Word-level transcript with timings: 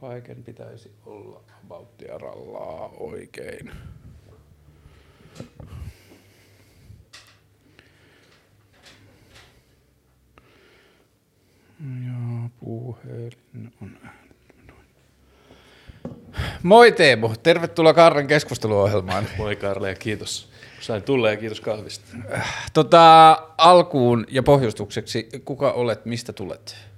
Kaiken 0.00 0.42
pitäisi 0.42 0.92
olla 1.06 1.40
abauttia 1.64 2.18
rallaa 2.18 2.88
oikein. 2.88 3.70
Ja 11.80 12.48
puhelin 12.60 13.72
on 13.82 13.98
Moi 16.62 16.92
Teemu, 16.92 17.30
tervetuloa 17.42 17.94
Karren 17.94 18.26
keskusteluohjelmaan. 18.26 19.26
Moi 19.38 19.56
Karle 19.56 19.88
ja 19.88 19.94
kiitos. 19.94 20.50
Sain 20.80 21.02
tulla 21.02 21.30
ja 21.30 21.36
kiitos 21.36 21.60
kahvista. 21.60 22.16
Tota, 22.72 23.32
alkuun 23.58 24.26
ja 24.28 24.42
pohjustukseksi, 24.42 25.28
kuka 25.44 25.72
olet, 25.72 26.04
mistä 26.06 26.32
tulet? 26.32 26.89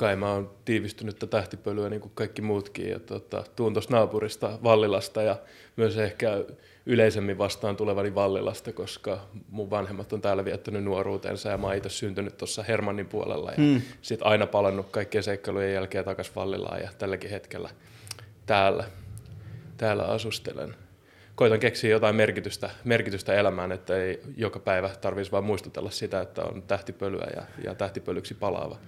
Kai 0.00 0.16
mä 0.16 0.32
oon 0.32 0.50
tiivistynyt 0.64 1.24
tähtipölyä 1.30 1.88
niin 1.88 2.00
kuin 2.00 2.12
kaikki 2.14 2.42
muutkin. 2.42 2.90
Ja 2.90 3.00
tota, 3.00 3.44
tuun 3.56 3.74
tuosta 3.74 3.96
naapurista 3.96 4.58
Vallilasta 4.62 5.22
ja 5.22 5.36
myös 5.76 5.96
ehkä 5.96 6.44
yleisemmin 6.86 7.38
vastaan 7.38 7.76
tulevani 7.76 8.14
Vallilasta, 8.14 8.72
koska 8.72 9.28
mun 9.48 9.70
vanhemmat 9.70 10.12
on 10.12 10.20
täällä 10.20 10.44
viettänyt 10.44 10.84
nuoruutensa 10.84 11.48
ja 11.48 11.58
mä 11.58 11.66
oon 11.66 11.76
itse 11.76 11.88
syntynyt 11.88 12.36
tuossa 12.36 12.62
Hermannin 12.62 13.06
puolella 13.06 13.50
ja 13.50 13.56
hmm. 13.56 13.82
sit 14.02 14.20
aina 14.22 14.46
palannut 14.46 14.86
kaikkien 14.90 15.24
seikkailujen 15.24 15.74
jälkeen 15.74 16.04
takaisin 16.04 16.34
Vallilaan 16.34 16.80
ja 16.80 16.88
tälläkin 16.98 17.30
hetkellä 17.30 17.70
täällä, 18.46 18.84
täällä 19.76 20.04
asustelen. 20.04 20.74
Koitan 21.34 21.60
keksiä 21.60 21.90
jotain 21.90 22.16
merkitystä, 22.16 22.70
merkitystä 22.84 23.34
elämään, 23.34 23.72
että 23.72 23.96
ei 23.96 24.20
joka 24.36 24.58
päivä 24.58 24.90
tarvitsisi 25.00 25.32
vain 25.32 25.44
muistutella 25.44 25.90
sitä, 25.90 26.20
että 26.20 26.42
on 26.42 26.62
tähtipölyä 26.62 27.26
ja, 27.36 27.42
ja 27.64 27.74
tähtipölyksi 27.74 28.34
palaava. 28.34 28.78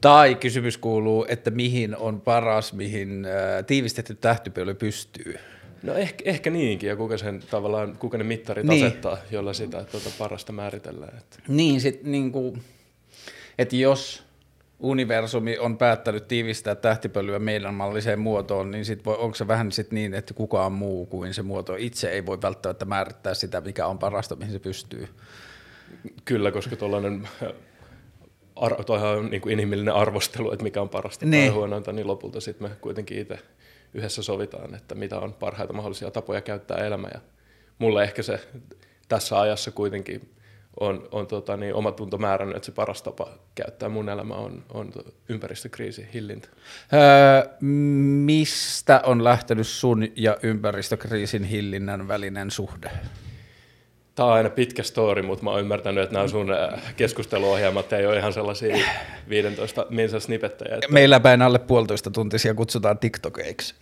Tai 0.00 0.34
kysymys 0.34 0.78
kuuluu, 0.78 1.26
että 1.28 1.50
mihin 1.50 1.96
on 1.96 2.20
paras, 2.20 2.72
mihin 2.72 3.24
äh, 3.24 3.64
tiivistetty 3.66 4.14
tähtipöly 4.14 4.74
pystyy? 4.74 5.38
No 5.82 5.94
ehkä, 5.94 6.22
ehkä 6.26 6.50
niinkin, 6.50 6.88
ja 6.88 6.96
kuka, 6.96 7.18
sen, 7.18 7.42
tavallaan, 7.50 7.96
kuka 7.98 8.18
ne 8.18 8.24
mittarit 8.24 8.66
niin. 8.66 8.86
asettaa, 8.86 9.18
jolla 9.30 9.52
sitä 9.52 9.84
tuota, 9.84 10.10
parasta 10.18 10.52
määritellään. 10.52 11.18
Että. 11.18 11.38
Niin, 11.48 11.80
sit, 11.80 12.02
niin 12.02 12.32
kuin, 12.32 12.62
että 13.58 13.76
jos 13.76 14.24
universumi 14.80 15.58
on 15.58 15.78
päättänyt 15.78 16.28
tiivistää 16.28 16.74
tähtipölyä 16.74 17.38
meidän 17.38 17.74
malliseen 17.74 18.20
muotoon, 18.20 18.70
niin 18.70 18.84
sit 18.84 19.04
voi, 19.04 19.16
onko 19.18 19.34
se 19.34 19.48
vähän 19.48 19.72
sit 19.72 19.92
niin, 19.92 20.14
että 20.14 20.34
kukaan 20.34 20.72
muu 20.72 21.06
kuin 21.06 21.34
se 21.34 21.42
muoto 21.42 21.76
itse 21.78 22.10
ei 22.10 22.26
voi 22.26 22.42
välttämättä 22.42 22.84
määrittää 22.84 23.34
sitä, 23.34 23.60
mikä 23.60 23.86
on 23.86 23.98
parasta, 23.98 24.36
mihin 24.36 24.52
se 24.52 24.58
pystyy? 24.58 25.08
Kyllä, 26.24 26.50
koska 26.50 26.76
tuollainen 26.76 27.28
ar- 28.60 28.84
on 29.16 29.30
niin 29.30 29.40
kuin 29.40 29.52
inhimillinen 29.52 29.94
arvostelu, 29.94 30.52
että 30.52 30.62
mikä 30.62 30.80
on 30.80 30.88
parasta 30.88 31.26
niin. 31.26 31.46
tai 31.46 31.54
huonointa, 31.54 31.92
niin 31.92 32.06
lopulta 32.06 32.40
sitten 32.40 32.68
me 32.68 32.76
kuitenkin 32.80 33.18
itse 33.18 33.38
yhdessä 33.94 34.22
sovitaan, 34.22 34.74
että 34.74 34.94
mitä 34.94 35.18
on 35.18 35.32
parhaita 35.32 35.72
mahdollisia 35.72 36.10
tapoja 36.10 36.40
käyttää 36.40 36.78
elämää. 36.78 37.10
Ja 37.14 37.20
mulle 37.78 38.02
ehkä 38.02 38.22
se 38.22 38.40
tässä 39.08 39.40
ajassa 39.40 39.70
kuitenkin 39.70 40.34
on, 40.80 41.08
on 41.12 41.26
tota, 41.26 41.56
niin, 41.56 41.74
oma 41.74 41.92
tunto 41.92 42.18
määrännyt, 42.18 42.56
että 42.56 42.66
se 42.66 42.72
paras 42.72 43.02
tapa 43.02 43.28
käyttää 43.54 43.88
mun 43.88 44.08
elämä 44.08 44.34
on, 44.34 44.64
on 44.74 44.92
ympäristökriisin 45.28 46.08
hillintä. 46.14 46.48
Öö, 46.92 47.58
mistä 48.24 49.00
on 49.04 49.24
lähtenyt 49.24 49.66
sun 49.66 50.08
ja 50.16 50.36
ympäristökriisin 50.42 51.44
hillinnän 51.44 52.08
välinen 52.08 52.50
suhde? 52.50 52.90
Tämä 54.20 54.30
on 54.30 54.36
aina 54.36 54.50
pitkä 54.50 54.82
story, 54.82 55.22
mutta 55.22 55.44
mä 55.44 55.50
oon 55.50 55.60
ymmärtänyt, 55.60 56.04
että 56.04 56.14
nämä 56.14 56.28
sun 56.28 56.52
äh, 56.52 56.94
keskusteluohjelmat 56.96 57.92
ei 57.92 58.06
ole 58.06 58.18
ihan 58.18 58.32
sellaisia 58.32 58.76
15 59.28 59.86
minsa 59.90 60.20
snippettejä. 60.20 60.74
Että... 60.74 60.88
Meillä 60.88 61.20
päin 61.20 61.42
alle 61.42 61.58
puolitoista 61.58 62.10
tuntisia 62.10 62.54
kutsutaan 62.54 62.98
TikTokeiksi. 62.98 63.74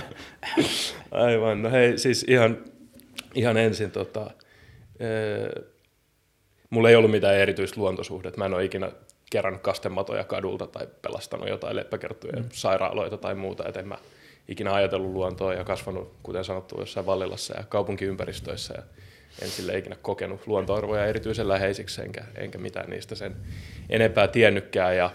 Aivan, 1.10 1.62
no 1.62 1.70
hei, 1.70 1.98
siis 1.98 2.24
ihan, 2.28 2.58
ihan 3.34 3.56
ensin 3.56 3.90
tota, 3.90 4.30
ee, 5.00 5.50
mulla 6.70 6.90
ei 6.90 6.96
ollut 6.96 7.10
mitään 7.10 7.36
erityistä 7.36 7.80
luontosuhdetta. 7.80 8.38
Mä 8.38 8.46
en 8.46 8.54
ole 8.54 8.64
ikinä 8.64 8.90
kerännyt 9.30 9.62
kastematoja 9.62 10.24
kadulta 10.24 10.66
tai 10.66 10.88
pelastanut 11.02 11.48
jotain 11.48 11.76
leppäkerttuja, 11.76 12.36
mm. 12.36 12.48
sairaaloita 12.52 13.16
tai 13.16 13.34
muuta, 13.34 13.68
et 13.68 13.76
en 13.76 13.88
mä 13.88 13.98
ikinä 14.48 14.74
ajatellut 14.74 15.12
luontoa 15.12 15.54
ja 15.54 15.64
kasvanut, 15.64 16.12
kuten 16.22 16.44
sanottu, 16.44 16.80
jossain 16.80 17.06
Vallilassa 17.06 17.56
ja 17.56 17.64
kaupunkiympäristöissä. 17.68 18.74
Ja 18.76 18.82
en 19.42 19.48
sille 19.48 19.78
ikinä 19.78 19.96
kokenut 20.02 20.46
luontoarvoja 20.46 21.06
erityisen 21.06 21.48
läheisiksi, 21.48 22.02
enkä, 22.02 22.24
enkä 22.34 22.58
mitään 22.58 22.90
niistä 22.90 23.14
sen 23.14 23.36
enempää 23.90 24.28
tiennytkään, 24.28 24.96
ja 24.96 25.10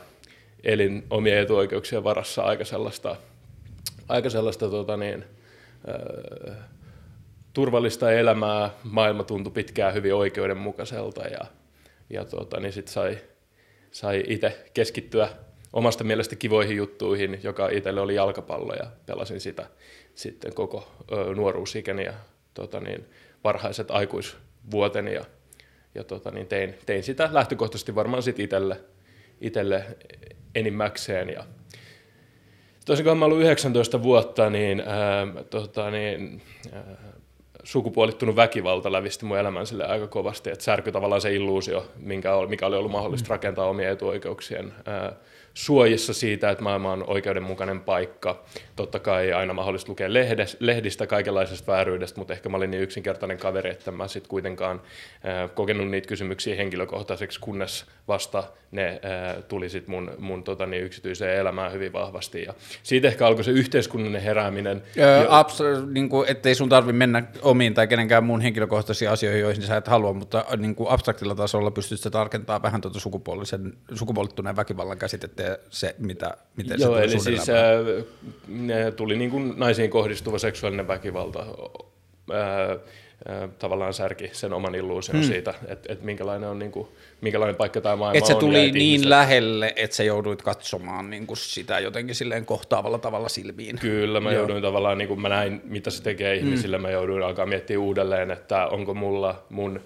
elin 0.64 1.04
omien 1.10 1.38
etuoikeuksien 1.38 2.04
varassa 2.04 2.42
aika 2.42 2.66
sellaista, 2.66 3.16
aika 4.08 4.30
sellaista 4.30 4.70
tota 4.70 4.98
niin, 4.98 5.26
äh, 5.90 6.56
turvallista 7.54 8.12
elämää, 8.12 8.70
maailma 8.84 9.24
tuntui 9.24 9.54
pitkään 9.54 9.94
hyvin 9.94 10.16
oikeudenmukaiselta, 10.16 11.22
ja, 11.22 11.46
ja 12.10 12.26
tota, 12.26 12.60
niin 12.60 12.74
sit 12.74 12.88
sai, 12.88 13.18
sai 13.92 14.24
itse 14.28 14.66
keskittyä 14.74 15.30
omasta 15.74 16.04
mielestä 16.04 16.36
kivoihin 16.36 16.78
juttuihin, 16.78 17.40
joka 17.44 17.70
itselle 17.70 18.02
oli 18.02 18.16
jalkapallo, 18.16 18.74
ja 18.74 18.88
pelasin 19.06 19.42
sitä 19.42 19.66
sitten 20.16 20.54
koko 20.54 20.92
ö, 21.12 21.36
nuoruusikäni, 21.36 22.04
ja 22.04 22.14
tota 22.54 22.80
niin, 22.80 23.06
varhaiset 23.44 23.92
aikuisvuoteni 23.92 25.14
ja, 25.14 25.26
ja 25.96 26.04
tota, 26.04 26.32
niin 26.32 26.48
tein, 26.48 26.76
tein, 26.86 27.04
sitä 27.04 27.30
lähtökohtaisesti 27.32 27.96
varmaan 27.96 28.24
sitten 28.24 28.44
itselle, 28.44 28.80
itselle 29.42 29.86
enimmäkseen. 30.56 31.30
Ja 31.30 31.44
tosin 32.86 33.06
kun 33.06 33.18
mä 33.18 33.26
ollut 33.26 33.42
19 33.42 34.04
vuotta, 34.04 34.50
niin, 34.50 34.80
ää, 34.80 35.28
tota, 35.50 35.92
niin 35.92 36.42
ää, 36.74 36.84
sukupuolittunut 37.64 38.36
väkivalta 38.36 38.92
lävisti 38.92 39.26
mun 39.26 39.38
elämän 39.38 39.68
sille 39.68 39.86
aika 39.86 40.08
kovasti, 40.08 40.50
että 40.50 40.64
särky 40.64 40.92
tavallaan 40.92 41.22
se 41.22 41.36
illuusio, 41.36 41.86
minkä 41.98 42.30
mikä 42.48 42.68
oli 42.68 42.76
ollut 42.76 42.92
mahdollista 42.92 43.30
rakentaa 43.30 43.66
omien 43.66 43.92
etuoikeuksien 43.92 44.74
ää, 44.86 45.14
suojissa 45.54 46.14
siitä, 46.14 46.50
että 46.50 46.64
maailma 46.64 46.92
on 46.92 47.04
oikeudenmukainen 47.08 47.82
paikka. 47.82 48.44
Totta 48.76 49.00
kai 49.00 49.34
aina 49.34 49.54
mahdollista 49.54 49.92
lukea 49.92 50.14
lehdistä 50.60 51.08
kaikenlaisesta 51.08 51.72
vääryydestä, 51.72 52.20
mutta 52.20 52.34
ehkä 52.34 52.50
mä 52.50 52.58
olin 52.58 52.72
niin 52.72 52.84
yksinkertainen 52.84 53.38
kaveri, 53.38 53.70
että 53.70 53.92
mä 53.92 54.08
sitten 54.08 54.30
kuitenkaan 54.30 54.82
äh, 55.26 55.52
kokenut 55.54 55.90
niitä 55.90 56.08
kysymyksiä 56.08 56.56
henkilökohtaiseksi, 56.56 57.40
kunnes 57.40 57.86
vasta 58.08 58.44
ne 58.72 58.88
äh, 58.88 59.44
tuli 59.48 59.70
sit 59.70 59.88
mun, 59.88 60.12
mun 60.18 60.44
tota, 60.44 60.66
niin 60.66 60.84
yksityiseen 60.84 61.38
elämään 61.38 61.72
hyvin 61.72 61.94
vahvasti. 61.94 62.44
Ja 62.44 62.54
siitä 62.84 63.08
ehkä 63.08 63.28
alkoi 63.28 63.44
se 63.44 63.52
yhteiskunnallinen 63.52 64.22
herääminen. 64.22 64.84
Öö, 64.98 65.26
abs- 65.30 65.92
niin 65.92 66.10
kuin, 66.10 66.30
ettei 66.30 66.56
sun 66.56 66.70
tarvi 66.70 66.94
mennä 66.94 67.24
omiin 67.42 67.74
tai 67.74 67.88
kenenkään 67.88 68.24
muun 68.24 68.42
henkilökohtaisiin 68.42 69.12
asioihin, 69.12 69.42
joihin 69.42 69.62
sä 69.62 69.78
et 69.78 69.88
halua, 69.88 70.14
mutta 70.14 70.46
niin 70.58 70.76
kuin 70.76 70.90
abstraktilla 70.90 71.36
tasolla 71.36 71.72
pystyt 71.72 72.12
tarkentamaan 72.12 72.62
vähän 72.62 72.82
tuota 72.82 73.00
sukupuolisen, 73.00 73.74
sukupuolittuneen 73.94 74.56
väkivallan 74.56 74.98
käsitettä 74.98 75.41
sitten 75.42 75.60
se, 75.70 75.96
mitä, 76.00 76.38
miten 76.58 76.82
Joo, 76.82 76.96
se 76.96 77.04
eli 77.04 77.20
siis 77.20 77.50
ää, 77.50 77.74
ne 78.48 78.92
tuli 78.92 79.18
niin 79.18 79.32
kuin 79.32 79.54
naisiin 79.58 79.90
kohdistuva 79.90 80.40
seksuaalinen 80.40 80.88
väkivalta 80.88 81.46
ää, 82.34 82.78
ää, 83.28 83.48
tavallaan 83.60 83.94
särki 83.94 84.30
sen 84.34 84.54
oman 84.54 84.76
illuusion 84.76 85.18
hmm. 85.18 85.28
siitä, 85.28 85.54
että 85.68 85.94
et 85.94 86.02
minkälainen 86.02 86.50
on 86.50 86.60
niin 86.60 86.72
kuin, 86.72 86.88
minkälainen 87.22 87.56
paikka 87.56 87.82
tämä 87.82 87.96
maailma 87.96 88.18
et 88.18 88.26
se 88.26 88.34
on. 88.34 88.40
tuli 88.40 88.72
niin 88.72 88.78
ihmiset... 88.78 89.10
lähelle, 89.10 89.74
että 89.76 89.96
sä 89.96 90.04
jouduit 90.04 90.42
katsomaan 90.42 91.10
niin 91.10 91.28
kuin 91.28 91.38
sitä 91.38 91.80
jotenkin 91.80 92.16
silleen 92.16 92.46
kohtaavalla 92.46 92.98
tavalla 92.98 93.30
silmiin. 93.30 93.80
Kyllä, 93.80 94.20
mä 94.20 94.32
Joo. 94.32 94.40
jouduin 94.40 94.62
tavallaan, 94.62 94.98
niin 94.98 95.08
kuin 95.08 95.22
mä 95.22 95.30
näin, 95.30 95.62
mitä 95.64 95.90
se 95.90 96.04
tekee 96.04 96.36
ihmisille, 96.36 96.78
hmm. 96.78 96.82
mä 96.82 96.90
jouduin 96.92 97.24
alkaa 97.24 97.46
miettiä 97.46 97.80
uudelleen, 97.80 98.32
että 98.32 98.68
onko 98.68 98.94
mulla 98.94 99.44
mun 99.50 99.82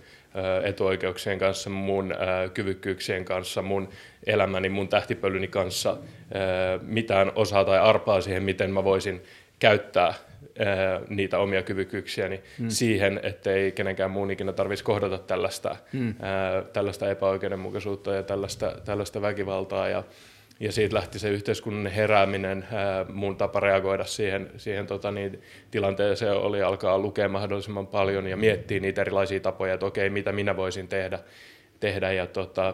etuoikeuksien 0.64 1.40
kanssa, 1.40 1.70
mun 1.70 2.16
kyvykkyyksien 2.54 3.26
kanssa, 3.26 3.62
mun 3.62 3.90
elämäni, 4.26 4.70
mun 4.70 4.88
tähtipölyni 4.88 5.48
kanssa 5.48 5.98
mitään 6.82 7.32
osaa 7.36 7.66
tai 7.66 7.80
arpaa 7.80 8.22
siihen, 8.22 8.44
miten 8.44 8.72
mä 8.72 8.84
voisin 8.84 9.24
käyttää 9.60 10.14
niitä 11.10 11.40
omia 11.40 11.64
kyvykkyyksiäni 11.64 12.42
hmm. 12.60 12.70
siihen, 12.70 13.20
ettei 13.24 13.72
kenenkään 13.72 14.12
muun 14.12 14.32
ikinä 14.32 14.54
tarvitsisi 14.54 14.84
kohdata 14.84 15.18
tällaista, 15.18 15.76
hmm. 15.94 16.16
tällaista 16.74 17.10
epäoikeudenmukaisuutta 17.10 18.14
ja 18.14 18.24
tällaista, 18.24 18.74
tällaista 18.86 19.22
väkivaltaa. 19.22 19.90
Ja, 19.90 20.04
ja 20.60 20.72
siitä 20.72 20.96
lähti 20.96 21.20
se 21.20 21.30
yhteiskunnan 21.30 21.92
herääminen, 21.92 22.68
ää, 22.72 23.06
mun 23.14 23.38
tapa 23.38 23.60
reagoida 23.60 24.06
siihen, 24.06 24.52
siihen 24.58 24.88
tota, 24.88 25.12
niin, 25.12 25.42
tilanteeseen 25.72 26.34
oli 26.34 26.62
alkaa 26.62 27.00
lukea 27.00 27.30
mahdollisimman 27.30 27.88
paljon 27.88 28.28
ja 28.28 28.38
miettiä 28.38 28.80
niitä 28.80 29.02
erilaisia 29.02 29.40
tapoja, 29.40 29.74
että 29.74 29.86
okei, 29.86 30.10
mitä 30.10 30.32
minä 30.32 30.56
voisin 30.56 30.88
tehdä. 30.88 31.20
tehdä 31.80 32.12
ja 32.12 32.28
tota, 32.28 32.74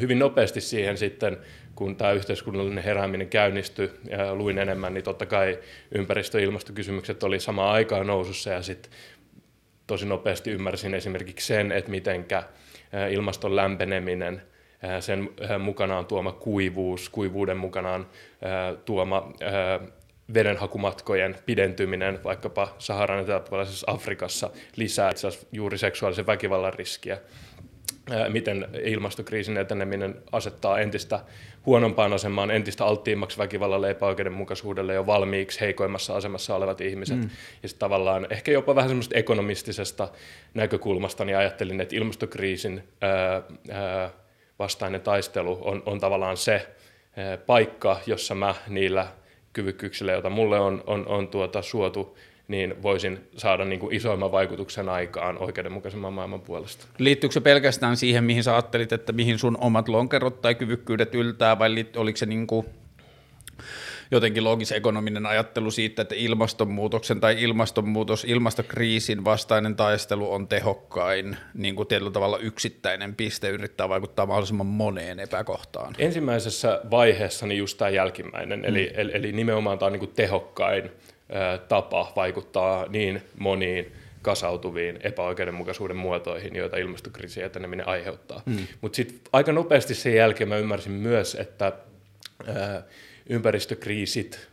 hyvin 0.00 0.18
nopeasti 0.18 0.60
siihen 0.60 0.98
sitten, 0.98 1.36
kun 1.74 1.96
tämä 1.96 2.12
yhteiskunnallinen 2.12 2.84
herääminen 2.84 3.28
käynnistyi, 3.28 3.90
ja 4.10 4.34
luin 4.34 4.58
enemmän, 4.58 4.94
niin 4.94 5.04
totta 5.04 5.26
kai 5.26 5.58
ympäristö- 5.94 6.40
ja 6.40 6.44
ilmastokysymykset 6.44 7.22
oli 7.22 7.40
samaan 7.40 7.72
aikaan 7.72 8.06
nousussa 8.06 8.50
ja 8.50 8.62
sitten 8.62 8.92
tosi 9.86 10.06
nopeasti 10.06 10.50
ymmärsin 10.50 10.94
esimerkiksi 10.94 11.46
sen, 11.46 11.72
että 11.72 11.90
mitenkä 11.90 12.42
ilmaston 13.10 13.56
lämpeneminen– 13.56 14.42
sen 15.00 15.30
mukanaan 15.58 16.06
tuoma 16.06 16.32
kuivuus, 16.32 17.08
kuivuuden 17.08 17.56
mukanaan 17.56 18.06
tuoma 18.84 19.32
vedenhakumatkojen 20.34 21.36
pidentyminen 21.46 22.24
vaikkapa 22.24 22.68
Saharan 22.78 23.20
eteläpuolisessa 23.20 23.90
Afrikassa 23.90 24.50
lisää 24.76 25.10
itse 25.10 25.26
asiassa 25.26 25.46
juuri 25.52 25.78
seksuaalisen 25.78 26.26
väkivallan 26.26 26.74
riskiä. 26.74 27.18
Miten 28.28 28.68
ilmastokriisin 28.84 29.56
eteneminen 29.56 30.14
asettaa 30.32 30.80
entistä 30.80 31.20
huonompaan 31.66 32.12
asemaan, 32.12 32.50
entistä 32.50 32.84
alttiimmaksi 32.84 33.38
väkivallalle, 33.38 33.90
epäoikeudenmukaisuudelle 33.90 34.94
jo 34.94 35.06
valmiiksi 35.06 35.60
heikoimmassa 35.60 36.16
asemassa 36.16 36.54
olevat 36.54 36.80
ihmiset. 36.80 37.16
Mm. 37.16 37.30
Ja 37.62 37.68
sitten 37.68 37.80
tavallaan 37.80 38.26
ehkä 38.30 38.52
jopa 38.52 38.74
vähän 38.74 38.90
semmoista 38.90 39.18
ekonomistisesta 39.18 40.08
näkökulmasta, 40.54 41.24
niin 41.24 41.36
ajattelin, 41.36 41.80
että 41.80 41.96
ilmastokriisin 41.96 42.82
ää, 43.00 43.42
ää, 43.70 44.10
vastainen 44.58 45.00
taistelu 45.00 45.58
on, 45.60 45.82
on 45.86 46.00
tavallaan 46.00 46.36
se 46.36 46.66
ää, 47.16 47.36
paikka, 47.36 48.00
jossa 48.06 48.34
mä 48.34 48.54
niillä 48.68 49.06
kyvykkyyksillä, 49.52 50.12
joita 50.12 50.30
mulle 50.30 50.60
on, 50.60 50.84
on, 50.86 51.06
on 51.08 51.28
tuota 51.28 51.62
suotu, 51.62 52.18
niin 52.48 52.82
voisin 52.82 53.28
saada 53.36 53.64
niin 53.64 53.80
kuin 53.80 53.94
isoimman 53.94 54.32
vaikutuksen 54.32 54.88
aikaan 54.88 55.38
oikeudenmukaisemman 55.38 56.12
maailman 56.12 56.40
puolesta. 56.40 56.86
Liittyykö 56.98 57.32
se 57.32 57.40
pelkästään 57.40 57.96
siihen, 57.96 58.24
mihin 58.24 58.44
sä 58.44 58.52
ajattelit, 58.52 58.92
että 58.92 59.12
mihin 59.12 59.38
sun 59.38 59.58
omat 59.60 59.88
lonkerot 59.88 60.40
tai 60.40 60.54
kyvykkyydet 60.54 61.14
yltää, 61.14 61.58
vai 61.58 61.86
oliko 61.96 62.16
se 62.16 62.26
niin 62.26 62.46
kuin 62.46 62.66
jotenkin 64.10 64.44
loogisekonominen 64.44 65.26
ajattelu 65.26 65.70
siitä, 65.70 66.02
että 66.02 66.14
ilmastonmuutoksen 66.14 67.20
tai 67.20 67.42
ilmastonmuutos, 67.42 68.24
ilmastokriisin 68.24 69.24
vastainen 69.24 69.76
taistelu 69.76 70.32
on 70.32 70.48
tehokkain 70.48 71.36
niin 71.54 71.76
kuin 71.76 71.88
tietyllä 71.88 72.10
tavalla 72.10 72.38
yksittäinen 72.38 73.14
piste 73.14 73.48
yrittää 73.48 73.88
vaikuttaa 73.88 74.26
mahdollisimman 74.26 74.66
moneen 74.66 75.20
epäkohtaan. 75.20 75.94
Ensimmäisessä 75.98 76.80
vaiheessa 76.90 77.46
niin 77.46 77.58
just 77.58 77.78
tämä 77.78 77.88
jälkimmäinen, 77.88 78.58
mm. 78.58 78.64
eli, 78.64 78.90
eli, 78.94 79.10
eli 79.14 79.32
nimenomaan 79.32 79.78
tämä 79.78 79.86
on 79.86 79.92
niin 79.92 80.00
kuin 80.00 80.12
tehokkain 80.16 80.84
ä, 80.84 81.58
tapa 81.58 82.12
vaikuttaa 82.16 82.86
niin 82.88 83.22
moniin 83.38 83.92
kasautuviin 84.22 84.98
epäoikeudenmukaisuuden 85.00 85.96
muotoihin, 85.96 86.56
joita 86.56 86.76
ilmastokriisin 86.76 87.44
eteneminen 87.44 87.88
aiheuttaa. 87.88 88.42
Mm. 88.46 88.66
Mutta 88.80 88.96
sitten 88.96 89.18
aika 89.32 89.52
nopeasti 89.52 89.94
sen 89.94 90.14
jälkeen 90.14 90.48
mä 90.48 90.56
ymmärsin 90.56 90.92
myös, 90.92 91.34
että 91.34 91.72
ää, 92.46 92.82
ympäristökriisit, 93.30 94.48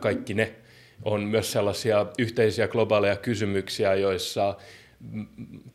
kaikki 0.00 0.34
ne, 0.34 0.54
on 1.02 1.22
myös 1.22 1.52
sellaisia 1.52 2.06
yhteisiä 2.18 2.68
globaaleja 2.68 3.16
kysymyksiä, 3.16 3.94
joissa 3.94 4.56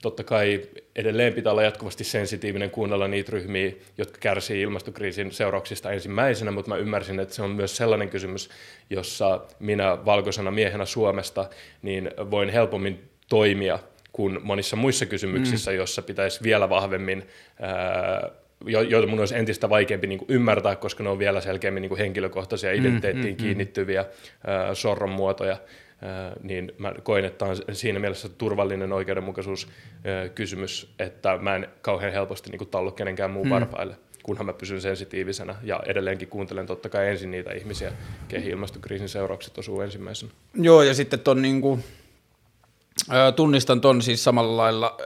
totta 0.01 0.23
kai 0.23 0.61
edelleen 0.95 1.33
pitää 1.33 1.51
olla 1.51 1.63
jatkuvasti 1.63 2.03
sensitiivinen 2.03 2.69
kuunnella 2.69 3.07
niitä 3.07 3.31
ryhmiä, 3.31 3.71
jotka 3.97 4.17
kärsii 4.19 4.61
ilmastokriisin 4.61 5.31
seurauksista 5.31 5.91
ensimmäisenä, 5.91 6.51
mutta 6.51 6.69
mä 6.69 6.77
ymmärsin, 6.77 7.19
että 7.19 7.35
se 7.35 7.41
on 7.41 7.51
myös 7.51 7.77
sellainen 7.77 8.09
kysymys, 8.09 8.49
jossa 8.89 9.41
minä 9.59 10.05
valkoisena 10.05 10.51
miehenä 10.51 10.85
Suomesta 10.85 11.49
niin 11.81 12.11
voin 12.31 12.49
helpommin 12.49 13.09
toimia 13.29 13.79
kuin 14.11 14.39
monissa 14.43 14.75
muissa 14.75 15.05
kysymyksissä, 15.05 15.71
mm. 15.71 15.77
jossa 15.77 16.01
pitäisi 16.01 16.43
vielä 16.43 16.69
vahvemmin 16.69 17.27
ää, 17.59 18.29
joita 18.65 19.07
mun 19.07 19.19
olisi 19.19 19.35
entistä 19.35 19.69
vaikeampi 19.69 20.07
niin 20.07 20.25
ymmärtää, 20.27 20.75
koska 20.75 21.03
ne 21.03 21.09
on 21.09 21.19
vielä 21.19 21.41
selkeämmin 21.41 21.81
niin 21.81 21.97
henkilökohtaisia 21.97 22.71
mm, 22.71 22.79
identiteettiin 22.79 23.35
mm, 23.35 23.37
mm, 23.37 23.37
kiinnittyviä 23.37 24.01
mm. 24.01 24.07
sorron 24.73 25.09
muotoja, 25.09 25.57
niin 26.43 26.71
mä 26.77 26.93
koin, 27.03 27.25
että 27.25 27.45
on 27.45 27.55
siinä 27.71 27.99
mielessä 27.99 28.29
turvallinen 28.29 28.93
oikeudenmukaisuuskysymys, 28.93 30.93
että 30.99 31.37
mä 31.37 31.55
en 31.55 31.67
kauhean 31.81 32.13
helposti 32.13 32.49
niin 32.49 32.67
tallu 32.67 32.91
kenenkään 32.91 33.31
muun 33.31 33.47
mm. 33.47 33.53
varpaille 33.53 33.95
kunhan 34.23 34.45
mä 34.45 34.53
pysyn 34.53 34.81
sensitiivisenä 34.81 35.55
ja 35.63 35.83
edelleenkin 35.85 36.27
kuuntelen 36.27 36.65
totta 36.65 36.89
kai 36.89 37.07
ensin 37.07 37.31
niitä 37.31 37.51
ihmisiä, 37.51 37.91
keihin 38.27 38.51
ilmastokriisin 38.51 39.09
seuraukset 39.09 39.57
osuu 39.57 39.81
ensimmäisenä. 39.81 40.31
Joo, 40.53 40.83
ja 40.83 40.93
sitten 40.93 41.19
ton 41.19 41.41
niin 41.41 41.61
kuin, 41.61 41.83
tunnistan 43.35 43.81
ton 43.81 44.01
siis 44.01 44.23
samalla 44.23 44.57
lailla, 44.57 44.97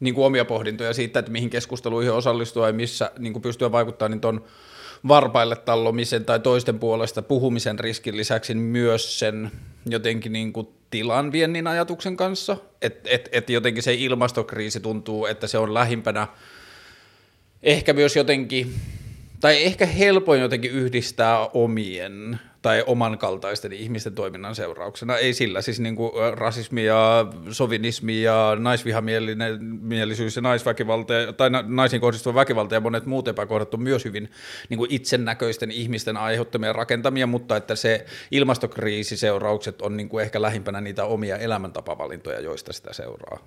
niin 0.00 0.14
kuin 0.14 0.24
omia 0.24 0.44
pohdintoja 0.44 0.94
siitä, 0.94 1.18
että 1.18 1.32
mihin 1.32 1.50
keskusteluihin 1.50 2.12
osallistua 2.12 2.66
ja 2.66 2.72
missä 2.72 3.10
niin 3.18 3.32
kuin 3.32 3.42
pystyä 3.42 3.72
vaikuttamaan, 3.72 4.10
niin 4.10 4.20
tuon 4.20 4.44
varpaille 5.08 5.56
tallomisen 5.56 6.24
tai 6.24 6.40
toisten 6.40 6.78
puolesta 6.78 7.22
puhumisen 7.22 7.78
riskin 7.78 8.16
lisäksi 8.16 8.54
myös 8.54 9.18
sen 9.18 9.50
jotenkin 9.86 10.32
niin 10.32 10.52
kuin 10.52 10.68
tilan 10.90 11.32
viennin 11.32 11.66
ajatuksen 11.66 12.16
kanssa, 12.16 12.56
että 12.82 13.10
et, 13.12 13.28
et 13.32 13.50
jotenkin 13.50 13.82
se 13.82 13.94
ilmastokriisi 13.94 14.80
tuntuu, 14.80 15.26
että 15.26 15.46
se 15.46 15.58
on 15.58 15.74
lähimpänä 15.74 16.26
ehkä 17.62 17.92
myös 17.92 18.16
jotenkin, 18.16 18.74
tai 19.40 19.64
ehkä 19.64 19.86
helpoin 19.86 20.40
jotenkin 20.40 20.70
yhdistää 20.70 21.46
omien 21.46 22.40
tai 22.66 22.84
oman 22.86 23.18
kaltaisten 23.18 23.72
ihmisten 23.72 24.14
toiminnan 24.14 24.54
seurauksena. 24.54 25.16
Ei 25.16 25.32
sillä, 25.32 25.62
siis 25.62 25.80
niin 25.80 25.96
kuin 25.96 26.12
rasismi 26.34 26.84
ja 26.84 27.26
sovinismi 27.50 28.22
ja 28.22 28.56
naisvihamielisyys 28.58 30.36
ja 30.36 30.42
naisväkivalta 30.42 31.14
tai 31.36 31.50
naisiin 31.66 32.00
kohdistuva 32.00 32.34
väkivalta 32.34 32.74
ja 32.74 32.80
monet 32.80 33.06
muut 33.06 33.28
epäkohdat 33.28 33.74
on 33.74 33.82
myös 33.82 34.04
hyvin 34.04 34.30
niin 34.68 34.78
kuin 34.78 34.92
itsennäköisten 34.92 35.70
ihmisten 35.70 36.16
aiheuttamia 36.16 36.72
rakentamia, 36.72 37.26
mutta 37.26 37.56
että 37.56 37.74
se 37.74 38.06
ilmastokriisiseuraukset 38.30 39.82
on 39.82 39.96
niin 39.96 40.08
kuin 40.08 40.22
ehkä 40.22 40.42
lähimpänä 40.42 40.80
niitä 40.80 41.04
omia 41.04 41.36
elämäntapavalintoja, 41.36 42.40
joista 42.40 42.72
sitä 42.72 42.92
seuraa. 42.92 43.38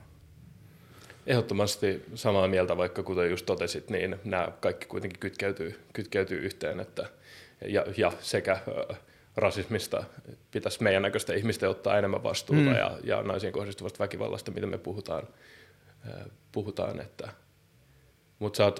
Ehdottomasti 1.28 2.04
samaa 2.16 2.48
mieltä, 2.48 2.78
vaikka 2.78 3.04
kuten 3.04 3.30
just 3.30 3.46
totesit, 3.46 3.90
niin 3.90 4.16
nämä 4.24 4.52
kaikki 4.60 4.86
kuitenkin 4.86 5.20
kytkeytyy, 5.20 5.80
kytkeytyy 5.94 6.40
yhteen, 6.40 6.80
että 6.80 7.06
ja, 7.68 7.86
ja 7.98 8.12
sekä 8.20 8.58
rasismista 9.40 10.04
pitäisi 10.52 10.84
meidän 10.84 11.02
näköistä 11.02 11.34
ihmistä 11.34 11.70
ottaa 11.70 11.98
enemmän 11.98 12.24
vastuuta 12.24 12.62
mm. 12.62 12.76
ja, 12.76 12.98
ja 13.04 13.24
naisiin 13.24 13.54
kohdistuvasta 13.54 14.00
väkivallasta, 14.00 14.52
mitä 14.52 14.68
me 14.68 14.78
puhutaan. 14.78 15.28
puhutaan 16.52 17.02
että, 17.02 17.30
mutta 18.40 18.74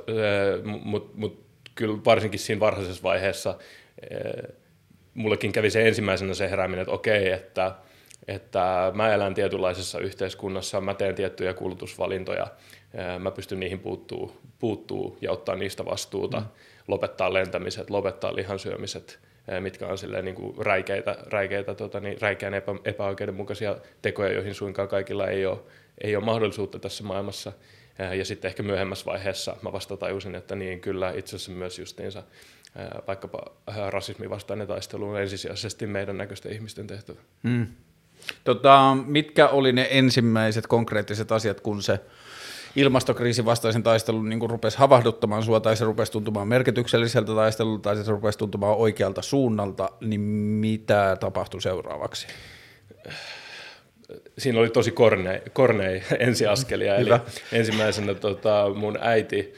mut, 0.64 1.16
mut, 1.16 1.46
kyllä 1.76 1.98
varsinkin 2.06 2.40
siinä 2.40 2.60
varhaisessa 2.60 3.04
vaiheessa 3.04 3.58
mullekin 5.14 5.52
kävi 5.52 5.70
se 5.70 5.88
ensimmäisenä 5.88 6.34
se 6.34 6.50
herääminen, 6.50 6.82
että 6.82 6.94
okei, 6.94 7.32
että, 7.32 7.76
että 8.28 8.92
mä 8.96 9.14
elän 9.14 9.34
tietynlaisessa 9.34 10.00
yhteiskunnassa, 10.00 10.82
mä 10.82 10.94
teen 10.94 11.16
tiettyjä 11.16 11.54
kulutusvalintoja, 11.54 12.48
mä 13.20 13.32
pystyn 13.32 13.60
niihin 13.60 13.80
puuttuu, 13.80 14.38
puuttuu 14.60 15.18
ja 15.22 15.32
ottaa 15.32 15.56
niistä 15.56 15.86
vastuuta, 15.86 16.40
mm. 16.40 16.46
lopettaa 16.88 17.34
lentämiset, 17.34 17.90
lopettaa 17.90 18.36
lihansyömiset, 18.36 19.20
mitkä 19.60 19.88
on 19.88 19.98
silleen 19.98 20.26
niin 20.26 20.36
kuin 20.36 20.58
räikeitä, 20.58 21.18
räikeitä 21.28 21.76
tota, 21.76 22.00
niin, 22.00 22.22
räikeän 22.22 22.54
epä, 22.54 22.76
epäoikeudenmukaisia 22.86 23.78
tekoja, 24.02 24.34
joihin 24.34 24.56
suinkaan 24.56 24.88
kaikilla 24.88 25.28
ei 25.28 25.46
ole, 25.46 25.60
ei 26.04 26.16
ole 26.16 26.26
mahdollisuutta 26.26 26.80
tässä 26.80 27.04
maailmassa. 27.04 27.52
Ja 28.18 28.26
sitten 28.26 28.50
ehkä 28.50 28.64
myöhemmässä 28.64 29.06
vaiheessa 29.06 29.58
mä 29.62 29.72
vasta 29.72 29.98
tajusin, 29.98 30.36
että 30.36 30.56
niin 30.56 30.80
kyllä 30.80 31.12
itse 31.12 31.36
asiassa 31.36 31.52
myös 31.52 31.80
justiinsa 31.80 32.24
vaikkapa 33.08 33.46
rasismin 33.90 34.30
vastainen 34.30 34.68
taistelu 34.68 35.10
on 35.10 35.22
ensisijaisesti 35.22 35.88
meidän 35.88 36.18
näköisten 36.18 36.52
ihmisten 36.52 36.88
tehtävä. 36.88 37.20
Mm. 37.44 37.68
Tota, 38.44 38.98
mitkä 39.06 39.48
oli 39.48 39.72
ne 39.72 39.88
ensimmäiset 39.92 40.68
konkreettiset 40.68 41.32
asiat, 41.32 41.62
kun 41.62 41.84
se 41.84 42.00
ilmastokriisin 42.76 43.46
vastaisen 43.46 43.84
taistelun 43.84 44.30
niin 44.30 44.40
kuin 44.40 44.50
rupesi 44.50 44.78
havahduttamaan 44.78 45.44
sua, 45.44 45.60
tai 45.60 45.78
se 45.78 45.86
rupesi 45.86 46.12
tuntumaan 46.12 46.48
merkitykselliseltä 46.48 47.36
taistelulta, 47.36 47.82
tai 47.82 48.04
se 48.04 48.12
rupesi 48.12 48.38
tuntumaan 48.38 48.78
oikealta 48.78 49.22
suunnalta, 49.22 49.90
niin 50.02 50.22
mitä 50.22 51.18
tapahtui 51.20 51.62
seuraavaksi? 51.62 52.28
Siinä 54.38 54.60
oli 54.60 54.70
tosi 54.70 54.92
kornei, 54.92 55.42
kornei 55.54 56.04
ensiaskelia, 56.20 56.96
eli 56.96 57.10
ensimmäisenä 57.52 58.14
tota, 58.14 58.66
mun 58.76 58.98
äiti 59.02 59.54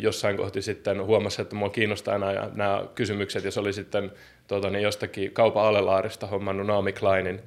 jossain 0.00 0.36
kohti 0.36 0.62
sitten 0.62 1.04
huomasi, 1.04 1.42
että 1.42 1.56
mua 1.56 1.70
kiinnostaa 1.70 2.18
nämä, 2.18 2.50
nämä 2.54 2.84
kysymykset, 2.94 3.44
ja 3.44 3.50
se 3.50 3.60
oli 3.60 3.72
sitten 3.72 4.12
tota, 4.54 4.70
niin 4.70 4.82
jostakin 4.82 5.32
kaupan 5.32 5.64
alelaarista 5.64 6.26
hommannut 6.26 6.66
Naomi 6.66 6.92
Kleinin 6.92 7.40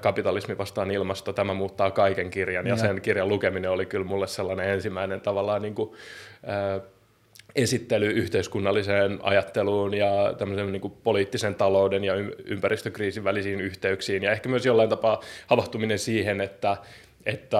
kapitalismi 0.00 0.58
vastaan 0.58 0.90
ilmasto, 0.90 1.32
tämä 1.32 1.54
muuttaa 1.54 1.90
kaiken 1.90 2.30
kirjan, 2.30 2.66
ja, 2.66 2.72
ja 2.72 2.76
sen 2.76 3.00
kirjan 3.00 3.28
lukeminen 3.28 3.70
oli 3.70 3.86
kyllä 3.86 4.04
mulle 4.04 4.26
sellainen 4.26 4.68
ensimmäinen 4.68 5.20
tavallaan 5.20 5.62
niin 5.62 5.74
kuin, 5.74 5.92
ää, 6.46 6.80
esittely 7.54 8.06
yhteiskunnalliseen 8.06 9.18
ajatteluun 9.22 9.94
ja 9.94 10.34
tämmöisen 10.38 10.72
niin 10.72 10.80
kuin 10.80 10.94
poliittisen 11.02 11.54
talouden 11.54 12.04
ja 12.04 12.14
ympäristökriisin 12.44 13.24
välisiin 13.24 13.60
yhteyksiin, 13.60 14.22
ja 14.22 14.32
ehkä 14.32 14.48
myös 14.48 14.66
jollain 14.66 14.88
tapaa 14.88 15.20
havahtuminen 15.46 15.98
siihen, 15.98 16.40
että 16.40 16.76
että 17.26 17.58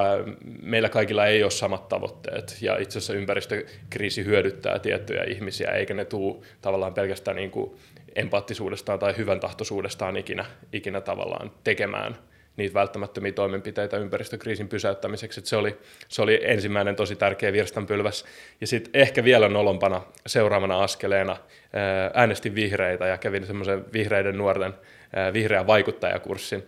meillä 0.63 0.89
kaikilla 0.89 1.27
ei 1.27 1.43
ole 1.43 1.51
samat 1.51 1.89
tavoitteet. 1.89 2.57
Ja 2.61 2.79
itse 2.79 2.99
asiassa 2.99 3.15
ympäristökriisi 3.15 4.25
hyödyttää 4.25 4.79
tiettyjä 4.79 5.25
ihmisiä, 5.25 5.71
eikä 5.71 5.95
ne 5.95 6.05
tule 6.05 6.37
tavallaan 6.63 6.95
pelkästään 6.95 7.37
niin 7.37 7.51
kuin 7.51 7.77
empaattisuudestaan 8.17 8.99
tai 8.99 9.17
hyvän 9.17 9.41
tahtoisuudestaan 9.41 10.17
ikinä, 10.17 10.45
ikinä 10.73 11.01
tavallaan 11.01 11.51
tekemään 11.65 12.17
niitä 12.57 12.75
välttämättömiä 12.75 13.33
toimenpiteitä 13.33 13.97
ympäristökriisin 13.97 14.69
pysäyttämiseksi. 14.69 15.41
Se, 15.45 15.57
oli, 15.57 15.79
se 16.09 16.23
oli 16.23 16.41
ensimmäinen 16.43 16.97
tosi 16.97 17.17
tärkeä 17.17 17.53
virstanpylväs. 17.53 18.25
Ja 18.61 18.67
sitten 18.67 19.01
ehkä 19.01 19.25
vielä 19.25 19.49
nolompana 19.49 20.03
seuraavana 20.27 20.83
askeleena 20.83 21.37
äänestin 22.15 22.55
vihreitä 22.55 23.07
ja 23.07 23.19
kävin 23.19 23.47
semmoisen 23.47 23.85
vihreiden 23.93 24.39
nuorten 24.39 24.75
vihreän 25.33 25.67
vaikuttajakurssin. 25.67 26.67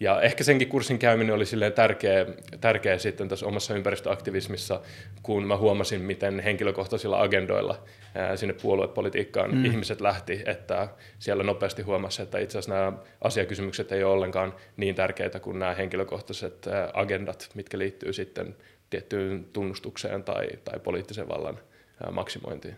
Ja 0.00 0.20
ehkä 0.20 0.44
senkin 0.44 0.68
kurssin 0.68 0.98
käyminen 0.98 1.34
oli 1.34 1.46
silleen 1.46 1.72
tärkeä, 1.72 2.26
tärkeä 2.60 2.98
sitten 2.98 3.28
tässä 3.28 3.46
omassa 3.46 3.74
ympäristöaktivismissa, 3.74 4.80
kun 5.22 5.46
mä 5.46 5.56
huomasin, 5.56 6.00
miten 6.00 6.40
henkilökohtaisilla 6.40 7.22
agendoilla 7.22 7.82
ää, 8.14 8.36
sinne 8.36 8.54
puoluepolitiikkaan 8.62 9.54
mm. 9.54 9.64
ihmiset 9.64 10.00
lähti, 10.00 10.42
että 10.46 10.88
siellä 11.18 11.42
nopeasti 11.42 11.82
huomasi, 11.82 12.22
että 12.22 12.38
itse 12.38 12.58
asiassa 12.58 12.74
nämä 12.74 12.92
asiakysymykset 13.24 13.92
ei 13.92 14.04
ole 14.04 14.12
ollenkaan 14.12 14.54
niin 14.76 14.94
tärkeitä 14.94 15.40
kuin 15.40 15.58
nämä 15.58 15.74
henkilökohtaiset 15.74 16.66
ää, 16.66 16.90
agendat, 16.94 17.50
mitkä 17.54 17.78
liittyy 17.78 18.12
sitten 18.12 18.56
tiettyyn 18.90 19.46
tunnustukseen 19.52 20.24
tai, 20.24 20.48
tai 20.64 20.78
poliittisen 20.78 21.28
vallan 21.28 21.58
ää, 22.04 22.10
maksimointiin. 22.10 22.76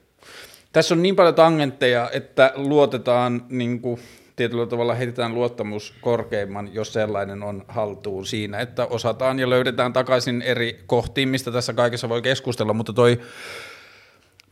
Tässä 0.72 0.94
on 0.94 1.02
niin 1.02 1.16
paljon 1.16 1.34
tangentteja, 1.34 2.10
että 2.12 2.52
luotetaan 2.54 3.44
niin 3.48 3.80
kuin 3.80 4.00
tietyllä 4.42 4.66
tavalla 4.66 4.94
heitetään 4.94 5.34
luottamus 5.34 5.94
korkeimman, 6.00 6.74
jos 6.74 6.92
sellainen 6.92 7.42
on 7.42 7.64
haltuun 7.68 8.26
siinä, 8.26 8.60
että 8.60 8.86
osataan 8.86 9.38
ja 9.38 9.50
löydetään 9.50 9.92
takaisin 9.92 10.42
eri 10.42 10.82
kohtiin, 10.86 11.28
mistä 11.28 11.50
tässä 11.52 11.72
kaikessa 11.72 12.08
voi 12.08 12.22
keskustella, 12.22 12.72
mutta 12.72 12.92
toi 12.92 13.20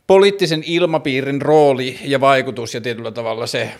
poliittisen 0.07 0.63
ilmapiirin 0.65 1.41
rooli 1.41 1.99
ja 2.03 2.21
vaikutus 2.21 2.73
ja 2.73 2.81
tietyllä 2.81 3.11
tavalla 3.11 3.47
se 3.47 3.71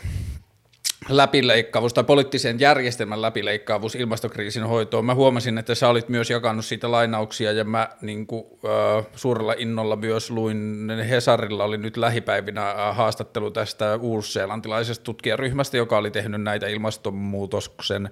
läpileikkaavuus 1.10 1.94
tai 1.94 2.04
poliittisen 2.04 2.60
järjestelmän 2.60 3.22
läpileikkaavuus 3.22 3.96
ilmastokriisin 3.96 4.64
hoitoon. 4.64 5.06
Mä 5.06 5.16
huomasin, 5.16 5.58
että 5.58 5.76
sä 5.76 5.90
olit 5.90 6.10
myös 6.10 6.30
jakanut 6.30 6.66
siitä 6.66 6.92
lainauksia 6.92 7.52
ja 7.52 7.64
mä 7.64 7.90
niin 8.02 8.28
kuin, 8.28 8.46
äh, 8.66 9.06
suurella 9.16 9.54
innolla 9.58 9.96
myös 9.96 10.32
luin, 10.32 10.90
Hesarilla 11.10 11.64
oli 11.64 11.78
nyt 11.78 11.98
lähipäivinä 11.98 12.70
äh, 12.70 12.96
haastattelu 12.96 13.52
tästä 13.52 13.98
uusseelantilaisesta 14.02 15.04
tutkijaryhmästä, 15.04 15.78
joka 15.78 15.98
oli 15.98 16.12
tehnyt 16.12 16.42
näitä 16.42 16.68
ilmastonmuutoksen 16.68 18.10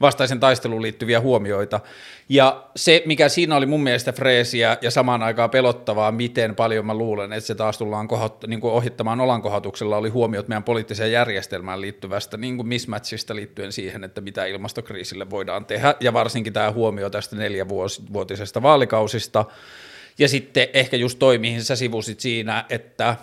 vastaisen 0.00 0.40
taisteluun 0.40 0.82
liittyviä 0.82 1.20
huomioita. 1.20 1.80
Ja 2.28 2.64
se, 2.76 3.02
mikä 3.06 3.28
siinä 3.28 3.56
oli 3.56 3.66
mun 3.66 3.82
mielestä 3.82 4.12
freesiä 4.12 4.76
ja 4.82 4.90
samaan 4.90 5.22
aikaan 5.22 5.50
pelottavaa, 5.50 6.12
miten 6.12 6.54
paljon 6.54 6.86
mä 6.86 6.94
luulen, 6.94 7.32
että 7.32 7.46
se 7.46 7.54
taas 7.54 7.78
tullaan 7.78 8.08
kohot, 8.08 8.44
niin 8.46 8.60
kuin 8.60 8.72
ohittamaan 8.72 9.20
olankohatuksella, 9.20 9.96
oli 9.96 10.08
huomiot 10.08 10.48
meidän 10.48 10.64
poliittiseen 10.64 11.12
järjestelmään 11.12 11.80
liittyvästä 11.80 12.29
niin 12.36 12.56
kuin 12.56 12.68
mismatchista 12.68 13.36
liittyen 13.36 13.72
siihen, 13.72 14.04
että 14.04 14.20
mitä 14.20 14.46
ilmastokriisille 14.46 15.30
voidaan 15.30 15.66
tehdä, 15.66 15.94
ja 16.00 16.12
varsinkin 16.12 16.52
tämä 16.52 16.72
huomio 16.72 17.10
tästä 17.10 17.36
neljävuotisesta 17.36 18.62
vaalikausista, 18.62 19.44
ja 20.18 20.28
sitten 20.28 20.68
ehkä 20.72 20.96
just 20.96 21.18
toi, 21.18 21.38
mihin 21.38 21.64
sä 21.64 21.76
sivusit 21.76 22.20
siinä, 22.20 22.64
että 22.68 23.16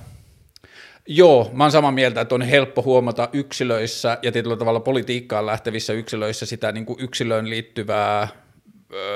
Joo, 1.09 1.49
mä 1.53 1.63
oon 1.63 1.71
samaa 1.71 1.91
mieltä, 1.91 2.21
että 2.21 2.35
on 2.35 2.41
helppo 2.41 2.81
huomata 2.81 3.29
yksilöissä 3.33 4.17
ja 4.21 4.31
tietyllä 4.31 4.57
tavalla 4.57 4.79
politiikkaan 4.79 5.45
lähtevissä 5.45 5.93
yksilöissä 5.93 6.45
sitä 6.45 6.71
niin 6.71 6.85
kuin 6.85 6.99
yksilöön 6.99 7.49
liittyvää 7.49 8.27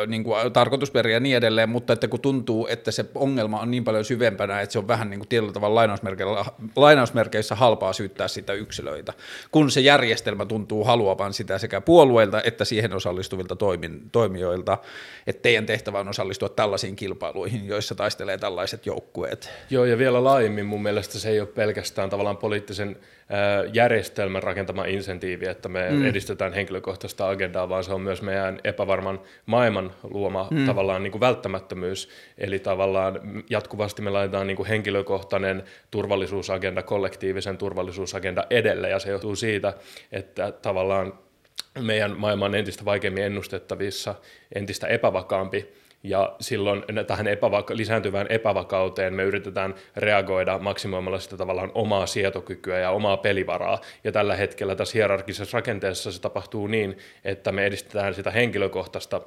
niin 0.07 0.23
kuin 0.23 0.53
tarkoitusperiä 0.53 1.15
ja 1.15 1.19
niin 1.19 1.37
edelleen, 1.37 1.69
mutta 1.69 1.93
että 1.93 2.07
kun 2.07 2.19
tuntuu, 2.19 2.67
että 2.67 2.91
se 2.91 3.05
ongelma 3.15 3.59
on 3.59 3.71
niin 3.71 3.83
paljon 3.83 4.05
syvempänä, 4.05 4.61
että 4.61 4.73
se 4.73 4.79
on 4.79 4.87
vähän 4.87 5.09
niin 5.09 5.19
kuin 5.19 5.27
tietyllä 5.27 5.53
tavalla 5.53 6.45
lainausmerkeissä 6.75 7.55
halpaa 7.55 7.93
syyttää 7.93 8.27
sitä 8.27 8.53
yksilöitä, 8.53 9.13
kun 9.51 9.71
se 9.71 9.81
järjestelmä 9.81 10.45
tuntuu 10.45 10.83
haluavan 10.83 11.33
sitä 11.33 11.57
sekä 11.57 11.81
puolueilta 11.81 12.41
että 12.43 12.65
siihen 12.65 12.93
osallistuvilta 12.93 13.55
toimin, 13.55 14.09
toimijoilta, 14.11 14.77
että 15.27 15.41
teidän 15.41 15.65
tehtävä 15.65 15.99
on 15.99 16.07
osallistua 16.09 16.49
tällaisiin 16.49 16.95
kilpailuihin, 16.95 17.67
joissa 17.67 17.95
taistelee 17.95 18.37
tällaiset 18.37 18.85
joukkueet. 18.85 19.49
Joo, 19.69 19.85
ja 19.85 19.97
vielä 19.97 20.23
laajemmin 20.23 20.65
mun 20.65 20.83
mielestä 20.83 21.19
se 21.19 21.29
ei 21.29 21.39
ole 21.39 21.47
pelkästään 21.47 22.09
tavallaan 22.09 22.37
poliittisen 22.37 22.97
järjestelmän 23.73 24.43
rakentama 24.43 24.85
insentiivi, 24.85 25.47
että 25.47 25.69
me 25.69 25.87
mm. 25.91 26.05
edistetään 26.05 26.53
henkilökohtaista 26.53 27.29
agendaa, 27.29 27.69
vaan 27.69 27.83
se 27.83 27.93
on 27.93 28.01
myös 28.01 28.21
meidän 28.21 28.59
epävarman 28.63 29.21
maailman 29.45 29.91
luoma 30.03 30.47
mm. 30.51 30.65
tavallaan 30.65 31.03
niin 31.03 31.11
kuin 31.11 31.21
välttämättömyys. 31.21 32.09
Eli 32.37 32.59
tavallaan 32.59 33.43
jatkuvasti 33.49 34.01
me 34.01 34.09
laitetaan 34.09 34.47
niin 34.47 34.57
kuin 34.57 34.67
henkilökohtainen 34.67 35.63
turvallisuusagenda, 35.91 36.83
kollektiivisen 36.83 37.57
turvallisuusagenda 37.57 38.43
edelle, 38.49 38.89
ja 38.89 38.99
se 38.99 39.11
johtuu 39.11 39.35
siitä, 39.35 39.73
että 40.11 40.51
tavallaan 40.51 41.13
meidän 41.79 42.17
maailma 42.17 42.45
on 42.45 42.55
entistä 42.55 42.85
vaikeammin 42.85 43.23
ennustettavissa, 43.23 44.15
entistä 44.55 44.87
epävakaampi, 44.87 45.80
ja 46.03 46.35
silloin 46.39 46.83
tähän 47.07 47.27
epävaka- 47.27 47.77
lisääntyvään 47.77 48.27
epävakauteen 48.29 49.13
me 49.13 49.23
yritetään 49.23 49.75
reagoida 49.95 50.59
maksimoimalla 50.59 51.19
sitä 51.19 51.37
tavallaan 51.37 51.71
omaa 51.73 52.05
sietokykyä 52.05 52.79
ja 52.79 52.91
omaa 52.91 53.17
pelivaraa. 53.17 53.81
Ja 54.03 54.11
tällä 54.11 54.35
hetkellä 54.35 54.75
tässä 54.75 54.93
hierarkisessa 54.97 55.57
rakenteessa 55.57 56.11
se 56.11 56.21
tapahtuu 56.21 56.67
niin, 56.67 56.97
että 57.23 57.51
me 57.51 57.65
edistetään 57.65 58.13
sitä 58.13 58.31
henkilökohtaista 58.31 59.21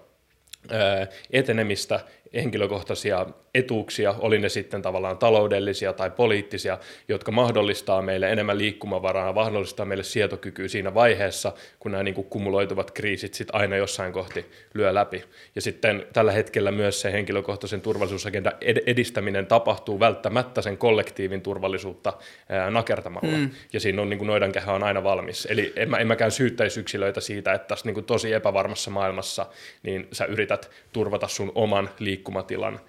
etenemistä 1.30 2.00
henkilökohtaisia 2.34 3.26
etuuksia, 3.54 4.14
oli 4.18 4.38
ne 4.38 4.48
sitten 4.48 4.82
tavallaan 4.82 5.18
taloudellisia 5.18 5.92
tai 5.92 6.10
poliittisia, 6.10 6.78
jotka 7.08 7.32
mahdollistaa 7.32 8.02
meille 8.02 8.32
enemmän 8.32 8.58
liikkumavaraa, 8.58 9.32
mahdollistaa 9.32 9.86
meille 9.86 10.04
sietokykyä 10.04 10.68
siinä 10.68 10.94
vaiheessa, 10.94 11.52
kun 11.78 11.92
nämä 11.92 12.02
niin 12.02 12.14
kuin 12.14 12.26
kumuloituvat 12.26 12.90
kriisit 12.90 13.34
sitten 13.34 13.54
aina 13.54 13.76
jossain 13.76 14.12
kohti 14.12 14.46
lyö 14.74 14.94
läpi. 14.94 15.24
Ja 15.54 15.62
sitten 15.62 16.06
tällä 16.12 16.32
hetkellä 16.32 16.70
myös 16.72 17.00
se 17.00 17.12
henkilökohtaisen 17.12 17.80
turvallisuusagendan 17.80 18.52
edistäminen 18.86 19.46
tapahtuu 19.46 20.00
välttämättä 20.00 20.62
sen 20.62 20.78
kollektiivin 20.78 21.42
turvallisuutta 21.42 22.12
ää, 22.48 22.70
nakertamalla. 22.70 23.36
Mm. 23.38 23.50
Ja 23.72 23.80
siinä 23.80 24.02
on 24.02 24.10
niin 24.10 24.18
kuin 24.18 24.26
noidankehä 24.26 24.72
on 24.72 24.82
aina 24.82 25.04
valmis. 25.04 25.46
Eli 25.50 25.72
en, 25.76 25.90
mä, 25.90 25.96
en 25.96 26.06
mäkään 26.06 26.30
syyttäisi 26.30 26.80
yksilöitä 26.80 27.20
siitä, 27.20 27.52
että 27.52 27.68
tässä 27.68 27.86
niin 27.86 27.94
kuin 27.94 28.06
tosi 28.06 28.32
epävarmassa 28.32 28.90
maailmassa 28.90 29.46
niin 29.82 30.08
sä 30.12 30.24
yrität 30.24 30.70
turvata 30.94 31.28
sun 31.28 31.52
oman 31.54 31.90
liikkumatilan 31.98 32.80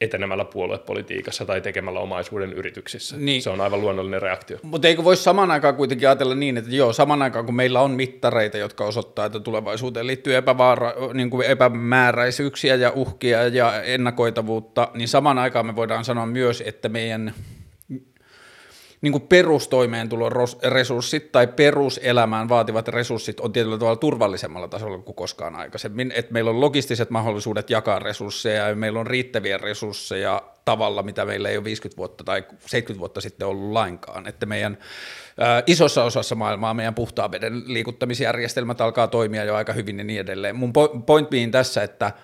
etenemällä 0.00 0.44
puoluepolitiikassa 0.44 1.44
tai 1.44 1.60
tekemällä 1.60 2.00
omaisuuden 2.00 2.52
yrityksissä. 2.52 3.16
Niin. 3.16 3.42
Se 3.42 3.50
on 3.50 3.60
aivan 3.60 3.80
luonnollinen 3.80 4.22
reaktio. 4.22 4.58
Mutta 4.62 4.88
eikö 4.88 5.04
voisi 5.04 5.22
saman 5.22 5.50
aikaan 5.50 5.76
kuitenkin 5.76 6.08
ajatella 6.08 6.34
niin, 6.34 6.56
että 6.56 6.70
joo, 6.70 6.92
saman 6.92 7.22
aikaan 7.22 7.46
kun 7.46 7.54
meillä 7.54 7.80
on 7.80 7.90
mittareita, 7.90 8.58
jotka 8.58 8.84
osoittaa, 8.84 9.26
että 9.26 9.40
tulevaisuuteen 9.40 10.06
liittyy 10.06 10.36
epävaara, 10.36 10.92
niin 11.14 11.30
kuin 11.30 11.46
epämääräisyyksiä 11.46 12.74
ja 12.74 12.92
uhkia 12.94 13.48
ja 13.48 13.82
ennakoitavuutta, 13.82 14.88
niin 14.94 15.08
saman 15.08 15.38
aikaan 15.38 15.66
me 15.66 15.76
voidaan 15.76 16.04
sanoa 16.04 16.26
myös, 16.26 16.62
että 16.66 16.88
meidän 16.88 17.34
niin 19.02 19.12
kuin 19.12 19.22
perustoimeentulon 19.28 20.32
resurssit 20.62 21.32
tai 21.32 21.46
peruselämään 21.46 22.48
vaativat 22.48 22.88
resurssit 22.88 23.40
on 23.40 23.52
tietyllä 23.52 23.78
tavalla 23.78 23.96
turvallisemmalla 23.96 24.68
tasolla 24.68 24.98
kuin 24.98 25.14
koskaan 25.14 25.56
aikaisemmin. 25.56 26.12
Et 26.16 26.30
meillä 26.30 26.50
on 26.50 26.60
logistiset 26.60 27.10
mahdollisuudet 27.10 27.70
jakaa 27.70 27.98
resursseja 27.98 28.68
ja 28.68 28.74
meillä 28.74 29.00
on 29.00 29.06
riittäviä 29.06 29.58
resursseja 29.58 30.42
tavalla, 30.64 31.02
mitä 31.02 31.24
meillä 31.24 31.48
ei 31.48 31.56
ole 31.56 31.64
50 31.64 31.96
vuotta 31.96 32.24
tai 32.24 32.44
70 32.66 32.98
vuotta 32.98 33.20
sitten 33.20 33.48
ollut 33.48 33.72
lainkaan. 33.72 34.26
Että 34.26 34.46
meidän 34.46 34.78
ä, 35.40 35.62
isossa 35.66 36.04
osassa 36.04 36.34
maailmaa 36.34 36.74
meidän 36.74 36.94
puhtaan 36.94 37.32
veden 37.32 37.62
liikuttamisjärjestelmät 37.66 38.80
alkaa 38.80 39.08
toimia 39.08 39.44
jo 39.44 39.54
aika 39.54 39.72
hyvin 39.72 39.98
ja 39.98 40.04
niin 40.04 40.20
edelleen. 40.20 40.56
Mun 40.56 40.72
point 41.06 41.30
being 41.30 41.52
tässä, 41.52 41.82
että– 41.82 42.12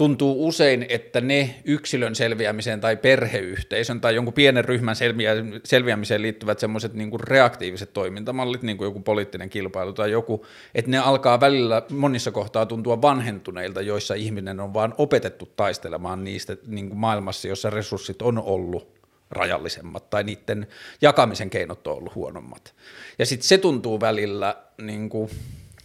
tuntuu 0.00 0.48
usein, 0.48 0.86
että 0.88 1.20
ne 1.20 1.54
yksilön 1.64 2.14
selviämiseen 2.14 2.80
tai 2.80 2.96
perheyhteisön 2.96 4.00
tai 4.00 4.14
jonkun 4.14 4.34
pienen 4.34 4.64
ryhmän 4.64 4.96
selviä, 4.96 5.32
selviämiseen 5.64 6.22
liittyvät 6.22 6.58
semmoiset 6.58 6.94
niin 6.94 7.20
reaktiiviset 7.20 7.92
toimintamallit, 7.92 8.62
niin 8.62 8.76
kuin 8.76 8.86
joku 8.86 9.00
poliittinen 9.00 9.50
kilpailu 9.50 9.92
tai 9.92 10.10
joku, 10.10 10.46
että 10.74 10.90
ne 10.90 10.98
alkaa 10.98 11.40
välillä 11.40 11.82
monissa 11.90 12.30
kohtaa 12.30 12.66
tuntua 12.66 13.02
vanhentuneilta, 13.02 13.80
joissa 13.80 14.14
ihminen 14.14 14.60
on 14.60 14.74
vaan 14.74 14.94
opetettu 14.98 15.48
taistelemaan 15.56 16.24
niistä 16.24 16.56
niin 16.66 16.88
kuin 16.88 16.98
maailmassa, 16.98 17.48
jossa 17.48 17.70
resurssit 17.70 18.22
on 18.22 18.38
ollut 18.38 19.00
rajallisemmat 19.30 20.10
tai 20.10 20.24
niiden 20.24 20.66
jakamisen 21.02 21.50
keinot 21.50 21.86
on 21.86 21.96
ollut 21.96 22.14
huonommat. 22.14 22.74
Ja 23.18 23.26
sitten 23.26 23.48
se 23.48 23.58
tuntuu 23.58 24.00
välillä 24.00 24.56
niin 24.82 25.08
kuin, 25.08 25.30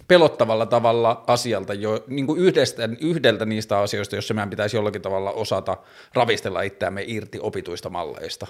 pelottavalla 0.08 0.66
tavalla 0.66 1.24
asialta, 1.28 1.74
jo, 1.74 2.04
niin 2.08 2.28
kuin 2.28 2.40
yhdestä, 2.40 2.90
yhdeltä 3.02 3.46
niistä 3.46 3.80
asioista, 3.80 4.16
joissa 4.16 4.34
meidän 4.34 4.50
pitäisi 4.50 4.78
jollakin 4.78 5.02
tavalla 5.02 5.32
osata 5.32 5.78
ravistella 6.14 6.62
itseämme 6.62 7.04
irti 7.08 7.40
opituista 7.42 7.90
malleista. 7.90 8.48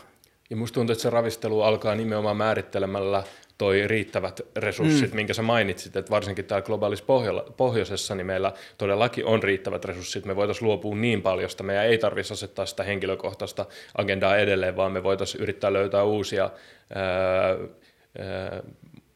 Ja 0.49 0.55
musta 0.55 0.73
tuntuu, 0.73 0.91
että 0.91 1.03
se 1.03 1.09
ravistelu 1.09 1.61
alkaa 1.61 1.95
nimenomaan 1.95 2.37
määrittelemällä 2.37 3.23
toi 3.57 3.87
riittävät 3.87 4.41
resurssit, 4.55 5.11
mm. 5.11 5.15
minkä 5.15 5.33
sä 5.33 5.41
mainitsit, 5.41 5.95
että 5.95 6.09
varsinkin 6.09 6.45
täällä 6.45 6.65
globaalissa 6.65 7.05
pohjoisessa, 7.57 8.15
niin 8.15 8.25
meillä 8.25 8.53
todellakin 8.77 9.25
on 9.25 9.43
riittävät 9.43 9.85
resurssit. 9.85 10.25
Me 10.25 10.35
voitaisiin 10.35 10.67
luopua 10.67 10.95
niin 10.95 11.21
paljon, 11.21 11.49
että 11.51 11.63
meidän 11.63 11.85
ei 11.85 11.97
tarvitsisi 11.97 12.33
asettaa 12.33 12.65
sitä 12.65 12.83
henkilökohtaista 12.83 13.65
agendaa 13.97 14.37
edelleen, 14.37 14.75
vaan 14.75 14.91
me 14.91 15.03
voitaisiin 15.03 15.41
yrittää 15.43 15.73
löytää 15.73 16.03
uusia 16.03 16.49
ää, 16.95 17.03
ää, 18.19 18.63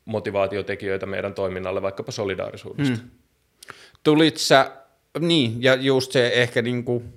motivaatiotekijöitä 0.09 1.05
meidän 1.05 1.33
toiminnalle, 1.33 1.81
vaikkapa 1.81 2.11
solidaarisuudesta. 2.11 2.97
Hmm. 2.97 3.09
tulit 4.03 4.37
sä, 4.37 4.71
niin, 5.19 5.63
ja 5.63 5.75
just 5.75 6.11
se 6.11 6.27
ehkä 6.27 6.61
niin 6.61 6.83
kuin, 6.83 7.13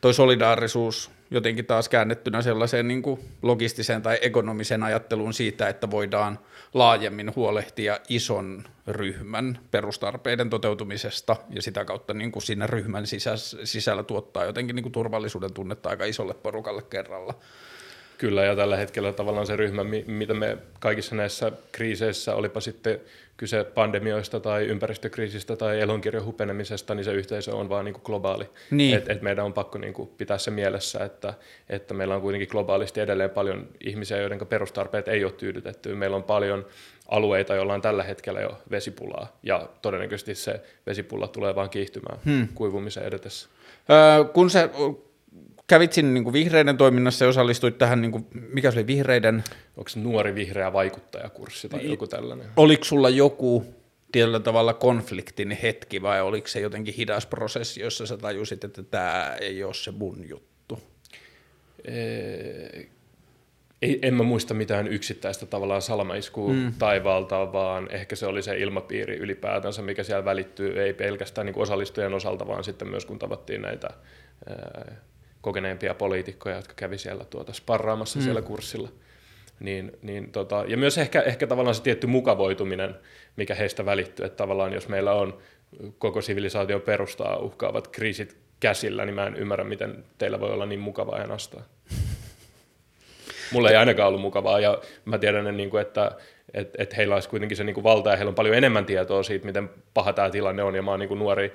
toi 0.00 0.14
solidaarisuus 0.14 1.10
jotenkin 1.32 1.66
taas 1.66 1.88
käännettynä 1.88 2.42
sellaiseen 2.42 2.88
niin 2.88 3.02
kuin 3.02 3.20
logistiseen 3.42 4.02
tai 4.02 4.18
ekonomiseen 4.22 4.82
ajatteluun 4.82 5.34
siitä, 5.34 5.68
että 5.68 5.90
voidaan 5.90 6.38
laajemmin 6.74 7.36
huolehtia 7.36 7.98
ison 8.08 8.64
ryhmän 8.86 9.58
perustarpeiden 9.70 10.50
toteutumisesta 10.50 11.36
ja 11.50 11.62
sitä 11.62 11.84
kautta 11.84 12.14
niin 12.14 12.32
kuin 12.32 12.42
siinä 12.42 12.66
ryhmän 12.66 13.04
sisällä 13.64 14.02
tuottaa 14.02 14.44
jotenkin 14.44 14.76
niin 14.76 14.82
kuin 14.82 14.92
turvallisuuden 14.92 15.54
tunnetta 15.54 15.88
aika 15.88 16.04
isolle 16.04 16.34
porukalle 16.34 16.82
kerralla. 16.82 17.34
Kyllä, 18.22 18.44
ja 18.44 18.56
tällä 18.56 18.76
hetkellä 18.76 19.12
tavallaan 19.12 19.46
se 19.46 19.56
ryhmä, 19.56 19.84
mitä 20.06 20.34
me 20.34 20.58
kaikissa 20.80 21.14
näissä 21.14 21.52
kriiseissä, 21.72 22.34
olipa 22.34 22.60
sitten 22.60 23.00
kyse 23.36 23.64
pandemioista 23.64 24.40
tai 24.40 24.66
ympäristökriisistä 24.66 25.56
tai 25.56 25.80
elonkirjan 25.80 26.24
hupenemisesta, 26.24 26.94
niin 26.94 27.04
se 27.04 27.12
yhteisö 27.12 27.56
on 27.56 27.68
vaan 27.68 27.84
niin 27.84 27.92
kuin 27.92 28.02
globaali. 28.04 28.48
Niin. 28.70 28.96
Et, 28.96 29.10
et 29.10 29.22
meidän 29.22 29.44
on 29.44 29.52
pakko 29.52 29.78
niin 29.78 29.94
kuin 29.94 30.08
pitää 30.18 30.38
se 30.38 30.50
mielessä, 30.50 31.04
että, 31.04 31.34
että 31.68 31.94
meillä 31.94 32.14
on 32.14 32.20
kuitenkin 32.20 32.48
globaalisti 32.50 33.00
edelleen 33.00 33.30
paljon 33.30 33.68
ihmisiä, 33.80 34.16
joiden 34.16 34.46
perustarpeet 34.46 35.08
ei 35.08 35.24
ole 35.24 35.32
tyydytetty. 35.32 35.94
Meillä 35.94 36.16
on 36.16 36.22
paljon 36.22 36.66
alueita, 37.08 37.54
joilla 37.54 37.74
on 37.74 37.82
tällä 37.82 38.02
hetkellä 38.02 38.40
jo 38.40 38.58
vesipulaa, 38.70 39.36
ja 39.42 39.68
todennäköisesti 39.82 40.34
se 40.34 40.60
vesipulla 40.86 41.28
tulee 41.28 41.54
vaan 41.54 41.70
kiihtymään 41.70 42.18
hmm. 42.24 42.48
kuivumisen 42.54 43.04
edetessä. 43.04 43.48
Öö, 43.90 44.24
kun 44.24 44.50
se 44.50 44.70
kävit 45.72 45.92
sinne 45.92 46.12
niin 46.12 46.24
kuin 46.24 46.32
vihreiden 46.32 46.76
toiminnassa 46.76 47.24
ja 47.24 47.28
osallistuit 47.28 47.78
tähän, 47.78 48.00
niin 48.02 48.12
kuin, 48.12 48.26
mikä 48.52 48.70
se 48.70 48.78
oli 48.78 48.86
vihreiden? 48.86 49.44
Onko 49.76 49.88
se 49.88 50.00
nuori 50.00 50.34
vihreä 50.34 50.72
vaikuttajakurssi 50.72 51.68
tai 51.68 51.90
joku 51.90 52.06
tällainen? 52.06 52.46
Oliko 52.56 52.84
sulla 52.84 53.08
joku 53.08 53.64
tietyllä 54.12 54.40
tavalla 54.40 54.74
konfliktin 54.74 55.50
hetki 55.50 56.02
vai 56.02 56.22
oliko 56.22 56.48
se 56.48 56.60
jotenkin 56.60 56.94
hidas 56.94 57.26
prosessi, 57.26 57.80
jossa 57.80 58.06
sä 58.06 58.16
tajusit, 58.16 58.64
että 58.64 58.82
tämä 58.82 59.36
ei 59.40 59.64
ole 59.64 59.74
se 59.74 59.90
mun 59.90 60.28
juttu? 60.28 60.78
ei, 63.82 63.98
en 64.02 64.14
mä 64.14 64.22
muista 64.22 64.54
mitään 64.54 64.88
yksittäistä 64.88 65.46
tavallaan 65.46 65.82
salmaiskua 65.82 66.52
mm. 66.52 66.72
taivaalta, 66.78 67.52
vaan 67.52 67.88
ehkä 67.90 68.16
se 68.16 68.26
oli 68.26 68.42
se 68.42 68.58
ilmapiiri 68.58 69.16
ylipäätänsä, 69.16 69.82
mikä 69.82 70.02
siellä 70.02 70.24
välittyy, 70.24 70.82
ei 70.82 70.92
pelkästään 70.92 71.46
niin 71.46 71.58
osallistujien 71.58 72.14
osalta, 72.14 72.46
vaan 72.46 72.64
sitten 72.64 72.88
myös 72.88 73.06
kun 73.06 73.18
tavattiin 73.18 73.62
näitä 73.62 73.88
ää, 74.48 74.96
kokeneempia 75.42 75.94
poliitikkoja, 75.94 76.56
jotka 76.56 76.74
kävi 76.76 76.98
siellä 76.98 77.24
tuota 77.24 77.52
sparraamassa 77.52 78.18
mm. 78.18 78.22
siellä 78.22 78.42
kurssilla. 78.42 78.88
Niin, 79.60 79.92
niin 80.02 80.32
tota, 80.32 80.64
ja 80.68 80.76
myös 80.76 80.98
ehkä, 80.98 81.22
ehkä 81.22 81.46
tavallaan 81.46 81.74
se 81.74 81.82
tietty 81.82 82.06
mukavoituminen, 82.06 82.94
mikä 83.36 83.54
heistä 83.54 83.84
välittyy, 83.84 84.26
että 84.26 84.36
tavallaan 84.36 84.72
jos 84.72 84.88
meillä 84.88 85.12
on 85.12 85.38
koko 85.98 86.22
sivilisaatio 86.22 86.80
perustaa 86.80 87.36
uhkaavat 87.36 87.88
kriisit 87.88 88.36
käsillä, 88.60 89.04
niin 89.04 89.14
mä 89.14 89.26
en 89.26 89.36
ymmärrä, 89.36 89.64
miten 89.64 90.04
teillä 90.18 90.40
voi 90.40 90.52
olla 90.52 90.66
niin 90.66 90.80
mukavaa 90.80 91.18
ja 91.18 91.26
nastaa. 91.26 91.62
Mulla 93.52 93.70
ei 93.70 93.76
ainakaan 93.76 94.08
ollut 94.08 94.20
mukavaa, 94.20 94.60
ja 94.60 94.78
mä 95.04 95.18
tiedän, 95.18 95.56
niin 95.56 95.70
kuin, 95.70 95.80
että 95.80 96.10
et, 96.54 96.70
et 96.78 96.96
heillä 96.96 97.14
olisi 97.14 97.28
kuitenkin 97.28 97.56
se 97.56 97.64
niin 97.64 97.74
kuin 97.74 97.84
valta, 97.84 98.10
ja 98.10 98.16
heillä 98.16 98.28
on 98.28 98.34
paljon 98.34 98.56
enemmän 98.56 98.86
tietoa 98.86 99.22
siitä, 99.22 99.46
miten 99.46 99.70
paha 99.94 100.12
tämä 100.12 100.30
tilanne 100.30 100.62
on, 100.62 100.74
ja 100.74 100.82
mä 100.82 100.90
oon 100.90 101.00
niin 101.00 101.08
kuin 101.08 101.18
nuori 101.18 101.52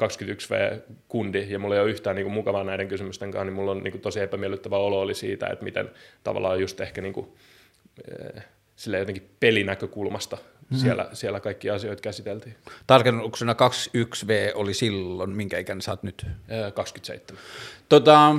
21V-kundi 0.00 1.46
ja 1.48 1.58
mulla 1.58 1.74
ei 1.74 1.80
ole 1.80 1.90
yhtään 1.90 2.16
niin 2.16 2.24
kuin, 2.24 2.34
mukavaa 2.34 2.64
näiden 2.64 2.88
kysymysten 2.88 3.30
kanssa, 3.30 3.44
niin 3.44 3.54
mulla 3.54 3.70
on 3.70 3.82
niin 3.82 3.92
kuin, 3.92 4.02
tosi 4.02 4.20
epämiellyttävä 4.20 4.76
olo 4.76 5.00
oli 5.00 5.14
siitä, 5.14 5.46
että 5.46 5.64
miten 5.64 5.90
tavallaan 6.24 6.60
just 6.60 6.80
ehkä 6.80 7.00
niin 7.00 7.12
kuin, 7.12 7.26
eh, 8.36 8.42
sille 8.76 8.98
jotenkin 8.98 9.30
pelinäkökulmasta 9.40 10.36
mm-hmm. 10.36 10.78
siellä, 10.78 11.08
siellä 11.12 11.40
kaikki 11.40 11.70
asioita 11.70 12.02
käsiteltiin. 12.02 12.54
Tarkennuksena 12.86 13.52
21V 13.52 14.52
oli 14.54 14.74
silloin, 14.74 15.30
minkä 15.30 15.58
ikäinen 15.58 15.82
sä 15.82 15.92
oot 15.92 16.02
nyt? 16.02 16.26
27. 16.74 17.42
Tota, 17.88 18.36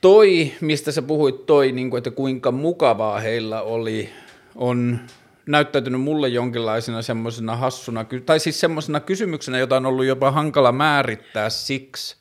toi, 0.00 0.52
mistä 0.60 0.92
sä 0.92 1.02
puhuit, 1.02 1.46
toi, 1.46 1.72
niin 1.72 1.90
kuin, 1.90 1.98
että 1.98 2.10
kuinka 2.10 2.52
mukavaa 2.52 3.20
heillä 3.20 3.62
oli, 3.62 4.10
on 4.54 5.00
näyttäytynyt 5.46 6.00
mulle 6.00 6.28
jonkinlaisena 6.28 7.02
semmoisena 7.02 7.56
hassuna, 7.56 8.04
tai 8.26 8.40
siis 8.40 8.60
semmoisena 8.60 9.00
kysymyksenä, 9.00 9.58
jota 9.58 9.76
on 9.76 9.86
ollut 9.86 10.04
jopa 10.04 10.30
hankala 10.30 10.72
määrittää 10.72 11.50
siksi, 11.50 12.16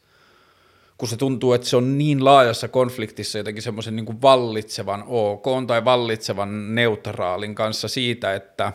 kun 0.98 1.08
se 1.08 1.18
tuntuu, 1.18 1.54
että 1.54 1.68
se 1.68 1.78
on 1.78 1.98
niin 1.98 2.26
laajassa 2.26 2.68
konfliktissa 2.68 3.38
jotenkin 3.38 3.64
semmoisen 3.64 3.96
niin 3.96 4.22
vallitsevan 4.22 5.04
OK 5.08 5.46
tai 5.68 5.86
vallitsevan 5.86 6.76
neutraalin 6.76 7.56
kanssa 7.56 7.88
siitä, 7.88 8.34
että, 8.34 8.74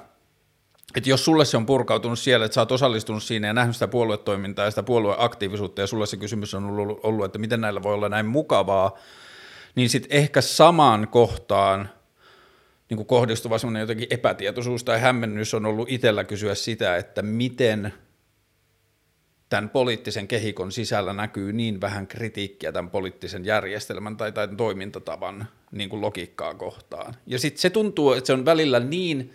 että 0.97 1.11
jos 1.11 1.25
sulle 1.25 1.45
se 1.45 1.57
on 1.57 1.67
purkautunut 1.67 2.19
siellä, 2.19 2.47
että 2.47 2.55
sä 2.55 2.61
oot 2.61 2.73
osallistunut 2.73 3.23
siinä 3.23 3.47
ja 3.47 3.55
nähnyt 3.55 3.77
sitä 3.77 3.89
puoluetoimintaa 3.89 4.65
ja 4.65 4.71
sitä 4.71 4.83
puolueaktiivisuutta 4.83 5.81
ja 5.81 5.87
sulle 5.87 6.07
se 6.07 6.17
kysymys 6.17 6.55
on 6.55 6.65
ollut, 6.65 7.01
ollut 7.03 7.25
että 7.25 7.39
miten 7.39 7.61
näillä 7.61 7.83
voi 7.83 7.95
olla 7.95 8.09
näin 8.09 8.27
mukavaa, 8.27 8.99
niin 9.75 9.91
sitten 9.91 10.19
ehkä 10.19 10.41
samaan 10.41 11.09
kohtaan– 11.09 11.89
niin 12.90 12.96
kuin 12.96 13.07
kohdistuva 13.07 13.59
semmoinen 13.59 13.81
jotenkin 13.81 14.09
epätietoisuus 14.11 14.85
tai 14.85 15.01
hämmennys 15.01 15.55
on 15.55 15.66
ollut 15.66 15.90
itsellä 15.90 16.25
kysyä 16.25 16.55
sitä, 16.55 16.96
että 16.96 17.22
miten 17.22 17.92
tämän 19.49 19.70
poliittisen 19.70 20.29
kehikon 20.29 20.72
sisällä 20.72 21.12
näkyy 21.12 21.53
niin 21.53 21.81
vähän 21.81 22.07
kritiikkiä 22.07 22.72
tämän 22.72 22.90
poliittisen 22.90 23.44
järjestelmän 23.44 24.16
tai, 24.16 24.33
tai 24.33 24.49
toimintatavan 24.57 25.46
niin 25.70 25.88
kuin 25.88 26.01
logiikkaa 26.01 26.55
kohtaan. 26.55 27.14
Ja 27.27 27.38
sitten 27.38 27.61
se 27.61 27.70
tuntuu, 27.70 28.12
että 28.12 28.27
se 28.27 28.33
on 28.33 28.44
välillä 28.44 28.81
niin 28.81 29.33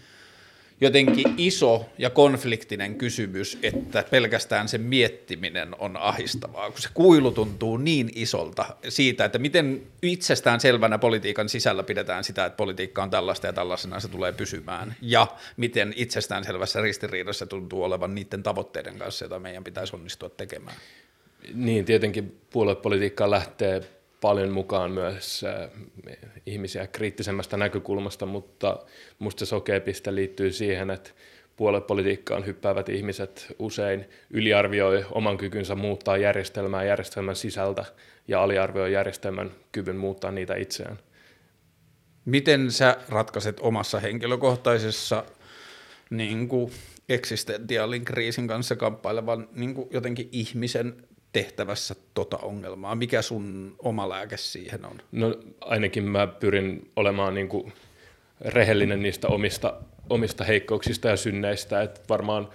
jotenkin 0.82 1.34
iso 1.38 1.86
ja 1.98 2.10
konfliktinen 2.10 2.96
kysymys, 2.96 3.58
että 3.64 4.04
pelkästään 4.12 4.68
se 4.68 4.78
miettiminen 4.78 5.76
on 5.80 5.98
ahistavaa, 5.98 6.72
kun 6.72 6.82
se 6.82 6.90
kuilu 6.94 7.32
tuntuu 7.32 7.78
niin 7.78 8.12
isolta 8.16 8.66
siitä, 8.90 9.26
että 9.26 9.40
miten 9.40 9.82
itsestään 10.02 10.60
selvänä 10.60 10.98
politiikan 10.98 11.50
sisällä 11.50 11.84
pidetään 11.84 12.24
sitä, 12.24 12.46
että 12.46 12.58
politiikka 12.58 13.04
on 13.04 13.10
tällaista 13.10 13.48
ja 13.48 13.54
tällaisena 13.54 14.00
se 14.00 14.08
tulee 14.08 14.32
pysymään, 14.32 14.96
ja 15.02 15.28
miten 15.58 15.94
itsestään 15.96 16.44
selvässä 16.44 16.82
ristiriidassa 16.82 17.46
tuntuu 17.46 17.84
olevan 17.84 18.16
niiden 18.16 18.44
tavoitteiden 18.44 18.98
kanssa, 18.98 19.26
joita 19.26 19.40
meidän 19.40 19.64
pitäisi 19.64 19.96
onnistua 19.96 20.30
tekemään. 20.30 20.78
Niin, 21.54 21.86
tietenkin 21.86 22.42
puoluepolitiikka 22.50 23.32
lähtee 23.32 23.82
paljon 24.22 24.52
mukaan 24.52 24.92
myös 24.92 25.44
äh, 25.44 25.70
ihmisiä 26.46 26.88
kriittisemmästä 26.88 27.58
näkökulmasta, 27.58 28.26
mutta 28.26 28.80
musta 29.20 29.40
se 29.40 29.50
sokea 29.50 29.82
piste 29.82 30.16
liittyy 30.16 30.52
siihen, 30.52 30.90
että 30.90 31.10
puoluepolitiikkaan 31.56 32.46
hyppäävät 32.46 32.90
ihmiset 32.90 33.56
usein 33.60 34.06
yliarvioi 34.30 35.06
oman 35.12 35.38
kykynsä 35.38 35.76
muuttaa 35.76 36.18
järjestelmää 36.18 36.84
järjestelmän 36.84 37.36
sisältä 37.36 37.86
ja 38.28 38.44
aliarvioi 38.44 38.94
järjestelmän 38.94 39.52
kyvyn 39.72 39.96
muuttaa 39.96 40.32
niitä 40.32 40.56
itseään. 40.56 41.00
Miten 42.26 42.72
sä 42.72 42.98
ratkaiset 43.10 43.60
omassa 43.60 44.00
henkilökohtaisessa 44.00 45.24
niin 46.10 46.48
kuin 46.48 46.72
eksistentiaalin 47.10 48.06
kriisin 48.06 48.48
kanssa 48.48 48.76
kamppailevan 48.76 49.50
niin 49.54 49.76
kuin 49.76 49.88
jotenkin 49.92 50.30
ihmisen 50.32 51.04
tehtävässä 51.34 51.96
tota 52.14 52.38
ongelmaa? 52.38 52.96
Mikä 52.96 53.22
sun 53.22 53.76
oma 53.80 54.10
lääke 54.10 54.38
siihen 54.38 54.86
on? 54.86 55.02
No 55.12 55.36
ainakin 55.62 56.04
mä 56.04 56.28
pyrin 56.28 56.92
olemaan 56.96 57.34
niin 57.34 57.50
kuin 57.50 57.74
rehellinen 58.42 59.02
niistä 59.02 59.28
omista, 59.28 59.74
omista 60.10 60.44
heikkouksista 60.44 61.08
ja 61.08 61.18
synneistä, 61.18 61.82
että 61.82 62.02
varmaan 62.10 62.50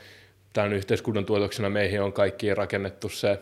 tämän 0.53 0.73
yhteiskunnan 0.73 1.25
tuotoksena 1.25 1.71
meihin 1.71 2.03
on 2.03 2.13
kaikki 2.13 2.55
rakennettu 2.55 3.09
se 3.09 3.39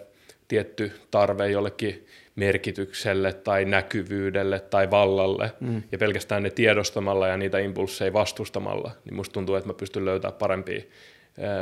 tietty 0.48 0.92
tarve 1.10 1.50
jollekin 1.50 2.06
merkitykselle 2.36 3.32
tai 3.32 3.64
näkyvyydelle 3.64 4.60
tai 4.60 4.90
vallalle, 4.90 5.52
mm. 5.60 5.82
ja 5.92 5.98
pelkästään 5.98 6.42
ne 6.42 6.50
tiedostamalla 6.50 7.28
ja 7.28 7.36
niitä 7.36 7.58
impulseja 7.58 8.12
vastustamalla, 8.12 8.90
niin 9.04 9.14
musta 9.14 9.32
tuntuu, 9.32 9.54
että 9.54 9.68
mä 9.68 9.74
pystyn 9.74 10.04
löytämään 10.04 10.38
parempia, 10.38 10.82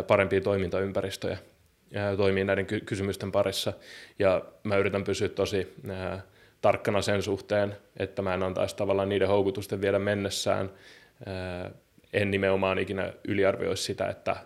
parempia 0.07 0.41
toimintaympäristöjä 0.41 1.39
toimii 2.17 2.45
näiden 2.45 2.67
ky- 2.67 2.81
kysymysten 2.81 3.33
parissa. 3.33 3.73
Ja 4.19 4.43
mä 4.65 4.77
yritän 4.77 5.05
pysyä 5.05 5.29
tosi 5.29 5.75
ää, 5.91 6.23
tarkkana 6.61 7.03
sen 7.03 7.23
suhteen, 7.23 7.77
että 7.97 8.23
mä 8.23 8.35
en 8.35 8.43
antaisi 8.43 8.77
tavallaan 8.77 9.09
niiden 9.09 9.29
houkutusten 9.29 9.81
viedä 9.81 9.99
mennessään. 9.99 10.71
Ää, 11.27 11.71
en 12.13 12.31
nimenomaan 12.31 12.79
ikinä 12.79 13.13
yliarvioisi 13.29 13.83
sitä, 13.83 14.09
että 14.09 14.37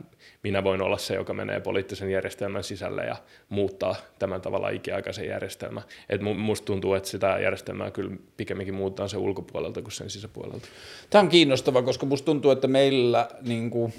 minä 0.42 0.64
voin 0.64 0.82
olla 0.82 0.98
se, 0.98 1.14
joka 1.14 1.34
menee 1.34 1.60
poliittisen 1.60 2.10
järjestelmän 2.10 2.64
sisälle 2.64 3.04
ja 3.04 3.16
muuttaa 3.48 3.96
tämän 4.18 4.40
tavalla 4.40 4.70
ikiaikaisen 4.70 5.28
järjestelmän. 5.28 5.82
Et 6.08 6.20
musta 6.20 6.64
tuntuu, 6.64 6.94
että 6.94 7.08
sitä 7.08 7.38
järjestelmää 7.42 7.90
kyllä 7.90 8.16
pikemminkin 8.36 8.74
muuttaa 8.74 9.08
se 9.08 9.16
ulkopuolelta 9.16 9.82
kuin 9.82 9.92
sen 9.92 10.10
sisäpuolelta. 10.10 10.68
Tämä 11.10 11.22
on 11.22 11.28
kiinnostava, 11.28 11.82
koska 11.82 12.06
musta 12.06 12.26
tuntuu, 12.26 12.50
että 12.50 12.68
meillä 12.68 13.28
niin 13.42 13.70
kuin 13.70 13.94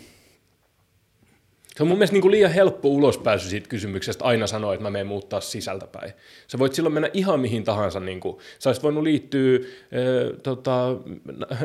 Se 1.77 1.83
on 1.83 1.87
mun 1.87 1.97
mielestä 1.97 2.13
niin 2.13 2.21
kuin 2.21 2.31
liian 2.31 2.51
helppo 2.51 2.89
ulospääsy 2.89 3.49
siitä 3.49 3.69
kysymyksestä 3.69 4.25
aina 4.25 4.47
sanoa, 4.47 4.73
että 4.73 4.83
mä 4.83 4.89
menen 4.89 5.07
muuttaa 5.07 5.41
sisältäpäin. 5.41 6.13
Sä 6.47 6.59
voit 6.59 6.73
silloin 6.73 6.93
mennä 6.93 7.09
ihan 7.13 7.39
mihin 7.39 7.63
tahansa. 7.63 7.99
Niin 7.99 8.19
kuin, 8.19 8.37
sä 8.59 8.69
olisit 8.69 8.83
voinut 8.83 9.03
liittyä 9.03 9.59
äh, 9.59 10.39
tota, 10.43 10.87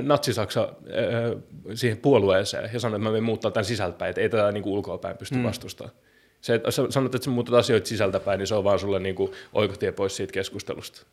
natsisaksa 0.03 0.63
äh, 0.63 1.43
siihen 1.75 1.99
puolueeseen 1.99 2.71
ja 2.73 2.81
sanoa, 2.81 2.97
että 2.97 3.05
mä 3.05 3.11
menen 3.11 3.23
muuttaa 3.23 3.51
tämän 3.51 3.65
sisältäpäin, 3.65 4.11
että 4.11 4.21
ei 4.21 4.29
tätä 4.29 4.53
niin 4.53 4.63
kuin 4.63 4.73
ulkoapäin 4.73 5.17
pysty 5.17 5.37
mm. 5.37 5.43
vastustamaan. 5.43 5.97
Se, 6.41 6.55
että 6.55 6.71
sä 6.71 6.83
sanot, 6.91 7.15
että 7.15 7.25
sä 7.25 7.31
muutat 7.31 7.55
asioita 7.55 7.89
sisältäpäin, 7.89 8.39
niin 8.39 8.47
se 8.47 8.55
on 8.55 8.65
vaan 8.65 8.79
sulle 8.79 8.99
niin 8.99 9.15
kuin 9.15 9.33
oikotie 9.53 9.93
pois 9.93 10.17
siitä 10.17 10.33
keskustelusta. 10.33 11.07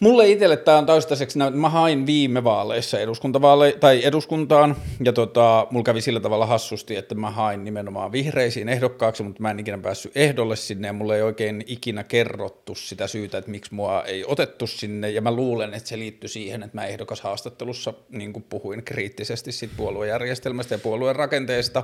Mulle 0.00 0.28
itselle 0.28 0.56
tämä 0.56 0.78
on 0.78 0.86
toistaiseksi, 0.86 1.38
mä 1.50 1.68
hain 1.68 2.06
viime 2.06 2.44
vaaleissa 2.44 2.98
eduskuntavaale- 2.98 3.78
tai 3.80 4.04
eduskuntaan, 4.04 4.76
ja 5.04 5.12
tota, 5.12 5.66
mulla 5.70 5.84
kävi 5.84 6.00
sillä 6.00 6.20
tavalla 6.20 6.46
hassusti, 6.46 6.96
että 6.96 7.14
mä 7.14 7.30
hain 7.30 7.64
nimenomaan 7.64 8.12
vihreisiin 8.12 8.68
ehdokkaaksi, 8.68 9.22
mutta 9.22 9.42
mä 9.42 9.50
en 9.50 9.60
ikinä 9.60 9.78
päässyt 9.78 10.16
ehdolle 10.16 10.56
sinne, 10.56 10.88
ja 10.88 10.92
mulle 10.92 11.16
ei 11.16 11.22
oikein 11.22 11.64
ikinä 11.66 12.04
kerrottu 12.04 12.74
sitä 12.74 13.06
syytä, 13.06 13.38
että 13.38 13.50
miksi 13.50 13.74
mua 13.74 14.04
ei 14.04 14.24
otettu 14.26 14.66
sinne, 14.66 15.10
ja 15.10 15.20
mä 15.20 15.32
luulen, 15.32 15.74
että 15.74 15.88
se 15.88 15.98
liittyy 15.98 16.28
siihen, 16.28 16.62
että 16.62 16.76
mä 16.76 16.86
ehdokashaastattelussa 16.86 17.94
niin 18.10 18.44
puhuin 18.48 18.82
kriittisesti 18.84 19.52
siitä 19.52 19.74
puoluejärjestelmästä 19.76 20.74
ja 20.74 20.78
puolueen 20.78 21.16
rakenteesta, 21.16 21.82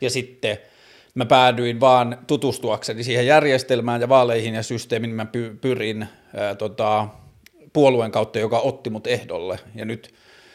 ja 0.00 0.10
sitten 0.10 0.58
mä 1.14 1.24
päädyin 1.26 1.80
vaan 1.80 2.18
tutustuakseni 2.26 3.04
siihen 3.04 3.26
järjestelmään 3.26 4.00
ja 4.00 4.08
vaaleihin 4.08 4.54
ja 4.54 4.62
systeemiin, 4.62 5.14
mä 5.14 5.26
pyrin 5.60 6.08
ää, 6.36 6.54
tota, 6.54 7.08
puolueen 7.78 8.10
kautta, 8.10 8.38
joka 8.38 8.58
otti 8.58 8.90
mut 8.90 9.06
ehdolle. 9.06 9.58
Ja 9.74 9.84
nyt 9.84 10.14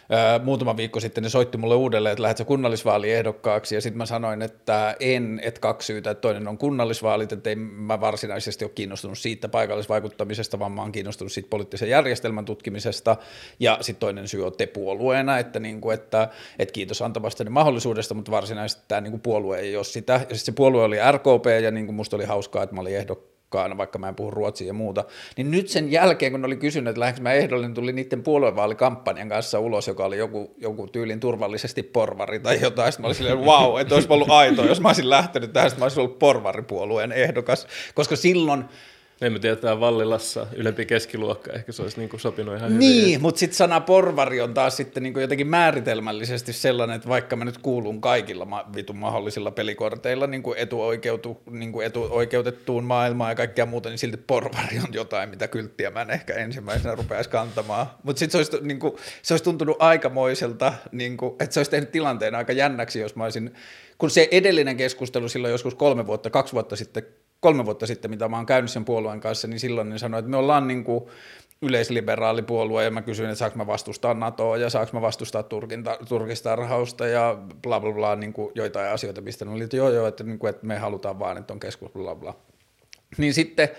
ää, 0.09 0.39
muutama 0.39 0.77
viikko 0.77 0.99
sitten 0.99 1.23
ne 1.23 1.29
soitti 1.29 1.57
mulle 1.57 1.75
uudelleen, 1.75 2.13
että 2.13 2.21
lähdet 2.21 2.47
kunnallisvaaliehdokkaaksi, 2.47 3.75
ja 3.75 3.81
sitten 3.81 3.97
mä 3.97 4.05
sanoin, 4.05 4.41
että 4.41 4.95
en, 4.99 5.39
että 5.43 5.61
kaksi 5.61 5.85
syytä, 5.85 6.11
että 6.11 6.21
toinen 6.21 6.47
on 6.47 6.57
kunnallisvaalit, 6.57 7.31
että 7.31 7.49
ei 7.49 7.55
mä 7.55 8.01
varsinaisesti 8.01 8.65
ole 8.65 8.71
kiinnostunut 8.75 9.17
siitä 9.17 9.49
paikallisvaikuttamisesta, 9.49 10.59
vaan 10.59 10.71
mä 10.71 10.81
oon 10.81 10.91
kiinnostunut 10.91 11.31
siitä 11.31 11.49
poliittisen 11.49 11.89
järjestelmän 11.89 12.45
tutkimisesta, 12.45 13.17
ja 13.59 13.77
sitten 13.81 13.99
toinen 13.99 14.27
syy 14.27 14.45
on 14.45 14.53
te 14.57 14.67
puolueena, 14.67 15.39
että, 15.39 15.59
niin 15.59 15.81
kuin, 15.81 15.93
että, 15.93 16.29
että 16.59 16.73
kiitos 16.73 17.01
antavasta 17.01 17.49
mahdollisuudesta, 17.49 18.13
mutta 18.13 18.31
varsinaisesti 18.31 18.83
tämä 18.87 19.01
niin 19.01 19.11
kuin 19.11 19.21
puolue 19.21 19.59
ei 19.59 19.75
ole 19.75 19.83
sitä, 19.83 20.21
ja 20.29 20.37
se 20.37 20.51
puolue 20.51 20.83
oli 20.83 20.97
RKP, 21.11 21.45
ja 21.63 21.71
niin 21.71 21.85
kuin 21.85 21.95
musta 21.95 22.15
oli 22.15 22.25
hauskaa, 22.25 22.63
että 22.63 22.75
mä 22.75 22.81
olin 22.81 22.97
ehdokkaan 22.97 23.32
mukaan, 23.53 23.77
vaikka 23.77 23.99
mä 23.99 24.07
en 24.07 24.15
puhu 24.15 24.31
ruotsia 24.31 24.67
ja 24.67 24.73
muuta, 24.73 25.03
niin 25.37 25.51
nyt 25.51 25.67
sen 25.67 25.91
jälkeen, 25.91 26.31
kun 26.31 26.45
oli 26.45 26.55
kysynyt, 26.55 26.89
että 26.89 26.99
lähdenkö 26.99 27.21
mä 27.21 27.33
ehdolle, 27.33 27.67
niin 27.67 27.75
tuli 27.75 27.93
niiden 27.93 28.23
puoluevaalikampanjan 28.23 29.29
kanssa 29.29 29.59
ulos, 29.59 29.87
joka 29.87 30.05
oli 30.05 30.17
joku, 30.17 30.55
joku 30.57 30.87
tyylin 30.87 31.19
turvallisesti 31.19 31.83
porvari 31.83 32.39
tai 32.39 32.61
jotain, 32.61 32.91
sitten 32.91 33.03
mä 33.03 33.07
olin 33.07 33.15
silleen, 33.15 33.39
wow, 33.39 33.79
että 33.79 33.95
olisi 33.95 34.07
ollut 34.09 34.29
aitoa, 34.29 34.65
jos 34.65 34.81
mä 34.81 34.89
olisin 34.89 35.09
lähtenyt 35.09 35.53
tähän, 35.53 35.71
mä 35.77 35.85
olisin 35.85 35.99
ollut 35.99 36.19
porvaripuolueen 36.19 37.11
ehdokas, 37.11 37.67
koska 37.95 38.15
silloin 38.15 38.65
tiedä, 39.41 39.55
tämä 39.55 39.79
Vallilassa 39.79 40.47
ylempi 40.55 40.85
keskiluokka, 40.85 41.53
ehkä 41.53 41.71
se 41.71 41.81
olisi 41.81 41.99
niinku 41.99 42.17
sopinut 42.17 42.57
ihan 42.57 42.79
niin, 42.79 42.93
hyvin. 42.93 43.05
Niin, 43.05 43.21
mutta 43.21 43.39
sitten 43.39 43.57
sana 43.57 43.79
porvari 43.79 44.41
on 44.41 44.53
taas 44.53 44.77
sitten 44.77 45.03
niinku 45.03 45.19
jotenkin 45.19 45.47
määritelmällisesti 45.47 46.53
sellainen, 46.53 46.95
että 46.95 47.09
vaikka 47.09 47.35
mä 47.35 47.45
nyt 47.45 47.57
kuulun 47.57 48.01
kaikilla 48.01 48.45
ma- 48.45 48.65
vitun 48.75 48.95
mahdollisilla 48.95 49.51
pelikorteilla 49.51 50.27
niinku 50.27 50.53
etuoikeutu, 50.57 51.41
niinku 51.49 51.81
etuoikeutettuun 51.81 52.83
maailmaan 52.83 53.31
ja 53.31 53.35
kaikkea 53.35 53.65
muuta, 53.65 53.89
niin 53.89 53.97
silti 53.97 54.17
porvari 54.17 54.79
on 54.87 54.93
jotain, 54.93 55.29
mitä 55.29 55.47
kylttiä 55.47 55.91
mä 55.91 56.01
en 56.01 56.09
ehkä 56.09 56.33
ensimmäisenä 56.33 56.95
rupeaisi 56.95 57.29
kantamaan. 57.29 57.87
Mutta 58.03 58.19
sitten 58.19 58.45
se, 58.45 58.55
olisi, 58.55 58.67
niinku, 58.67 58.99
se 59.21 59.33
olisi 59.33 59.43
tuntunut 59.43 59.77
aikamoiselta, 59.79 60.73
niinku, 60.91 61.35
että 61.39 61.53
se 61.53 61.59
olisi 61.59 61.71
tehnyt 61.71 61.91
tilanteen 61.91 62.35
aika 62.35 62.53
jännäksi, 62.53 62.99
jos 62.99 63.15
mä 63.15 63.23
olisin, 63.23 63.53
kun 63.97 64.09
se 64.09 64.27
edellinen 64.31 64.77
keskustelu 64.77 65.29
silloin 65.29 65.51
joskus 65.51 65.75
kolme 65.75 66.07
vuotta, 66.07 66.29
kaksi 66.29 66.53
vuotta 66.53 66.75
sitten 66.75 67.03
kolme 67.43 67.65
vuotta 67.65 67.87
sitten, 67.87 68.11
mitä 68.11 68.27
mä 68.27 68.35
oon 68.35 68.45
käynyt 68.45 68.71
sen 68.71 68.85
puolueen 68.85 69.19
kanssa, 69.19 69.47
niin 69.47 69.59
silloin 69.59 69.89
ne 69.89 69.97
sanoi, 69.97 70.19
että 70.19 70.31
me 70.31 70.37
ollaan 70.37 70.67
niin 70.67 70.83
kuin 70.83 71.03
yleisliberaali 71.61 72.41
puolue, 72.41 72.83
ja 72.83 72.91
mä 72.91 73.01
kysyin, 73.01 73.29
että 73.29 73.39
saanko 73.39 73.57
mä 73.57 73.67
vastustaa 73.67 74.13
NATOa, 74.13 74.57
ja 74.57 74.69
saanko 74.69 74.89
mä 74.93 75.01
vastustaa 75.01 75.43
Turkin, 75.43 75.83
Turkistarhausta, 76.07 77.07
ja 77.07 77.37
bla 77.61 77.79
bla 77.79 77.91
bla, 77.91 78.15
niin 78.15 78.33
kuin 78.33 78.51
joitain 78.55 78.91
asioita, 78.91 79.21
mistä 79.21 79.45
ne 79.45 79.51
oli, 79.51 79.63
että 79.63 79.77
joo 79.77 79.89
joo, 79.89 80.07
että, 80.07 80.23
niin 80.23 80.39
kuin, 80.39 80.49
että 80.49 80.65
me 80.65 80.77
halutaan 80.77 81.19
vaan, 81.19 81.37
että 81.37 81.53
on 81.53 81.59
keskus, 81.59 81.91
bla 81.91 82.15
bla. 82.15 82.35
Niin 83.17 83.33
sitten 83.33 83.69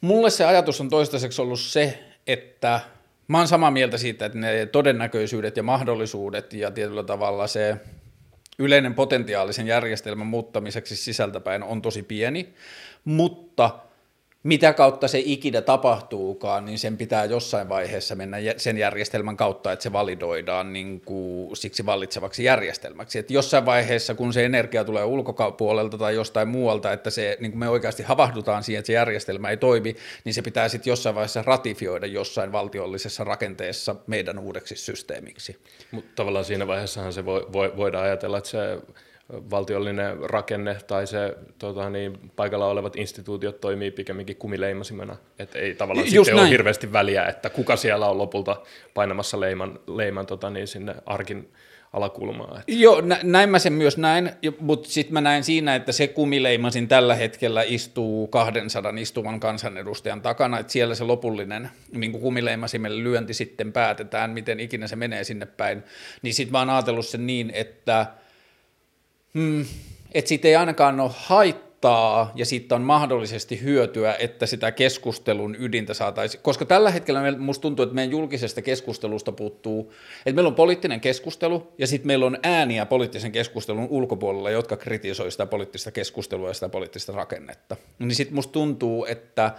mulle 0.00 0.30
se 0.30 0.44
ajatus 0.44 0.80
on 0.80 0.88
toistaiseksi 0.88 1.42
ollut 1.42 1.60
se, 1.60 1.98
että 2.26 2.80
mä 3.28 3.38
oon 3.38 3.48
samaa 3.48 3.70
mieltä 3.70 3.98
siitä, 3.98 4.26
että 4.26 4.38
ne 4.38 4.66
todennäköisyydet 4.66 5.56
ja 5.56 5.62
mahdollisuudet 5.62 6.52
ja 6.52 6.70
tietyllä 6.70 7.02
tavalla 7.02 7.46
se 7.46 7.76
yleinen 8.58 8.94
potentiaalisen 8.94 9.66
järjestelmän 9.66 10.26
muuttamiseksi 10.26 10.96
sisältäpäin 10.96 11.62
on 11.62 11.82
tosi 11.82 12.02
pieni, 12.02 12.54
mutta 13.04 13.70
mitä 14.44 14.72
kautta 14.72 15.08
se 15.08 15.22
ikinä 15.24 15.60
tapahtuukaan, 15.60 16.64
niin 16.64 16.78
sen 16.78 16.96
pitää 16.96 17.24
jossain 17.24 17.68
vaiheessa 17.68 18.14
mennä 18.14 18.36
sen 18.56 18.78
järjestelmän 18.78 19.36
kautta, 19.36 19.72
että 19.72 19.82
se 19.82 19.92
validoidaan 19.92 20.72
niin 20.72 21.00
kuin 21.00 21.56
siksi 21.56 21.86
vallitsevaksi 21.86 22.44
järjestelmäksi. 22.44 23.18
Että 23.18 23.32
jossain 23.32 23.66
vaiheessa, 23.66 24.14
kun 24.14 24.32
se 24.32 24.44
energia 24.44 24.84
tulee 24.84 25.04
ulkopuolelta 25.04 25.98
tai 25.98 26.14
jostain 26.14 26.48
muualta, 26.48 26.92
että 26.92 27.10
se, 27.10 27.36
niin 27.40 27.52
kuin 27.52 27.58
me 27.58 27.68
oikeasti 27.68 28.02
havahdutaan 28.02 28.62
siihen, 28.62 28.78
että 28.78 28.86
se 28.86 28.92
järjestelmä 28.92 29.50
ei 29.50 29.56
toimi, 29.56 29.96
niin 30.24 30.34
se 30.34 30.42
pitää 30.42 30.68
sitten 30.68 30.90
jossain 30.90 31.14
vaiheessa 31.14 31.42
ratifioida 31.42 32.06
jossain 32.06 32.52
valtiollisessa 32.52 33.24
rakenteessa 33.24 33.96
meidän 34.06 34.38
uudeksi 34.38 34.76
systeemiksi. 34.76 35.56
Mutta 35.90 36.10
tavallaan 36.14 36.44
siinä 36.44 36.66
vaiheessahan 36.66 37.12
se 37.12 37.24
voi, 37.24 37.46
voi, 37.52 37.76
voidaan 37.76 38.04
ajatella, 38.04 38.38
että 38.38 38.50
se 38.50 38.58
valtiollinen 39.28 40.30
rakenne 40.30 40.76
tai 40.86 41.06
se 41.06 41.36
tota, 41.58 41.90
niin, 41.90 42.30
paikalla 42.36 42.66
olevat 42.66 42.96
instituutiot 42.96 43.60
toimii 43.60 43.90
pikemminkin 43.90 44.36
kumileimasimena. 44.36 45.16
Että 45.38 45.58
ei 45.58 45.74
tavallaan 45.74 46.06
Just 46.06 46.14
sitten 46.14 46.36
näin. 46.36 46.44
ole 46.44 46.50
hirveästi 46.50 46.92
väliä, 46.92 47.26
että 47.26 47.50
kuka 47.50 47.76
siellä 47.76 48.08
on 48.08 48.18
lopulta 48.18 48.56
painamassa 48.94 49.40
leiman, 49.40 49.78
leiman 49.86 50.26
tota, 50.26 50.50
niin, 50.50 50.68
sinne 50.68 50.94
arkin 51.06 51.52
alakulmaa. 51.92 52.58
Että. 52.58 52.72
Joo, 52.72 53.00
nä- 53.00 53.20
näin 53.22 53.50
mä 53.50 53.58
sen 53.58 53.72
myös 53.72 53.98
näin, 53.98 54.30
mutta 54.60 54.88
sitten 54.88 55.12
mä 55.12 55.20
näen 55.20 55.44
siinä, 55.44 55.74
että 55.74 55.92
se 55.92 56.08
kumileimasin 56.08 56.88
tällä 56.88 57.14
hetkellä 57.14 57.62
istuu 57.62 58.26
200 58.26 58.92
istuvan 58.98 59.40
kansanedustajan 59.40 60.22
takana, 60.22 60.58
että 60.58 60.72
siellä 60.72 60.94
se 60.94 61.04
lopullinen 61.04 61.70
niin 61.92 62.12
kumileimasimelle 62.12 63.04
lyönti 63.04 63.34
sitten 63.34 63.72
päätetään, 63.72 64.30
miten 64.30 64.60
ikinä 64.60 64.86
se 64.86 64.96
menee 64.96 65.24
sinne 65.24 65.46
päin, 65.46 65.82
niin 66.22 66.34
sitten 66.34 66.52
mä 66.52 66.58
oon 66.58 66.70
ajatellut 66.70 67.06
sen 67.06 67.26
niin, 67.26 67.50
että– 67.54 68.06
mm, 69.34 69.64
että 70.12 70.28
siitä 70.28 70.48
ei 70.48 70.56
ainakaan 70.56 71.00
ole 71.00 71.10
haittaa 71.14 72.32
ja 72.34 72.46
siitä 72.46 72.74
on 72.74 72.82
mahdollisesti 72.82 73.62
hyötyä, 73.62 74.16
että 74.18 74.46
sitä 74.46 74.72
keskustelun 74.72 75.56
ydintä 75.58 75.94
saataisiin, 75.94 76.42
koska 76.42 76.64
tällä 76.64 76.90
hetkellä 76.90 77.38
musta 77.38 77.62
tuntuu, 77.62 77.82
että 77.82 77.94
meidän 77.94 78.10
julkisesta 78.10 78.62
keskustelusta 78.62 79.32
puuttuu, 79.32 79.92
että 80.26 80.34
meillä 80.34 80.48
on 80.48 80.54
poliittinen 80.54 81.00
keskustelu 81.00 81.72
ja 81.78 81.86
sitten 81.86 82.06
meillä 82.06 82.26
on 82.26 82.38
ääniä 82.42 82.86
poliittisen 82.86 83.32
keskustelun 83.32 83.86
ulkopuolella, 83.90 84.50
jotka 84.50 84.76
kritisoi 84.76 85.30
sitä 85.30 85.46
poliittista 85.46 85.90
keskustelua 85.90 86.48
ja 86.48 86.54
sitä 86.54 86.68
poliittista 86.68 87.12
rakennetta. 87.12 87.76
Niin 87.98 88.14
sitten 88.14 88.34
musta 88.34 88.52
tuntuu, 88.52 89.04
että 89.04 89.52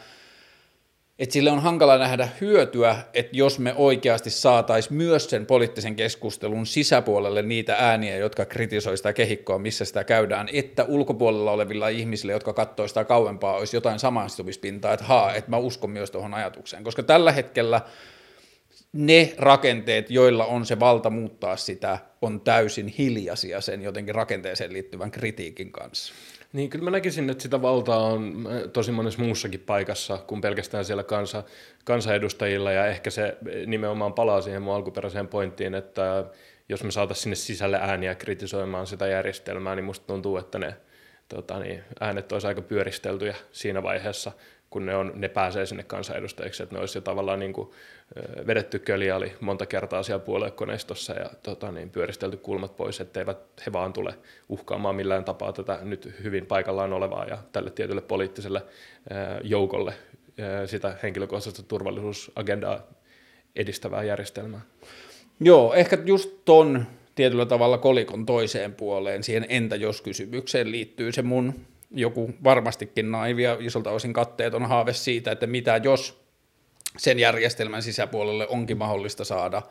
että 1.20 1.34
sille 1.34 1.52
on 1.52 1.60
hankala 1.60 1.98
nähdä 1.98 2.28
hyötyä, 2.42 2.98
että 3.14 3.38
jos 3.38 3.60
me 3.60 3.74
oikeasti 3.78 4.30
saataisiin 4.30 4.98
myös 4.98 5.30
sen 5.30 5.46
poliittisen 5.46 5.96
keskustelun 5.96 6.66
sisäpuolelle 6.66 7.42
niitä 7.42 7.76
ääniä, 7.80 8.18
jotka 8.18 8.46
kritisoivat 8.46 9.00
sitä 9.00 9.14
kehikkoa, 9.14 9.60
missä 9.60 9.86
sitä 9.86 10.04
käydään, 10.04 10.50
että 10.54 10.84
ulkopuolella 10.84 11.52
olevilla 11.52 11.88
ihmisillä, 11.88 12.34
jotka 12.34 12.54
katsoo 12.54 12.88
sitä 12.88 13.04
kauempaa, 13.04 13.58
olisi 13.58 13.78
jotain 13.78 14.00
samaistumispintaa, 14.00 14.94
että 14.94 15.06
haa, 15.06 15.34
että 15.34 15.52
mä 15.52 15.58
uskon 15.58 15.90
myös 15.90 16.12
tuohon 16.12 16.34
ajatukseen. 16.34 16.84
Koska 16.84 17.04
tällä 17.04 17.32
hetkellä 17.32 17.82
ne 18.94 19.34
rakenteet, 19.38 20.12
joilla 20.12 20.46
on 20.46 20.66
se 20.66 20.80
valta 20.80 21.10
muuttaa 21.10 21.58
sitä, 21.58 21.98
on 22.22 22.42
täysin 22.42 22.88
hiljaisia 22.88 23.62
sen 23.62 23.82
jotenkin 23.82 24.16
rakenteeseen 24.16 24.74
liittyvän 24.74 25.12
kritiikin 25.12 25.72
kanssa. 25.72 26.14
Niin, 26.56 26.70
kyllä 26.70 26.84
mä 26.84 26.92
näkisin, 26.92 27.30
että 27.30 27.42
sitä 27.42 27.62
valtaa 27.62 28.00
on 28.00 28.50
tosi 28.74 28.92
monessa 28.92 29.22
muussakin 29.22 29.60
paikassa 29.60 30.18
kuin 30.18 30.42
pelkästään 30.42 30.86
siellä 30.86 31.04
kansa, 31.04 31.44
kansanedustajilla, 31.86 32.72
ja 32.72 32.88
ehkä 32.88 33.10
se 33.10 33.38
nimenomaan 33.66 34.14
palaa 34.14 34.42
siihen 34.42 34.62
mun 34.62 34.74
alkuperäiseen 34.74 35.28
pointtiin, 35.28 35.76
että 35.76 36.26
jos 36.70 36.84
me 36.84 36.92
saataisiin 36.92 37.24
sinne 37.24 37.36
sisälle 37.36 37.78
ääniä 37.82 38.16
kritisoimaan 38.16 38.88
sitä 38.88 39.08
järjestelmää, 39.08 39.76
niin 39.76 39.86
musta 39.86 40.08
tuntuu, 40.08 40.38
että 40.38 40.60
ne 40.60 40.76
tota 41.30 41.60
niin, 41.60 41.84
äänet 42.00 42.32
olisi 42.32 42.48
aika 42.48 42.62
pyöristeltyjä 42.62 43.36
siinä 43.52 43.84
vaiheessa, 43.84 44.32
kun 44.76 44.86
ne, 44.86 44.96
on, 44.96 45.12
ne 45.16 45.30
pääsee 45.30 45.66
sinne 45.66 45.84
kansanedustajiksi, 45.84 46.64
että 46.64 46.76
ne 46.76 46.80
olisi 46.80 46.98
jo 46.98 47.02
tavallaan 47.02 47.40
niin 47.40 47.54
kuin, 47.54 47.70
vedetty 48.48 48.80
köliali 48.80 49.34
monta 49.40 49.66
kertaa 49.66 50.04
siellä 50.04 50.26
puoluekoneistossa 50.26 51.14
ja 51.14 51.30
tota, 51.44 51.72
niin, 51.72 51.90
pyöristelty 51.90 52.38
kulmat 52.38 52.78
pois, 52.78 53.02
etteivät 53.02 53.38
he 53.66 53.74
vaan 53.74 53.94
tule 53.94 54.14
uhkaamaan 54.50 54.96
millään 54.96 55.24
tapaa 55.24 55.54
tätä 55.54 55.80
nyt 55.82 56.14
hyvin 56.24 56.46
paikallaan 56.46 56.94
olevaa 56.94 57.26
ja 57.26 57.38
tälle 57.52 57.70
tietylle 57.70 58.02
poliittiselle 58.02 58.62
joukolle 59.44 59.94
sitä 60.66 60.96
henkilökohtaista 61.04 61.64
turvallisuusagendaa 61.64 62.80
edistävää 63.56 64.04
järjestelmää. 64.04 64.62
Joo, 65.40 65.74
ehkä 65.74 65.98
just 66.06 66.30
ton 66.46 66.86
tietyllä 67.16 67.46
tavalla 67.46 67.78
kolikon 67.78 68.26
toiseen 68.26 68.74
puoleen, 68.74 69.24
siihen 69.24 69.46
entä 69.50 69.76
jos 69.76 70.02
kysymykseen 70.02 70.72
liittyy 70.72 71.12
se 71.12 71.22
mun 71.22 71.54
joku 71.96 72.34
varmastikin 72.44 73.12
naivia 73.12 73.58
isolta 73.60 73.92
osin 73.92 74.14
katteeton 74.14 74.66
haave 74.66 74.94
siitä, 74.94 75.32
että 75.32 75.48
mitä 75.48 75.82
jos 75.84 76.26
sen 76.98 77.20
järjestelmän 77.20 77.84
sisäpuolelle 77.84 78.48
onkin 78.48 78.78
mahdollista 78.78 79.26
saada 79.26 79.62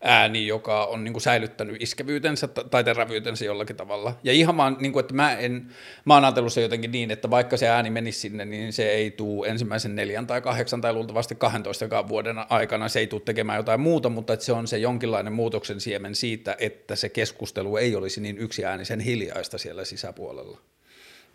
ääni, 0.00 0.46
joka 0.46 0.84
on 0.84 1.04
niin 1.04 1.12
kuin 1.12 1.22
säilyttänyt 1.22 1.82
iskevyytensä 1.82 2.48
tai 2.48 2.84
terävyytensä 2.84 3.44
jollakin 3.44 3.76
tavalla. 3.76 4.18
Ja 4.24 4.32
ihan 4.32 4.56
vaan, 4.56 4.76
niin 4.80 4.92
kuin, 4.92 5.00
että 5.00 5.14
mä, 5.14 5.36
en, 5.36 5.68
mä 6.04 6.14
oon 6.14 6.24
ajatellut 6.24 6.52
se 6.52 6.62
jotenkin 6.62 6.92
niin, 6.92 7.10
että 7.10 7.30
vaikka 7.30 7.56
se 7.56 7.68
ääni 7.68 7.90
menisi 7.90 8.20
sinne, 8.20 8.44
niin 8.44 8.72
se 8.72 8.90
ei 8.90 9.10
tule 9.10 9.48
ensimmäisen 9.48 9.96
neljän 9.96 10.26
tai 10.26 10.40
kahdeksan 10.40 10.80
tai 10.80 10.92
luultavasti 10.92 11.34
12 11.34 12.08
vuoden 12.08 12.36
aikana, 12.48 12.88
se 12.88 12.98
ei 12.98 13.06
tule 13.06 13.22
tekemään 13.24 13.56
jotain 13.56 13.80
muuta, 13.80 14.08
mutta 14.08 14.32
että 14.32 14.46
se 14.46 14.52
on 14.52 14.66
se 14.66 14.78
jonkinlainen 14.78 15.32
muutoksen 15.32 15.80
siemen 15.80 16.14
siitä, 16.14 16.56
että 16.58 16.96
se 16.96 17.08
keskustelu 17.08 17.76
ei 17.76 17.96
olisi 17.96 18.20
niin 18.20 18.38
yksiäänisen 18.38 19.00
hiljaista 19.00 19.58
siellä 19.58 19.84
sisäpuolella. 19.84 20.58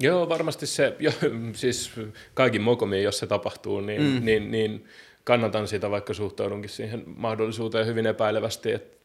Joo, 0.01 0.29
varmasti 0.29 0.67
se, 0.67 0.95
jo, 0.99 1.11
siis 1.53 1.91
kaikin 2.33 2.61
mokomiin, 2.61 3.03
jos 3.03 3.19
se 3.19 3.27
tapahtuu, 3.27 3.81
niin, 3.81 4.01
mm. 4.01 4.25
niin, 4.25 4.51
niin 4.51 4.85
kannatan 5.23 5.67
sitä, 5.67 5.91
vaikka 5.91 6.13
suhtaudunkin 6.13 6.69
siihen 6.69 7.03
mahdollisuuteen 7.05 7.85
hyvin 7.87 8.05
epäilevästi, 8.05 8.71
että 8.71 8.97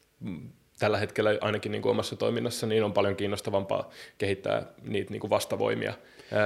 tällä 0.78 0.98
hetkellä 0.98 1.38
ainakin 1.40 1.72
niin 1.72 1.82
kuin 1.82 1.90
omassa 1.90 2.16
toiminnassa 2.16 2.66
niin 2.66 2.84
on 2.84 2.92
paljon 2.92 3.16
kiinnostavampaa 3.16 3.90
kehittää 4.18 4.66
niitä 4.82 5.10
niin 5.10 5.20
kuin 5.20 5.30
vastavoimia 5.30 5.94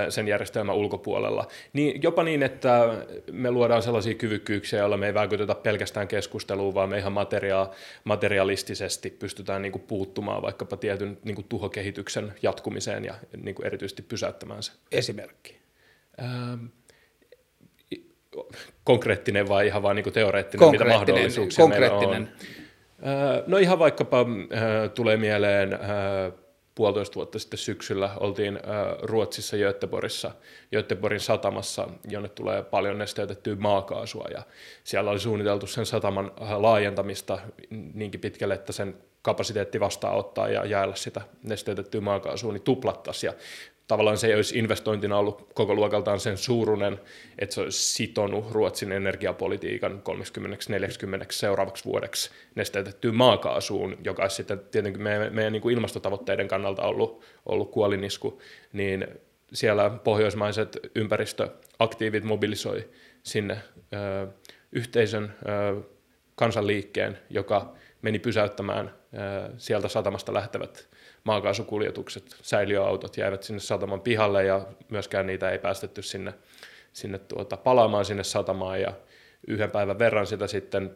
sen 0.09 0.29
järjestelmän 0.29 0.75
ulkopuolella. 0.75 1.47
Niin, 1.73 2.03
jopa 2.03 2.23
niin, 2.23 2.43
että 2.43 2.89
me 3.33 3.51
luodaan 3.51 3.83
sellaisia 3.83 4.15
kyvykkyyksiä, 4.15 4.79
joilla 4.79 4.97
me 4.97 5.07
ei 5.07 5.15
vaikuta 5.15 5.55
pelkästään 5.55 6.09
keskusteluun, 6.09 6.75
vaan 6.75 6.89
me 6.89 6.99
ihan 6.99 7.13
materia- 7.13 7.71
materialistisesti 8.05 9.11
pystytään 9.11 9.63
niin 9.63 9.73
kuin 9.73 9.83
puuttumaan 9.83 10.43
vaikkapa 10.43 10.77
tietyn 10.77 11.19
niin 11.25 11.35
kuin 11.35 11.47
tuhokehityksen 11.49 12.33
jatkumiseen 12.43 13.05
ja 13.05 13.15
niin 13.37 13.55
kuin 13.55 13.67
erityisesti 13.67 14.03
pysäyttämään 14.03 14.63
se. 14.63 14.73
Esimerkki? 14.93 15.57
Ähm, 16.23 16.65
konkreettinen 18.85 19.49
vai 19.49 19.67
ihan 19.67 19.83
vaan 19.83 19.97
niin 19.97 20.13
teoreettinen, 20.13 20.71
mitä 20.71 20.85
mahdollisuuksia 20.85 21.63
konkreettinen. 21.63 22.23
meillä 22.23 23.35
on? 23.37 23.45
No 23.47 23.59
ihan 23.59 23.79
vaikkapa 23.79 24.27
tulee 24.95 25.17
mieleen 25.17 25.79
puolitoista 26.81 27.15
vuotta 27.15 27.39
sitten 27.39 27.59
syksyllä 27.59 28.11
oltiin 28.21 28.61
Ruotsissa 29.03 29.57
Göteborissa, 29.57 30.31
Göteborgin 30.73 31.21
satamassa, 31.21 31.89
jonne 32.09 32.29
tulee 32.29 32.63
paljon 32.63 32.99
nesteytettyä 32.99 33.57
maakaasua 33.57 34.27
ja 34.35 34.43
siellä 34.85 35.11
oli 35.11 35.21
suunniteltu 35.21 35.67
sen 35.67 35.87
sataman 35.87 36.33
laajentamista 36.57 37.39
niinkin 37.71 38.21
pitkälle, 38.21 38.55
että 38.55 38.73
sen 38.73 38.95
kapasiteetti 39.23 39.81
vastaanottaa 39.81 40.49
ja 40.49 40.65
jaella 40.65 40.95
sitä 40.95 41.21
nesteytettyä 41.43 42.01
maakaasua, 42.01 42.53
niin 42.53 42.63
tuplattaisiin. 42.63 43.33
Tavallaan 43.91 44.19
se 44.19 44.27
ei 44.27 44.35
olisi 44.35 44.59
investointina 44.59 45.19
ollut 45.19 45.53
koko 45.55 45.75
luokaltaan 45.75 46.21
sen 46.21 46.37
suurunen, 46.37 47.01
että 47.39 47.55
se 47.55 47.61
olisi 47.61 47.95
sitonut 47.95 48.51
Ruotsin 48.51 48.93
energiapolitiikan 48.93 50.03
30-40 51.21 51.25
seuraavaksi 51.31 51.85
vuodeksi 51.85 52.31
nesteytettyyn 52.55 53.15
maakaasuun, 53.15 53.97
joka 54.05 54.23
olisi 54.23 54.37
sitten 54.37 54.61
tietenkin 54.71 55.03
meidän, 55.03 55.35
meidän 55.35 55.53
niin 55.53 55.63
kuin 55.63 55.75
ilmastotavoitteiden 55.75 56.49
kannalta 56.49 56.83
ollut, 56.83 57.25
ollut 57.47 57.71
kuolinisku, 57.71 58.41
niin 58.73 59.07
siellä 59.53 59.91
pohjoismaiset 59.91 60.79
ympäristöaktiivit 60.95 62.25
mobilisoi 62.25 62.89
sinne 63.23 63.57
ö, 63.93 64.27
yhteisön 64.73 65.25
ö, 65.25 65.81
kansanliikkeen, 66.35 67.19
joka 67.31 67.75
meni 68.03 68.19
pysäyttämään 68.19 68.87
ö, 68.89 69.51
sieltä 69.57 69.89
satamasta 69.89 70.35
lähtevät 70.35 70.89
maakaasukuljetukset, 71.25 72.37
säiliöautot 72.43 73.17
jäivät 73.17 73.43
sinne 73.43 73.61
sataman 73.61 74.01
pihalle 74.01 74.45
ja 74.45 74.67
myöskään 74.89 75.27
niitä 75.27 75.51
ei 75.51 75.59
päästetty 75.59 76.03
sinne, 76.03 76.35
sinne 76.93 77.19
tuota, 77.19 77.57
palaamaan 77.57 78.05
sinne 78.05 78.25
satamaan. 78.25 78.81
Ja 78.81 78.93
yhden 79.47 79.71
päivän 79.71 79.99
verran 79.99 80.27
sitä 80.27 80.47
sitten 80.47 80.95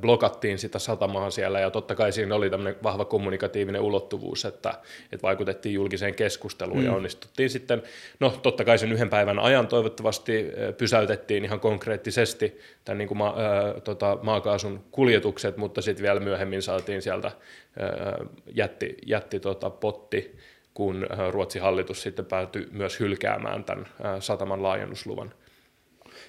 blokattiin 0.00 0.58
sitä 0.58 0.78
satamaa 0.78 1.30
siellä 1.30 1.60
ja 1.60 1.70
totta 1.70 1.94
kai 1.94 2.12
siinä 2.12 2.34
oli 2.34 2.50
tämmöinen 2.50 2.82
vahva 2.82 3.04
kommunikatiivinen 3.04 3.80
ulottuvuus, 3.80 4.44
että, 4.44 4.74
että 5.12 5.22
vaikutettiin 5.22 5.74
julkiseen 5.74 6.14
keskusteluun 6.14 6.78
mm. 6.78 6.84
ja 6.84 6.92
onnistuttiin 6.92 7.50
sitten, 7.50 7.82
no 8.20 8.30
totta 8.42 8.64
kai 8.64 8.78
sen 8.78 8.92
yhden 8.92 9.10
päivän 9.10 9.38
ajan 9.38 9.66
toivottavasti 9.66 10.52
pysäytettiin 10.78 11.44
ihan 11.44 11.60
konkreettisesti 11.60 12.60
tämän 12.84 12.98
niin 12.98 13.08
kuin 13.08 13.18
ma, 13.18 13.34
ää, 13.36 13.80
tota, 13.80 14.18
maakaasun 14.22 14.84
kuljetukset, 14.90 15.56
mutta 15.56 15.82
sitten 15.82 16.02
vielä 16.02 16.20
myöhemmin 16.20 16.62
saatiin 16.62 17.02
sieltä 17.02 17.30
ää, 17.78 18.18
jätti, 18.54 18.96
jätti 19.06 19.40
tota, 19.40 19.70
potti, 19.70 20.36
kun 20.74 21.06
Ruotsin 21.30 21.62
hallitus 21.62 22.02
sitten 22.02 22.26
päätyi 22.26 22.68
myös 22.72 23.00
hylkäämään 23.00 23.64
tämän 23.64 23.86
ää, 24.02 24.20
sataman 24.20 24.62
laajennusluvan. 24.62 25.34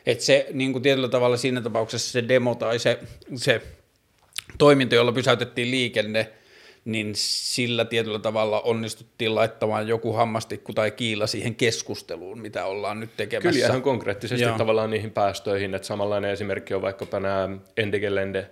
Että 0.06 0.24
se 0.24 0.48
niin 0.54 0.72
kuin 0.72 0.84
tietyllä 0.84 1.10
tavalla 1.10 1.38
siinä 1.38 1.62
tapauksessa 1.62 2.12
se 2.12 2.28
demo 2.28 2.56
tai 2.56 2.80
se, 2.80 3.00
se 3.36 3.62
toiminta, 4.58 4.96
jolla 4.96 5.12
pysäytettiin 5.12 5.72
liikenne, 5.72 6.32
niin 6.86 7.12
sillä 7.16 7.86
tietyllä 7.86 8.20
tavalla 8.20 8.62
onnistuttiin 8.62 9.36
laittamaan 9.36 9.88
joku 9.88 10.14
hammastikku 10.14 10.74
tai 10.74 10.92
kiila 10.92 11.28
siihen 11.28 11.56
keskusteluun, 11.56 12.40
mitä 12.40 12.66
ollaan 12.66 13.00
nyt 13.00 13.10
tekemässä. 13.18 13.52
Kyllä 13.52 13.66
ihan 13.68 13.82
konkreettisesti 13.82 14.44
Joo. 14.44 14.58
tavallaan 14.58 14.90
niihin 14.90 15.12
päästöihin, 15.12 15.76
että 15.76 15.88
samanlainen 15.88 16.32
esimerkki 16.32 16.74
on 16.74 16.82
vaikkapa 16.82 17.20
nämä 17.20 17.50
Endegelände 17.78 18.52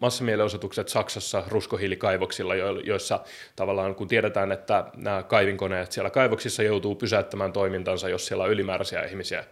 massamielenosoitukset 0.00 0.88
Saksassa 0.88 1.44
ruskohiilikaivoksilla, 1.48 2.54
joissa 2.84 3.20
tavallaan 3.56 3.94
kun 3.94 4.08
tiedetään, 4.08 4.52
että 4.52 4.84
nämä 4.96 5.22
kaivinkoneet 5.22 5.92
siellä 5.92 6.10
kaivoksissa 6.10 6.62
joutuu 6.62 6.94
pysäyttämään 6.94 7.52
toimintansa, 7.52 8.08
jos 8.08 8.26
siellä 8.26 8.44
on 8.44 8.50
ylimääräisiä 8.50 9.02
ihmisiä 9.02 9.44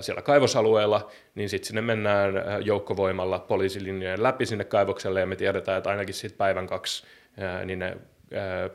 siellä 0.00 0.22
kaivosalueella, 0.22 1.10
niin 1.34 1.48
sitten 1.48 1.66
sinne 1.66 1.80
mennään 1.80 2.34
joukkovoimalla 2.64 3.38
poliisilinjojen 3.38 4.22
läpi 4.22 4.46
sinne 4.46 4.64
kaivokselle, 4.64 5.20
ja 5.20 5.26
me 5.26 5.36
tiedetään, 5.36 5.78
että 5.78 5.90
ainakin 5.90 6.14
sitten 6.14 6.38
päivän 6.38 6.66
kaksi 6.66 7.06
niin 7.64 7.78
ne 7.78 7.96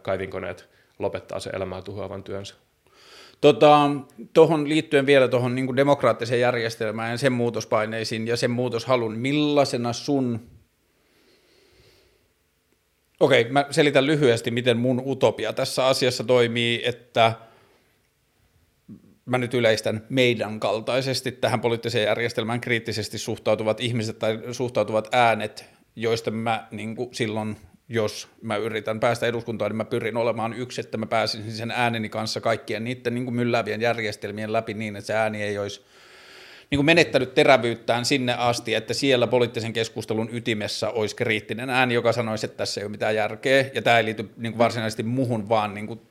kaivinkoneet 0.02 0.70
lopettaa 1.00 1.40
se 1.40 1.50
elämää 1.50 1.82
tuhoavan 1.82 2.24
työnsä. 2.24 2.56
Tuohon 3.42 4.00
tota, 4.34 4.58
liittyen 4.64 5.06
vielä 5.06 5.28
tuohon 5.28 5.56
niin 5.56 5.76
demokraattiseen 5.76 6.42
järjestelmään 6.42 7.12
ja 7.12 7.18
sen 7.18 7.32
muutospaineisiin 7.32 8.28
ja 8.28 8.38
sen 8.38 8.52
muutoshalun, 8.52 9.18
millaisena 9.18 9.94
sun 9.94 10.40
Okei, 13.20 13.50
mä 13.50 13.66
selitän 13.72 14.06
lyhyesti, 14.06 14.52
miten 14.52 14.78
mun 14.78 15.02
utopia 15.06 15.54
tässä 15.54 15.88
asiassa 15.88 16.24
toimii, 16.24 16.82
että 16.86 17.34
mä 19.26 19.38
nyt 19.38 19.54
yleistän 19.54 20.06
meidän 20.10 20.60
kaltaisesti 20.60 21.32
tähän 21.32 21.62
poliittiseen 21.62 22.06
järjestelmään 22.06 22.62
kriittisesti 22.62 23.18
suhtautuvat 23.18 23.80
ihmiset 23.80 24.20
tai 24.20 24.40
suhtautuvat 24.52 25.08
äänet, 25.12 25.66
joista 25.96 26.32
mä 26.32 26.68
niin 26.72 26.96
silloin 27.12 27.58
jos 27.92 28.28
mä 28.42 28.56
yritän 28.56 29.00
päästä 29.00 29.26
eduskuntaan, 29.26 29.72
niin 29.72 29.78
mä 29.78 29.86
pyrin 29.86 30.18
olemaan 30.18 30.54
yksi, 30.54 30.82
että 30.82 30.98
mä 30.98 31.06
pääsisin 31.06 31.52
sen 31.52 31.72
ääneni 31.72 32.10
kanssa 32.10 32.42
kaikkien 32.42 32.84
niiden 32.84 33.14
niin 33.14 33.26
kuin 33.26 33.36
mylläävien 33.36 33.82
järjestelmien 33.82 34.54
läpi 34.54 34.74
niin, 34.74 34.96
että 34.96 35.08
se 35.08 35.14
ääni 35.14 35.44
ei 35.44 35.58
olisi 35.58 35.82
niin 36.72 36.78
kuin 36.78 36.86
menettänyt 36.86 37.34
terävyyttään 37.34 38.06
sinne 38.06 38.34
asti, 38.34 38.74
että 38.74 38.94
siellä 38.94 39.28
poliittisen 39.28 39.74
keskustelun 39.74 40.30
ytimessä 40.32 40.90
olisi 40.90 41.16
kriittinen 41.16 41.70
ääni, 41.70 41.94
joka 41.94 42.12
sanoisi, 42.12 42.46
että 42.46 42.58
tässä 42.58 42.82
ei 42.82 42.86
ole 42.86 42.92
mitään 42.92 43.16
järkeä, 43.16 43.66
ja 43.74 43.82
tämä 43.82 43.98
ei 43.98 44.06
liity 44.06 44.30
niin 44.38 44.52
kuin 44.54 44.58
varsinaisesti 44.58 45.04
muhun, 45.04 45.50
vaan 45.50 45.74
niin 45.74 45.88
kuin 45.88 46.02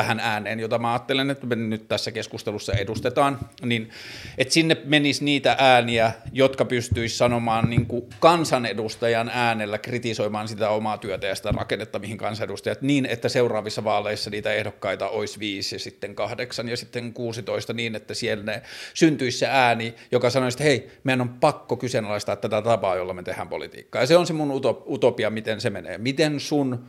tähän 0.00 0.20
ääneen, 0.20 0.60
jota 0.60 0.78
mä 0.78 0.92
ajattelen, 0.92 1.30
että 1.30 1.46
me 1.46 1.56
nyt 1.56 1.88
tässä 1.88 2.12
keskustelussa 2.12 2.72
edustetaan, 2.72 3.38
niin 3.62 3.90
että 4.38 4.54
sinne 4.54 4.76
menisi 4.84 5.24
niitä 5.24 5.56
ääniä, 5.58 6.12
jotka 6.32 6.64
pystyisi 6.64 7.16
sanomaan 7.16 7.70
niin 7.70 7.86
kuin 7.86 8.04
kansanedustajan 8.20 9.30
äänellä 9.34 9.78
kritisoimaan 9.78 10.48
sitä 10.48 10.70
omaa 10.70 10.98
työtä 10.98 11.26
ja 11.26 11.34
sitä 11.34 11.52
rakennetta, 11.52 11.98
mihin 11.98 12.18
kansanedustajat, 12.18 12.82
niin 12.82 13.06
että 13.06 13.28
seuraavissa 13.28 13.84
vaaleissa 13.84 14.30
niitä 14.30 14.52
ehdokkaita 14.52 15.08
olisi 15.08 15.38
viisi 15.38 15.74
ja 15.74 15.78
sitten 15.78 16.14
kahdeksan 16.14 16.68
ja 16.68 16.76
sitten 16.76 17.12
16 17.12 17.72
niin, 17.72 17.94
että 17.94 18.14
siellä 18.14 18.60
syntyisi 18.94 19.38
se 19.38 19.46
ääni, 19.46 19.94
joka 20.12 20.30
sanoisi, 20.30 20.54
että 20.54 20.64
hei, 20.64 20.90
meidän 21.04 21.20
on 21.20 21.28
pakko 21.28 21.76
kyseenalaistaa 21.76 22.36
tätä 22.36 22.62
tapaa, 22.62 22.96
jolla 22.96 23.14
me 23.14 23.22
tehdään 23.22 23.48
politiikkaa. 23.48 24.02
Ja 24.02 24.06
se 24.06 24.16
on 24.16 24.26
se 24.26 24.32
mun 24.32 24.60
utopia, 24.86 25.30
miten 25.30 25.60
se 25.60 25.70
menee. 25.70 25.98
Miten 25.98 26.40
sun 26.40 26.84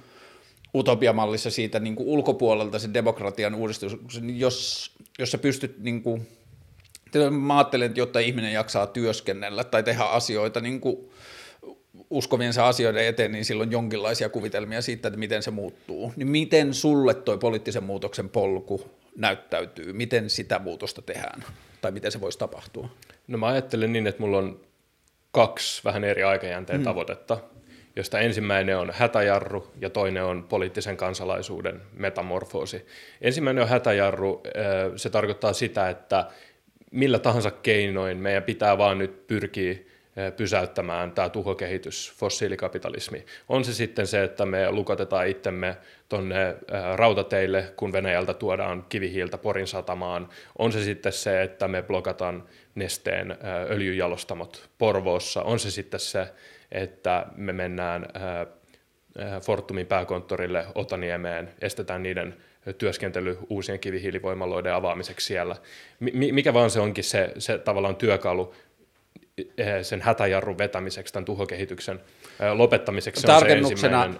utopiamallissa 0.75 1.51
siitä 1.51 1.79
niin 1.79 1.95
kuin 1.95 2.09
ulkopuolelta 2.09 2.79
sen 2.79 2.93
demokratian 2.93 3.55
uudistus, 3.55 3.97
jos, 4.35 4.91
jos 5.19 5.31
sä 5.31 5.37
pystyt 5.37 5.79
niin 5.79 6.03
kuin, 6.03 6.27
mä 7.31 7.57
ajattelen, 7.57 7.85
että 7.85 7.99
jotta 7.99 8.19
ihminen 8.19 8.53
jaksaa 8.53 8.87
työskennellä 8.87 9.63
tai 9.63 9.83
tehdä 9.83 10.03
asioita 10.03 10.61
niin 10.61 10.81
kuin 10.81 10.97
uskomiensa 12.09 12.67
asioiden 12.67 13.07
eteen, 13.07 13.31
niin 13.31 13.45
silloin 13.45 13.71
jonkinlaisia 13.71 14.29
kuvitelmia 14.29 14.81
siitä, 14.81 15.07
että 15.07 15.19
miten 15.19 15.43
se 15.43 15.51
muuttuu. 15.51 16.13
Niin 16.15 16.27
miten 16.27 16.73
sulle 16.73 17.13
toi 17.13 17.37
poliittisen 17.37 17.83
muutoksen 17.83 18.29
polku 18.29 18.91
näyttäytyy? 19.15 19.93
Miten 19.93 20.29
sitä 20.29 20.59
muutosta 20.59 21.01
tehdään? 21.01 21.43
Tai 21.81 21.91
miten 21.91 22.11
se 22.11 22.21
voisi 22.21 22.39
tapahtua? 22.39 22.89
No 23.27 23.37
mä 23.37 23.47
ajattelen 23.47 23.93
niin, 23.93 24.07
että 24.07 24.21
mulla 24.21 24.37
on 24.37 24.59
kaksi 25.31 25.83
vähän 25.83 26.03
eri 26.03 26.23
aikajänteen 26.23 26.79
hmm. 26.79 26.85
tavoitetta. 26.85 27.37
Josta 27.95 28.19
ensimmäinen 28.19 28.77
on 28.77 28.91
hätäjarru 28.93 29.71
ja 29.81 29.89
toinen 29.89 30.23
on 30.23 30.43
poliittisen 30.43 30.97
kansalaisuuden 30.97 31.81
metamorfoosi. 31.93 32.85
Ensimmäinen 33.21 33.63
on 33.63 33.69
hätäjarru, 33.69 34.43
se 34.95 35.09
tarkoittaa 35.09 35.53
sitä, 35.53 35.89
että 35.89 36.27
millä 36.91 37.19
tahansa 37.19 37.51
keinoin 37.51 38.17
meidän 38.17 38.43
pitää 38.43 38.77
vaan 38.77 38.97
nyt 38.97 39.27
pyrkiä 39.27 39.75
pysäyttämään 40.37 41.11
tämä 41.11 41.29
tuhokehitys, 41.29 42.13
fossiilikapitalismi. 42.17 43.25
On 43.49 43.65
se 43.65 43.73
sitten 43.73 44.07
se, 44.07 44.23
että 44.23 44.45
me 44.45 44.71
lukotetaan 44.71 45.27
itsemme 45.27 45.77
tuonne 46.09 46.55
rautateille, 46.95 47.73
kun 47.75 47.93
Venäjältä 47.93 48.33
tuodaan 48.33 48.85
kivihiiltä 48.89 49.37
Porin 49.37 49.67
satamaan. 49.67 50.29
On 50.59 50.71
se 50.71 50.83
sitten 50.83 51.11
se, 51.11 51.41
että 51.41 51.67
me 51.67 51.81
blokataan 51.81 52.43
nesteen 52.75 53.37
öljyjalostamot 53.69 54.69
Porvoossa. 54.77 55.41
On 55.41 55.59
se 55.59 55.71
sitten 55.71 55.99
se, 55.99 56.27
että 56.71 57.25
me 57.35 57.53
mennään 57.53 58.07
Fortumin 59.41 59.87
pääkonttorille 59.87 60.65
Otaniemeen, 60.75 61.49
estetään 61.61 62.03
niiden 62.03 62.37
työskentely 62.77 63.37
uusien 63.49 63.79
kivihiilivoimaloiden 63.79 64.73
avaamiseksi 64.73 65.25
siellä. 65.25 65.55
Mikä 66.31 66.53
vaan 66.53 66.69
se 66.69 66.79
onkin 66.79 67.03
se, 67.03 67.31
se 67.37 67.57
tavallaan 67.57 67.95
työkalu 67.95 68.53
sen 69.81 70.01
hätäjarrun 70.01 70.57
vetämiseksi, 70.57 71.13
tämän 71.13 71.25
tuhokehityksen 71.25 71.99
lopettamiseksi. 72.53 73.21
Se 73.21 73.31
on 73.31 73.39
se 73.39 73.51
ensimmäinen 73.51 74.19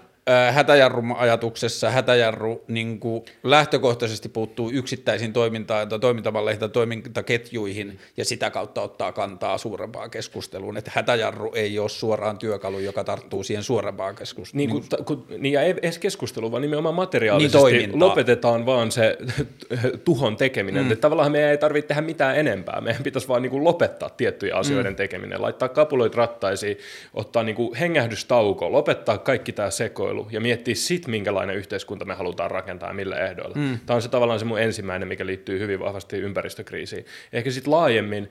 hätäjarru-ajatuksessa 0.52 1.90
hätäjarru 1.90 2.64
niin 2.68 3.00
kuin 3.00 3.24
lähtökohtaisesti 3.42 4.28
puuttuu 4.28 4.70
yksittäisiin 4.70 5.32
toimintaan 5.32 5.88
tai 5.88 5.98
toimintamalleihin 5.98 6.60
tai 6.60 6.68
toimintaketjuihin 6.68 7.98
ja 8.16 8.24
sitä 8.24 8.50
kautta 8.50 8.82
ottaa 8.82 9.12
kantaa 9.12 9.58
suurempaan 9.58 10.10
keskusteluun. 10.10 10.76
Että 10.76 10.90
hätäjarru 10.94 11.52
ei 11.54 11.78
ole 11.78 11.88
suoraan 11.88 12.38
työkalu, 12.38 12.78
joka 12.78 13.04
tarttuu 13.04 13.42
siihen 13.42 13.64
suorempaan 13.64 14.16
keskusteluun. 14.16 14.68
Niin, 14.68 14.70
kun, 14.70 14.88
ta, 14.88 14.96
kun, 15.04 15.26
niin 15.38 15.52
ja 15.52 15.62
ei 15.62 15.74
edes 15.82 15.98
keskustelu, 15.98 16.52
vaan 16.52 16.62
nimenomaan 16.62 16.94
materiaalisesti 16.94 17.72
niin 17.72 18.00
lopetetaan 18.00 18.66
vaan 18.66 18.92
se 18.92 19.18
tuhon 20.04 20.36
tekeminen. 20.36 20.84
Mm. 20.84 20.92
Että 20.92 21.02
tavallaan 21.02 21.32
meidän 21.32 21.50
ei 21.50 21.58
tarvitse 21.58 21.88
tehdä 21.88 22.02
mitään 22.02 22.36
enempää. 22.36 22.80
Meidän 22.80 23.02
pitäisi 23.02 23.28
vaan 23.28 23.42
niin 23.42 23.50
kuin 23.50 23.64
lopettaa 23.64 24.10
tiettyjä 24.10 24.56
asioiden 24.56 24.92
mm. 24.92 24.96
tekeminen, 24.96 25.42
laittaa 25.42 25.68
kapuloit 25.68 26.14
rattaisiin, 26.14 26.78
ottaa 27.14 27.42
niin 27.42 27.56
kuin 27.56 27.74
hengähdystauko, 27.74 28.72
lopettaa 28.72 29.18
kaikki 29.18 29.52
tämä 29.52 29.70
sekoilu 29.70 30.11
vaihtoehtoilu 30.16 30.28
ja 30.30 30.40
miettiä 30.40 30.74
sit, 30.74 31.06
minkälainen 31.06 31.56
yhteiskunta 31.56 32.04
me 32.04 32.14
halutaan 32.14 32.50
rakentaa 32.50 32.88
ja 32.90 32.94
millä 32.94 33.16
ehdoilla. 33.18 33.56
Mm. 33.56 33.78
Tämä 33.86 33.94
on 33.94 34.02
se 34.02 34.08
tavallaan 34.08 34.38
se 34.38 34.44
mun 34.44 34.60
ensimmäinen, 34.60 35.08
mikä 35.08 35.26
liittyy 35.26 35.58
hyvin 35.58 35.80
vahvasti 35.80 36.16
ympäristökriisiin. 36.16 37.06
Ehkä 37.32 37.50
sitten 37.50 37.72
laajemmin 37.72 38.28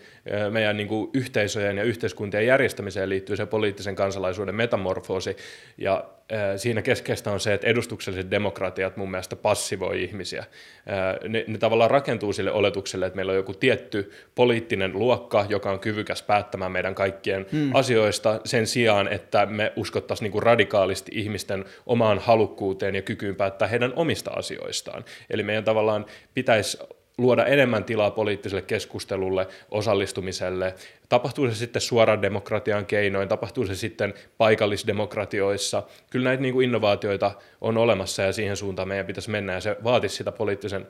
meidän 0.49 0.77
niin 0.77 0.87
kuin 0.87 1.09
yhteisöjen 1.13 1.77
ja 1.77 1.83
yhteiskuntien 1.83 2.45
järjestämiseen 2.45 3.09
liittyy 3.09 3.35
se 3.35 3.45
poliittisen 3.45 3.95
kansalaisuuden 3.95 4.55
metamorfoosi 4.55 5.35
ja 5.77 6.03
siinä 6.55 6.81
keskeistä 6.81 7.31
on 7.31 7.39
se, 7.39 7.53
että 7.53 7.67
edustukselliset 7.67 8.31
demokratiat 8.31 8.97
mun 8.97 9.11
mielestä 9.11 9.35
passivoi 9.35 10.03
ihmisiä. 10.03 10.45
Ne, 11.27 11.45
ne 11.47 11.57
tavallaan 11.57 11.91
rakentuu 11.91 12.33
sille 12.33 12.51
oletukselle, 12.51 13.05
että 13.05 13.15
meillä 13.15 13.31
on 13.31 13.35
joku 13.35 13.53
tietty 13.53 14.11
poliittinen 14.35 14.91
luokka, 14.93 15.45
joka 15.49 15.71
on 15.71 15.79
kyvykäs 15.79 16.23
päättämään 16.23 16.71
meidän 16.71 16.95
kaikkien 16.95 17.45
hmm. 17.51 17.75
asioista 17.75 18.41
sen 18.45 18.67
sijaan, 18.67 19.07
että 19.07 19.45
me 19.45 19.73
uskottaisiin 19.75 20.31
niin 20.31 20.43
radikaalisti 20.43 21.11
ihmisten 21.15 21.65
omaan 21.85 22.19
halukkuuteen 22.19 22.95
ja 22.95 23.01
kykyyn 23.01 23.35
päättää 23.35 23.67
heidän 23.67 23.93
omista 23.95 24.31
asioistaan. 24.31 25.05
Eli 25.29 25.43
meidän 25.43 25.63
tavallaan 25.63 26.05
pitäisi 26.33 26.77
luoda 27.17 27.45
enemmän 27.45 27.83
tilaa 27.83 28.11
poliittiselle 28.11 28.61
keskustelulle, 28.61 29.47
osallistumiselle, 29.71 30.75
tapahtuu 31.09 31.47
se 31.47 31.55
sitten 31.55 31.81
suoran 31.81 32.21
demokratian 32.21 32.85
keinoin, 32.85 33.27
tapahtuu 33.27 33.65
se 33.67 33.75
sitten 33.75 34.13
paikallisdemokratioissa. 34.37 35.83
Kyllä 36.09 36.23
näitä 36.23 36.41
niin 36.41 36.53
kuin 36.53 36.63
innovaatioita 36.63 37.31
on 37.61 37.77
olemassa 37.77 38.21
ja 38.21 38.33
siihen 38.33 38.57
suuntaan 38.57 38.87
meidän 38.87 39.05
pitäisi 39.05 39.29
mennä 39.29 39.53
ja 39.53 39.61
se 39.61 39.77
vaatisi 39.83 40.15
sitä 40.15 40.31
poliittisen 40.31 40.87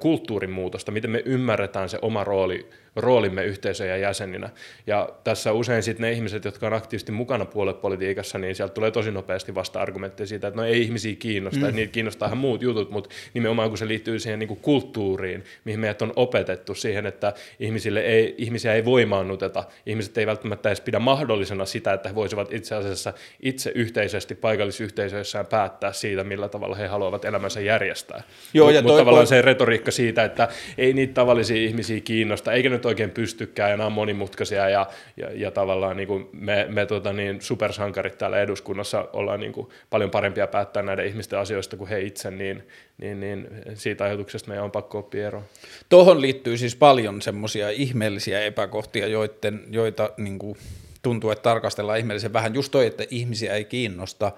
kulttuurin 0.00 0.50
muutosta, 0.50 0.92
miten 0.92 1.10
me 1.10 1.22
ymmärretään 1.24 1.88
se 1.88 1.98
oma 2.02 2.24
rooli, 2.24 2.70
roolimme 2.96 3.44
yhteisöjen 3.44 4.00
jäseninä. 4.00 4.50
Ja 4.86 5.08
tässä 5.24 5.52
usein 5.52 5.82
sitten 5.82 6.02
ne 6.02 6.12
ihmiset, 6.12 6.44
jotka 6.44 6.66
on 6.66 6.72
aktiivisesti 6.72 7.12
mukana 7.12 7.44
puoluepolitiikassa, 7.44 8.38
niin 8.38 8.54
sieltä 8.54 8.74
tulee 8.74 8.90
tosi 8.90 9.10
nopeasti 9.10 9.54
vasta-argumentteja 9.54 10.26
siitä, 10.26 10.48
että 10.48 10.60
no 10.60 10.66
ei 10.66 10.82
ihmisiä 10.82 11.16
kiinnosta, 11.18 11.66
mm. 11.66 11.76
niitä 11.76 11.92
kiinnostaa 11.92 12.26
ihan 12.26 12.38
muut 12.38 12.62
jutut, 12.62 12.90
mutta 12.90 13.10
nimenomaan 13.34 13.68
kun 13.68 13.78
se 13.78 13.88
liittyy 13.88 14.18
siihen 14.18 14.38
niin 14.38 14.48
kuin 14.48 14.60
kulttuuriin, 14.60 15.44
mihin 15.64 15.80
meidät 15.80 16.02
on 16.02 16.12
opetettu 16.16 16.74
siihen, 16.74 17.06
että 17.06 17.32
ihmisille 17.60 18.00
ei, 18.00 18.34
ihmisiä 18.38 18.74
ei 18.74 18.84
voimaannuteta 18.84 19.64
ihmiset 19.86 20.18
ei 20.18 20.26
välttämättä 20.26 20.68
edes 20.68 20.80
pidä 20.80 20.98
mahdollisena 20.98 21.66
sitä, 21.66 21.92
että 21.92 22.08
he 22.08 22.14
voisivat 22.14 22.52
itse 22.52 22.74
asiassa 22.74 23.12
itse 23.40 23.72
yhteisesti 23.74 24.34
paikallisyhteisöissään 24.34 25.46
päättää 25.46 25.92
siitä, 25.92 26.24
millä 26.24 26.48
tavalla 26.48 26.76
he 26.76 26.86
haluavat 26.86 27.24
elämänsä 27.24 27.60
järjestää. 27.60 28.22
Joo, 28.54 28.70
ja 28.70 28.82
Mutta 28.82 28.98
tavallaan 28.98 29.26
se 29.26 29.42
retoriikka 29.42 29.90
siitä, 29.90 30.24
että 30.24 30.48
ei 30.78 30.92
niitä 30.92 31.14
tavallisia 31.14 31.56
ihmisiä 31.56 32.00
kiinnosta, 32.00 32.52
eikä 32.52 32.68
nyt 32.68 32.81
oikein 32.86 33.10
pystykään, 33.10 33.70
ja 33.70 33.76
nämä 33.76 33.86
on 33.86 33.92
monimutkaisia, 33.92 34.68
ja, 34.68 34.86
ja, 35.16 35.28
ja 35.34 35.50
tavallaan 35.50 35.96
niin 35.96 36.06
kuin 36.06 36.28
me, 36.32 36.66
me 36.68 36.86
tota 36.86 37.12
niin, 37.12 37.40
supersankarit 37.40 38.18
täällä 38.18 38.40
eduskunnassa 38.40 39.08
ollaan 39.12 39.40
niin 39.40 39.52
kuin 39.52 39.68
paljon 39.90 40.10
parempia 40.10 40.46
päättää 40.46 40.82
näiden 40.82 41.06
ihmisten 41.06 41.38
asioista 41.38 41.76
kuin 41.76 41.88
he 41.88 42.00
itse, 42.00 42.30
niin, 42.30 42.62
niin, 42.98 43.20
niin 43.20 43.48
siitä 43.74 44.04
ajatuksesta 44.04 44.48
meidän 44.48 44.64
on 44.64 44.70
pakko 44.70 44.98
oppia 44.98 45.26
eroon. 45.26 45.44
Tuohon 45.88 46.20
liittyy 46.20 46.56
siis 46.56 46.76
paljon 46.76 47.22
semmoisia 47.22 47.70
ihmeellisiä 47.70 48.40
epäkohtia, 48.40 49.06
joiden, 49.06 49.64
joita 49.70 50.10
niin 50.16 50.38
kuin, 50.38 50.56
tuntuu, 51.02 51.30
että 51.30 51.42
tarkastellaan 51.42 51.98
ihmeellisen 51.98 52.32
vähän. 52.32 52.54
Just 52.54 52.70
toi, 52.70 52.86
että 52.86 53.04
ihmisiä 53.10 53.54
ei 53.54 53.64
kiinnosta, 53.64 54.32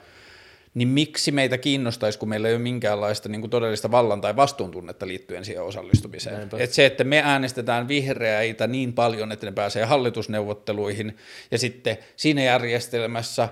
niin 0.75 0.89
miksi 0.89 1.33
meitä 1.33 1.59
kiinnostaisi, 1.59 2.19
kun 2.19 2.29
meillä 2.29 2.49
ei 2.49 2.55
ole 2.55 2.63
minkäänlaista 2.63 3.29
niin 3.29 3.41
kuin 3.41 3.51
todellista 3.51 3.91
vallan- 3.91 4.21
tai 4.21 4.37
vastuuntunnetta 4.37 5.07
liittyen 5.07 5.45
siihen 5.45 5.63
osallistumiseen. 5.63 6.49
Et 6.59 6.73
se, 6.73 6.87
että 6.87 7.05
me 7.05 7.23
äänestetään 7.25 7.89
vihreäitä 7.89 8.67
niin 8.67 8.93
paljon, 8.93 9.33
että 9.33 9.47
ne 9.47 9.53
pääsee 9.53 9.85
hallitusneuvotteluihin, 9.85 11.17
ja 11.51 11.59
sitten 11.59 11.99
siinä 12.17 12.43
järjestelmässä 12.43 13.49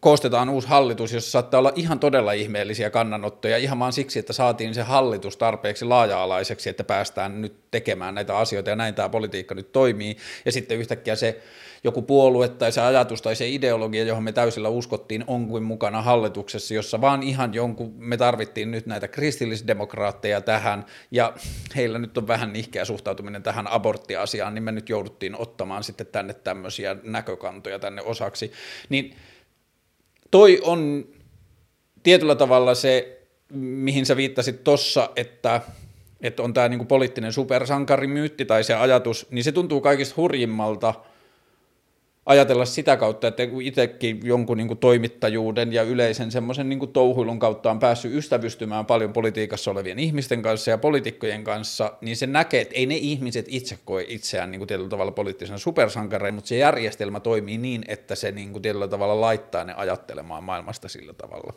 koostetaan 0.00 0.48
uusi 0.48 0.68
hallitus, 0.68 1.12
jossa 1.12 1.30
saattaa 1.30 1.58
olla 1.58 1.72
ihan 1.74 1.98
todella 1.98 2.32
ihmeellisiä 2.32 2.90
kannanottoja, 2.90 3.56
ihan 3.56 3.78
vaan 3.78 3.92
siksi, 3.92 4.18
että 4.18 4.32
saatiin 4.32 4.74
se 4.74 4.82
hallitus 4.82 5.36
tarpeeksi 5.36 5.84
laaja-alaiseksi, 5.84 6.70
että 6.70 6.84
päästään 6.84 7.42
nyt 7.42 7.56
tekemään 7.70 8.14
näitä 8.14 8.38
asioita, 8.38 8.70
ja 8.70 8.76
näin 8.76 8.94
tämä 8.94 9.08
politiikka 9.08 9.54
nyt 9.54 9.72
toimii, 9.72 10.16
ja 10.44 10.52
sitten 10.52 10.78
yhtäkkiä 10.78 11.16
se 11.16 11.42
joku 11.84 12.02
puolue 12.02 12.48
tai 12.48 12.72
se 12.72 12.80
ajatus 12.80 13.22
tai 13.22 13.36
se 13.36 13.48
ideologia, 13.48 14.04
johon 14.04 14.22
me 14.22 14.32
täysillä 14.32 14.68
uskottiin, 14.68 15.24
on 15.26 15.48
kuin 15.48 15.62
mukana 15.62 16.02
hallituksessa, 16.02 16.74
jossa 16.74 17.00
vaan 17.00 17.22
ihan 17.22 17.54
jonkun, 17.54 17.94
me 17.98 18.16
tarvittiin 18.16 18.70
nyt 18.70 18.86
näitä 18.86 19.08
kristillisdemokraatteja 19.08 20.40
tähän, 20.40 20.84
ja 21.10 21.32
heillä 21.76 21.98
nyt 21.98 22.18
on 22.18 22.28
vähän 22.28 22.52
nihkeä 22.52 22.84
suhtautuminen 22.84 23.42
tähän 23.42 23.66
aborttiasiaan, 23.66 24.54
niin 24.54 24.62
me 24.62 24.72
nyt 24.72 24.88
jouduttiin 24.88 25.36
ottamaan 25.36 25.84
sitten 25.84 26.06
tänne 26.06 26.34
tämmöisiä 26.34 26.96
näkökantoja 27.02 27.78
tänne 27.78 28.02
osaksi, 28.02 28.52
niin 28.88 29.16
toi 30.36 30.60
on 30.62 31.04
tietyllä 32.02 32.34
tavalla 32.34 32.74
se, 32.74 33.22
mihin 33.52 34.06
sä 34.06 34.16
viittasit 34.16 34.64
tossa, 34.64 35.10
että, 35.16 35.60
että 36.20 36.42
on 36.42 36.54
tämä 36.54 36.68
niinku 36.68 36.84
poliittinen 36.84 37.32
supersankarimyytti 37.32 38.44
tai 38.44 38.64
se 38.64 38.74
ajatus, 38.74 39.26
niin 39.30 39.44
se 39.44 39.52
tuntuu 39.52 39.80
kaikista 39.80 40.14
hurjimmalta– 40.16 40.94
ajatella 42.26 42.64
sitä 42.64 42.96
kautta, 42.96 43.28
että 43.28 43.46
kun 43.46 43.62
itsekin 43.62 44.20
jonkun 44.24 44.56
niin 44.56 44.68
kuin 44.68 44.78
toimittajuuden 44.78 45.72
ja 45.72 45.82
yleisen 45.82 46.30
semmoisen 46.30 46.68
niin 46.68 46.88
touhuilun 46.92 47.38
kautta 47.38 47.70
on 47.70 47.78
päässyt 47.78 48.14
ystävystymään 48.14 48.86
paljon 48.86 49.12
politiikassa 49.12 49.70
olevien 49.70 49.98
ihmisten 49.98 50.42
kanssa 50.42 50.70
ja 50.70 50.78
poliitikkojen 50.78 51.44
kanssa, 51.44 51.92
niin 52.00 52.16
se 52.16 52.26
näkee, 52.26 52.60
että 52.60 52.74
ei 52.74 52.86
ne 52.86 52.96
ihmiset 52.96 53.46
itse 53.48 53.78
koe 53.84 54.04
itseään 54.08 54.50
niin 54.50 54.60
kuin 54.60 54.68
tietyllä 54.68 54.88
tavalla 54.88 55.12
poliittisena 55.12 55.58
supersankareina, 55.58 56.34
mutta 56.34 56.48
se 56.48 56.56
järjestelmä 56.56 57.20
toimii 57.20 57.58
niin, 57.58 57.84
että 57.88 58.14
se 58.14 58.32
niin 58.32 58.52
kuin 58.52 58.62
tietyllä 58.62 58.88
tavalla 58.88 59.20
laittaa 59.20 59.64
ne 59.64 59.74
ajattelemaan 59.76 60.44
maailmasta 60.44 60.88
sillä 60.88 61.12
tavalla. 61.12 61.52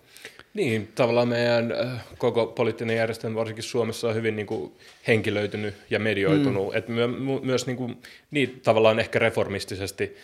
Niin, 0.54 0.92
tavallaan 0.96 1.28
meidän 1.28 1.72
äh, 1.72 2.06
koko 2.18 2.48
poliittinen 2.48 2.98
järjestelmä, 2.98 3.36
varsinkin 3.36 3.64
Suomessa, 3.64 4.08
on 4.08 4.16
hyvin 4.16 4.36
niin 4.36 4.48
kuin, 4.48 4.72
henkilöitynyt 5.08 5.76
ja 5.90 6.00
medioitunut, 6.00 6.72
mm. 6.72 6.78
että 6.78 6.92
my, 6.92 7.08
my, 7.08 7.40
myös 7.42 7.68
niin, 7.68 7.78
kuin, 7.78 8.02
niin 8.32 8.60
tavallaan 8.64 9.00
ehkä 9.00 9.20
reformistisesti 9.20 10.16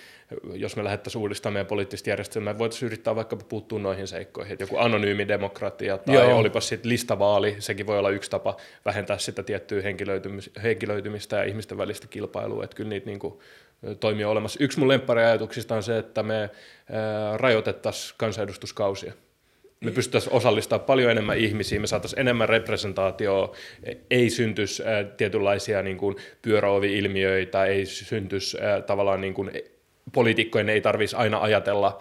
jos 0.54 0.76
me 0.76 0.84
lähdettäisiin 0.84 1.22
uudistamaan 1.22 1.54
meidän 1.54 1.68
poliittista 1.68 2.10
järjestelmää, 2.10 2.58
voitaisiin 2.58 2.88
yrittää 2.88 3.16
vaikka 3.16 3.36
puuttua 3.36 3.80
noihin 3.80 4.08
seikkoihin, 4.08 4.54
että 4.54 4.64
joku 4.64 4.78
anonyymi 4.78 5.28
demokratia 5.28 5.98
tai 5.98 6.16
Joo. 6.16 6.38
olipa 6.38 6.62
sitten 6.62 6.90
listavaali, 6.90 7.56
sekin 7.60 7.88
voi 7.88 8.00
olla 8.00 8.10
yksi 8.10 8.32
tapa 8.32 8.58
vähentää 8.86 9.18
sitä 9.18 9.44
tiettyä 9.44 9.82
henkilöitymistä 10.64 11.38
ja 11.38 11.44
ihmisten 11.44 11.78
välistä 11.78 12.08
kilpailua, 12.08 12.64
että 12.64 12.76
kyllä 12.76 12.90
niitä 12.90 13.06
niin 13.06 13.20
kuin, 13.20 13.40
toimia 14.00 14.30
olemassa. 14.30 14.64
Yksi 14.64 14.80
mun 14.80 14.88
lemppariajatuksista 14.88 15.76
on 15.76 15.84
se, 15.84 15.98
että 15.98 16.24
me 16.24 16.50
rajoitettaisiin 17.36 18.16
kansanedustuskausia. 18.18 19.14
Me 19.80 19.92
pystyttäisiin 19.92 20.34
osallistamaan 20.34 20.86
paljon 20.86 21.12
enemmän 21.12 21.38
ihmisiä, 21.38 21.80
me 21.80 21.88
saataisiin 21.88 22.20
enemmän 22.20 22.50
representaatioa, 22.50 23.56
ei 24.10 24.30
syntyisi 24.30 24.84
tietynlaisia 25.18 25.82
niin 25.82 25.98
kuin 25.98 26.16
pyöräovi-ilmiöitä, 26.42 27.66
ei 27.66 27.86
syntyisi 27.86 28.58
tavallaan 28.86 29.22
niin 29.22 29.34
kuin 29.34 29.52
poliitikkojen 30.14 30.70
ei 30.70 30.82
tarvitsisi 30.82 31.16
aina 31.16 31.42
ajatella 31.42 32.00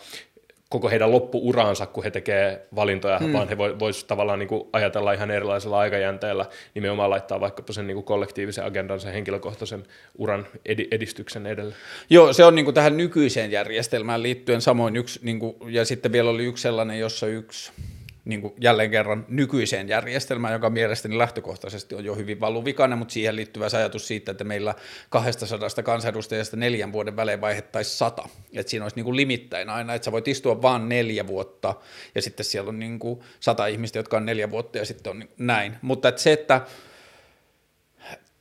koko 0.68 0.88
heidän 0.88 1.12
loppuuraansa, 1.12 1.86
kun 1.86 2.04
he 2.04 2.10
tekee 2.10 2.66
valintoja, 2.74 3.18
mm. 3.18 3.32
vaan 3.32 3.48
he 3.48 3.58
voisivat 3.58 4.06
tavallaan 4.06 4.38
niin 4.38 4.48
kuin 4.48 4.68
ajatella 4.72 5.12
ihan 5.12 5.30
erilaisella 5.30 5.78
aikajänteellä, 5.78 6.46
nimenomaan 6.74 7.10
laittaa 7.10 7.40
vaikkapa 7.40 7.72
sen 7.72 7.86
niin 7.86 7.94
kuin 7.94 8.04
kollektiivisen 8.04 8.64
agendan, 8.64 9.00
sen 9.00 9.12
henkilökohtaisen 9.12 9.84
uran 10.18 10.46
edi- 10.68 10.88
edistyksen 10.90 11.46
edelle. 11.46 11.74
Joo, 12.10 12.32
se 12.32 12.44
on 12.44 12.54
niin 12.54 12.64
kuin 12.64 12.74
tähän 12.74 12.96
nykyiseen 12.96 13.50
järjestelmään 13.50 14.22
liittyen 14.22 14.60
samoin 14.60 14.96
yksi, 14.96 15.20
niin 15.22 15.38
kuin, 15.38 15.56
ja 15.66 15.84
sitten 15.84 16.12
vielä 16.12 16.30
oli 16.30 16.44
yksi 16.44 16.62
sellainen, 16.62 16.98
jossa 16.98 17.26
yksi 17.26 17.72
niin 18.24 18.40
kuin 18.40 18.54
jälleen 18.60 18.90
kerran 18.90 19.26
nykyiseen 19.28 19.88
järjestelmään, 19.88 20.52
joka 20.52 20.70
mielestäni 20.70 21.18
lähtökohtaisesti 21.18 21.94
on 21.94 22.04
jo 22.04 22.14
hyvin 22.14 22.40
valuvikainen, 22.40 22.98
mutta 22.98 23.12
siihen 23.12 23.36
liittyvä 23.36 23.66
ajatus 23.76 24.06
siitä, 24.06 24.30
että 24.30 24.44
meillä 24.44 24.74
200 25.10 25.68
kansanedustajasta 25.84 26.56
neljän 26.56 26.92
vuoden 26.92 27.16
välein 27.16 27.40
vaihettaisiin 27.40 27.96
sata. 27.96 28.28
Että 28.52 28.70
siinä 28.70 28.84
olisi 28.84 28.96
niin 28.96 29.04
kuin 29.04 29.16
limittäin 29.16 29.70
aina, 29.70 29.94
että 29.94 30.04
sä 30.04 30.12
voit 30.12 30.28
istua 30.28 30.62
vain 30.62 30.88
neljä 30.88 31.26
vuotta 31.26 31.74
ja 32.14 32.22
sitten 32.22 32.46
siellä 32.46 32.68
on 32.68 32.78
niin 32.78 32.98
kuin 32.98 33.20
sata 33.40 33.66
ihmistä, 33.66 33.98
jotka 33.98 34.16
on 34.16 34.26
neljä 34.26 34.50
vuotta 34.50 34.78
ja 34.78 34.84
sitten 34.84 35.10
on 35.10 35.28
näin. 35.38 35.76
Mutta 35.82 36.08
että 36.08 36.20
se, 36.20 36.32
että 36.32 36.60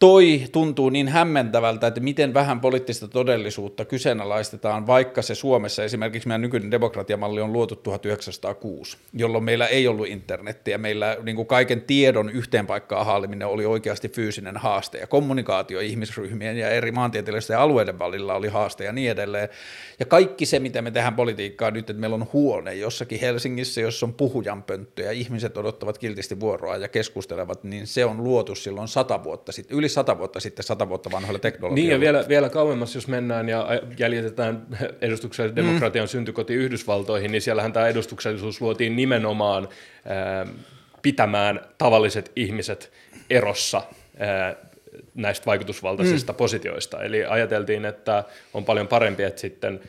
toi 0.03 0.43
tuntuu 0.51 0.89
niin 0.89 1.07
hämmentävältä, 1.07 1.87
että 1.87 1.99
miten 1.99 2.33
vähän 2.33 2.59
poliittista 2.61 3.07
todellisuutta 3.07 3.85
kyseenalaistetaan, 3.85 4.87
vaikka 4.87 5.21
se 5.21 5.35
Suomessa 5.35 5.83
esimerkiksi 5.83 6.27
meidän 6.27 6.41
nykyinen 6.41 6.71
demokratiamalli 6.71 7.41
on 7.41 7.53
luotu 7.53 7.75
1906, 7.75 8.97
jolloin 9.13 9.43
meillä 9.43 9.67
ei 9.67 9.87
ollut 9.87 10.07
internettiä, 10.07 10.77
meillä 10.77 11.17
niin 11.23 11.35
kuin 11.35 11.47
kaiken 11.47 11.81
tiedon 11.81 12.29
yhteen 12.29 12.67
paikkaan 12.67 13.05
haaliminen 13.05 13.47
oli 13.47 13.65
oikeasti 13.65 14.09
fyysinen 14.09 14.57
haaste 14.57 14.97
ja 14.97 15.07
kommunikaatio 15.07 15.79
ihmisryhmien 15.79 16.57
ja 16.57 16.69
eri 16.69 16.91
maantieteellisten 16.91 17.57
alueiden 17.57 17.99
välillä 17.99 18.33
oli 18.33 18.47
haaste 18.47 18.83
ja 18.83 18.91
niin 18.91 19.11
edelleen. 19.11 19.49
Ja 19.99 20.05
kaikki 20.05 20.45
se, 20.45 20.59
mitä 20.59 20.81
me 20.81 20.91
tehdään 20.91 21.15
politiikkaa 21.15 21.71
nyt, 21.71 21.89
että 21.89 21.99
meillä 21.99 22.15
on 22.15 22.27
huone 22.33 22.75
jossakin 22.75 23.19
Helsingissä, 23.19 23.81
jossa 23.81 24.05
on 24.05 24.13
puhujanpönttö 24.13 25.01
ja 25.01 25.11
ihmiset 25.11 25.57
odottavat 25.57 25.97
kiltisti 25.97 26.39
vuoroa 26.39 26.77
ja 26.77 26.87
keskustelevat, 26.87 27.63
niin 27.63 27.87
se 27.87 28.05
on 28.05 28.23
luotu 28.23 28.55
silloin 28.55 28.87
sata 28.87 29.23
vuotta 29.23 29.51
sitten, 29.51 29.77
yli 29.77 29.92
sata 29.93 30.17
vuotta 30.17 30.39
sitten, 30.39 30.63
sata 30.63 30.89
vuotta 30.89 31.11
vanhoilla 31.11 31.39
teknologioilla. 31.39 31.75
Niin 31.75 31.91
ja 31.91 31.99
vielä, 31.99 32.25
vielä 32.27 32.49
kauemmas, 32.49 32.95
jos 32.95 33.07
mennään 33.07 33.49
ja 33.49 33.67
jäljitetään 33.97 34.67
edustuksellisen 35.01 35.63
mm. 35.63 35.67
demokratian 35.67 36.07
syntykoti 36.07 36.53
Yhdysvaltoihin, 36.53 37.31
niin 37.31 37.41
siellähän 37.41 37.73
tämä 37.73 37.87
edustuksellisuus 37.87 38.61
luotiin 38.61 38.95
nimenomaan 38.95 39.67
äh, 40.43 40.49
pitämään 41.01 41.61
tavalliset 41.77 42.31
ihmiset 42.35 42.91
erossa 43.29 43.77
äh, 43.77 44.55
näistä 45.15 45.45
vaikutusvaltaisista 45.45 46.33
mm. 46.33 46.37
positioista. 46.37 47.03
Eli 47.03 47.25
ajateltiin, 47.25 47.85
että 47.85 48.23
on 48.53 48.65
paljon 48.65 48.87
parempi, 48.87 49.23
että 49.23 49.41
sitten 49.41 49.79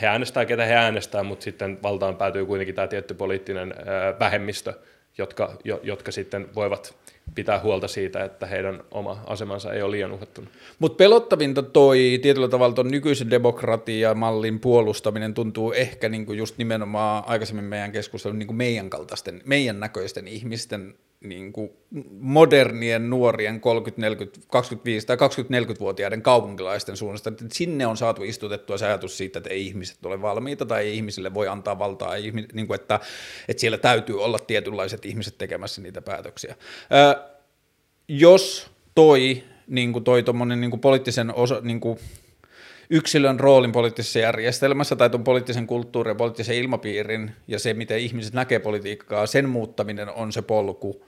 he 0.00 0.06
äänestää, 0.06 0.44
ketä 0.44 0.64
he 0.64 0.74
äänestää, 0.74 1.22
mutta 1.22 1.44
sitten 1.44 1.78
valtaan 1.82 2.16
päätyy 2.16 2.46
kuitenkin 2.46 2.74
tämä 2.74 2.88
tietty 2.88 3.14
poliittinen 3.14 3.74
äh, 3.78 4.18
vähemmistö, 4.18 4.74
jotka, 5.18 5.58
jo, 5.64 5.80
jotka 5.82 6.12
sitten 6.12 6.48
voivat 6.54 6.94
pitää 7.34 7.60
huolta 7.60 7.88
siitä, 7.88 8.24
että 8.24 8.46
heidän 8.46 8.84
oma 8.90 9.22
asemansa 9.26 9.72
ei 9.72 9.82
ole 9.82 9.90
liian 9.90 10.12
uhattuna. 10.12 10.46
Mutta 10.78 10.96
pelottavinta 10.96 11.62
toi 11.62 12.18
tietyllä 12.22 12.48
tavalla 12.48 12.74
tuon 12.74 12.90
nykyisen 12.90 13.30
demokratiamallin 13.30 14.60
puolustaminen 14.60 15.34
tuntuu 15.34 15.72
ehkä 15.72 16.08
niinku 16.08 16.32
just 16.32 16.58
nimenomaan 16.58 17.24
aikaisemmin 17.26 17.64
meidän 17.64 17.92
keskustelun 17.92 18.38
niinku 18.38 18.54
meidän 18.54 18.90
kaltaisten, 18.90 19.42
meidän 19.44 19.80
näköisten 19.80 20.28
ihmisten 20.28 20.94
niin 21.20 21.52
kuin 21.52 21.70
modernien 22.10 23.10
nuorien 23.10 23.60
30, 23.60 24.00
40, 24.00 24.40
25 24.48 25.06
tai 25.06 25.16
20-40-vuotiaiden 25.16 26.22
kaupunkilaisten 26.22 26.96
suunnasta, 26.96 27.30
että 27.30 27.44
sinne 27.52 27.86
on 27.86 27.96
saatu 27.96 28.24
istutettua 28.24 28.78
se 28.78 28.86
ajatus 28.86 29.18
siitä, 29.18 29.38
että 29.38 29.50
ei 29.50 29.66
ihmiset 29.66 30.06
ole 30.06 30.22
valmiita 30.22 30.66
tai 30.66 30.82
ei 30.82 30.94
ihmisille 30.94 31.34
voi 31.34 31.48
antaa 31.48 31.78
valtaa, 31.78 32.14
niin 32.52 32.66
kuin 32.66 32.80
että, 32.80 33.00
että 33.48 33.60
siellä 33.60 33.78
täytyy 33.78 34.22
olla 34.24 34.38
tietynlaiset 34.38 35.04
ihmiset 35.04 35.38
tekemässä 35.38 35.82
niitä 35.82 36.02
päätöksiä. 36.02 36.56
Ää, 36.90 37.30
jos 38.08 38.70
toi, 38.94 39.44
niin 39.66 39.92
kuin 39.92 40.04
toi 40.04 40.24
niin 40.56 40.70
kuin 40.70 40.80
poliittisen 40.80 41.34
osa, 41.34 41.60
niin 41.62 41.80
kuin 41.80 41.98
yksilön 42.90 43.40
roolin 43.40 43.72
poliittisessa 43.72 44.18
järjestelmässä 44.18 44.96
tai 44.96 45.10
tuon 45.10 45.24
poliittisen 45.24 45.66
kulttuurin 45.66 46.10
ja 46.10 46.14
poliittisen 46.14 46.56
ilmapiirin 46.56 47.30
ja 47.48 47.58
se, 47.58 47.74
miten 47.74 47.98
ihmiset 47.98 48.34
näkee 48.34 48.58
politiikkaa, 48.58 49.26
sen 49.26 49.48
muuttaminen 49.48 50.10
on 50.10 50.32
se 50.32 50.42
polku, 50.42 51.04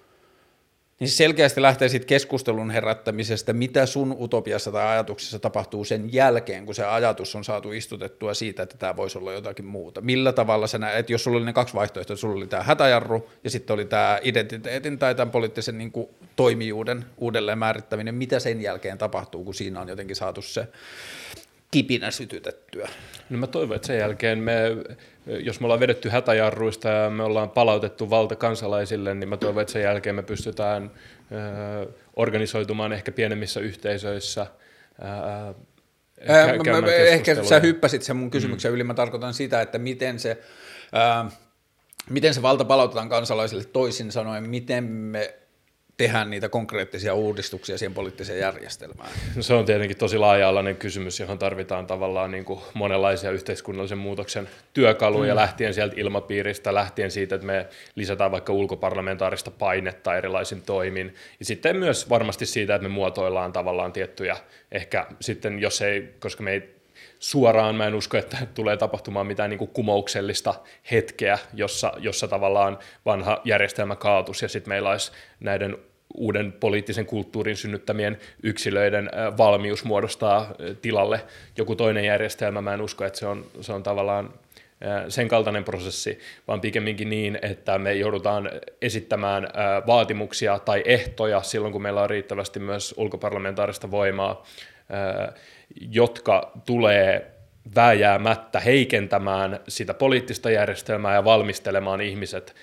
niin 1.02 1.10
se 1.10 1.16
selkeästi 1.16 1.62
lähtee 1.62 1.88
siitä 1.88 2.06
keskustelun 2.06 2.70
herättämisestä, 2.70 3.52
mitä 3.52 3.86
sun 3.86 4.16
utopiassa 4.18 4.72
tai 4.72 4.86
ajatuksessa 4.86 5.38
tapahtuu 5.38 5.84
sen 5.84 6.12
jälkeen, 6.12 6.66
kun 6.66 6.74
se 6.74 6.84
ajatus 6.84 7.36
on 7.36 7.44
saatu 7.44 7.72
istutettua 7.72 8.34
siitä, 8.34 8.62
että 8.62 8.76
tämä 8.78 8.96
voisi 8.96 9.18
olla 9.18 9.32
jotakin 9.32 9.64
muuta. 9.64 10.00
Millä 10.00 10.32
tavalla 10.32 10.66
sä 10.66 10.78
näet, 10.78 10.98
että 10.98 11.12
jos 11.12 11.24
sulla 11.24 11.36
oli 11.36 11.46
ne 11.46 11.52
kaksi 11.52 11.74
vaihtoehtoa, 11.74 12.16
sulla 12.16 12.36
oli 12.36 12.46
tämä 12.46 12.62
hätäjarru 12.62 13.30
ja 13.44 13.50
sitten 13.50 13.74
oli 13.74 13.84
tämä 13.84 14.18
identiteetin 14.22 14.98
tai 14.98 15.14
tämän 15.14 15.30
poliittisen 15.30 15.78
niin 15.78 15.92
kuin, 15.92 16.08
toimijuuden 16.36 17.04
uudelleen 17.18 17.58
määrittäminen, 17.58 18.14
mitä 18.14 18.40
sen 18.40 18.60
jälkeen 18.60 18.98
tapahtuu, 18.98 19.44
kun 19.44 19.54
siinä 19.54 19.80
on 19.80 19.88
jotenkin 19.88 20.16
saatu 20.16 20.42
se 20.42 20.68
kipinä 21.72 22.10
sytytettyä? 22.10 22.88
No 23.30 23.38
mä 23.38 23.46
toivon, 23.46 23.76
että 23.76 23.86
sen 23.86 23.98
jälkeen 23.98 24.38
me, 24.38 24.62
jos 25.26 25.60
me 25.60 25.66
ollaan 25.66 25.80
vedetty 25.80 26.08
hätäjarruista 26.08 26.88
ja 26.88 27.10
me 27.10 27.22
ollaan 27.22 27.50
palautettu 27.50 28.10
valta 28.10 28.36
kansalaisille, 28.36 29.14
niin 29.14 29.28
mä 29.28 29.36
toivon, 29.36 29.62
että 29.62 29.72
sen 29.72 29.82
jälkeen 29.82 30.14
me 30.14 30.22
pystytään 30.22 30.90
organisoitumaan 32.16 32.92
ehkä 32.92 33.12
pienemmissä 33.12 33.60
yhteisöissä. 33.60 34.46
Ää, 35.00 35.54
mä, 36.72 36.80
mä, 36.80 36.92
ehkä 36.92 37.44
sä 37.44 37.60
hyppäsit 37.60 38.02
sen 38.02 38.16
mun 38.16 38.30
kysymyksen 38.30 38.70
mm. 38.70 38.74
yli, 38.74 38.84
mä 38.84 38.94
tarkoitan 38.94 39.34
sitä, 39.34 39.60
että 39.60 39.78
miten 39.78 40.18
se, 40.18 40.42
ää, 40.92 41.30
miten 42.10 42.34
se 42.34 42.42
valta 42.42 42.64
palautetaan 42.64 43.08
kansalaisille 43.08 43.64
toisin 43.64 44.12
sanoen, 44.12 44.50
miten 44.50 44.84
me 44.84 45.34
tehdä 46.02 46.24
niitä 46.24 46.48
konkreettisia 46.48 47.14
uudistuksia 47.14 47.78
siihen 47.78 47.94
poliittiseen 47.94 48.38
järjestelmään? 48.38 49.10
No 49.36 49.42
se 49.42 49.54
on 49.54 49.64
tietenkin 49.64 49.96
tosi 49.96 50.18
laaja-alainen 50.18 50.76
kysymys, 50.76 51.20
johon 51.20 51.38
tarvitaan 51.38 51.86
tavallaan 51.86 52.30
niin 52.30 52.44
kuin 52.44 52.60
monenlaisia 52.74 53.30
yhteiskunnallisen 53.30 53.98
muutoksen 53.98 54.48
työkaluja, 54.72 55.34
mm. 55.34 55.36
lähtien 55.36 55.74
sieltä 55.74 55.94
ilmapiiristä, 55.98 56.74
lähtien 56.74 57.10
siitä, 57.10 57.34
että 57.34 57.46
me 57.46 57.66
lisätään 57.94 58.30
vaikka 58.30 58.52
ulkoparlamentaarista 58.52 59.50
painetta 59.50 60.16
erilaisin 60.16 60.62
toimin, 60.62 61.14
ja 61.38 61.44
sitten 61.44 61.76
myös 61.76 62.10
varmasti 62.10 62.46
siitä, 62.46 62.74
että 62.74 62.88
me 62.88 62.94
muotoillaan 62.94 63.52
tavallaan 63.52 63.92
tiettyjä, 63.92 64.36
ehkä 64.72 65.06
sitten 65.20 65.58
jos 65.58 65.82
ei, 65.82 66.14
koska 66.20 66.42
me 66.42 66.52
ei 66.52 66.82
suoraan 67.18 67.74
mä 67.74 67.86
en 67.86 67.94
usko, 67.94 68.16
että 68.16 68.36
tulee 68.54 68.76
tapahtumaan 68.76 69.26
mitään 69.26 69.50
niin 69.50 69.58
kuin 69.58 69.70
kumouksellista 69.70 70.54
hetkeä, 70.90 71.38
jossa, 71.54 71.92
jossa 71.98 72.28
tavallaan 72.28 72.78
vanha 73.06 73.40
järjestelmä 73.44 73.96
kaatus 73.96 74.42
ja 74.42 74.48
sitten 74.48 74.68
meillä 74.68 74.90
olisi 74.90 75.12
näiden 75.40 75.78
uuden 76.14 76.52
poliittisen 76.52 77.06
kulttuurin 77.06 77.56
synnyttämien 77.56 78.18
yksilöiden 78.42 79.10
valmius 79.38 79.84
muodostaa 79.84 80.54
tilalle 80.82 81.20
joku 81.56 81.76
toinen 81.76 82.04
järjestelmä. 82.04 82.62
Mä 82.62 82.74
en 82.74 82.80
usko, 82.80 83.04
että 83.04 83.18
se 83.18 83.26
on, 83.26 83.46
se 83.60 83.72
on 83.72 83.82
tavallaan 83.82 84.34
sen 85.08 85.28
kaltainen 85.28 85.64
prosessi, 85.64 86.18
vaan 86.48 86.60
pikemminkin 86.60 87.10
niin, 87.10 87.38
että 87.42 87.78
me 87.78 87.94
joudutaan 87.94 88.50
esittämään 88.82 89.48
vaatimuksia 89.86 90.58
tai 90.58 90.82
ehtoja 90.86 91.42
silloin, 91.42 91.72
kun 91.72 91.82
meillä 91.82 92.02
on 92.02 92.10
riittävästi 92.10 92.60
myös 92.60 92.94
ulkoparlamentaarista 92.96 93.90
voimaa, 93.90 94.46
jotka 95.90 96.52
tulee 96.66 97.30
vääjäämättä 97.74 98.60
heikentämään 98.60 99.60
sitä 99.68 99.94
poliittista 99.94 100.50
järjestelmää 100.50 101.14
ja 101.14 101.24
valmistelemaan 101.24 102.00
ihmiset 102.00 102.54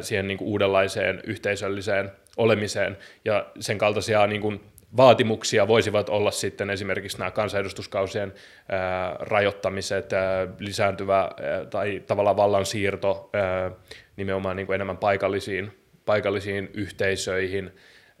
siihen 0.00 0.28
niin 0.28 0.38
kuin 0.38 0.48
uudenlaiseen 0.48 1.20
yhteisölliseen 1.24 2.10
olemiseen. 2.36 2.96
Ja 3.24 3.46
sen 3.60 3.78
kaltaisia 3.78 4.26
niin 4.26 4.40
kuin 4.40 4.60
vaatimuksia 4.96 5.68
voisivat 5.68 6.08
olla 6.08 6.30
sitten 6.30 6.70
esimerkiksi 6.70 7.18
nämä 7.18 7.30
kansanedustuskausien 7.30 8.34
ää, 8.68 9.16
rajoittamiset, 9.18 10.12
ää, 10.12 10.48
lisääntyvä 10.58 11.18
ää, 11.18 11.30
tai 11.70 12.02
tavallaan 12.06 12.36
vallansiirto 12.36 13.30
ää, 13.32 13.70
nimenomaan 14.16 14.56
niin 14.56 14.66
kuin 14.66 14.74
enemmän 14.74 14.96
paikallisiin, 14.96 15.72
paikallisiin 16.04 16.70
yhteisöihin, 16.74 17.72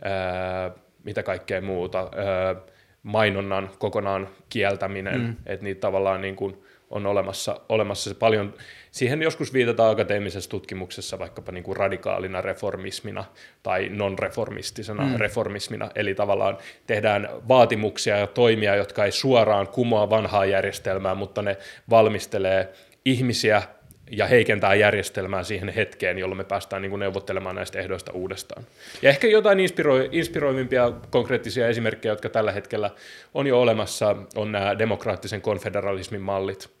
ää, 0.02 0.70
mitä 1.04 1.22
kaikkea 1.22 1.60
muuta. 1.60 1.98
Ää, 1.98 2.56
mainonnan 3.02 3.70
kokonaan 3.78 4.28
kieltäminen, 4.48 5.20
mm. 5.20 5.36
että 5.46 5.64
niitä 5.64 5.80
tavallaan 5.80 6.20
niin 6.20 6.36
kuin 6.36 6.62
on 6.90 7.06
olemassa, 7.06 7.60
olemassa 7.68 8.10
se 8.10 8.16
paljon, 8.16 8.54
siihen 8.96 9.22
joskus 9.22 9.52
viitataan 9.52 9.90
akateemisessa 9.90 10.50
tutkimuksessa 10.50 11.18
vaikkapa 11.18 11.52
niin 11.52 11.64
kuin 11.64 11.76
radikaalina 11.76 12.40
reformismina 12.40 13.24
tai 13.62 13.88
non-reformistisena 13.88 15.02
mm. 15.02 15.16
reformismina, 15.16 15.90
eli 15.94 16.14
tavallaan 16.14 16.58
tehdään 16.86 17.28
vaatimuksia 17.48 18.18
ja 18.18 18.26
toimia, 18.26 18.76
jotka 18.76 19.04
ei 19.04 19.12
suoraan 19.12 19.68
kumoa 19.68 20.10
vanhaa 20.10 20.44
järjestelmää, 20.44 21.14
mutta 21.14 21.42
ne 21.42 21.56
valmistelee 21.90 22.68
ihmisiä 23.04 23.62
ja 24.10 24.26
heikentää 24.26 24.74
järjestelmää 24.74 25.42
siihen 25.42 25.68
hetkeen, 25.68 26.18
jolloin 26.18 26.38
me 26.38 26.44
päästään 26.44 26.82
niin 26.82 26.90
kuin 26.90 27.00
neuvottelemaan 27.00 27.56
näistä 27.56 27.78
ehdoista 27.78 28.12
uudestaan. 28.12 28.64
Ja 29.02 29.10
ehkä 29.10 29.26
jotain 29.26 29.60
inspiroi, 29.60 30.08
inspiroivimpia 30.12 30.92
konkreettisia 31.10 31.68
esimerkkejä, 31.68 32.12
jotka 32.12 32.28
tällä 32.28 32.52
hetkellä 32.52 32.90
on 33.34 33.46
jo 33.46 33.60
olemassa, 33.60 34.16
on 34.34 34.52
nämä 34.52 34.78
demokraattisen 34.78 35.40
konfederalismin 35.40 36.20
mallit, 36.20 36.75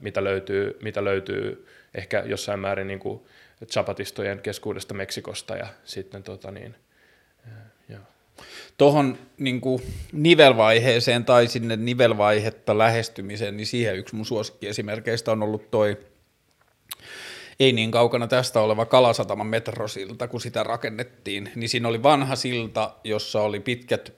mitä 0.00 0.24
löytyy, 0.24 0.78
mitä 0.82 1.04
löytyy 1.04 1.66
ehkä 1.94 2.22
jossain 2.26 2.60
määrin 2.60 2.86
niin 2.86 2.98
kuin 2.98 3.22
zapatistojen 3.72 4.38
keskuudesta 4.38 4.94
Meksikosta 4.94 5.56
ja 5.56 5.66
sitten 5.84 6.22
tota 6.22 6.50
niin. 6.50 6.74
Tuohon 8.78 9.18
niin 9.38 9.60
nivelvaiheeseen 10.12 11.24
tai 11.24 11.46
sinne 11.46 11.76
nivelvaihetta 11.76 12.78
lähestymiseen, 12.78 13.56
niin 13.56 13.66
siihen 13.66 13.96
yksi 13.96 14.14
mun 14.14 14.26
suosikkiesimerkkeistä 14.26 15.32
on 15.32 15.42
ollut 15.42 15.70
toi 15.70 15.96
ei 17.60 17.72
niin 17.72 17.90
kaukana 17.90 18.26
tästä 18.26 18.60
oleva 18.60 18.86
Kalasataman 18.86 19.46
metrosilta, 19.46 20.28
kun 20.28 20.40
sitä 20.40 20.62
rakennettiin, 20.62 21.50
niin 21.54 21.68
siinä 21.68 21.88
oli 21.88 22.02
vanha 22.02 22.36
silta, 22.36 22.94
jossa 23.04 23.42
oli 23.42 23.60
pitkät 23.60 24.12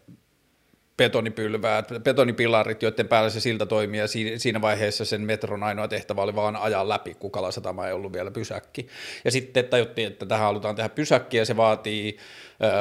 betonipylväät, 0.96 1.88
betonipilarit, 2.02 2.82
joiden 2.82 3.08
päällä 3.08 3.30
se 3.30 3.40
silta 3.40 3.66
toimii, 3.66 4.00
ja 4.00 4.06
siinä 4.36 4.60
vaiheessa 4.60 5.04
sen 5.04 5.20
metron 5.20 5.62
ainoa 5.62 5.88
tehtävä 5.88 6.22
oli 6.22 6.34
vaan 6.34 6.56
ajaa 6.56 6.88
läpi, 6.88 7.14
kun 7.14 7.30
Kalasatama 7.30 7.86
ei 7.86 7.92
ollut 7.92 8.12
vielä 8.12 8.30
pysäkki. 8.30 8.88
Ja 9.24 9.30
sitten 9.30 9.64
tajuttiin, 9.64 10.08
että 10.08 10.26
tähän 10.26 10.46
halutaan 10.46 10.76
tehdä 10.76 10.88
pysäkki, 10.88 11.36
ja 11.36 11.44
se 11.44 11.56
vaatii 11.56 12.16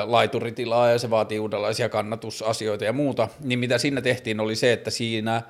laituritilaa, 0.04 0.92
ja 0.92 1.00
se 1.00 1.10
vaatii 1.10 1.40
uudenlaisia 1.40 1.90
kannatusasioita 1.90 2.86
ja 2.86 2.94
muuta, 2.94 3.28
niin 3.40 3.60
mitä 3.60 3.78
siinä 3.78 4.02
tehtiin 4.02 4.40
oli 4.40 4.56
se, 4.56 4.74
että 4.74 4.92
siinä 4.92 5.42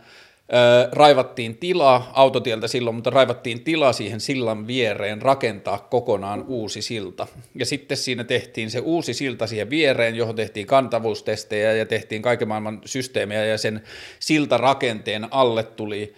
raivattiin 0.92 1.58
tilaa 1.58 2.12
autotieltä 2.14 2.68
silloin, 2.68 2.96
mutta 2.96 3.10
raivattiin 3.10 3.64
tilaa 3.64 3.94
siihen 3.94 4.20
sillan 4.20 4.68
viereen 4.68 5.22
rakentaa 5.22 5.78
kokonaan 5.78 6.46
uusi 6.48 6.82
silta. 6.82 7.28
Ja 7.56 7.66
sitten 7.66 7.98
siinä 7.98 8.24
tehtiin 8.24 8.72
se 8.72 8.80
uusi 8.80 9.14
silta 9.14 9.48
siihen 9.48 9.70
viereen, 9.70 10.16
johon 10.16 10.36
tehtiin 10.36 10.68
kantavuustestejä 10.68 11.74
ja 11.74 11.86
tehtiin 11.86 12.22
kaiken 12.22 12.48
maailman 12.48 12.82
systeemejä 12.86 13.46
ja 13.46 13.58
sen 13.58 13.82
siltarakenteen 14.20 15.28
alle 15.32 15.64
tuli 15.64 16.14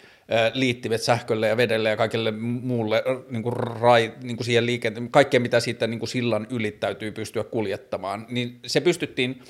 liittimet 0.54 1.02
sähkölle 1.02 1.48
ja 1.48 1.58
vedelle 1.58 1.90
ja 1.90 1.98
kaikille 1.98 2.32
muulle 2.32 3.04
niin 3.30 3.44
kuin 3.44 3.54
rai, 3.54 4.14
niin 4.24 4.38
kuin 4.38 4.46
siihen 4.46 4.66
liikenteen, 4.66 5.12
kaikkea 5.12 5.40
mitä 5.40 5.60
siitä 5.60 5.88
niin 5.88 6.00
kuin 6.00 6.10
sillan 6.10 6.48
yli 6.50 6.72
täytyy 6.72 7.12
pystyä 7.12 7.44
kuljettamaan, 7.44 8.26
niin 8.30 8.60
se 8.66 8.82
pystyttiin 8.82 9.42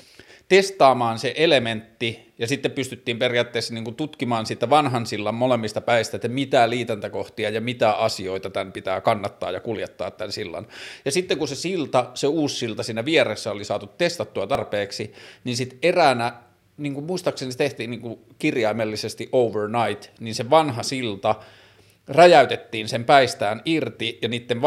testaamaan 0.48 1.18
se 1.18 1.34
elementti 1.36 2.32
ja 2.38 2.46
sitten 2.46 2.70
pystyttiin 2.70 3.18
periaatteessa 3.18 3.74
niin 3.74 3.84
kuin 3.84 3.96
tutkimaan 3.96 4.46
sitä 4.46 4.70
vanhan 4.70 5.06
sillan 5.06 5.34
molemmista 5.34 5.80
päistä, 5.80 6.16
että 6.16 6.28
mitä 6.28 6.70
liitäntäkohtia 6.70 7.50
ja 7.50 7.60
mitä 7.60 7.92
asioita 7.92 8.50
tämän 8.50 8.72
pitää 8.72 9.00
kannattaa 9.00 9.50
ja 9.50 9.60
kuljettaa 9.60 10.10
tämän 10.10 10.32
sillan. 10.32 10.66
Ja 11.04 11.12
sitten 11.12 11.38
kun 11.38 11.48
se 11.48 11.54
silta, 11.54 12.10
se 12.14 12.26
uusi 12.26 12.56
silta 12.56 12.82
siinä 12.82 13.04
vieressä 13.04 13.52
oli 13.52 13.64
saatu 13.64 13.86
testattua 13.86 14.46
tarpeeksi, 14.46 15.12
niin 15.44 15.56
sitten 15.56 15.78
eräänä 15.82 16.32
niin 16.76 16.94
kuin 16.94 17.06
muistaakseni 17.06 17.52
se 17.52 17.58
tehtiin 17.58 17.90
niin 17.90 18.00
kuin 18.00 18.18
kirjaimellisesti 18.38 19.28
overnight, 19.32 20.10
niin 20.20 20.34
se 20.34 20.50
vanha 20.50 20.82
silta 20.82 21.34
räjäytettiin 22.08 22.88
sen 22.88 23.04
päistään 23.04 23.62
irti 23.64 24.18
ja 24.22 24.28
niiden 24.28 24.62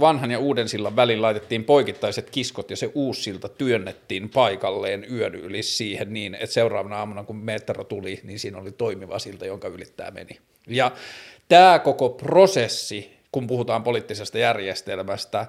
vanhan 0.00 0.30
ja 0.30 0.38
uuden 0.38 0.68
sillan 0.68 0.96
välillä 0.96 1.22
laitettiin 1.22 1.64
poikittaiset 1.64 2.30
kiskot 2.30 2.70
ja 2.70 2.76
se 2.76 2.90
uusi 2.94 3.22
silta 3.22 3.48
työnnettiin 3.48 4.28
paikalleen 4.28 5.06
yön 5.12 5.34
yli 5.34 5.62
siihen 5.62 6.12
niin, 6.12 6.34
että 6.34 6.54
seuraavana 6.54 6.98
aamuna 6.98 7.24
kun 7.24 7.36
metro 7.36 7.84
tuli, 7.84 8.20
niin 8.22 8.38
siinä 8.38 8.58
oli 8.58 8.72
toimiva 8.72 9.18
silta, 9.18 9.46
jonka 9.46 9.68
ylittää 9.68 10.10
meni. 10.10 10.38
Ja 10.68 10.92
tämä 11.48 11.78
koko 11.78 12.08
prosessi, 12.08 13.16
kun 13.32 13.46
puhutaan 13.46 13.82
poliittisesta 13.82 14.38
järjestelmästä, 14.38 15.46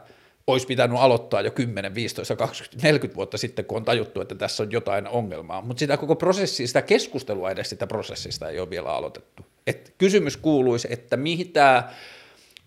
olisi 0.48 0.68
pitänyt 0.68 1.00
aloittaa 1.00 1.42
jo 1.42 1.52
10, 1.52 1.96
15, 1.96 2.36
20, 2.36 2.88
40 2.88 3.16
vuotta 3.16 3.38
sitten, 3.38 3.66
kun 3.66 3.76
on 3.78 3.86
tajuttu, 3.86 4.22
että 4.22 4.36
tässä 4.36 4.64
on 4.64 4.72
jotain 4.72 5.08
ongelmaa. 5.08 5.62
Mutta 5.62 5.80
sitä 5.80 5.98
koko 5.98 6.16
prosessia, 6.16 6.68
sitä 6.68 6.82
keskustelua 6.82 7.52
edes 7.52 7.70
sitä 7.70 7.88
prosessista 7.88 8.50
ei 8.50 8.60
ole 8.60 8.70
vielä 8.70 8.90
aloitettu. 8.90 9.46
Et 9.68 9.94
kysymys 9.98 10.38
kuuluisi, 10.38 10.88
että 10.92 11.18
mitä 11.18 11.84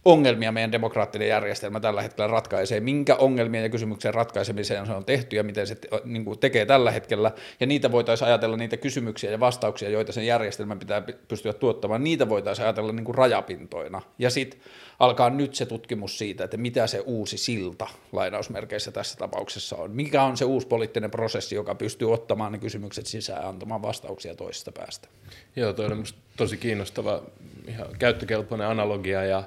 ongelmia 0.04 0.52
meidän 0.52 0.72
demokraattinen 0.72 1.28
järjestelmä 1.28 1.80
tällä 1.80 2.02
hetkellä 2.02 2.28
ratkaisee, 2.28 2.80
minkä 2.80 3.14
ongelmia 3.14 3.62
ja 3.62 3.68
kysymyksen 3.68 4.14
ratkaisemiseen 4.14 4.86
se 4.86 4.92
on 4.92 5.04
tehty 5.04 5.36
ja 5.36 5.42
miten 5.42 5.66
se 5.66 5.76
niin 6.04 6.24
kuin 6.24 6.38
tekee 6.38 6.66
tällä 6.66 6.90
hetkellä, 6.90 7.32
ja 7.60 7.66
niitä 7.66 7.92
voitaisiin 7.92 8.28
ajatella 8.28 8.56
niitä 8.56 8.76
kysymyksiä 8.76 9.30
ja 9.30 9.40
vastauksia, 9.40 9.90
joita 9.90 10.12
sen 10.12 10.26
järjestelmän 10.26 10.78
pitää 10.78 11.02
pystyä 11.28 11.52
tuottamaan, 11.52 12.04
niitä 12.04 12.28
voitaisiin 12.28 12.66
ajatella 12.66 12.92
niin 12.92 13.04
kuin 13.04 13.14
rajapintoina. 13.14 14.02
Ja 14.18 14.30
sitten 14.30 14.60
alkaa 14.98 15.30
nyt 15.30 15.54
se 15.54 15.66
tutkimus 15.66 16.18
siitä, 16.18 16.44
että 16.44 16.56
mitä 16.56 16.86
se 16.86 17.00
uusi 17.00 17.38
silta 17.38 17.86
lainausmerkeissä 18.12 18.92
tässä 18.92 19.18
tapauksessa 19.18 19.76
on. 19.76 19.90
Mikä 19.90 20.22
on 20.22 20.36
se 20.36 20.44
uusi 20.44 20.66
poliittinen 20.66 21.10
prosessi, 21.10 21.54
joka 21.54 21.74
pystyy 21.74 22.12
ottamaan 22.12 22.52
ne 22.52 22.58
kysymykset 22.58 23.06
sisään 23.06 23.42
ja 23.42 23.48
antamaan 23.48 23.82
vastauksia 23.82 24.34
toisesta 24.34 24.72
päästä. 24.72 25.08
Joo, 25.56 25.72
toi 25.72 25.86
on 25.86 26.04
tosi 26.36 26.56
kiinnostava, 26.56 27.22
ihan 27.68 27.86
käyttökelpoinen 27.98 28.66
analogia 28.66 29.24
ja 29.24 29.42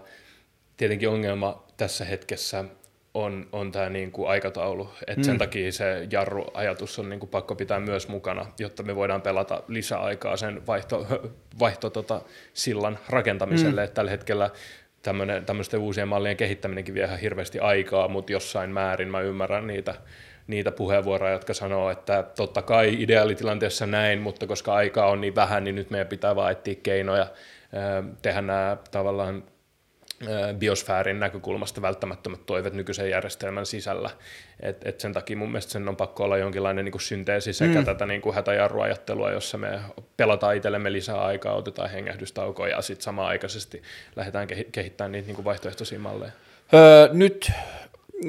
tietenkin 0.78 1.10
ongelma 1.10 1.64
tässä 1.78 2.06
hetkessä 2.06 2.66
on, 3.14 3.48
on 3.52 3.72
tämä 3.72 3.90
niin 3.90 4.12
kuin 4.12 4.30
aikataulu. 4.30 4.90
Et 5.08 5.18
mm. 5.18 5.24
Sen 5.24 5.38
takia 5.38 5.72
se 5.72 6.08
jarruajatus 6.12 7.00
on 7.00 7.10
niin 7.10 7.20
kuin 7.20 7.30
pakko 7.30 7.56
pitää 7.56 7.80
myös 7.80 8.08
mukana, 8.08 8.46
jotta 8.60 8.84
me 8.84 8.96
voidaan 8.96 9.22
pelata 9.22 9.64
lisäaikaa 9.68 10.38
sen 10.38 10.68
vaihto, 10.68 11.08
vaihto 11.60 11.90
tota, 11.90 12.22
sillan 12.54 13.00
rakentamiselle. 13.10 13.82
Mm. 13.82 13.86
Et 13.86 13.94
tällä 13.94 14.12
hetkellä 14.12 14.50
tämmöisten 15.46 15.80
uusien 15.80 16.08
mallien 16.08 16.38
kehittäminenkin 16.38 16.94
vie 16.94 17.04
ihan 17.04 17.20
hirveästi 17.20 17.60
aikaa, 17.60 18.08
mutta 18.08 18.32
jossain 18.32 18.70
määrin 18.70 19.12
mä 19.12 19.22
ymmärrän 19.22 19.68
niitä, 19.68 19.96
niitä 20.48 20.72
puheenvuoroja, 20.72 21.34
jotka 21.34 21.54
sanoo, 21.54 21.90
että 21.90 22.24
totta 22.36 22.62
kai 22.62 22.96
ideaalitilanteessa 23.00 23.86
näin, 23.86 24.22
mutta 24.22 24.48
koska 24.48 24.74
aikaa 24.74 25.10
on 25.10 25.22
niin 25.22 25.36
vähän, 25.36 25.64
niin 25.64 25.76
nyt 25.76 25.90
meidän 25.90 26.08
pitää 26.08 26.36
vaan 26.36 26.52
etsiä 26.52 26.76
keinoja 26.84 27.28
tehdä 28.22 28.42
nämä 28.42 28.78
tavallaan 28.92 29.44
biosfäärin 30.60 31.20
näkökulmasta 31.20 31.82
välttämättömät 31.82 32.46
toivet 32.46 32.74
nykyisen 32.74 33.10
järjestelmän 33.10 33.66
sisällä. 33.66 34.10
Et, 34.60 34.88
et 34.88 35.00
sen 35.00 35.14
takia 35.14 35.38
mun 35.38 35.52
mielestä 35.52 35.72
sen 35.72 35.90
on 35.90 35.96
pakko 35.96 36.24
olla 36.24 36.38
jonkinlainen 36.38 36.86
niin 36.86 37.00
synteesi 37.00 37.54
sekä 37.54 37.80
mm. 37.80 37.86
tätä 37.86 38.06
niin 38.06 38.22
kuin 38.22 38.36
hätäjarruajattelua, 38.36 39.32
jossa 39.32 39.58
me 39.58 39.80
pelataan 40.18 40.56
itsellemme 40.56 40.92
lisää 40.92 41.22
aikaa, 41.22 41.56
otetaan 41.56 41.90
hengähdystaukoja 41.90 42.76
ja 42.76 42.82
sitten 42.82 43.04
samanaikaisesti 43.04 43.82
lähdetään 44.16 44.48
kehittämään 44.72 45.12
niitä 45.12 45.28
niin 45.28 45.36
kuin 45.36 45.46
vaihtoehtoisia 45.46 46.00
malleja. 46.00 46.32
Öö, 46.74 47.10
nyt 47.14 47.52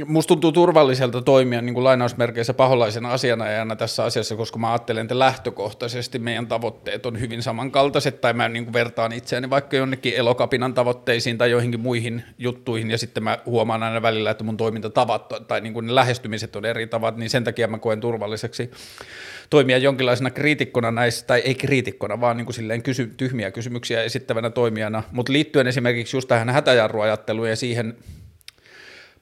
musta 0.07 0.29
tuntuu 0.29 0.53
turvalliselta 0.53 1.23
toimia 1.23 1.63
niin 1.63 1.75
kuin 1.75 1.85
lainausmerkeissä 1.85 2.55
paholaisena 2.55 3.13
asianajana 3.13 3.77
tässä 3.77 4.05
asiassa, 4.05 4.37
koska 4.37 4.59
mä 4.59 4.73
ajattelen, 4.73 5.03
että 5.03 5.19
lähtökohtaisesti 5.19 6.19
meidän 6.19 6.47
tavoitteet 6.47 7.07
on 7.07 7.21
hyvin 7.21 7.43
samankaltaiset, 7.43 8.21
tai 8.21 8.33
mä 8.33 8.49
niin 8.49 8.65
kuin 8.65 8.73
vertaan 8.73 9.13
itseäni 9.13 9.51
vaikka 9.51 9.77
jonnekin 9.77 10.15
elokapinan 10.17 10.75
tavoitteisiin 10.75 11.39
tai 11.39 11.51
joihinkin 11.51 11.81
muihin 11.81 12.23
juttuihin, 12.39 12.91
ja 12.91 12.99
sitten 12.99 13.23
mä 13.23 13.39
huomaan 13.47 13.83
aina 13.83 14.03
välillä, 14.03 14.31
että 14.31 14.45
mun 14.45 14.57
toimintatavat 14.57 15.29
tai 15.49 15.61
niin 15.61 15.73
kuin 15.73 15.87
ne 15.87 15.95
lähestymiset 15.95 16.57
on 16.57 16.65
eri 16.65 16.87
tavat, 16.87 17.17
niin 17.17 17.31
sen 17.31 17.45
takia 17.45 17.69
mä 17.69 17.79
koen 17.79 18.01
turvalliseksi 18.01 18.71
toimia 19.51 19.79
jonkinlaisena 19.79 20.31
kriitikkona 20.31 20.91
näissä, 20.91 21.27
tai 21.27 21.41
ei 21.41 21.55
kriitikkona, 21.55 22.21
vaan 22.21 22.37
niin 22.37 22.47
kuin 22.47 22.55
silleen 22.55 22.83
kysy, 22.83 23.15
tyhmiä 23.17 23.51
kysymyksiä 23.51 24.03
esittävänä 24.03 24.51
toimijana, 24.51 25.03
mutta 25.13 25.33
liittyen 25.33 25.67
esimerkiksi 25.67 26.17
just 26.17 26.29
tähän 26.29 26.51
hätäjarruajatteluun 26.51 27.49
ja 27.49 27.57
siihen 27.57 27.97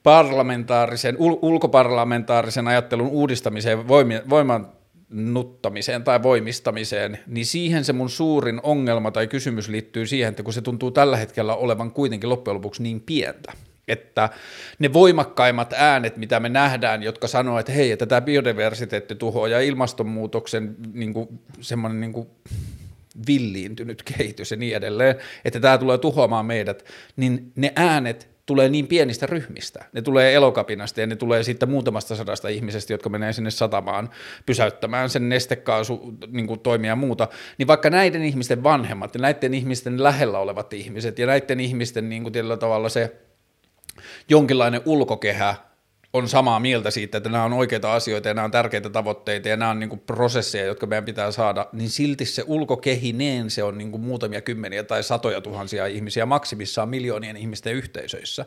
parlamentaarisen, 0.03 1.15
ul- 1.15 1.39
ulkoparlamentaarisen 1.41 2.67
ajattelun 2.67 3.07
uudistamiseen, 3.07 3.87
voimannuttamiseen 4.29 6.03
tai 6.03 6.23
voimistamiseen, 6.23 7.19
niin 7.27 7.45
siihen 7.45 7.85
se 7.85 7.93
mun 7.93 8.09
suurin 8.09 8.59
ongelma 8.63 9.11
tai 9.11 9.27
kysymys 9.27 9.69
liittyy 9.69 10.05
siihen, 10.05 10.29
että 10.29 10.43
kun 10.43 10.53
se 10.53 10.61
tuntuu 10.61 10.91
tällä 10.91 11.17
hetkellä 11.17 11.55
olevan 11.55 11.91
kuitenkin 11.91 12.29
loppujen 12.29 12.55
lopuksi 12.55 12.83
niin 12.83 13.01
pientä, 13.01 13.53
että 13.87 14.29
ne 14.79 14.93
voimakkaimmat 14.93 15.73
äänet, 15.77 16.17
mitä 16.17 16.39
me 16.39 16.49
nähdään, 16.49 17.03
jotka 17.03 17.27
sanoo, 17.27 17.59
että 17.59 17.71
hei, 17.71 17.91
että 17.91 18.05
tämä 18.05 18.21
biodiversiteetti 18.21 19.15
tuhoaa 19.15 19.47
ja 19.47 19.61
ilmastonmuutoksen 19.61 20.75
niin 20.93 21.13
kuin, 21.13 21.27
semmoinen 21.61 22.01
niin 22.01 22.13
kuin, 22.13 22.27
villiintynyt 23.27 24.03
kehitys 24.03 24.51
ja 24.51 24.57
niin 24.57 24.75
edelleen, 24.75 25.15
että 25.45 25.59
tämä 25.59 25.77
tulee 25.77 25.97
tuhoamaan 25.97 26.45
meidät, 26.45 26.85
niin 27.15 27.51
ne 27.55 27.73
äänet 27.75 28.32
tulee 28.45 28.69
niin 28.69 28.87
pienistä 28.87 29.25
ryhmistä. 29.25 29.85
Ne 29.93 30.01
tulee 30.01 30.33
elokapinasta 30.33 31.01
ja 31.01 31.07
ne 31.07 31.15
tulee 31.15 31.43
sitten 31.43 31.69
muutamasta 31.69 32.15
sadasta 32.15 32.47
ihmisestä, 32.47 32.93
jotka 32.93 33.09
menee 33.09 33.33
sinne 33.33 33.51
satamaan 33.51 34.09
pysäyttämään 34.45 35.09
sen 35.09 35.29
nestekaasu 35.29 36.13
niin 36.27 36.47
kuin 36.47 36.59
toimia 36.59 36.91
ja 36.91 36.95
muuta. 36.95 37.27
Niin 37.57 37.67
vaikka 37.67 37.89
näiden 37.89 38.23
ihmisten 38.23 38.63
vanhemmat 38.63 39.15
ja 39.15 39.21
näiden 39.21 39.53
ihmisten 39.53 40.03
lähellä 40.03 40.39
olevat 40.39 40.73
ihmiset 40.73 41.19
ja 41.19 41.27
näiden 41.27 41.59
ihmisten 41.59 42.09
niin 42.09 42.23
kuin 42.23 42.33
tavalla 42.59 42.89
se 42.89 43.15
jonkinlainen 44.29 44.81
ulkokehä 44.85 45.55
on 46.13 46.29
samaa 46.29 46.59
mieltä 46.59 46.91
siitä, 46.91 47.17
että 47.17 47.29
nämä 47.29 47.43
on 47.43 47.53
oikeita 47.53 47.93
asioita 47.93 48.27
ja 48.27 48.33
nämä 48.33 48.45
on 48.45 48.51
tärkeitä 48.51 48.89
tavoitteita 48.89 49.49
ja 49.49 49.57
nämä 49.57 49.71
on 49.71 49.79
niin 49.79 49.89
kuin 49.89 49.99
prosesseja, 49.99 50.65
jotka 50.65 50.85
meidän 50.85 51.05
pitää 51.05 51.31
saada, 51.31 51.67
niin 51.73 51.89
silti 51.89 52.25
se 52.25 52.43
ulkokehineen 52.47 53.49
se 53.49 53.63
on 53.63 53.77
niin 53.77 53.91
kuin 53.91 54.01
muutamia 54.01 54.41
kymmeniä 54.41 54.83
tai 54.83 55.03
satoja 55.03 55.41
tuhansia 55.41 55.85
ihmisiä 55.85 56.25
maksimissaan 56.25 56.89
miljoonien 56.89 57.37
ihmisten 57.37 57.73
yhteisöissä. 57.73 58.45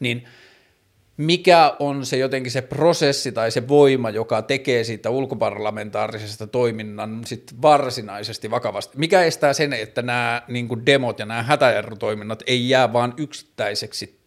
Niin 0.00 0.24
mikä 1.16 1.76
on 1.78 2.06
se 2.06 2.16
jotenkin 2.16 2.52
se 2.52 2.62
prosessi 2.62 3.32
tai 3.32 3.50
se 3.50 3.68
voima, 3.68 4.10
joka 4.10 4.42
tekee 4.42 4.84
siitä 4.84 5.10
ulkoparlamentaarisesta 5.10 6.46
toiminnan 6.46 7.22
sit 7.26 7.62
varsinaisesti 7.62 8.50
vakavasti? 8.50 8.98
Mikä 8.98 9.22
estää 9.22 9.52
sen, 9.52 9.72
että 9.72 10.02
nämä 10.02 10.42
niin 10.48 10.68
kuin 10.68 10.86
demot 10.86 11.18
ja 11.18 11.26
nämä 11.26 11.42
hätäjarrutoiminnat 11.42 12.42
ei 12.46 12.68
jää 12.68 12.92
vain 12.92 13.12
yksittäiseksi 13.16 14.21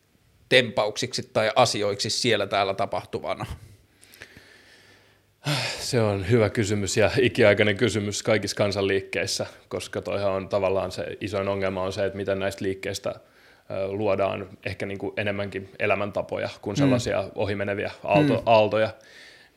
tempauksiksi 0.50 1.30
tai 1.34 1.52
asioiksi 1.56 2.10
siellä 2.10 2.48
täällä 2.48 2.74
tapahtuvana? 2.74 3.46
Se 5.80 6.02
on 6.02 6.30
hyvä 6.30 6.50
kysymys 6.50 6.98
ja 6.98 7.12
ikiaikainen 7.22 7.78
kysymys 7.78 8.24
kaikissa 8.24 8.56
kansanliikkeissä, 8.56 9.46
koska 9.70 10.02
toihan 10.02 10.32
on 10.32 10.50
tavallaan 10.50 10.92
se 10.92 11.18
isoin 11.22 11.48
ongelma 11.48 11.82
on 11.82 11.94
se, 11.94 12.06
että 12.06 12.18
miten 12.18 12.40
näistä 12.40 12.66
liikkeistä 12.66 13.16
luodaan 13.88 14.50
ehkä 14.66 14.86
niin 14.86 14.98
kuin 14.98 15.14
enemmänkin 15.18 15.70
elämäntapoja 15.80 16.50
kuin 16.62 16.76
mm. 16.76 16.80
sellaisia 16.80 17.22
mm. 17.22 17.32
ohimeneviä 17.36 17.92
aalto, 18.04 18.34
mm. 18.34 18.42
aaltoja. 18.46 18.90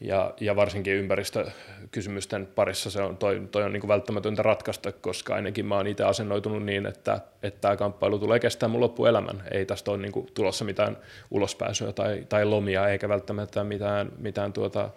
Ja, 0.01 0.35
ja 0.41 0.57
varsinkin 0.57 0.95
ympäristökysymysten 0.95 2.47
parissa 2.47 2.91
se 2.91 3.03
on, 3.03 3.17
toi, 3.17 3.43
toi 3.51 3.63
on 3.63 3.73
niin 3.73 3.81
kuin 3.81 3.89
välttämätöntä 3.89 4.43
ratkaista, 4.43 4.93
koska 4.93 5.35
ainakin 5.35 5.67
mä 5.67 5.75
oon 5.77 5.87
itse 5.87 6.05
asennoitunut 6.05 6.63
niin, 6.63 6.87
että, 6.87 7.21
että 7.43 7.61
tämä 7.61 7.77
kamppailu 7.77 8.19
tulee 8.19 8.41
kestää 8.41 8.69
mun 8.69 8.81
loppuelämän. 8.81 9.43
Ei 9.51 9.67
tästä 9.67 9.91
ole 9.91 9.99
niin 9.99 10.13
kuin 10.13 10.27
tulossa 10.35 10.65
mitään 10.65 10.97
ulospääsyä 11.31 11.93
tai, 11.93 12.27
tai 12.29 12.45
lomia, 12.45 12.89
eikä 12.89 13.09
välttämättä 13.09 13.65
mitään, 13.65 14.13
mitään 14.19 14.53
tuota, 14.53 14.91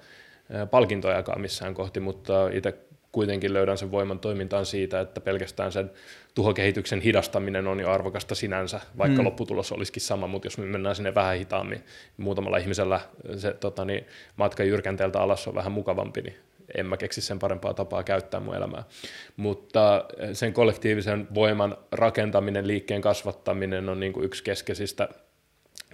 palkintojakaan 0.72 1.42
missään 1.42 1.74
kohti, 1.74 2.00
mutta 2.00 2.48
itse 2.48 2.78
kuitenkin 3.12 3.54
löydän 3.54 3.78
sen 3.78 3.92
voiman 3.92 4.20
toimintaan 4.20 4.66
siitä, 4.66 5.00
että 5.00 5.22
pelkästään 5.22 5.72
sen 5.72 5.92
tuhokehityksen 6.36 7.02
hidastaminen 7.02 7.68
on 7.68 7.80
jo 7.80 7.92
arvokasta 7.92 8.36
sinänsä, 8.36 8.82
vaikka 8.98 9.22
mm. 9.22 9.26
lopputulos 9.26 9.72
olisikin 9.72 10.02
sama, 10.02 10.28
mutta 10.28 10.46
jos 10.46 10.58
me 10.58 10.66
mennään 10.66 10.96
sinne 10.96 11.16
vähän 11.16 11.38
hitaammin, 11.38 11.84
muutamalla 12.18 12.58
ihmisellä 12.58 13.00
se 13.38 13.54
tota, 13.54 13.86
niin, 13.86 14.08
matka 14.36 14.64
jyrkänteeltä 14.64 15.20
alas 15.20 15.48
on 15.48 15.56
vähän 15.56 15.72
mukavampi, 15.72 16.22
niin 16.22 16.36
en 16.78 16.86
mä 16.86 16.98
keksi 16.98 17.22
sen 17.22 17.40
parempaa 17.40 17.74
tapaa 17.74 18.04
käyttää 18.04 18.40
mun 18.40 18.56
elämää. 18.56 18.84
Mutta 19.38 20.06
sen 20.34 20.54
kollektiivisen 20.54 21.28
voiman 21.34 21.78
rakentaminen, 21.92 22.68
liikkeen 22.68 23.02
kasvattaminen 23.02 23.90
on 23.90 24.00
niin 24.00 24.14
kuin 24.14 24.26
yksi 24.26 24.44
keskeisistä 24.44 25.10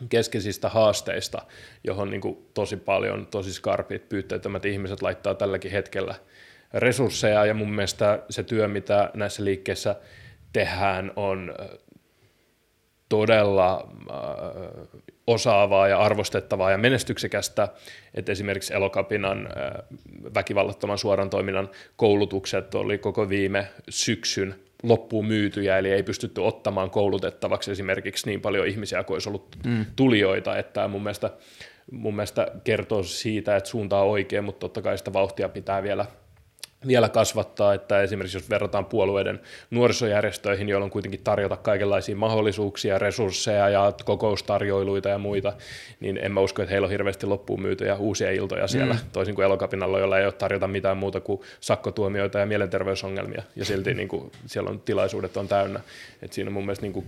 keskeisistä 0.09 0.70
haasteista, 0.70 1.41
johon 1.84 2.09
niin 2.09 2.22
kuin 2.22 2.38
tosi 2.53 2.78
paljon, 2.78 3.28
tosi 3.28 3.53
skarpit, 3.53 4.09
pyytteettömät 4.09 4.65
ihmiset 4.65 5.01
laittaa 5.01 5.36
tälläkin 5.36 5.72
hetkellä 5.72 6.15
resursseja, 6.74 7.45
ja 7.45 7.53
mun 7.53 7.72
mielestä 7.72 8.20
se 8.30 8.43
työ, 8.43 8.68
mitä 8.68 9.11
näissä 9.13 9.43
liikkeissä 9.43 9.95
tehdään, 10.53 11.11
on 11.15 11.55
todella 13.09 13.91
osaavaa 15.28 15.88
ja 15.88 15.99
arvostettavaa 15.99 16.72
ja 16.72 16.78
menestyksekästä, 16.78 17.68
että 18.13 18.32
esimerkiksi 18.32 18.74
Elokapinan 18.74 19.49
väkivallattoman 20.36 20.97
suoran 20.97 21.30
toiminnan 21.30 21.70
koulutukset 21.95 22.76
oli 22.76 22.97
koko 22.97 23.30
viime 23.30 23.68
syksyn 23.89 24.55
loppuun 24.84 25.26
myytyjä, 25.26 25.78
eli 25.78 25.91
ei 25.91 26.03
pystytty 26.03 26.41
ottamaan 26.41 26.89
koulutettavaksi 26.89 27.72
esimerkiksi 27.72 28.28
niin 28.28 28.41
paljon 28.41 28.68
ihmisiä 28.68 29.03
kuin 29.03 29.15
olisi 29.15 29.30
ollut 29.30 29.55
mm. 29.65 29.86
tulijoita, 29.95 30.57
että 30.57 30.88
mun 30.88 31.03
mielestä, 31.03 31.30
mun 31.91 32.15
mielestä 32.15 32.51
kertoo 32.63 33.03
siitä, 33.03 33.55
että 33.55 33.70
suunta 33.70 33.99
on 33.99 34.07
oikein, 34.07 34.43
mutta 34.43 34.59
totta 34.59 34.82
kai 34.82 34.97
sitä 34.97 35.13
vauhtia 35.13 35.49
pitää 35.49 35.84
vielä 35.84 36.05
vielä 36.88 37.09
kasvattaa, 37.09 37.73
että 37.73 38.01
esimerkiksi 38.01 38.38
jos 38.38 38.49
verrataan 38.49 38.86
puolueiden 38.86 39.39
nuorisojärjestöihin, 39.71 40.69
joilla 40.69 40.86
on 40.86 40.91
kuitenkin 40.91 41.23
tarjota 41.23 41.57
kaikenlaisia 41.57 42.15
mahdollisuuksia, 42.15 42.99
resursseja 42.99 43.69
ja 43.69 43.93
kokoustarjoiluita 44.05 45.09
ja 45.09 45.17
muita, 45.17 45.53
niin 45.99 46.17
en 46.21 46.32
mä 46.32 46.39
usko, 46.39 46.61
että 46.61 46.71
heillä 46.71 46.86
on 46.86 46.91
hirveästi 46.91 47.25
loppuun 47.25 47.61
myytyjä 47.61 47.95
uusia 47.95 48.32
iltoja 48.32 48.67
siellä, 48.67 48.93
mm. 48.93 48.99
toisin 49.11 49.36
kuin 49.36 49.45
Elokapinalla, 49.45 49.99
jolla 49.99 50.19
ei 50.19 50.25
ole 50.25 50.34
tarjota 50.34 50.67
mitään 50.67 50.97
muuta 50.97 51.19
kuin 51.19 51.41
sakkotuomioita 51.59 52.39
ja 52.39 52.45
mielenterveysongelmia, 52.45 53.43
ja 53.55 53.65
silti 53.65 53.93
niin 53.93 54.07
kuin, 54.07 54.32
siellä 54.45 54.69
on 54.69 54.80
tilaisuudet 54.80 55.38
on 55.38 55.47
täynnä. 55.47 55.80
Et 56.21 56.34
siinä 56.34 56.49
on 56.49 56.53
mun 56.53 56.65
mielestä 56.65 56.86
niin 56.86 56.93
kuin, 56.93 57.05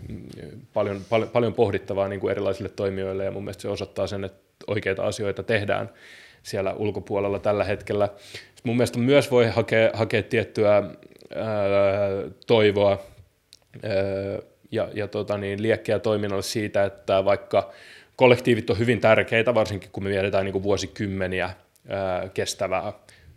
paljon, 0.74 1.02
paljon, 1.10 1.30
paljon 1.30 1.54
pohdittavaa 1.54 2.08
niin 2.08 2.20
kuin 2.20 2.32
erilaisille 2.32 2.70
toimijoille, 2.70 3.26
ja 3.26 3.32
mun 3.32 3.44
mielestä 3.44 3.62
se 3.62 3.68
osoittaa 3.68 4.08
sen, 4.08 4.24
että 4.24 4.40
oikeita 4.68 5.04
asioita 5.04 5.44
tehdään 5.44 5.90
siellä 6.44 6.74
ulkopuolella 6.74 7.40
tällä 7.40 7.64
hetkellä. 7.64 8.10
Mun 8.64 8.78
mielestä 8.78 9.00
myös 9.00 9.32
voi 9.32 9.48
hakea, 9.48 9.90
hakea 9.94 10.24
tiettyä 10.24 10.76
ää, 10.76 10.84
toivoa 12.48 12.92
ää, 13.84 13.92
ja, 14.72 14.90
ja 14.94 15.08
tota 15.08 15.38
niin, 15.38 15.62
liekkeä 15.62 16.00
toiminnalle 16.00 16.44
siitä, 16.44 16.84
että 16.84 17.26
vaikka 17.26 17.72
kollektiivit 18.16 18.70
on 18.70 18.80
hyvin 18.80 19.02
tärkeitä, 19.02 19.54
varsinkin 19.56 19.90
kun 19.92 20.04
me 20.04 20.10
viedetään 20.10 20.46
niin 20.46 20.64
vuosikymmeniä 20.64 21.50
ää, 21.90 22.30
kestävää 22.34 22.94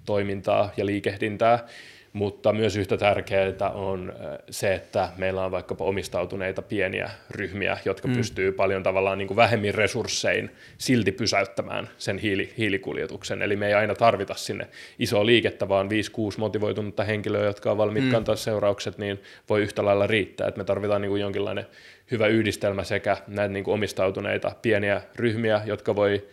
toimintaa 0.06 0.72
ja 0.76 0.86
liikehdintää, 0.86 1.66
mutta 2.12 2.52
myös 2.52 2.76
yhtä 2.76 2.96
tärkeää 2.96 3.70
on 3.74 4.10
äh, 4.10 4.38
se, 4.50 4.74
että 4.74 5.08
meillä 5.16 5.44
on 5.44 5.50
vaikkapa 5.50 5.84
omistautuneita 5.84 6.62
pieniä 6.62 7.10
ryhmiä, 7.30 7.78
jotka 7.84 8.08
mm. 8.08 8.14
pystyy 8.14 8.52
paljon 8.52 8.82
tavallaan 8.82 9.18
niin 9.18 9.28
kuin 9.28 9.36
vähemmin 9.36 9.74
resurssein 9.74 10.50
silti 10.78 11.12
pysäyttämään 11.12 11.88
sen 11.98 12.18
hiili, 12.18 12.52
hiilikuljetuksen. 12.58 13.42
Eli 13.42 13.56
me 13.56 13.66
ei 13.66 13.74
aina 13.74 13.94
tarvita 13.94 14.34
sinne 14.34 14.68
isoa 14.98 15.26
liikettä, 15.26 15.68
vaan 15.68 15.88
5-6 15.88 15.90
motivoitunutta 16.38 17.04
henkilöä, 17.04 17.44
jotka 17.44 17.70
on 17.70 17.78
valmiit 17.78 18.04
mm. 18.04 18.10
kantaa 18.10 18.36
seuraukset, 18.36 18.98
niin 18.98 19.22
voi 19.48 19.62
yhtä 19.62 19.84
lailla 19.84 20.06
riittää. 20.06 20.48
Että 20.48 20.58
me 20.58 20.64
tarvitaan 20.64 21.02
niin 21.02 21.10
kuin 21.10 21.22
jonkinlainen 21.22 21.66
hyvä 22.10 22.26
yhdistelmä 22.26 22.84
sekä 22.84 23.16
näitä 23.26 23.52
niin 23.52 23.64
kuin 23.64 23.74
omistautuneita 23.74 24.52
pieniä 24.62 25.02
ryhmiä, 25.16 25.62
jotka 25.64 25.96
voi 25.96 26.28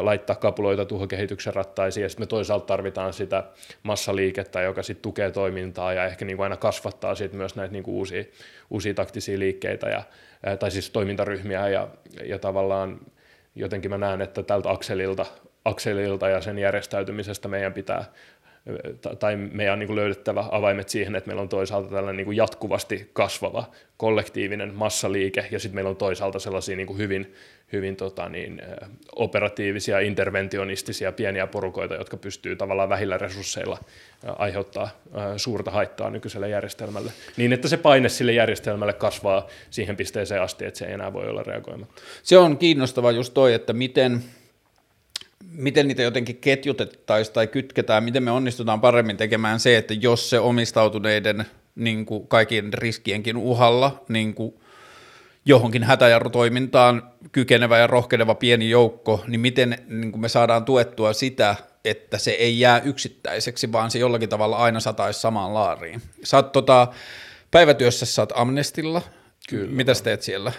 laittaa 0.00 0.36
kapuloita 0.36 0.84
tuhokehityksen 0.84 1.54
rattaisiin, 1.54 2.02
ja 2.02 2.08
sitten 2.08 2.22
me 2.22 2.26
toisaalta 2.26 2.66
tarvitaan 2.66 3.12
sitä 3.12 3.44
massaliikettä, 3.82 4.60
joka 4.60 4.82
sitten 4.82 5.02
tukee 5.02 5.30
toimintaa 5.30 5.92
ja 5.92 6.06
ehkä 6.06 6.24
niin 6.24 6.40
aina 6.40 6.56
kasvattaa 6.56 7.14
sit 7.14 7.32
myös 7.32 7.56
näitä 7.56 7.72
niin 7.72 7.84
uusia, 7.86 8.24
uusia 8.70 8.94
taktisia 8.94 9.38
liikkeitä, 9.38 9.88
ja, 9.88 10.02
tai 10.56 10.70
siis 10.70 10.90
toimintaryhmiä, 10.90 11.68
ja, 11.68 11.88
ja 12.24 12.38
tavallaan 12.38 13.00
jotenkin 13.54 13.90
mä 13.90 13.98
näen, 13.98 14.20
että 14.20 14.42
tältä 14.42 14.70
akselilta, 14.70 15.26
akselilta 15.64 16.28
ja 16.28 16.40
sen 16.40 16.58
järjestäytymisestä 16.58 17.48
meidän 17.48 17.72
pitää 17.72 18.04
tai 19.18 19.36
meidän 19.36 19.72
on 19.72 19.78
niin 19.78 19.96
löydettävä 19.96 20.44
avaimet 20.50 20.88
siihen, 20.88 21.16
että 21.16 21.28
meillä 21.28 21.42
on 21.42 21.48
toisaalta 21.48 21.88
tällainen 21.88 22.26
niin 22.26 22.36
jatkuvasti 22.36 23.10
kasvava 23.12 23.70
kollektiivinen 23.96 24.74
massaliike, 24.74 25.46
ja 25.50 25.58
sitten 25.58 25.74
meillä 25.74 25.90
on 25.90 25.96
toisaalta 25.96 26.38
sellaisia 26.38 26.76
niin 26.76 26.98
hyvin, 26.98 27.34
hyvin 27.72 27.96
tota 27.96 28.28
niin, 28.28 28.62
operatiivisia, 29.16 30.00
interventionistisia 30.00 31.12
pieniä 31.12 31.46
porukoita, 31.46 31.94
jotka 31.94 32.16
pystyy 32.16 32.56
tavallaan 32.56 32.88
vähillä 32.88 33.18
resursseilla 33.18 33.78
aiheuttaa 34.38 34.88
suurta 35.36 35.70
haittaa 35.70 36.10
nykyiselle 36.10 36.48
järjestelmälle, 36.48 37.12
niin 37.36 37.52
että 37.52 37.68
se 37.68 37.76
paine 37.76 38.08
sille 38.08 38.32
järjestelmälle 38.32 38.92
kasvaa 38.92 39.46
siihen 39.70 39.96
pisteeseen 39.96 40.42
asti, 40.42 40.64
että 40.64 40.78
se 40.78 40.86
ei 40.86 40.92
enää 40.92 41.12
voi 41.12 41.28
olla 41.28 41.42
reagoimatta. 41.42 42.02
Se 42.22 42.38
on 42.38 42.58
kiinnostava 42.58 43.10
just 43.10 43.34
toi, 43.34 43.54
että 43.54 43.72
miten 43.72 44.22
miten 45.52 45.88
niitä 45.88 46.02
jotenkin 46.02 46.36
ketjutettaisiin 46.36 47.34
tai 47.34 47.46
kytketään, 47.46 48.04
miten 48.04 48.22
me 48.22 48.30
onnistutaan 48.30 48.80
paremmin 48.80 49.16
tekemään 49.16 49.60
se, 49.60 49.76
että 49.76 49.94
jos 49.94 50.30
se 50.30 50.38
omistautuneiden 50.38 51.44
niin 51.74 52.06
kuin 52.06 52.26
kaikkien 52.26 52.72
riskienkin 52.72 53.36
uhalla 53.36 54.04
niin 54.08 54.34
kuin 54.34 54.54
johonkin 55.44 55.84
hätäjarrutoimintaan 55.84 57.10
kykenevä 57.32 57.78
ja 57.78 57.86
rohkeneva 57.86 58.34
pieni 58.34 58.70
joukko, 58.70 59.24
niin 59.26 59.40
miten 59.40 59.78
niin 59.88 60.12
kuin 60.12 60.20
me 60.20 60.28
saadaan 60.28 60.64
tuettua 60.64 61.12
sitä, 61.12 61.56
että 61.84 62.18
se 62.18 62.30
ei 62.30 62.60
jää 62.60 62.80
yksittäiseksi, 62.80 63.72
vaan 63.72 63.90
se 63.90 63.98
jollakin 63.98 64.28
tavalla 64.28 64.56
aina 64.56 64.80
sataisi 64.80 65.20
samaan 65.20 65.54
laariin. 65.54 66.02
Sä 66.22 66.36
oot 66.36 66.52
tota, 66.52 66.88
päivätyössä, 67.50 68.06
sä 68.06 68.22
oot 68.22 68.32
Amnestilla. 68.34 69.02
Kyllä. 69.48 69.70
Mitä 69.70 69.94
sä 69.94 70.04
teet 70.04 70.22
siellä? 70.22 70.52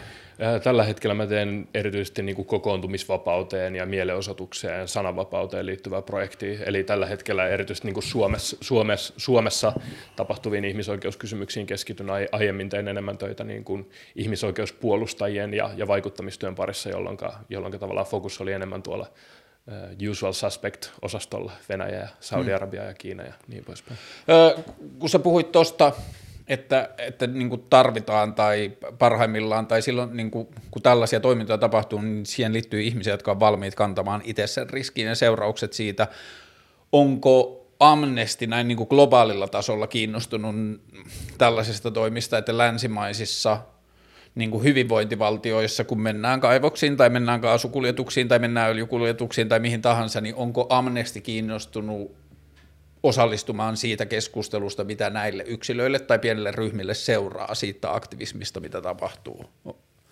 Tällä 0.64 0.84
hetkellä 0.84 1.14
mä 1.14 1.28
teen 1.28 1.68
erityisesti 1.74 2.24
niin 2.24 2.36
kuin 2.36 2.46
kokoontumisvapauteen 2.46 3.76
ja 3.76 3.86
mielenosoitukseen, 3.86 4.88
sananvapauteen 4.88 5.66
liittyvää 5.66 6.02
projektia. 6.02 6.60
Eli 6.66 6.84
tällä 6.84 7.06
hetkellä 7.06 7.48
erityisesti 7.48 7.88
niin 7.88 7.94
kuin 7.94 8.04
Suomessa, 8.04 8.58
Suomessa, 8.62 9.14
Suomessa 9.18 9.74
tapahtuviin 10.16 10.66
ihmisoikeuskysymyksiin 10.66 11.66
keskityn. 11.66 12.08
Aiemmin 12.32 12.70
tein 12.70 12.88
enemmän 12.88 13.18
töitä 13.18 13.44
niin 13.44 13.64
kuin 13.64 13.90
ihmisoikeuspuolustajien 14.16 15.54
ja, 15.54 15.70
ja 15.76 15.88
vaikuttamistyön 15.88 16.56
parissa, 16.56 16.90
jolloin, 16.90 17.18
jolloin 17.50 17.80
tavallaan 17.80 18.08
fokus 18.08 18.42
oli 18.42 18.52
enemmän 18.52 18.84
tuolla 18.84 19.08
usual 20.10 20.34
suspect-osastolla, 20.34 21.52
Venäjä 21.70 22.10
Saudi-Arabia 22.20 22.84
ja 22.84 22.94
Kiina 22.94 23.24
ja 23.24 23.34
niin 23.48 23.66
poispäin. 23.66 24.00
Öö, 24.30 24.64
kun 25.00 25.10
sä 25.10 25.20
puhuit 25.20 25.52
tuosta 25.52 25.92
että, 26.48 26.90
että 26.98 27.28
niin 27.28 27.50
kuin 27.50 27.64
tarvitaan 27.70 28.34
tai 28.34 28.72
parhaimmillaan 29.00 29.68
tai 29.68 29.82
silloin 29.82 30.18
niin 30.18 30.32
kuin, 30.32 30.48
kun 30.72 30.82
tällaisia 30.82 31.20
toimintoja 31.20 31.58
tapahtuu, 31.58 32.02
niin 32.02 32.26
siihen 32.26 32.54
liittyy 32.54 32.82
ihmisiä, 32.82 33.14
jotka 33.14 33.32
on 33.32 33.40
valmiit 33.40 33.76
kantamaan 33.76 34.22
itse 34.24 34.48
sen 34.48 34.70
riskin 34.70 35.06
ja 35.06 35.16
seuraukset 35.16 35.74
siitä. 35.74 36.08
Onko 36.92 37.58
Amnesty 37.80 38.48
näin 38.48 38.68
niin 38.68 38.78
kuin 38.78 38.88
globaalilla 38.90 39.48
tasolla 39.48 39.88
kiinnostunut 39.88 40.56
tällaisista 41.38 41.92
toimista, 41.92 42.38
että 42.38 42.58
länsimaisissa 42.58 43.58
niin 44.36 44.52
kuin 44.52 44.64
hyvinvointivaltioissa, 44.64 45.84
kun 45.84 46.02
mennään 46.02 46.40
kaivoksiin 46.40 46.98
tai 46.98 47.10
mennään 47.10 47.42
kaasukuljetuksiin 47.42 48.28
tai 48.28 48.40
mennään 48.40 48.72
öljykuljetuksiin 48.72 49.50
tai 49.50 49.60
mihin 49.60 49.82
tahansa, 49.82 50.22
niin 50.22 50.36
onko 50.36 50.66
Amnesty 50.70 51.22
kiinnostunut 51.22 52.16
osallistumaan 53.04 53.78
siitä 53.78 54.06
keskustelusta, 54.06 54.84
mitä 54.84 55.10
näille 55.10 55.44
yksilöille 55.48 56.00
tai 56.00 56.20
pienille 56.20 56.52
ryhmille 56.52 56.94
seuraa 56.94 57.56
siitä 57.56 57.94
aktivismista, 57.94 58.60
mitä 58.60 58.82
tapahtuu? 58.82 59.46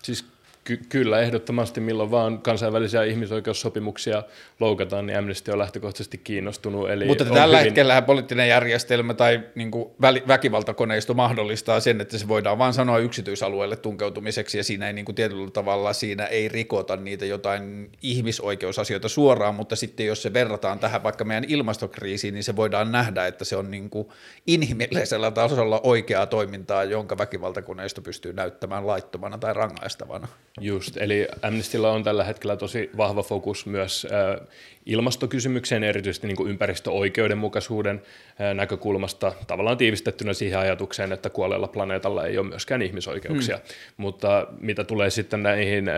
Siis 0.02 0.24
Ky- 0.70 0.80
kyllä, 0.88 1.20
ehdottomasti 1.20 1.80
milloin 1.80 2.10
vaan 2.10 2.42
kansainvälisiä 2.42 3.04
ihmisoikeussopimuksia 3.04 4.22
loukataan, 4.60 5.06
niin 5.06 5.18
Amnesty 5.18 5.50
on 5.50 5.58
lähtökohtaisesti 5.58 6.18
kiinnostunut. 6.18 6.90
Eli 6.90 7.06
Mutta 7.06 7.24
tällä 7.24 7.56
hyvin... 7.56 7.64
hetkellä 7.64 8.02
poliittinen 8.02 8.48
järjestelmä 8.48 9.14
tai 9.14 9.40
niin 9.54 9.70
kuin 9.70 9.90
väkivaltakoneisto 10.28 11.14
mahdollistaa 11.14 11.80
sen, 11.80 12.00
että 12.00 12.18
se 12.18 12.28
voidaan 12.28 12.58
vain 12.58 12.74
sanoa 12.74 12.98
yksityisalueelle 12.98 13.76
tunkeutumiseksi 13.76 14.58
ja 14.58 14.64
siinä 14.64 14.86
ei 14.86 14.92
niin 14.92 15.04
kuin 15.04 15.14
tietyllä 15.14 15.50
tavalla 15.50 15.92
siinä 15.92 16.26
ei 16.26 16.48
rikota 16.48 16.96
niitä 16.96 17.24
jotain 17.24 17.90
ihmisoikeusasioita 18.02 19.08
suoraan, 19.08 19.54
mutta 19.54 19.76
sitten 19.76 20.06
jos 20.06 20.22
se 20.22 20.32
verrataan 20.32 20.78
tähän 20.78 21.02
vaikka 21.02 21.24
meidän 21.24 21.44
ilmastokriisiin, 21.48 22.34
niin 22.34 22.44
se 22.44 22.56
voidaan 22.56 22.92
nähdä, 22.92 23.26
että 23.26 23.44
se 23.44 23.56
on 23.56 23.70
niin 23.70 23.90
kuin 23.90 24.08
inhimillisellä 24.46 25.30
tasolla 25.30 25.80
oikeaa 25.82 26.26
toimintaa, 26.26 26.84
jonka 26.84 27.18
väkivaltakoneisto 27.18 28.02
pystyy 28.02 28.32
näyttämään 28.32 28.86
laittomana 28.86 29.38
tai 29.38 29.54
rangaistavana. 29.54 30.28
Just, 30.60 30.96
eli 30.96 31.28
Amnestyllä 31.42 31.90
on 31.90 32.02
tällä 32.02 32.24
hetkellä 32.24 32.56
tosi 32.56 32.90
vahva 32.96 33.22
fokus 33.22 33.66
myös 33.66 34.06
äh, 34.12 34.46
ilmastokysymykseen, 34.86 35.84
erityisesti 35.84 36.26
niin 36.26 36.36
kuin 36.36 36.50
ympäristöoikeudenmukaisuuden 36.50 38.02
äh, 38.40 38.54
näkökulmasta, 38.54 39.32
tavallaan 39.46 39.76
tiivistettynä 39.76 40.32
siihen 40.32 40.58
ajatukseen, 40.58 41.12
että 41.12 41.30
kuolleella 41.30 41.68
planeetalla 41.68 42.26
ei 42.26 42.38
ole 42.38 42.48
myöskään 42.48 42.82
ihmisoikeuksia. 42.82 43.56
Hmm. 43.56 43.64
Mutta 43.96 44.46
mitä 44.60 44.84
tulee 44.84 45.10
sitten 45.10 45.42
näihin 45.42 45.88
äh, 45.88 45.94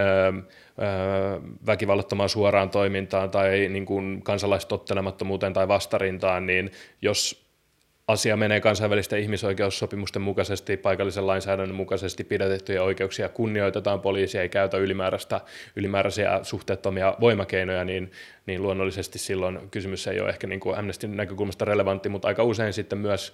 väkivallattomaan 1.66 2.28
suoraan 2.28 2.70
toimintaan 2.70 3.30
tai 3.30 3.68
niin 3.68 3.86
kuin 3.86 4.22
kansalaistottelemattomuuteen 4.22 5.52
tai 5.52 5.68
vastarintaan, 5.68 6.46
niin 6.46 6.70
jos 7.02 7.41
asia 8.12 8.36
menee 8.36 8.60
kansainvälisten 8.60 9.18
ihmisoikeussopimusten 9.20 10.22
mukaisesti, 10.22 10.76
paikallisen 10.76 11.26
lainsäädännön 11.26 11.76
mukaisesti 11.76 12.24
pidätettyjä 12.24 12.82
oikeuksia 12.82 13.28
kunnioitetaan, 13.28 14.00
poliisi 14.00 14.38
ei 14.38 14.48
käytä 14.48 14.76
ylimääräistä, 14.76 15.40
ylimääräisiä 15.76 16.40
suhteettomia 16.42 17.14
voimakeinoja, 17.20 17.84
niin, 17.84 18.12
niin 18.46 18.62
luonnollisesti 18.62 19.18
silloin 19.18 19.58
kysymys 19.70 20.06
ei 20.06 20.20
ole 20.20 20.28
ehkä 20.28 20.46
niin 20.46 20.60
kuin 20.60 20.78
Amnestyn 20.78 21.16
näkökulmasta 21.16 21.64
relevantti, 21.64 22.08
mutta 22.08 22.28
aika 22.28 22.42
usein 22.42 22.72
sitten 22.72 22.98
myös 22.98 23.32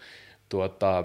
tuota, 0.48 1.04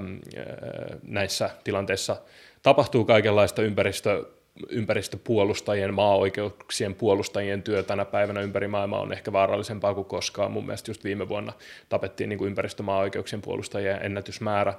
näissä 1.03 1.49
tilanteissa 1.63 2.17
tapahtuu 2.63 3.05
kaikenlaista 3.05 3.61
ympäristö 3.61 4.25
ympäristöpuolustajien, 4.69 5.93
maa-oikeuksien 5.93 6.95
puolustajien 6.95 7.63
työ 7.63 7.83
tänä 7.83 8.05
päivänä 8.05 8.41
ympäri 8.41 8.67
maailmaa 8.67 9.01
on 9.01 9.13
ehkä 9.13 9.33
vaarallisempaa 9.33 9.93
kuin 9.93 10.05
koskaan. 10.05 10.51
Mun 10.51 10.65
mielestä 10.65 10.91
just 10.91 11.03
viime 11.03 11.29
vuonna 11.29 11.53
tapettiin 11.89 12.29
niin 12.29 12.37
kuin 12.37 12.47
ympäristömaa-oikeuksien 12.47 13.41
puolustajien 13.41 13.99
ennätysmäärä. 14.01 14.73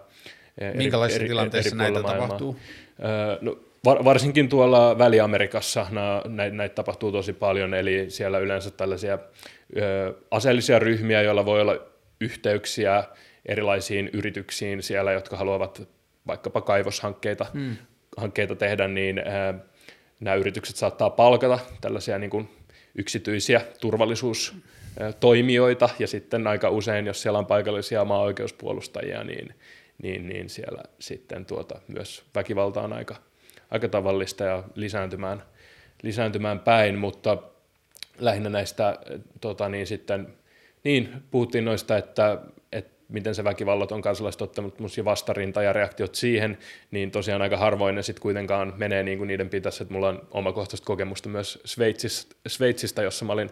Minkälaisissa 0.75 1.20
eri, 1.20 1.29
tilanteissa 1.29 1.68
eri 1.68 1.77
näitä 1.77 2.03
maailmaa. 2.03 2.27
tapahtuu? 2.27 2.57
No, 3.41 3.59
varsinkin 3.85 4.49
tuolla 4.49 4.99
Väli-Amerikassa 4.99 5.87
näitä, 6.29 6.57
näitä 6.57 6.75
tapahtuu 6.75 7.12
tosi 7.12 7.33
paljon, 7.33 7.75
eli 7.75 8.07
siellä 8.09 8.39
yleensä 8.39 8.70
tällaisia 8.70 9.18
ö, 9.77 10.14
aseellisia 10.31 10.79
ryhmiä, 10.79 11.22
joilla 11.22 11.45
voi 11.45 11.61
olla 11.61 11.77
yhteyksiä 12.20 13.05
erilaisiin 13.47 14.11
yrityksiin 14.12 14.83
siellä, 14.83 15.12
jotka 15.12 15.37
haluavat 15.37 15.89
vaikkapa 16.27 16.61
kaivoshankkeita 16.61 17.47
hmm 17.55 17.77
hankkeita 18.17 18.57
tehdä, 18.57 18.89
niin 18.89 19.23
nämä 20.21 20.37
yritykset 20.37 20.77
saattaa 20.77 21.11
palkata 21.11 21.59
tällaisia 21.81 22.19
niin 22.19 22.31
kuin 22.31 22.49
yksityisiä 22.95 23.61
turvallisuustoimijoita, 23.81 25.89
ja 25.99 26.07
sitten 26.07 26.47
aika 26.47 26.71
usein, 26.71 27.07
jos 27.07 27.23
siellä 27.23 27.39
on 27.39 27.47
paikallisia 27.47 28.05
maa-oikeuspuolustajia, 28.05 29.25
niin, 29.25 29.55
niin, 30.03 30.29
niin 30.29 30.49
siellä 30.49 30.83
sitten 30.99 31.47
tuota, 31.47 31.81
myös 31.89 32.25
väkivalta 32.35 32.83
on 32.83 32.93
aika, 32.93 33.17
aika 33.71 33.89
tavallista 33.89 34.45
ja 34.45 34.62
lisääntymään, 34.75 35.43
lisääntymään 36.03 36.61
päin, 36.61 36.99
mutta 36.99 37.39
lähinnä 38.19 38.51
näistä 38.51 38.99
tota, 39.41 39.69
niin 39.69 39.87
sitten, 39.87 40.35
niin 40.85 41.12
puhuttiin 41.31 41.65
noista, 41.65 41.97
että 41.97 42.39
miten 43.09 43.34
se 43.34 43.44
väkivallaton 43.44 44.02
kansalaistottamus 44.02 44.98
ja 44.98 45.05
vastarinta 45.05 45.62
ja 45.62 45.72
reaktiot 45.72 46.14
siihen, 46.14 46.59
niin 46.90 47.11
tosiaan 47.11 47.42
aika 47.42 47.57
harvoin 47.57 47.94
ne 47.94 48.02
sitten 48.02 48.22
kuitenkaan 48.22 48.72
menee 48.76 49.02
niin 49.02 49.18
kuin 49.18 49.28
niiden 49.28 49.48
pitäisi. 49.50 49.82
Että 49.82 49.94
mulla 49.94 50.09
on 50.09 50.28
omakohtaista 50.30 50.86
kokemusta 50.86 51.28
myös 51.28 51.59
Sveitsistä, 51.64 52.36
Sveitsistä, 52.46 53.02
jossa 53.02 53.24
mä 53.24 53.32
olin 53.32 53.50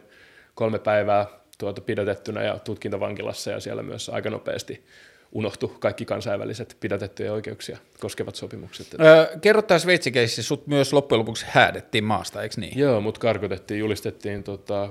kolme 0.55 0.79
päivää 0.79 1.27
tuota 1.59 1.81
pidätettynä 1.81 2.43
ja 2.43 2.59
tutkintavankilassa 2.59 3.51
ja 3.51 3.61
siellä 3.61 3.83
myös 3.83 4.09
aika 4.09 4.31
nopeasti 4.31 4.85
unohtu 5.33 5.69
kaikki 5.69 6.05
kansainväliset 6.05 6.77
pidätettyjä 6.81 7.33
oikeuksia 7.33 7.79
koskevat 8.01 8.35
sopimukset. 8.35 8.87
Öö, 9.01 9.39
kerro 9.41 9.63
tämä 9.63 9.79
Sveitsikeissi, 9.79 10.43
sut 10.43 10.67
myös 10.67 10.93
loppujen 10.93 11.19
lopuksi 11.19 11.47
häädettiin 11.49 12.05
maasta, 12.05 12.43
eikö 12.43 12.55
niin? 12.59 12.79
Joo, 12.79 13.01
mut 13.01 13.19
karkotettiin, 13.19 13.81
julistettiin 13.81 14.43
tota, 14.43 14.89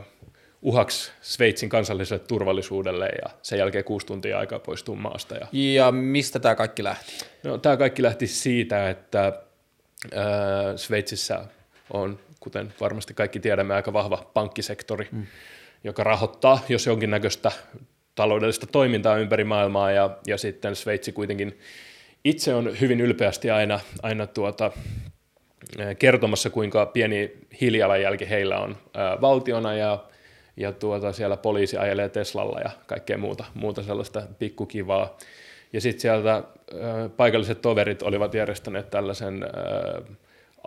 uhaksi 0.61 1.11
Sveitsin 1.21 1.69
kansalliselle 1.69 2.23
turvallisuudelle 2.27 3.05
ja 3.05 3.29
sen 3.41 3.59
jälkeen 3.59 3.83
kuusi 3.83 4.05
tuntia 4.05 4.39
aikaa 4.39 4.59
poistuu 4.59 4.95
maasta. 4.95 5.35
Ja, 5.35 5.47
ja 5.51 5.91
mistä 5.91 6.39
tämä 6.39 6.55
kaikki 6.55 6.83
lähti? 6.83 7.11
No, 7.43 7.57
tämä 7.57 7.77
kaikki 7.77 8.03
lähti 8.03 8.27
siitä, 8.27 8.89
että 8.89 9.27
äh, 9.27 10.21
Sveitsissä 10.75 11.45
on, 11.93 12.19
kuten 12.39 12.73
varmasti 12.81 13.13
kaikki 13.13 13.39
tiedämme, 13.39 13.73
aika 13.73 13.93
vahva 13.93 14.29
pankkisektori, 14.33 15.07
mm. 15.11 15.25
joka 15.83 16.03
rahoittaa, 16.03 16.59
jos 16.69 16.85
jonkinnäköistä 16.85 17.51
taloudellista 18.15 18.67
toimintaa 18.67 19.17
ympäri 19.17 19.43
maailmaa, 19.43 19.91
ja, 19.91 20.17
ja 20.27 20.37
sitten 20.37 20.75
Sveitsi 20.75 21.11
kuitenkin 21.11 21.59
itse 22.23 22.53
on 22.53 22.79
hyvin 22.81 23.01
ylpeästi 23.01 23.49
aina, 23.49 23.79
aina 24.03 24.27
tuota, 24.27 24.71
kertomassa, 25.99 26.49
kuinka 26.49 26.85
pieni 26.85 27.31
hiilijalanjälki 27.61 28.29
heillä 28.29 28.59
on 28.59 28.77
ää, 28.93 29.21
valtiona, 29.21 29.73
ja 29.73 30.03
ja 30.57 30.71
tuota, 30.71 31.13
siellä 31.13 31.37
poliisi 31.37 31.77
ajelee 31.77 32.09
Teslalla 32.09 32.59
ja 32.59 32.69
kaikkea 32.87 33.17
muuta, 33.17 33.43
muuta 33.53 33.83
sellaista 33.83 34.23
pikkukivaa. 34.39 35.17
Ja 35.73 35.81
sitten 35.81 36.01
sieltä 36.01 36.43
paikalliset 37.17 37.61
toverit 37.61 38.01
olivat 38.01 38.33
järjestäneet 38.33 38.89
tällaisen 38.89 39.45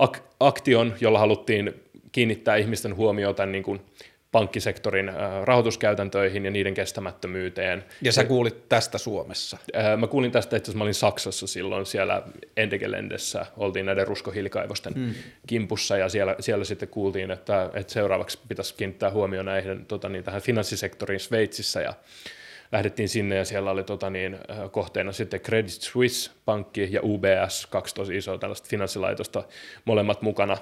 ak- 0.00 0.22
aktion, 0.40 0.94
jolla 1.00 1.18
haluttiin 1.18 1.74
kiinnittää 2.12 2.56
ihmisten 2.56 2.96
huomiota 2.96 3.46
niin 3.46 3.64
kuin 3.64 3.80
pankkisektorin 4.34 5.08
äh, 5.08 5.16
rahoituskäytäntöihin 5.44 6.44
ja 6.44 6.50
niiden 6.50 6.74
kestämättömyyteen. 6.74 7.84
Ja 8.02 8.12
sä 8.12 8.24
kuulit 8.24 8.68
tästä 8.68 8.98
Suomessa? 8.98 9.58
Äh, 9.76 9.98
mä 9.98 10.06
kuulin 10.06 10.32
tästä, 10.32 10.56
että 10.56 10.72
mä 10.72 10.84
olin 10.84 10.94
Saksassa 10.94 11.46
silloin 11.46 11.86
siellä 11.86 12.22
Endegelendessä, 12.56 13.46
oltiin 13.56 13.86
näiden 13.86 14.06
ruskohiilikaivosten 14.06 14.94
hmm. 14.94 15.14
kimpussa 15.46 15.96
ja 15.96 16.08
siellä, 16.08 16.36
siellä 16.40 16.64
sitten 16.64 16.88
kuultiin, 16.88 17.30
että, 17.30 17.70
että 17.74 17.92
seuraavaksi 17.92 18.38
pitäisi 18.48 18.74
kiinnittää 18.74 19.10
huomioon 19.10 19.46
näihin 19.46 19.86
tota, 19.86 20.08
niin, 20.08 20.24
tähän 20.24 20.42
finanssisektoriin 20.42 21.20
Sveitsissä 21.20 21.80
ja 21.80 21.94
lähdettiin 22.74 23.08
sinne 23.08 23.36
ja 23.36 23.44
siellä 23.44 23.70
oli 23.70 23.84
tota 23.84 24.10
niin, 24.10 24.38
kohteena 24.70 25.12
sitten 25.12 25.40
Credit 25.40 25.70
Suisse-pankki 25.70 26.88
ja 26.90 27.00
UBS, 27.02 27.66
kaksi 27.66 27.94
tosi 27.94 28.16
isoa 28.16 28.38
tällaista 28.38 28.68
finanssilaitosta, 28.68 29.44
molemmat 29.84 30.22
mukana 30.22 30.56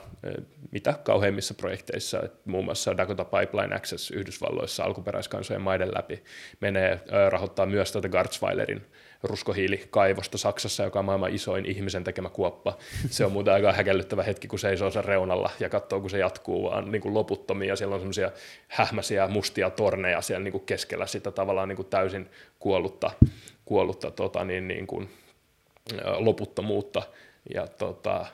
mitä 0.71 0.95
kauheimmissa 1.05 1.55
projekteissa, 1.55 2.23
että 2.23 2.39
muun 2.51 2.65
muassa 2.65 2.97
Dakota 2.97 3.25
Pipeline 3.25 3.75
Access 3.75 4.11
Yhdysvalloissa 4.11 4.85
alkuperäiskansojen 4.85 5.63
maiden 5.63 5.95
läpi 5.95 6.23
menee 6.61 7.01
rahoittaa 7.31 7.67
myös 7.67 7.93
tätä 7.93 8.09
Garzweilerin 8.09 8.83
ruskohiilikaivosta 9.23 10.39
Saksassa, 10.39 10.83
joka 10.83 10.99
on 10.99 11.05
maailman 11.05 11.35
isoin 11.35 11.67
ihmisen 11.67 12.05
tekemä 12.05 12.29
kuoppa. 12.29 12.79
Se 13.11 13.25
on 13.25 13.33
muuten 13.33 13.55
aika 13.55 13.73
häkellyttävä 13.73 14.23
hetki, 14.23 14.49
kun 14.49 14.59
seisoo 14.59 14.91
sen 14.91 15.05
reunalla 15.05 15.51
ja 15.61 15.69
katsoo, 15.69 16.01
kun 16.01 16.11
se 16.11 16.19
jatkuu 16.19 16.71
vaan 16.71 16.93
niin 16.93 17.03
kuin 17.03 17.15
loputtomia. 17.15 17.69
Ja 17.69 17.77
siellä 17.77 17.95
on 17.95 18.01
semmoisia 18.01 18.31
hähmäisiä 18.69 19.29
mustia 19.29 19.71
torneja 19.71 20.21
siellä 20.21 20.45
niin 20.45 20.53
kuin 20.53 20.67
keskellä 20.67 21.07
sitä 21.07 21.31
tavallaan 21.31 21.69
niin 21.69 21.77
kuin 21.77 21.89
täysin 21.89 22.31
kuollutta, 22.59 23.11
kuollutta 23.65 24.11
tota, 24.11 24.45
niin, 24.45 24.69
niin 24.69 24.87
kuin, 24.87 25.11
loputtomuutta. 26.19 27.03
Ja 27.55 27.67
tota, 27.67 28.27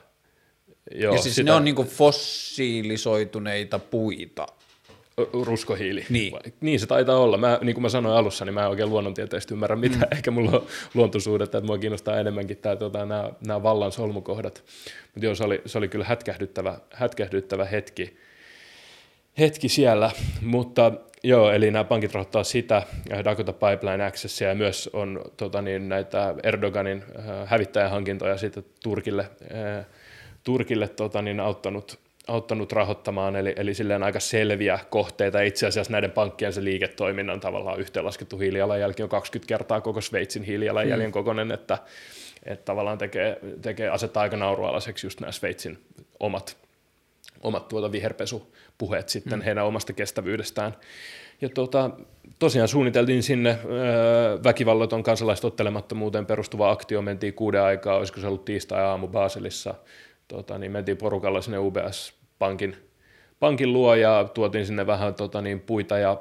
Joo, 0.91 1.15
ja 1.15 1.21
siis 1.21 1.35
sitä... 1.35 1.51
ne 1.51 1.55
on 1.55 1.63
niinku 1.63 1.83
fossiilisoituneita 1.83 3.79
puita 3.79 4.47
ruskohiili. 5.43 6.05
Niin. 6.09 6.33
niin 6.61 6.79
se 6.79 6.87
taitaa 6.87 7.17
olla. 7.17 7.37
Mä, 7.37 7.59
niin 7.61 7.73
kuin 7.73 7.81
mä 7.81 7.89
sanoin 7.89 8.15
alussa, 8.15 8.45
niin 8.45 8.53
mä 8.53 8.61
en 8.61 8.69
oikein 8.69 8.89
luonnontieteestä 8.89 9.53
ymmärrä 9.53 9.75
mitään. 9.75 10.01
Mm. 10.01 10.07
Ehkä 10.17 10.31
mulla 10.31 10.51
on 10.51 10.65
luontosuudet, 10.93 11.45
että 11.55 11.67
mua 11.67 11.77
kiinnostaa 11.77 12.19
enemmänkin 12.19 12.57
tää, 12.57 12.75
tota, 12.75 13.05
nämä, 13.05 13.29
nämä 13.47 13.63
vallan 13.63 13.91
solmukohdat. 13.91 14.63
Mutta 15.13 15.25
joo, 15.25 15.35
se 15.35 15.43
oli, 15.43 15.61
se 15.65 15.77
oli 15.77 15.87
kyllä 15.87 16.05
hätkähdyttävä, 16.05 16.77
hätkähdyttävä 16.93 17.65
hetki, 17.65 18.17
hetki 19.39 19.69
siellä. 19.69 20.11
Mutta 20.41 20.91
joo, 21.23 21.51
eli 21.51 21.71
nämä 21.71 21.83
pankit 21.83 22.13
rahoittaa 22.13 22.43
sitä, 22.43 22.83
Dakota 23.25 23.53
Pipeline 23.53 24.05
Accessia 24.05 24.49
ja 24.49 24.55
myös 24.55 24.89
on 24.93 25.21
tota, 25.37 25.61
niin, 25.61 25.89
näitä 25.89 26.35
Erdoganin 26.43 27.03
äh, 27.17 27.49
hävittäjähankintoja 27.49 28.37
sitten 28.37 28.65
Turkille, 28.83 29.21
äh, 29.21 29.85
Turkille 30.43 30.87
tota, 30.87 31.21
niin 31.21 31.39
auttanut, 31.39 31.99
auttanut 32.27 32.71
rahoittamaan, 32.71 33.35
eli, 33.35 33.53
eli 33.57 33.73
silleen 33.73 34.03
aika 34.03 34.19
selviä 34.19 34.79
kohteita. 34.89 35.41
Itse 35.41 35.67
asiassa 35.67 35.91
näiden 35.91 36.11
pankkien 36.11 36.53
se 36.53 36.63
liiketoiminnan 36.63 37.39
tavallaan 37.39 37.79
yhteenlaskettu 37.79 38.37
hiilijalanjälki 38.37 39.03
on 39.03 39.09
20 39.09 39.47
kertaa 39.47 39.81
koko 39.81 40.01
Sveitsin 40.01 40.43
hiilijalanjäljen 40.43 41.07
hmm. 41.07 41.13
kokoinen, 41.13 41.51
että, 41.51 41.77
että 42.45 42.65
tavallaan 42.65 42.97
tekee, 42.97 43.39
tekee 43.61 43.89
asettaa 43.89 44.23
aika 44.23 44.37
naurualaiseksi 44.37 45.05
just 45.07 45.19
nämä 45.19 45.31
Sveitsin 45.31 45.77
omat, 46.19 46.57
omat 47.41 47.67
tuota 47.67 47.91
viherpesupuheet 47.91 49.09
sitten 49.09 49.39
hmm. 49.39 49.45
heidän 49.45 49.65
omasta 49.65 49.93
kestävyydestään. 49.93 50.75
Ja 51.41 51.49
tuota, 51.49 51.89
tosiaan 52.39 52.67
suunniteltiin 52.67 53.23
sinne 53.23 53.59
öö, 53.65 54.43
väkivallaton 54.43 55.03
kansalaistottelemattomuuteen 55.03 56.25
perustuva 56.25 56.71
aktio, 56.71 57.01
mentiin 57.01 57.33
kuuden 57.33 57.61
aikaa, 57.61 57.95
olisiko 57.95 58.19
se 58.19 58.27
ollut 58.27 58.45
tiistai-aamu 58.45 59.07
Baselissa, 59.07 59.75
tota, 60.29 60.57
niin 60.57 60.71
mentiin 60.71 60.97
porukalla 60.97 61.41
sinne 61.41 61.57
UBS-pankin 61.57 62.75
pankin 63.39 63.73
luo 63.73 63.95
ja 63.95 64.29
tuotiin 64.33 64.65
sinne 64.65 64.87
vähän 64.87 65.15
tota, 65.15 65.41
niin, 65.41 65.59
puita 65.59 65.97
ja 65.97 66.17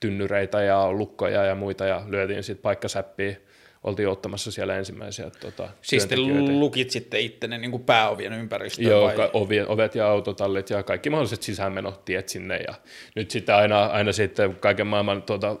tynnyreitä 0.00 0.62
ja 0.62 0.92
lukkoja 0.92 1.44
ja 1.44 1.54
muita 1.54 1.86
ja 1.86 2.02
lyötiin 2.06 2.42
sitten 2.42 2.62
paikkasäppiä 2.62 3.36
oltiin 3.84 4.08
ottamassa 4.08 4.52
siellä 4.52 4.76
ensimmäisiä 4.76 5.30
tota, 5.30 5.68
Siis 5.82 6.06
te 6.06 6.16
lukit 6.60 6.90
sitten 6.90 7.20
ittenne 7.20 7.58
niin 7.58 7.80
pääovien 7.80 8.32
ympäristöön 8.32 8.90
Joo, 8.90 9.04
vai? 9.04 9.30
Ovet, 9.32 9.64
ovet 9.68 9.94
ja 9.94 10.08
autotallit 10.08 10.70
ja 10.70 10.82
kaikki 10.82 11.10
mahdolliset 11.10 11.42
sisäänmenotiet 11.42 12.28
sinne 12.28 12.56
ja 12.56 12.74
nyt 13.14 13.30
sitten 13.30 13.54
aina, 13.54 13.86
aina 13.86 14.12
sitten 14.12 14.56
kaiken 14.56 14.86
maailman 14.86 15.22
tuota, 15.22 15.56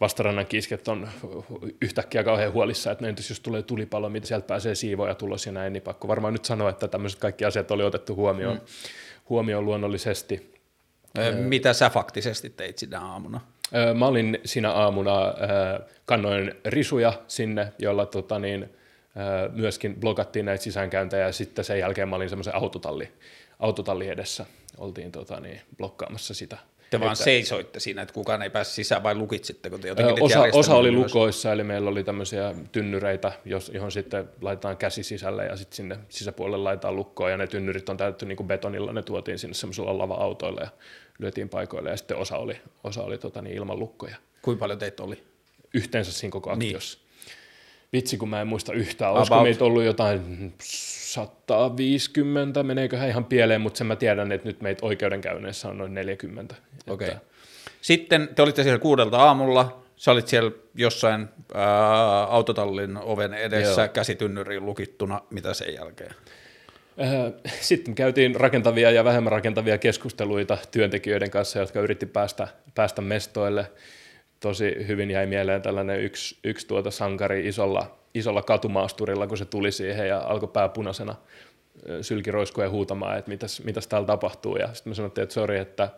vastarannan 0.00 0.46
kisket 0.46 0.88
on 0.88 1.08
yhtäkkiä 1.82 2.24
kauhean 2.24 2.52
huolissa, 2.52 2.90
että 2.90 3.08
entäs 3.08 3.30
jos 3.30 3.40
tulee 3.40 3.62
tulipallo, 3.62 4.08
mitä 4.08 4.26
sieltä 4.26 4.46
pääsee 4.46 4.74
siivoja 4.74 5.14
tulos 5.14 5.46
ja 5.46 5.52
näin, 5.52 5.72
niin 5.72 5.82
pakko 5.82 6.08
varmaan 6.08 6.32
nyt 6.32 6.44
sanoa, 6.44 6.70
että 6.70 6.88
tämmöiset 6.88 7.20
kaikki 7.20 7.44
asiat 7.44 7.70
oli 7.70 7.82
otettu 7.82 8.14
huomioon, 8.14 8.56
mm. 8.56 8.62
huomioon 9.28 9.64
luonnollisesti. 9.64 10.50
Mitä 11.34 11.72
sä 11.72 11.90
faktisesti 11.90 12.50
teit 12.50 12.78
sinä 12.78 13.00
aamuna? 13.00 13.40
Mä 13.94 14.06
olin 14.06 14.38
siinä 14.44 14.72
aamuna, 14.72 15.34
kannoin 16.04 16.54
risuja 16.64 17.12
sinne, 17.28 17.72
jolla 17.78 18.06
tota 18.06 18.38
niin, 18.38 18.70
myöskin 19.52 20.00
blokattiin 20.00 20.46
näitä 20.46 20.64
sisäänkäyntejä 20.64 21.26
ja 21.26 21.32
sitten 21.32 21.64
sen 21.64 21.78
jälkeen 21.78 22.08
mä 22.08 22.16
olin 22.16 22.28
semmoisen 22.28 22.54
autotalli, 22.54 23.08
autotalli 23.58 24.08
edessä, 24.08 24.46
oltiin 24.78 25.12
tota 25.12 25.40
niin, 25.40 25.60
blokkaamassa 25.76 26.34
sitä. 26.34 26.56
Te 26.90 27.00
vaan 27.00 27.12
että, 27.12 27.24
seisoitte 27.24 27.80
siinä, 27.80 28.02
että 28.02 28.14
kukaan 28.14 28.42
ei 28.42 28.50
pääse 28.50 28.70
sisään 28.70 29.02
vai 29.02 29.14
lukitsitte, 29.14 29.70
kun 29.70 29.80
te 29.80 29.88
jotenkin 29.88 30.24
osa, 30.24 30.42
osa 30.52 30.74
oli 30.74 30.90
myös. 30.90 31.04
lukoissa, 31.04 31.52
eli 31.52 31.64
meillä 31.64 31.90
oli 31.90 32.04
tämmöisiä 32.04 32.54
tynnyreitä, 32.72 33.32
johon 33.72 33.92
sitten 33.92 34.28
laitetaan 34.40 34.76
käsi 34.76 35.02
sisälle 35.02 35.46
ja 35.46 35.56
sitten 35.56 35.76
sinne 35.76 35.98
sisäpuolelle 36.08 36.64
laitetaan 36.64 36.96
lukkoa 36.96 37.30
ja 37.30 37.36
ne 37.36 37.46
tynnyrit 37.46 37.88
on 37.88 37.96
täytetty 37.96 38.26
niin 38.26 38.36
kuin 38.36 38.46
betonilla, 38.46 38.92
ne 38.92 39.02
tuotiin 39.02 39.38
sinne 39.38 39.54
semmoisella 39.54 39.98
lava-autoilla 39.98 40.60
ja 40.60 40.68
lyötiin 41.20 41.48
paikoille 41.48 41.90
ja 41.90 41.96
sitten 41.96 42.16
osa 42.16 42.36
oli, 42.36 42.60
osa 42.84 43.02
oli 43.02 43.18
tota, 43.18 43.42
niin 43.42 43.56
ilman 43.56 43.78
lukkoja. 43.78 44.16
Kuinka 44.42 44.60
paljon 44.60 44.78
teitä 44.78 45.02
oli? 45.02 45.22
Yhteensä 45.74 46.12
siinä 46.12 46.32
koko 46.32 46.50
aktiossa. 46.50 46.98
Niin. 46.98 47.10
Vitsi, 47.92 48.16
kun 48.16 48.28
mä 48.28 48.40
en 48.40 48.46
muista 48.46 48.72
yhtään. 48.72 49.12
Olisiko 49.12 49.42
meitä 49.42 49.64
ollut 49.64 49.82
jotain 49.82 50.54
150, 50.60 52.62
meneeköhän 52.62 53.08
ihan 53.08 53.24
pieleen, 53.24 53.60
mutta 53.60 53.78
sen 53.78 53.86
mä 53.86 53.96
tiedän, 53.96 54.32
että 54.32 54.48
nyt 54.48 54.60
meitä 54.60 54.86
oikeudenkäynneissä 54.86 55.68
on 55.68 55.78
noin 55.78 55.94
40. 55.94 56.54
Okei. 56.88 57.08
Okay. 57.08 57.20
Sitten 57.80 58.28
te 58.34 58.42
olitte 58.42 58.62
siellä 58.62 58.78
kuudelta 58.78 59.18
aamulla, 59.18 59.82
sä 59.96 60.12
olit 60.12 60.28
siellä 60.28 60.50
jossain 60.74 61.28
ää, 61.54 62.24
autotallin 62.24 62.96
oven 62.96 63.34
edessä, 63.34 63.82
Joo. 63.82 63.88
käsitynnyriin 63.88 64.66
lukittuna, 64.66 65.20
mitä 65.30 65.54
sen 65.54 65.74
jälkeen? 65.74 66.14
Äh, 67.00 67.52
sitten 67.60 67.94
käytiin 67.94 68.34
rakentavia 68.34 68.90
ja 68.90 69.04
vähemmän 69.04 69.32
rakentavia 69.32 69.78
keskusteluita 69.78 70.58
työntekijöiden 70.70 71.30
kanssa, 71.30 71.58
jotka 71.58 71.80
yritti 71.80 72.06
päästä, 72.06 72.48
päästä 72.74 73.02
mestoille. 73.02 73.70
Tosi 74.40 74.86
hyvin 74.86 75.10
jäi 75.10 75.26
mieleen 75.26 75.62
tällainen 75.62 76.00
yksi, 76.00 76.38
yksi 76.44 76.66
tuota 76.66 76.90
sankari 76.90 77.48
isolla, 77.48 77.98
isolla 78.14 78.42
katumaasturilla, 78.42 79.26
kun 79.26 79.38
se 79.38 79.44
tuli 79.44 79.72
siihen 79.72 80.08
ja 80.08 80.18
alkoi 80.18 80.48
pääpunaisena 80.48 81.14
sylkiroiskuja 82.02 82.70
huutamaan, 82.70 83.18
että 83.18 83.28
mitäs, 83.28 83.64
mitäs 83.64 83.86
täällä 83.86 84.06
tapahtuu. 84.06 84.56
Ja 84.56 84.74
sitten 84.74 84.90
me 84.90 84.94
sanottiin, 84.94 85.22
että 85.22 85.32
sori, 85.32 85.58
että, 85.58 85.88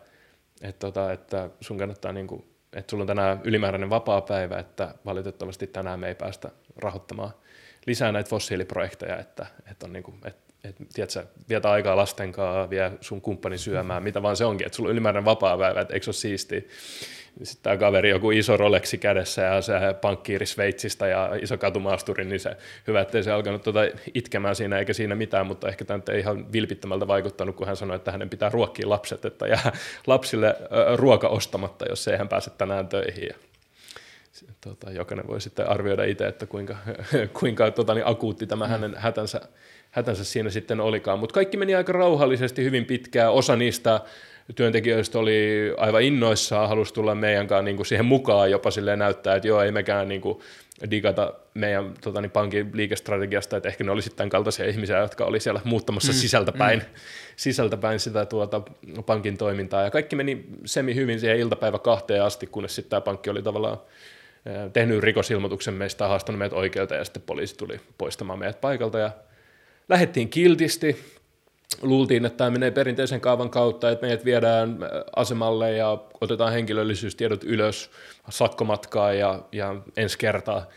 että, 0.61 0.79
tota, 0.79 1.11
että 1.11 1.49
sun 1.61 1.77
kannattaa, 1.77 2.11
niin 2.11 2.27
kuin, 2.27 2.45
että 2.73 2.91
sulla 2.91 3.01
on 3.03 3.07
tänään 3.07 3.41
ylimääräinen 3.43 3.89
vapaa 3.89 4.21
päivä, 4.21 4.59
että 4.59 4.95
valitettavasti 5.05 5.67
tänään 5.67 5.99
me 5.99 6.07
ei 6.07 6.15
päästä 6.15 6.49
rahoittamaan 6.77 7.31
lisää 7.85 8.11
näitä 8.11 8.29
fossiiliprojekteja, 8.29 9.17
että, 9.17 9.45
että, 9.71 9.85
on 9.85 9.93
niin 9.93 10.03
kuin, 10.03 10.17
että 10.25 10.42
että 10.63 10.83
tiedätkö, 10.93 11.25
vietä 11.49 11.71
aikaa 11.71 11.95
lasten 11.95 12.31
kanssa, 12.31 12.69
vie 12.69 12.91
sun 13.01 13.21
kumppani 13.21 13.57
syömään, 13.57 14.03
mitä 14.03 14.21
vaan 14.21 14.37
se 14.37 14.45
onkin, 14.45 14.65
että 14.65 14.75
sulla 14.75 14.87
on 14.87 14.91
ylimääräinen 14.91 15.25
vapaa-päivä, 15.25 15.81
että 15.81 15.93
eikö 15.93 16.03
se 16.03 16.09
ole 16.09 16.13
siistiä. 16.15 16.61
Sitten 17.43 17.63
tämä 17.63 17.77
kaveri 17.77 18.09
joku 18.09 18.31
iso 18.31 18.57
Rolexi 18.57 18.97
kädessä 18.97 19.41
ja 19.41 19.61
se 19.61 19.73
pankkiiri 20.01 20.45
Sveitsistä 20.45 21.07
ja 21.07 21.29
iso 21.41 21.57
katumaasturi, 21.57 22.25
niin 22.25 22.39
se 22.39 22.57
hyvä, 22.87 23.01
ettei 23.01 23.23
se 23.23 23.31
alkanut 23.31 23.63
tuota 23.63 23.79
itkemään 24.13 24.55
siinä 24.55 24.79
eikä 24.79 24.93
siinä 24.93 25.15
mitään, 25.15 25.47
mutta 25.47 25.67
ehkä 25.67 25.85
tämä 25.85 25.99
ei 26.11 26.19
ihan 26.19 26.53
vilpittömältä 26.53 27.07
vaikuttanut, 27.07 27.55
kun 27.55 27.67
hän 27.67 27.75
sanoi, 27.75 27.95
että 27.95 28.11
hänen 28.11 28.29
pitää 28.29 28.49
ruokkia 28.49 28.89
lapset, 28.89 29.25
että 29.25 29.47
jää 29.47 29.71
lapsille 30.07 30.55
ruoka 30.95 31.27
ostamatta, 31.27 31.85
jos 31.89 32.07
ei 32.07 32.17
hän 32.17 32.29
pääse 32.29 32.49
tänään 32.49 32.87
töihin. 32.87 33.27
Ja 33.27 33.35
tota, 34.61 34.91
jokainen 34.91 35.27
voi 35.27 35.41
sitten 35.41 35.69
arvioida 35.69 36.03
itse, 36.03 36.27
että 36.27 36.45
kuinka, 36.45 36.77
kuinka 37.39 37.71
tota, 37.71 37.93
niin 37.93 38.07
akuutti 38.07 38.47
tämä 38.47 38.67
hänen 38.67 38.95
hätänsä 38.97 39.41
hätänsä 39.93 40.23
siinä 40.23 40.49
sitten 40.49 40.79
olikaan. 40.79 41.19
Mutta 41.19 41.33
kaikki 41.33 41.57
meni 41.57 41.75
aika 41.75 41.93
rauhallisesti 41.93 42.63
hyvin 42.63 42.85
pitkään. 42.85 43.31
Osa 43.31 43.55
niistä 43.55 44.01
työntekijöistä 44.55 45.19
oli 45.19 45.73
aivan 45.77 46.01
innoissaan, 46.01 46.69
halusi 46.69 46.93
tulla 46.93 47.15
meidän 47.15 47.47
kanssa 47.47 47.63
niin 47.63 47.75
kuin 47.75 47.85
siihen 47.85 48.05
mukaan 48.05 48.51
jopa 48.51 48.71
silleen 48.71 48.99
näyttää, 48.99 49.35
että 49.35 49.47
joo, 49.47 49.61
ei 49.61 49.71
mekään 49.71 50.07
niin 50.07 50.21
kuin 50.21 50.39
digata 50.91 51.33
meidän 51.53 51.93
tota, 52.01 52.21
niin 52.21 52.31
pankin 52.31 52.71
liikestrategiasta, 52.73 53.57
että 53.57 53.69
ehkä 53.69 53.83
ne 53.83 53.91
oli 53.91 54.01
sitten 54.01 54.29
kaltaisia 54.29 54.65
ihmisiä, 54.65 54.97
jotka 54.97 55.25
oli 55.25 55.39
siellä 55.39 55.61
muuttamassa 55.63 56.11
mm, 56.11 56.15
sisältäpäin, 56.15 56.79
mm. 56.79 56.85
sisältäpäin 57.35 57.99
sitä 57.99 58.25
tuota, 58.25 58.61
pankin 59.05 59.37
toimintaa. 59.37 59.83
Ja 59.83 59.91
kaikki 59.91 60.15
meni 60.15 60.45
semi 60.65 60.95
hyvin 60.95 61.19
siihen 61.19 61.39
iltapäivä 61.39 61.79
kahteen 61.79 62.23
asti, 62.23 62.47
kunnes 62.47 62.75
sitten 62.75 62.89
tämä 62.89 63.01
pankki 63.01 63.29
oli 63.29 63.41
tavallaan 63.41 63.77
tehnyt 64.73 65.03
rikosilmoituksen 65.03 65.73
meistä, 65.73 66.07
haastanut 66.07 66.39
meidät 66.39 66.53
oikeuteen 66.53 66.99
ja 66.99 67.05
sitten 67.05 67.23
poliisi 67.25 67.57
tuli 67.57 67.79
poistamaan 67.97 68.39
meidät 68.39 68.61
paikalta 68.61 68.99
ja 68.99 69.11
lähdettiin 69.89 70.29
kiltisti, 70.29 71.13
luultiin, 71.81 72.25
että 72.25 72.37
tämä 72.37 72.49
menee 72.49 72.71
perinteisen 72.71 73.21
kaavan 73.21 73.49
kautta, 73.49 73.91
että 73.91 74.05
meidät 74.05 74.25
viedään 74.25 74.83
äh, 74.83 74.89
asemalle 75.15 75.71
ja 75.71 75.97
otetaan 76.21 76.53
henkilöllisyystiedot 76.53 77.43
ylös 77.43 77.91
sakkomatkaa 78.29 79.13
ja, 79.13 79.39
ja 79.51 79.75
ensi 79.97 80.17
kertaa, 80.17 80.69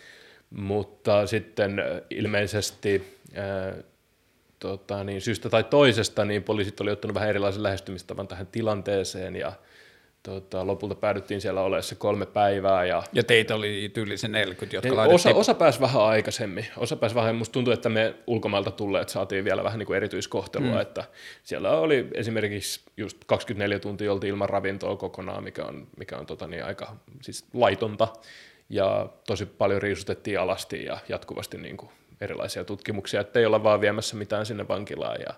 mutta 0.50 1.26
sitten 1.26 1.78
äh, 1.78 1.86
ilmeisesti 2.10 3.18
ää, 3.34 3.68
äh, 3.68 3.74
tota, 4.58 5.04
niin 5.04 5.20
syystä 5.20 5.50
tai 5.50 5.64
toisesta 5.64 6.24
niin 6.24 6.42
poliisit 6.42 6.80
oli 6.80 6.90
ottanut 6.90 7.14
vähän 7.14 7.28
erilaisen 7.28 7.62
lähestymistavan 7.62 8.28
tähän 8.28 8.46
tilanteeseen 8.46 9.36
ja 9.36 9.52
tota, 10.26 10.66
lopulta 10.66 10.94
päädyttiin 10.94 11.40
siellä 11.40 11.60
olemaan 11.60 11.82
se 11.82 11.94
kolme 11.94 12.26
päivää. 12.26 12.84
Ja, 12.84 13.02
ja 13.12 13.22
teitä 13.22 13.54
oli 13.54 13.90
tyylisen 13.94 14.32
40, 14.32 14.76
jotka 14.76 14.96
laitettiin... 14.96 15.36
Osa, 15.36 15.40
osa 15.40 15.54
pääsi 15.54 15.80
vähän 15.80 16.02
aikaisemmin. 16.02 16.66
Osa 16.76 16.96
pääsi 16.96 17.14
vähän, 17.14 17.36
musta 17.36 17.52
tuntuu, 17.52 17.72
että 17.72 17.88
me 17.88 18.14
ulkomailta 18.26 18.70
tulleet 18.70 19.08
saatiin 19.08 19.44
vielä 19.44 19.64
vähän 19.64 19.78
niin 19.78 19.86
kuin 19.86 19.96
erityiskohtelua, 19.96 20.74
mm. 20.74 20.80
että 20.80 21.04
siellä 21.42 21.70
oli 21.70 22.08
esimerkiksi 22.14 22.80
just 22.96 23.24
24 23.26 23.78
tuntia 23.78 24.12
oltiin 24.12 24.30
ilman 24.30 24.48
ravintoa 24.48 24.96
kokonaan, 24.96 25.44
mikä 25.44 25.64
on, 25.64 25.86
mikä 25.96 26.18
on 26.18 26.26
tota 26.26 26.46
niin, 26.46 26.64
aika 26.64 26.96
siis 27.22 27.44
laitonta, 27.54 28.08
ja 28.70 29.08
tosi 29.26 29.46
paljon 29.46 29.82
riisutettiin 29.82 30.40
alasti 30.40 30.84
ja 30.84 30.98
jatkuvasti 31.08 31.58
niin 31.58 31.76
kuin 31.76 31.90
erilaisia 32.20 32.64
tutkimuksia, 32.64 33.20
että 33.20 33.38
ei 33.38 33.46
olla 33.46 33.62
vaan 33.62 33.80
viemässä 33.80 34.16
mitään 34.16 34.46
sinne 34.46 34.68
vankilaan, 34.68 35.20
ja 35.20 35.34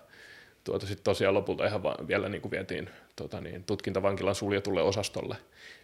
tuota 0.69 0.85
sitten 0.85 1.03
tosiaan 1.03 1.33
lopulta 1.33 1.65
ihan 1.65 1.83
vaan 1.83 2.07
vielä 2.07 2.29
niin 2.29 2.41
kuin 2.41 2.51
vietiin 2.51 2.89
tota 3.15 3.41
niin, 3.41 3.63
tutkintavankilan 3.63 4.35
suljetulle 4.35 4.81
osastolle 4.81 5.35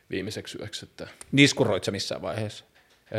viimeiseksi 0.09 0.57
yöksi. 0.59 0.85
Että... 0.85 1.07
Niskuroit 1.31 1.83
se 1.83 1.91
missään 1.91 2.21
vaiheessa? 2.21 2.65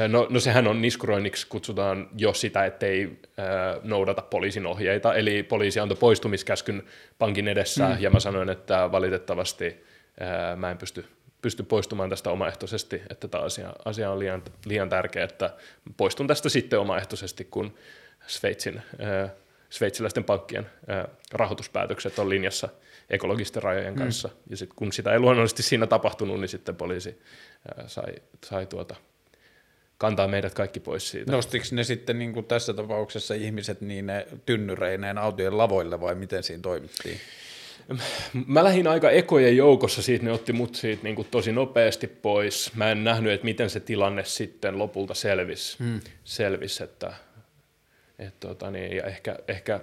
No, 0.09 0.27
no 0.31 0.41
sehän 0.41 0.67
on 0.67 0.83
niskuroinniksi, 0.83 1.47
kutsutaan 1.47 2.09
jo 2.19 2.35
sitä, 2.35 2.65
ettei 2.65 3.19
äh, 3.39 3.83
noudata 3.83 4.23
poliisin 4.23 4.67
ohjeita, 4.67 5.15
eli 5.15 5.43
poliisi 5.43 5.81
antoi 5.81 5.97
poistumiskäskyn 5.97 6.83
pankin 7.19 7.49
edessä, 7.49 7.89
mm. 7.89 7.97
ja 8.01 8.11
mä 8.11 8.21
sanoin, 8.21 8.49
että 8.49 8.93
valitettavasti 8.93 9.85
äh, 10.23 10.57
mä 10.57 10.71
en 10.71 10.79
pysty, 10.79 11.05
pysty 11.43 11.63
poistumaan 11.63 12.11
tästä 12.11 12.31
omaehtoisesti, 12.31 13.03
että 13.11 13.29
tämä 13.29 13.45
asia, 13.45 13.73
asia 13.85 14.11
on 14.11 14.19
liian, 14.19 14.43
liian 14.65 14.89
tärkeä, 14.89 15.25
että 15.25 15.55
poistun 15.97 16.27
tästä 16.27 16.49
sitten 16.49 16.79
omaehtoisesti, 16.79 17.45
kun 17.45 17.75
Sveitsin 18.27 18.83
äh, 19.01 19.31
sveitsiläisten 19.77 20.25
pankkien 20.25 20.67
rahoituspäätökset 21.33 22.19
on 22.19 22.29
linjassa 22.29 22.69
ekologisten 23.11 23.63
rajojen 23.63 23.95
mm. 23.95 23.99
kanssa. 23.99 24.29
Mm. 24.29 24.35
Ja 24.51 24.57
sitten 24.57 24.77
kun 24.77 24.93
sitä 24.93 25.13
ei 25.13 25.19
luonnollisesti 25.19 25.63
siinä 25.63 25.87
tapahtunut, 25.87 26.41
niin 26.41 26.49
sitten 26.49 26.77
poliisi 26.77 27.21
sai, 27.87 28.15
sai 28.45 28.67
tuota, 28.67 28.95
kantaa 29.99 30.29
meidät 30.29 30.55
kaikki 30.55 30.81
pois 30.81 31.11
siitä. 31.11 31.33
Nostiko 31.33 31.65
ne 31.73 31.85
sitten 31.85 32.19
niin 32.19 32.33
kuin 32.33 32.47
tässä 32.47 32.75
tapauksessa 32.75 33.35
ihmiset 33.35 33.81
niin 33.81 34.07
ne 34.07 34.27
tynnyreineen 34.47 35.19
autojen 35.19 35.59
lavoille 35.59 36.01
vai 36.01 36.15
miten 36.15 36.43
siinä 36.43 36.63
toimittiin? 36.63 37.21
Mä 38.47 38.65
lähdin 38.65 38.87
aika 38.87 39.11
ekojen 39.11 39.57
joukossa 39.57 40.03
siitä, 40.03 40.25
ne 40.25 40.33
otti 40.33 40.53
mut 40.53 40.75
siitä 40.75 41.03
niin 41.03 41.17
kuin 41.17 41.29
tosi 41.31 41.53
nopeasti 41.53 42.07
pois. 42.07 42.71
Mä 42.75 42.91
en 42.91 43.05
nähnyt, 43.05 43.33
että 43.33 43.45
miten 43.45 43.71
se 43.71 43.81
tilanne 43.81 44.25
sitten 44.25 44.79
lopulta 44.79 45.15
selvisi, 45.15 45.79
hmm. 45.79 46.01
selvis, 46.25 46.81
että, 46.81 47.13
että 48.19 48.49
tota 48.49 48.71
niin, 48.71 48.97
ja 48.97 49.03
ehkä, 49.03 49.39
ehkä 49.49 49.81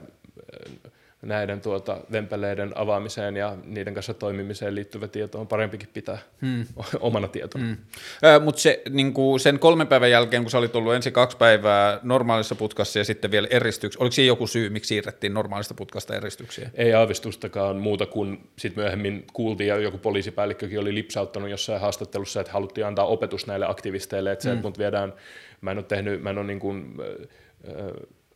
näiden 1.25 1.61
tuota, 1.61 1.97
vempeleiden 2.11 2.71
avaamiseen 2.75 3.35
ja 3.35 3.57
niiden 3.65 3.93
kanssa 3.93 4.13
toimimiseen 4.13 4.75
liittyvä 4.75 5.07
tieto 5.07 5.39
on 5.39 5.47
parempikin 5.47 5.89
pitää 5.93 6.17
hmm. 6.41 6.65
omana 6.99 7.27
tietona. 7.27 7.65
Hmm. 7.65 7.77
Mutta 8.43 8.61
se, 8.61 8.81
niinku, 8.89 9.39
sen 9.39 9.59
kolmen 9.59 9.87
päivän 9.87 10.11
jälkeen, 10.11 10.43
kun 10.43 10.51
sä 10.51 10.57
olit 10.57 10.75
ollut 10.75 10.93
ensin 10.93 11.13
kaksi 11.13 11.37
päivää 11.37 11.99
normaalissa 12.03 12.55
putkassa 12.55 12.99
ja 12.99 13.05
sitten 13.05 13.31
vielä 13.31 13.47
eristyksiä, 13.51 14.01
oliko 14.01 14.11
siinä 14.11 14.27
joku 14.27 14.47
syy, 14.47 14.69
miksi 14.69 14.87
siirrettiin 14.87 15.33
normaalista 15.33 15.73
putkasta 15.73 16.15
eristyksiä? 16.15 16.69
Ei 16.73 16.93
aavistustakaan 16.93 17.75
muuta 17.75 18.05
kuin 18.05 18.49
sitten 18.59 18.83
myöhemmin 18.83 19.27
kuultiin 19.33 19.67
ja 19.67 19.77
joku 19.77 19.97
poliisipäällikkökin 19.97 20.79
oli 20.79 20.93
lipsauttanut 20.93 21.49
jossain 21.49 21.81
haastattelussa, 21.81 22.41
että 22.41 22.53
haluttiin 22.53 22.87
antaa 22.87 23.05
opetus 23.05 23.47
näille 23.47 23.65
aktivisteille, 23.69 24.31
että 24.31 24.43
se, 24.43 24.49
hmm. 24.49 24.57
että 24.57 24.67
mut 24.67 24.79
viedään, 24.79 25.13
mä 25.61 25.71
en 25.71 25.77
ole 25.77 25.85
tehnyt, 25.85 26.21
mä 26.21 26.29
en 26.29 26.37
ole 26.37 26.47
niin 26.47 26.59
kuin, 26.59 26.95
äh, 27.67 27.75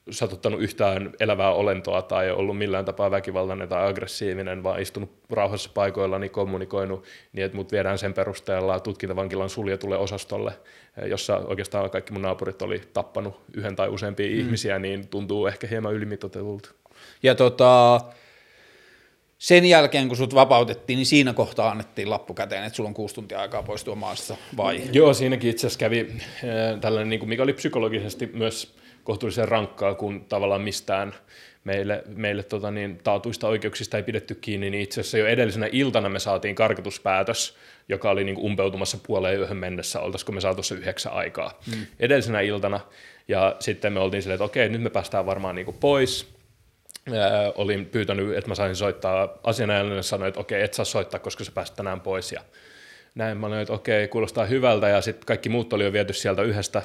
satuttanut 0.09 0.61
yhtään 0.61 1.11
elävää 1.19 1.51
olentoa 1.51 2.01
tai 2.01 2.31
ollut 2.31 2.57
millään 2.57 2.85
tapaa 2.85 3.11
väkivaltainen 3.11 3.69
tai 3.69 3.89
aggressiivinen, 3.89 4.63
vaan 4.63 4.81
istunut 4.81 5.11
rauhassa 5.29 5.69
paikoillani, 5.73 6.21
niin 6.21 6.31
kommunikoinut 6.31 7.03
niin, 7.33 7.45
että 7.45 7.57
mut 7.57 7.71
viedään 7.71 7.97
sen 7.97 8.13
perusteella 8.13 8.79
tutkintavankilan 8.79 9.49
suljetulle 9.49 9.97
osastolle, 9.97 10.51
jossa 11.05 11.37
oikeastaan 11.37 11.89
kaikki 11.89 12.13
mun 12.13 12.21
naapurit 12.21 12.61
oli 12.61 12.81
tappanut 12.93 13.41
yhden 13.53 13.75
tai 13.75 13.89
useampia 13.89 14.27
mm. 14.27 14.39
ihmisiä, 14.39 14.79
niin 14.79 15.07
tuntuu 15.07 15.47
ehkä 15.47 15.67
hieman 15.67 15.93
ylimitotetulta. 15.93 16.69
Ja 17.23 17.35
tota, 17.35 18.01
sen 19.37 19.65
jälkeen, 19.65 20.07
kun 20.07 20.17
sut 20.17 20.35
vapautettiin, 20.35 20.97
niin 20.97 21.05
siinä 21.05 21.33
kohtaa 21.33 21.69
annettiin 21.69 22.09
lappu 22.09 22.33
käteen, 22.33 22.63
että 22.63 22.75
sulla 22.75 22.87
on 22.87 22.93
kuusi 22.93 23.15
tuntia 23.15 23.39
aikaa 23.39 23.63
poistua 23.63 23.95
maasta, 23.95 24.35
vai? 24.57 24.81
Joo, 24.91 25.13
siinäkin 25.13 25.49
itse 25.49 25.67
asiassa 25.67 25.79
kävi 25.79 26.07
äh, 26.09 26.79
tällainen, 26.81 27.09
niin 27.09 27.19
kuin 27.19 27.29
mikä 27.29 27.43
oli 27.43 27.53
psykologisesti 27.53 28.29
myös 28.33 28.75
kohtuullisen 29.07 29.47
rankkaa, 29.47 29.95
kun 29.95 30.25
tavallaan 30.29 30.61
mistään 30.61 31.13
meille, 31.63 32.03
meille 32.07 32.43
tota 32.43 32.71
niin, 32.71 32.99
taatuista 33.03 33.47
oikeuksista 33.47 33.97
ei 33.97 34.03
pidetty 34.03 34.35
kiinni, 34.35 34.69
niin 34.69 34.83
itse 34.83 35.01
asiassa 35.01 35.17
jo 35.17 35.27
edellisenä 35.27 35.69
iltana 35.71 36.09
me 36.09 36.19
saatiin 36.19 36.55
karkotuspäätös, 36.55 37.57
joka 37.89 38.09
oli 38.09 38.23
niin 38.23 38.35
kuin 38.35 38.45
umpeutumassa 38.45 38.97
puoleen 39.07 39.39
yöhön 39.39 39.57
mennessä, 39.57 39.99
oltaisiko 39.99 40.31
me 40.31 40.41
saatu 40.41 40.63
se 40.63 40.75
yhdeksän 40.75 41.13
aikaa. 41.13 41.59
Mm. 41.67 41.85
edellisenä 41.99 42.41
iltana, 42.41 42.79
ja 43.27 43.55
sitten 43.59 43.93
me 43.93 43.99
oltiin 43.99 44.21
silleen, 44.21 44.35
että 44.35 44.45
okei, 44.45 44.69
nyt 44.69 44.81
me 44.81 44.89
päästään 44.89 45.25
varmaan 45.25 45.55
niin 45.55 45.65
kuin 45.65 45.77
pois, 45.79 46.37
Ää, 47.15 47.51
olin 47.55 47.85
pyytänyt, 47.85 48.37
että 48.37 48.49
mä 48.49 48.55
saisin 48.55 48.75
soittaa 48.75 49.29
asianajajalle, 49.43 50.03
sanoi, 50.03 50.27
että 50.27 50.39
okei, 50.39 50.61
et 50.61 50.73
saa 50.73 50.85
soittaa, 50.85 51.19
koska 51.19 51.43
sä 51.43 51.51
pääset 51.51 51.75
tänään 51.75 52.01
pois, 52.01 52.31
ja 52.31 52.41
näin 53.15 53.37
mä 53.37 53.47
olin, 53.47 53.59
että 53.59 53.73
okei, 53.73 54.07
kuulostaa 54.07 54.45
hyvältä, 54.45 54.87
ja 54.87 55.01
sitten 55.01 55.25
kaikki 55.25 55.49
muut 55.49 55.73
oli 55.73 55.83
jo 55.83 55.93
viety 55.93 56.13
sieltä 56.13 56.41
yhdestä 56.41 56.81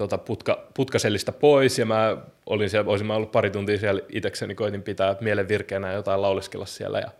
tota 0.00 0.18
putka, 0.18 0.68
putkasellista 0.74 1.32
pois 1.32 1.78
ja 1.78 1.86
mä 1.86 2.16
olin 2.46 2.70
siellä, 2.70 2.90
olisin 2.90 3.06
mä 3.06 3.14
ollut 3.14 3.32
pari 3.32 3.50
tuntia 3.50 3.78
siellä 3.78 4.02
itsekseni, 4.08 4.54
koitin 4.54 4.82
pitää 4.82 5.16
mielen 5.20 5.48
virkeänä 5.48 5.92
jotain 5.92 6.22
lauleskella 6.22 6.66
siellä 6.66 6.98
ja, 6.98 7.10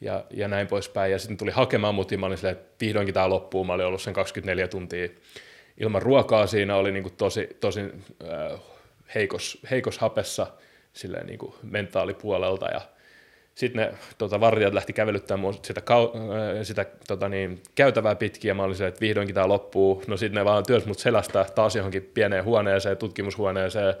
ja, 0.00 0.24
ja 0.30 0.48
näin 0.48 0.66
poispäin. 0.66 1.12
Ja 1.12 1.18
sitten 1.18 1.36
tuli 1.36 1.50
hakemaan 1.50 1.94
mut 1.94 2.12
ja 2.12 2.18
mä 2.18 2.26
olin 2.26 2.38
silleen, 2.38 2.56
että 2.56 2.84
vihdoinkin 2.84 3.14
tämä 3.14 3.28
loppuu. 3.28 3.64
Mä 3.64 3.72
olin 3.72 3.86
ollut 3.86 4.02
sen 4.02 4.14
24 4.14 4.68
tuntia 4.68 5.08
ilman 5.80 6.02
ruokaa 6.02 6.46
siinä, 6.46 6.76
oli 6.76 6.92
niinku 6.92 7.10
tosi, 7.10 7.48
tosi 7.60 7.80
äh, 7.80 8.60
heikos, 9.14 9.58
heikos 9.70 9.98
hapessa 9.98 10.46
silleen 10.92 11.26
niinku 11.26 11.54
mentaalipuolelta 11.62 12.66
ja 12.66 12.80
sitten 13.56 13.82
ne 13.82 13.94
tota, 14.18 14.40
vartijat 14.40 14.74
lähti 14.74 14.92
kävelyttämään 14.92 15.40
mua 15.40 15.52
sitä, 15.52 15.80
kau- 15.80 16.16
äh, 16.16 16.62
sitä 16.62 16.86
tota, 17.08 17.28
niin, 17.28 17.62
käytävää 17.74 18.14
pitkin, 18.14 18.48
ja 18.48 18.54
mä 18.54 18.62
olin 18.62 18.76
se, 18.76 18.86
että 18.86 19.00
vihdoinkin 19.00 19.34
tämä 19.34 19.48
loppuu. 19.48 20.02
No 20.06 20.16
sitten 20.16 20.38
ne 20.38 20.44
vaan 20.44 20.66
työs 20.66 20.86
mut 20.86 20.98
selästä 20.98 21.46
taas 21.54 21.76
johonkin 21.76 22.10
pieneen 22.14 22.44
huoneeseen, 22.44 22.96
tutkimushuoneeseen, 22.96 23.94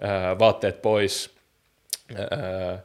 ää, 0.00 0.30
äh, 0.30 0.38
vaatteet 0.38 0.82
pois. 0.82 1.34
Ää, 2.14 2.72
äh, 2.72 2.78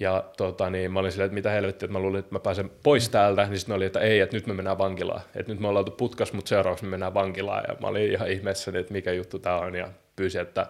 ja 0.00 0.24
tota, 0.36 0.70
niin, 0.70 0.92
mä 0.92 1.00
olin 1.00 1.12
silleen, 1.12 1.26
että 1.26 1.34
mitä 1.34 1.50
helvettiä, 1.50 1.86
että 1.86 1.92
mä 1.92 1.98
luulin, 1.98 2.18
että 2.18 2.34
mä 2.34 2.38
pääsen 2.38 2.70
pois 2.82 3.08
täältä, 3.08 3.46
niin 3.46 3.58
sitten 3.58 3.76
oli, 3.76 3.84
että 3.84 4.00
ei, 4.00 4.20
että 4.20 4.36
nyt 4.36 4.46
me 4.46 4.54
mennään 4.54 4.78
vankilaan. 4.78 5.20
Että 5.36 5.52
nyt 5.52 5.60
me 5.60 5.68
ollaan 5.68 5.80
oltu 5.80 5.96
putkas, 5.96 6.32
mutta 6.32 6.48
seuraavaksi 6.48 6.84
me 6.84 6.90
mennään 6.90 7.14
vankilaan. 7.14 7.64
Ja 7.68 7.76
mä 7.80 7.86
olin 7.86 8.12
ihan 8.12 8.30
ihmeessä, 8.30 8.72
että 8.74 8.92
mikä 8.92 9.12
juttu 9.12 9.38
tämä 9.38 9.56
on, 9.58 9.74
ja 9.74 9.88
pyysin, 10.16 10.40
että 10.40 10.66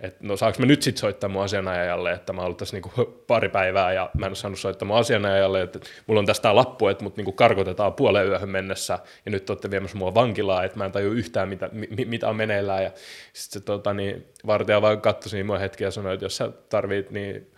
että 0.00 0.18
no 0.26 0.36
saanko 0.36 0.60
mä 0.60 0.66
nyt 0.66 0.82
sitten 0.82 1.00
soittaa 1.00 1.28
mun 1.28 1.42
asianajajalle, 1.42 2.12
että 2.12 2.32
mä 2.32 2.42
ollut 2.42 2.56
tässä 2.58 2.76
niinku 2.76 2.90
pari 3.26 3.48
päivää 3.48 3.92
ja 3.92 4.10
mä 4.18 4.26
en 4.26 4.30
ole 4.30 4.36
saanut 4.36 4.58
soittaa 4.58 4.86
mun 4.86 4.96
asianajajalle, 4.96 5.62
että 5.62 5.78
mulla 6.06 6.18
on 6.18 6.26
tästä 6.26 6.56
lappu, 6.56 6.88
että 6.88 7.04
mut 7.04 7.16
niinku 7.16 7.32
karkotetaan 7.32 7.94
puoleen 7.94 8.26
yöhön 8.26 8.48
mennessä 8.48 8.98
ja 9.24 9.30
nyt 9.30 9.50
olette 9.50 9.70
viemässä 9.70 9.98
mua 9.98 10.14
vankilaan, 10.14 10.64
että 10.64 10.78
mä 10.78 10.84
en 10.84 10.92
tajua 10.92 11.14
yhtään 11.14 11.48
mitä, 11.48 11.68
mi, 11.72 12.04
mitä 12.04 12.28
on 12.28 12.36
meneillään 12.36 12.82
ja 12.82 12.90
sitten 13.32 13.60
se 13.60 13.66
tota, 13.66 13.94
niin, 13.94 14.26
vartija 14.46 14.82
vaan 14.82 15.00
katsoi 15.00 15.42
mua 15.42 15.58
hetki 15.58 15.84
ja 15.84 15.90
sanoi, 15.90 16.14
että 16.14 16.24
jos 16.24 16.36
sä 16.36 16.50
tarvit, 16.68 17.10
niin 17.10 17.50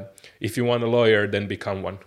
uh, 0.00 0.06
if 0.40 0.58
you 0.58 0.68
want 0.68 0.84
a 0.84 0.90
lawyer, 0.90 1.28
then 1.28 1.48
become 1.48 1.88
one. 1.88 1.98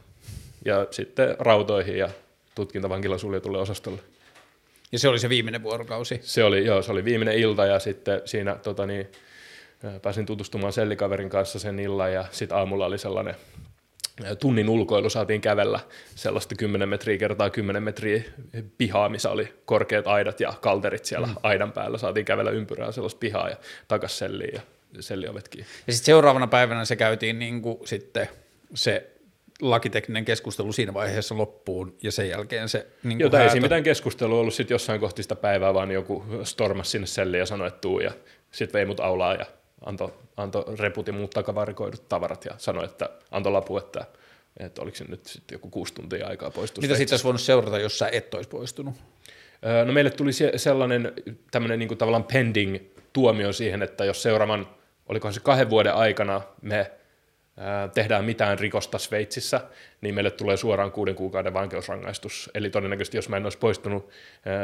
Ja 0.66 0.88
sitten 0.92 1.36
rautoihin 1.40 1.98
ja 1.98 2.10
tutkintavankila 2.56 3.18
suljetulle 3.18 3.58
osastolle. 3.58 4.02
Ja 4.92 5.00
se 5.00 5.08
oli 5.08 5.20
se 5.20 5.30
viimeinen 5.30 5.64
vuorokausi? 5.64 6.20
Se 6.22 6.44
oli, 6.44 6.66
joo, 6.66 6.82
se 6.82 6.92
oli 6.92 7.06
viimeinen 7.06 7.38
ilta 7.38 7.66
ja 7.66 7.80
sitten 7.80 8.22
siinä 8.26 8.56
tota, 8.56 8.86
niin, 8.86 9.08
pääsin 10.02 10.26
tutustumaan 10.26 10.74
sellikaverin 10.74 11.30
kanssa 11.30 11.60
sen 11.60 11.80
illan 11.80 12.14
ja 12.14 12.26
sitten 12.32 12.58
aamulla 12.58 12.86
oli 12.86 12.98
sellainen 12.98 13.36
tunnin 14.40 14.70
ulkoilu 14.70 15.10
saatiin 15.10 15.42
kävellä 15.42 15.80
sellaista 16.16 16.56
10 16.56 16.90
metriä 16.90 17.18
kertaa 17.18 17.50
10 17.50 17.84
metriä 17.84 18.24
pihaa, 18.78 19.10
missä 19.10 19.30
oli 19.30 19.54
korkeat 19.66 20.08
aidat 20.08 20.40
ja 20.40 20.54
kalterit 20.62 21.06
siellä 21.06 21.28
mm. 21.28 21.36
aidan 21.44 21.72
päällä. 21.72 21.98
Saatiin 21.98 22.26
kävellä 22.26 22.52
ympyrää 22.52 22.92
sellaista 22.92 23.20
pihaa 23.20 23.50
ja 23.50 23.56
takas 23.88 24.18
selliin 24.18 24.54
ja 24.54 24.62
selliovet 25.00 25.48
kiinni. 25.48 25.70
Ja 25.88 25.94
sitten 25.94 26.06
seuraavana 26.06 26.48
päivänä 26.48 26.86
se 26.86 26.96
käytiin 26.96 27.40
niin 27.40 27.62
kuin 27.62 27.88
sitten 27.88 28.30
se 28.74 29.10
lakitekninen 29.62 30.26
keskustelu 30.26 30.74
siinä 30.74 30.94
vaiheessa 30.94 31.38
loppuun 31.38 31.96
ja 32.04 32.12
sen 32.12 32.30
jälkeen 32.30 32.70
se 32.70 32.88
niin 33.04 33.20
Jota 33.20 33.44
ei 33.44 33.50
siinä 33.50 33.66
mitään 33.66 33.84
keskustelua 33.84 34.40
ollut 34.40 34.54
sitten 34.54 34.76
jossain 34.76 35.00
kohti 35.00 35.24
sitä 35.24 35.36
päivää, 35.36 35.74
vaan 35.74 35.92
joku 35.92 36.26
stormas 36.44 36.92
sinne 36.92 37.08
selliin 37.08 37.40
ja 37.40 37.46
sanoi, 37.46 37.68
että 37.68 37.82
tuu 37.82 38.00
ja 38.00 38.12
sitten 38.52 38.74
vei 38.74 38.86
mut 38.86 39.00
aulaa 39.00 39.34
ja 39.34 39.46
antoi 39.86 40.14
anto 40.38 40.66
reput 40.80 41.08
ja 41.08 41.14
muut 41.14 41.32
takavarikoidut 41.32 42.10
tavarat 42.10 42.46
ja 42.46 42.52
sanoi, 42.58 42.86
että 42.86 43.10
antoi 43.32 43.52
lapu, 43.52 43.78
että, 43.78 44.06
että 44.58 44.82
oliko 44.82 44.98
se 44.98 45.04
nyt 45.04 45.26
sitten 45.26 45.56
joku 45.56 45.70
kuusi 45.70 45.94
tuntia 45.94 46.28
aikaa 46.28 46.52
poistua. 46.52 46.82
Mitä 46.82 46.96
sitten 46.96 47.14
olisi 47.14 47.24
voinut 47.24 47.42
seurata, 47.42 47.80
jos 47.80 48.00
sä 48.00 48.10
et 48.12 48.34
olisi 48.34 48.50
poistunut? 48.50 48.96
No 49.86 49.94
meille 49.94 50.10
tuli 50.10 50.32
sellainen 50.56 51.14
tämmöinen 51.52 51.80
niin 51.80 51.88
kuin 51.88 51.98
tavallaan 51.98 52.24
pending 52.24 52.78
tuomio 53.14 53.54
siihen, 53.54 53.82
että 53.82 54.06
jos 54.06 54.24
seuraavan, 54.24 54.68
olikohan 55.10 55.34
se 55.34 55.40
kahden 55.40 55.70
vuoden 55.70 55.94
aikana 55.94 56.42
me 56.62 56.92
tehdään 57.94 58.26
mitään 58.26 58.60
rikosta 58.60 58.98
Sveitsissä, 58.98 59.62
niin 60.02 60.16
meille 60.16 60.32
tulee 60.32 60.58
suoraan 60.58 60.92
kuuden 60.92 61.16
kuukauden 61.16 61.54
vankeusrangaistus. 61.54 62.50
Eli 62.54 62.70
todennäköisesti, 62.70 63.18
jos 63.18 63.30
mä 63.30 63.38
en 63.38 63.44
olisi 63.44 63.58
poistunut 63.58 64.10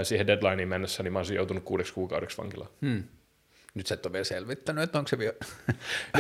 siihen 0.04 0.28
deadlineen 0.28 0.68
mennessä, 0.68 1.04
niin 1.04 1.14
mä 1.14 1.20
olisin 1.20 1.36
joutunut 1.36 1.64
kuudeksi 1.64 1.94
kuukaudeksi 1.94 2.38
vankilaan. 2.38 2.72
Hmm. 2.82 3.04
Nyt 3.74 3.88
sä 3.88 3.94
et 3.94 4.06
ole 4.06 4.14
vielä 4.14 4.24
selvittänyt, 4.24 4.84
että 4.84 4.98
onko 4.98 5.08
se 5.08 5.18
vielä... 5.18 5.34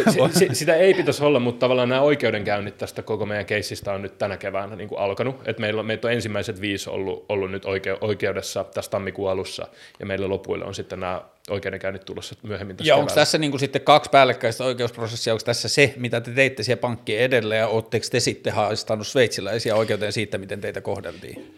se, 0.14 0.40
se, 0.40 0.54
sitä 0.54 0.76
ei 0.76 0.94
pitäisi 0.94 1.24
olla, 1.24 1.40
mutta 1.40 1.60
tavallaan 1.60 1.90
nämä 1.90 2.02
oikeudenkäynnit 2.02 2.78
tästä 2.78 3.02
koko 3.02 3.26
meidän 3.26 3.46
keissistä 3.46 3.94
on 3.94 4.02
nyt 4.02 4.18
tänä 4.18 4.38
keväänä 4.38 4.76
niin 4.76 4.90
kuin 4.90 5.00
alkanut. 5.00 5.48
Et 5.48 5.60
meillä, 5.60 5.84
meitä 5.84 6.08
on 6.08 6.14
ensimmäiset 6.14 6.62
viisi 6.62 6.90
ollut, 6.90 7.26
ollut 7.30 7.52
nyt 7.52 7.66
oike, 7.66 7.98
oikeudessa 8.02 8.64
tässä 8.64 8.92
tammikuun 8.92 9.32
alussa, 9.32 9.68
ja 10.00 10.06
meillä 10.06 10.30
lopuille 10.30 10.66
on 10.66 10.76
sitten 10.76 11.00
nämä 11.00 11.22
oikeudenkäynnit 11.50 12.06
tulossa 12.06 12.36
myöhemmin 12.44 12.78
tässä 12.78 12.90
Ja 12.90 12.96
onko 12.96 13.14
tässä 13.14 13.38
niin 13.38 13.52
kuin 13.52 13.60
sitten 13.60 13.82
kaksi 13.82 14.10
päällekkäistä 14.10 14.64
oikeusprosessia, 14.64 15.34
onko 15.34 15.46
tässä 15.46 15.70
se, 15.70 15.94
mitä 15.98 16.22
te 16.22 16.32
teitte 16.32 16.64
siellä 16.64 16.82
pankkiin 16.82 17.20
edelle, 17.20 17.56
ja 17.56 17.68
oletteko 17.68 18.06
te 18.12 18.20
sitten 18.20 18.54
haistanut 18.54 19.08
sveitsiläisiä 19.08 19.76
oikeuteen 19.76 20.14
siitä, 20.14 20.38
miten 20.38 20.62
teitä 20.62 20.82
kohdeltiin? 20.82 21.56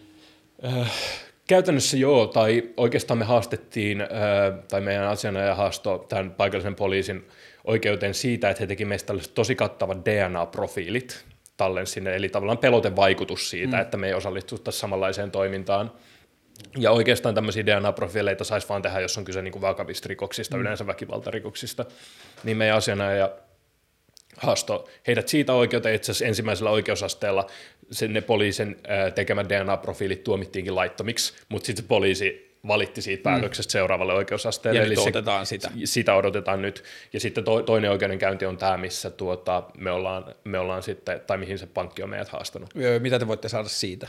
Käytännössä 1.48 1.96
joo, 1.96 2.26
tai 2.26 2.62
oikeastaan 2.76 3.18
me 3.18 3.24
haastettiin, 3.24 4.04
tai 4.68 4.80
meidän 4.80 5.08
asianajaja 5.08 5.54
haastoi 5.54 6.04
tämän 6.08 6.30
paikallisen 6.30 6.74
poliisin 6.74 7.28
oikeuteen 7.64 8.14
siitä, 8.14 8.50
että 8.50 8.62
he 8.62 8.66
teki 8.66 8.84
meistä 8.84 9.14
tosi 9.34 9.54
kattavat 9.54 9.98
DNA-profiilit 9.98 11.24
tallen 11.56 11.86
sinne, 11.86 12.16
eli 12.16 12.28
tavallaan 12.28 12.58
pelotevaikutus 12.58 13.50
siitä, 13.50 13.76
mm. 13.76 13.82
että 13.82 13.96
me 13.96 14.06
ei 14.06 14.14
osallistuttaisi 14.14 14.78
samanlaiseen 14.78 15.30
toimintaan. 15.30 15.92
Ja 16.78 16.90
oikeastaan 16.90 17.34
tämmöisiä 17.34 17.66
DNA-profiileita 17.66 18.44
saisi 18.44 18.68
vaan 18.68 18.82
tehdä, 18.82 19.00
jos 19.00 19.18
on 19.18 19.24
kyse 19.24 19.42
niin 19.42 19.52
kuin 19.52 19.62
vakavista 19.62 20.08
rikoksista, 20.08 20.56
mm. 20.56 20.60
yleensä 20.60 20.86
väkivaltarikoksista. 20.86 21.84
Niin 22.44 22.56
meidän 22.56 22.76
asianajaja 22.76 23.30
haasto 24.42 24.88
heidät 25.06 25.28
siitä 25.28 25.52
oikeuteen 25.52 25.94
itse 25.94 26.12
asiassa 26.12 26.24
ensimmäisellä 26.24 26.70
oikeusasteella 26.70 27.46
sen 27.90 28.12
ne 28.12 28.20
poliisin 28.20 28.76
tekemät 29.14 29.46
DNA-profiilit 29.48 30.24
tuomittiinkin 30.24 30.74
laittomiksi, 30.74 31.34
mutta 31.48 31.66
sitten 31.66 31.84
se 31.84 31.88
poliisi 31.88 32.52
valitti 32.68 33.02
siitä 33.02 33.22
päätöksestä 33.22 33.72
seuraavalle 33.72 34.12
oikeusasteelle. 34.14 34.78
Ja 34.80 34.84
Eli 34.86 34.94
nyt 34.94 34.98
se- 34.98 35.08
odotetaan 35.08 35.46
sitä. 35.46 35.70
Sitä 35.84 36.14
odotetaan 36.14 36.62
nyt. 36.62 36.84
Ja 37.12 37.20
sitten 37.20 37.44
to, 37.44 37.62
toinen 37.62 37.90
oikeudenkäynti 37.90 38.46
on 38.46 38.56
tämä, 38.56 38.76
missä 38.76 39.10
tuota, 39.10 39.62
me, 39.78 39.90
ollaan, 39.90 40.34
me 40.44 40.58
ollaan 40.58 40.82
sitten, 40.82 41.20
tai 41.26 41.38
mihin 41.38 41.58
se 41.58 41.66
pankki 41.66 42.02
on 42.02 42.10
meidät 42.10 42.28
haastanut. 42.28 42.70
Mitä 42.98 43.18
te 43.18 43.26
voitte 43.26 43.48
saada 43.48 43.68
siitä? 43.68 44.08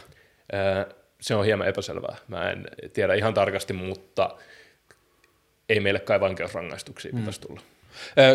Se 1.21 1.35
on 1.35 1.45
hieman 1.45 1.67
epäselvää. 1.67 2.15
Mä 2.27 2.51
en 2.51 2.67
tiedä 2.93 3.13
ihan 3.13 3.33
tarkasti, 3.33 3.73
mutta 3.73 4.35
ei 5.69 5.79
meille 5.79 5.99
kai 5.99 6.19
vankeusrangaistuksia 6.19 7.11
Mm. 7.11 7.19
pitäisi 7.19 7.41
tulla. 7.41 7.61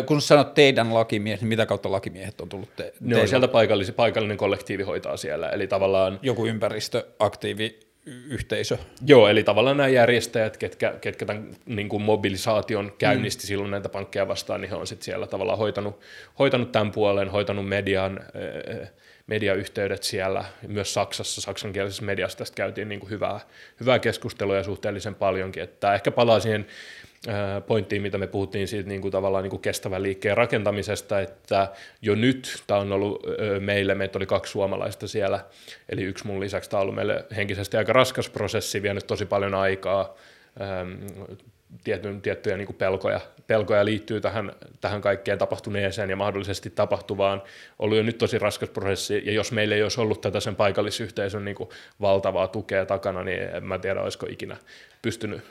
Kun 0.05 0.21
sanot 0.21 0.53
teidän 0.53 0.93
lakimiehet, 0.93 1.41
niin 1.41 1.49
mitä 1.49 1.65
kautta 1.65 1.91
lakimiehet 1.91 2.41
on 2.41 2.49
tullut 2.49 2.75
te- 2.75 2.93
Ne 2.99 3.21
on 3.21 3.27
sieltä 3.27 3.47
paikallinen, 3.47 3.93
paikallinen 3.93 4.37
kollektiivi 4.37 4.83
hoitaa 4.83 5.17
siellä. 5.17 5.49
Eli 5.49 5.67
tavallaan 5.67 6.19
Joku 6.21 6.45
ympäristöaktiivi 6.45 7.79
yhteisö. 8.05 8.77
Joo, 9.05 9.27
eli 9.27 9.43
tavallaan 9.43 9.77
nämä 9.77 9.89
järjestäjät, 9.89 10.57
ketkä, 10.57 10.93
ketkä 11.01 11.25
tämän 11.25 11.55
niin 11.65 11.89
kuin 11.89 12.01
mobilisaation 12.01 12.91
käynnisti 12.97 13.43
mm. 13.43 13.47
silloin 13.47 13.71
näitä 13.71 13.89
pankkeja 13.89 14.27
vastaan, 14.27 14.61
niin 14.61 14.69
he 14.69 14.75
on 14.75 14.87
sitten 14.87 15.05
siellä 15.05 15.27
tavallaan 15.27 15.57
hoitanut, 15.57 15.99
hoitanut 16.39 16.71
tämän 16.71 16.91
puolen, 16.91 17.29
hoitanut 17.29 17.67
median, 17.67 18.19
äh, 18.81 18.89
mediayhteydet 19.27 20.03
siellä, 20.03 20.45
myös 20.67 20.93
Saksassa, 20.93 21.41
saksankielisessä 21.41 22.05
mediassa 22.05 22.37
tästä 22.37 22.55
käytiin 22.55 22.89
niin 22.89 22.99
kuin 22.99 23.09
hyvää, 23.09 23.39
hyvää 23.79 23.99
keskustelua 23.99 24.55
ja 24.55 24.63
suhteellisen 24.63 25.15
paljonkin, 25.15 25.63
että 25.63 25.93
ehkä 25.93 26.11
palaa 26.11 26.39
siihen 26.39 26.65
pointtiin, 27.67 28.01
mitä 28.01 28.17
me 28.17 28.27
puhuttiin 28.27 28.67
siitä 28.67 28.89
niin 28.89 29.01
kuin 29.01 29.11
tavallaan 29.11 29.43
niin 29.43 29.49
kuin 29.49 29.61
kestävän 29.61 30.03
liikkeen 30.03 30.37
rakentamisesta, 30.37 31.19
että 31.19 31.71
jo 32.01 32.15
nyt 32.15 32.63
tämä 32.67 32.79
on 32.79 32.91
ollut 32.91 33.23
meille, 33.59 33.95
meitä 33.95 34.17
oli 34.17 34.25
kaksi 34.25 34.51
suomalaista 34.51 35.07
siellä, 35.07 35.45
eli 35.89 36.03
yksi 36.03 36.27
mun 36.27 36.39
lisäksi 36.39 36.69
tämä 36.69 36.79
on 36.79 36.81
ollut 36.81 36.95
meille 36.95 37.25
henkisesti 37.35 37.77
aika 37.77 37.93
raskas 37.93 38.29
prosessi, 38.29 38.81
vienyt 38.81 39.07
tosi 39.07 39.25
paljon 39.25 39.53
aikaa, 39.53 40.15
tietyn, 41.83 42.21
tiettyjä 42.21 42.57
niin 42.57 42.75
pelkoja, 42.77 43.19
pelkoja 43.47 43.85
liittyy 43.85 44.21
tähän, 44.21 44.51
tähän 44.81 45.01
kaikkeen 45.01 45.37
tapahtuneeseen 45.37 46.09
ja 46.09 46.15
mahdollisesti 46.15 46.69
tapahtuvaan. 46.69 47.41
Ollut 47.79 47.97
jo 47.97 48.03
nyt 48.03 48.17
tosi 48.17 48.39
raskas 48.39 48.69
prosessi, 48.69 49.21
ja 49.25 49.31
jos 49.31 49.51
meillä 49.51 49.75
ei 49.75 49.83
olisi 49.83 50.01
ollut 50.01 50.21
tätä 50.21 50.39
sen 50.39 50.55
paikallisyhteisön 50.55 51.45
niin 51.45 51.55
valtavaa 52.01 52.47
tukea 52.47 52.85
takana, 52.85 53.23
niin 53.23 53.41
en 53.41 53.63
mä 53.63 53.79
tiedä, 53.79 54.01
olisiko 54.01 54.25
ikinä 54.29 54.57
pystynyt 55.01 55.41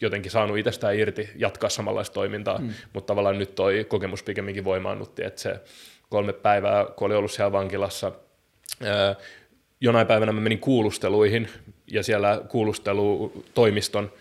jotenkin 0.00 0.30
saanut 0.30 0.58
itsestään 0.58 0.98
irti 0.98 1.30
jatkaa 1.36 1.70
samanlaista 1.70 2.14
toimintaa, 2.14 2.58
mm. 2.58 2.70
mutta 2.92 3.06
tavallaan 3.06 3.38
nyt 3.38 3.54
toi 3.54 3.84
kokemus 3.88 4.22
pikemminkin 4.22 4.64
voimaannutti, 4.64 5.24
että 5.24 5.40
se 5.40 5.60
kolme 6.08 6.32
päivää, 6.32 6.86
kun 6.96 7.06
oli 7.06 7.14
ollut 7.14 7.32
siellä 7.32 7.52
vankilassa, 7.52 8.12
ää, 8.82 9.14
jonain 9.80 10.06
päivänä 10.06 10.32
mä 10.32 10.40
menin 10.40 10.58
kuulusteluihin 10.58 11.48
ja 11.86 12.02
siellä 12.02 12.40
kuulustelutoimiston 12.48 14.12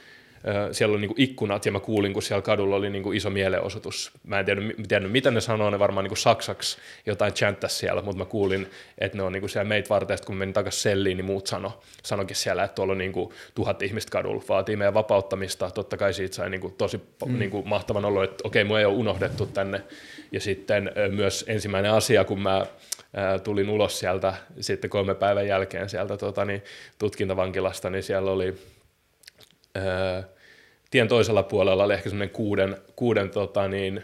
siellä 0.71 0.93
oli 0.93 1.01
niinku 1.01 1.15
ikkunat 1.17 1.65
ja 1.65 1.71
mä 1.71 1.79
kuulin, 1.79 2.13
kun 2.13 2.23
siellä 2.23 2.41
kadulla 2.41 2.75
oli 2.75 2.89
niinku 2.89 3.11
iso 3.11 3.29
mielenosoitus. 3.29 4.11
Mä 4.23 4.39
en 4.39 4.45
tiedä, 4.45 4.61
tiedä 4.87 5.07
mitä 5.07 5.31
ne 5.31 5.41
sanoo, 5.41 5.69
ne 5.69 5.79
varmaan 5.79 6.03
niinku 6.03 6.15
saksaksi 6.15 6.77
jotain 7.05 7.33
chanttasi 7.33 7.75
siellä, 7.75 8.01
mutta 8.01 8.17
mä 8.17 8.25
kuulin, 8.25 8.67
että 8.97 9.17
ne 9.17 9.23
on 9.23 9.31
niinku 9.31 9.47
siellä 9.47 9.67
meitä 9.67 9.89
varten, 9.89 10.15
että 10.15 10.27
kun 10.27 10.35
menin 10.35 10.53
takaisin 10.53 10.81
selliin, 10.81 11.17
niin 11.17 11.25
muut 11.25 11.47
sano, 11.47 11.79
sanokin 12.03 12.35
siellä, 12.35 12.63
että 12.63 12.75
tuolla 12.75 12.91
on 12.91 12.97
niinku 12.97 13.33
tuhat 13.55 13.81
ihmistä 13.81 14.11
kadulla, 14.11 14.43
vaatii 14.49 14.75
meidän 14.75 14.93
vapauttamista. 14.93 15.71
Totta 15.71 15.97
kai 15.97 16.13
siitä 16.13 16.35
sai 16.35 16.49
niinku 16.49 16.69
tosi 16.77 17.01
mm. 17.25 17.39
niinku 17.39 17.63
mahtavan 17.63 18.05
olo, 18.05 18.23
että 18.23 18.41
okei, 18.43 18.63
mua 18.63 18.79
ei 18.79 18.85
ole 18.85 18.95
unohdettu 18.95 19.45
tänne. 19.45 19.81
Ja 20.31 20.39
sitten 20.39 20.91
myös 21.09 21.45
ensimmäinen 21.47 21.91
asia, 21.91 22.23
kun 22.23 22.41
mä 22.41 22.65
tulin 23.43 23.69
ulos 23.69 23.99
sieltä 23.99 24.33
sitten 24.59 24.89
kolme 24.89 25.15
päivän 25.15 25.47
jälkeen 25.47 25.89
sieltä 25.89 26.17
tota, 26.17 26.45
niin, 26.45 26.63
tutkintavankilasta, 26.99 27.89
niin 27.89 28.03
siellä 28.03 28.31
oli 28.31 28.55
ää, 29.75 30.23
tien 30.91 31.07
toisella 31.07 31.43
puolella 31.43 31.83
oli 31.83 31.93
ehkä 31.93 32.09
semmoinen 32.09 32.33
kuuden, 32.33 32.77
kuuden 32.95 33.29
tota, 33.29 33.67
niin, 33.67 34.03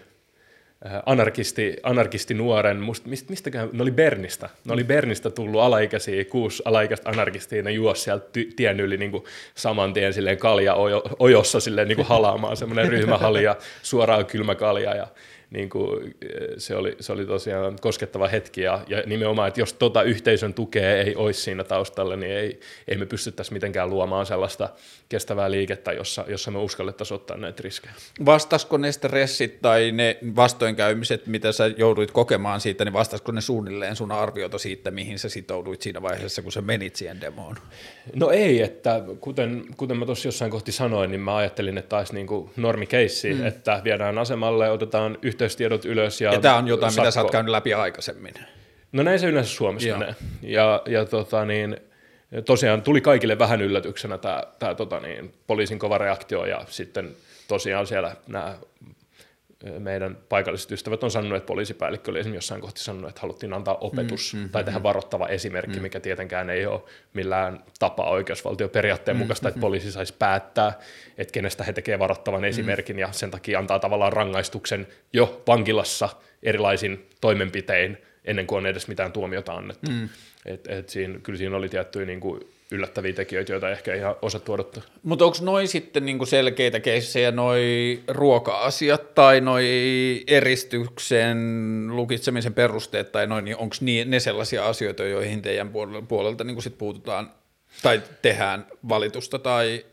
ää, 0.84 1.04
anarkisti, 1.06 1.78
anarkisti 1.84 2.34
nuoren, 2.34 2.78
must, 2.78 3.06
mist, 3.06 3.30
mistäkään, 3.30 3.70
ne 3.74 3.82
oli 3.82 3.92
Bernistä, 3.92 4.50
ne 4.66 4.74
oli 4.74 4.84
Bernistä 4.84 5.30
tullut 5.30 5.62
alaikäisiä, 5.62 6.26
kuusi 6.26 6.64
alaikäistä 6.66 7.10
anarkistia, 7.10 7.64
ne 7.64 7.72
juosi 7.72 8.02
sieltä 8.02 8.26
ty, 8.34 8.50
tien 8.56 8.80
yli 8.80 8.98
niin 8.98 9.12
kuin 9.12 9.24
saman 9.56 9.94
tien 9.94 10.14
silleen 10.14 10.38
kalja 10.38 10.74
ojo, 10.76 11.04
ojossa 11.20 11.60
silleen 11.60 11.88
niin 11.88 11.96
kuin 11.96 12.08
halaamaan, 12.08 12.58
semmoinen 12.58 12.90
ryhmähalja, 12.90 13.56
suoraan 13.84 14.26
kylmä 14.26 14.56
kalja 14.56 14.96
ja 14.96 15.08
niin 15.50 15.70
kuin, 15.70 16.16
se, 16.58 16.76
oli, 16.76 16.96
se 17.00 17.14
oli 17.14 17.26
tosiaan 17.26 17.76
koskettava 17.82 18.28
hetki 18.28 18.62
ja, 18.62 18.82
ja 18.88 19.04
nimenomaan, 19.06 19.48
että 19.48 19.62
jos 19.62 19.74
tota 19.74 20.04
yhteisön 20.04 20.54
tukea 20.54 20.98
ei 20.98 21.16
olisi 21.16 21.42
siinä 21.42 21.64
taustalla, 21.64 22.16
niin 22.16 22.32
ei, 22.32 22.60
ei 22.88 22.98
me 22.98 23.06
pystyttäisi 23.06 23.54
mitenkään 23.54 23.90
luomaan 23.90 24.26
sellaista 24.26 24.70
kestävää 25.10 25.52
liikettä, 25.52 25.92
jossa, 25.92 26.26
jossa 26.28 26.52
me 26.52 26.60
uskallettaisiin 26.60 27.16
ottaa 27.16 27.38
näitä 27.38 27.64
riskejä. 27.64 27.94
Vastasko 28.26 28.78
ne 28.78 28.92
stressit 28.92 29.62
tai 29.62 29.92
ne 29.92 30.18
vastoinkäymiset, 30.36 31.28
mitä 31.28 31.52
sä 31.52 31.68
jouduit 31.68 32.12
kokemaan 32.12 32.62
siitä, 32.62 32.86
niin 32.86 32.94
vastasko 32.94 33.32
ne 33.32 33.42
suunnilleen 33.42 33.96
sun 33.96 34.12
arviota 34.12 34.58
siitä, 34.58 34.92
mihin 34.92 35.20
sä 35.20 35.30
sitouduit 35.30 35.82
siinä 35.82 36.02
vaiheessa, 36.02 36.42
kun 36.42 36.52
sä 36.52 36.62
menit 36.62 36.96
siihen 36.96 37.22
demoon? 37.22 37.56
No 38.16 38.30
ei, 38.30 38.62
että 38.62 39.02
kuten, 39.20 39.66
kuten 39.78 39.98
mä 39.98 40.06
tuossa 40.06 40.28
jossain 40.28 40.52
kohti 40.52 40.72
sanoin, 40.72 41.12
niin 41.12 41.22
mä 41.22 41.36
ajattelin, 41.36 41.78
että 41.78 41.90
taisi 41.90 42.14
niin 42.14 42.28
kuin 42.28 42.50
normikeissi, 42.56 43.34
mm. 43.34 43.46
että 43.46 43.82
viedään 43.84 44.18
asemalle, 44.18 44.72
otetaan 44.72 45.18
yhteystiedot 45.38 45.86
ylös 45.86 46.22
ja 46.22 46.34
Ja 46.34 46.40
tämä 46.40 46.58
on 46.58 46.68
jotain, 46.68 46.94
mitä 46.94 47.02
sä 47.02 47.08
oot 47.08 47.14
sakko. 47.14 47.32
käynyt 47.32 47.52
läpi 47.52 47.74
aikaisemmin. 47.74 48.34
No 48.92 49.04
näin 49.04 49.20
se 49.20 49.28
yleensä 49.28 49.52
Suomessa 49.52 49.90
Joo. 49.90 50.00
menee. 50.00 50.16
Ja, 50.42 50.82
ja 50.86 51.06
tota 51.06 51.46
niin, 51.46 51.78
tosiaan 52.46 52.82
tuli 52.82 53.02
kaikille 53.02 53.40
vähän 53.40 53.62
yllätyksenä 53.62 54.18
tämä, 54.18 54.44
tämä 54.60 54.76
tota 54.76 55.00
niin, 55.00 55.34
poliisin 55.48 55.80
kova 55.80 55.98
reaktio 55.98 56.46
ja 56.46 56.62
sitten 56.68 57.16
tosiaan 57.48 57.88
siellä 57.88 58.16
nämä 58.28 58.58
meidän 59.80 60.18
paikalliset 60.30 60.72
ystävät 60.72 61.04
on 61.04 61.12
sanonut, 61.12 61.38
että 61.38 61.48
poliisipäällikkö 61.48 62.12
oli 62.12 62.20
esimerkiksi 62.20 62.38
jossain 62.38 62.62
kohti 62.62 62.82
sanonut, 62.82 63.10
että 63.10 63.22
haluttiin 63.22 63.54
antaa 63.54 63.78
opetus 63.82 64.34
mm, 64.34 64.40
mm, 64.40 64.50
tai 64.50 64.64
tehdä 64.64 64.84
varoittava 64.84 65.28
esimerkki, 65.28 65.78
mm. 65.78 65.82
mikä 65.82 66.00
tietenkään 66.00 66.50
ei 66.50 66.66
ole 66.66 66.82
millään 67.14 67.64
tapaa 67.80 68.10
oikeusvaltioperiaatteen 68.10 69.18
mm, 69.18 69.20
mukaista, 69.20 69.48
että 69.48 69.60
poliisi 69.60 69.92
saisi 69.92 70.14
päättää, 70.20 70.80
että 71.18 71.32
kenestä 71.32 71.64
he 71.64 71.74
tekevät 71.74 72.00
varoittavan 72.00 72.46
esimerkin 72.46 73.00
ja 73.00 73.12
sen 73.12 73.32
takia 73.32 73.60
antaa 73.60 73.80
tavallaan 73.80 74.14
rangaistuksen 74.14 74.88
jo 75.14 75.44
vankilassa 75.48 76.10
erilaisin 76.44 77.10
toimenpitein 77.22 77.98
ennen 78.26 78.48
kuin 78.48 78.58
on 78.58 78.66
edes 78.66 78.88
mitään 78.88 79.12
tuomiota 79.12 79.54
annettu. 79.54 79.92
Mm. 79.92 80.10
Et, 80.46 80.68
et 80.68 80.90
siinä, 80.90 81.20
kyllä 81.20 81.38
siinä 81.38 81.58
oli 81.58 81.70
tiettyjä 81.70 82.06
niin 82.06 82.20
kuin 82.20 82.42
yllättäviä 82.72 83.14
tekijöitä, 83.14 83.52
joita 83.52 83.70
ehkä 83.70 83.94
ei 83.94 84.00
ihan 84.00 84.16
osattu 84.22 84.54
odottaa. 84.54 84.84
Mutta 85.04 85.26
onko 85.26 85.38
noi 85.42 85.68
sitten 85.68 86.06
niinku 86.06 86.26
selkeitä 86.26 86.80
keissejä, 86.80 87.32
noi 87.32 88.00
ruoka-asiat 88.08 89.16
tai 89.16 89.42
noi 89.42 89.66
eristyksen 90.28 91.38
lukitsemisen 91.88 92.54
perusteet 92.54 93.12
tai 93.12 93.28
noin, 93.28 93.46
niin 93.46 93.58
onko 93.58 93.76
ne 94.06 94.20
sellaisia 94.20 94.68
asioita, 94.68 95.04
joihin 95.04 95.42
teidän 95.42 95.70
puolelta, 95.70 96.08
puolelta 96.08 96.44
niinku 96.44 96.62
sit 96.62 96.78
puututaan 96.78 97.32
tai 97.82 98.02
tehdään 98.22 98.66
valitusta 98.90 99.40
tai 99.40 99.86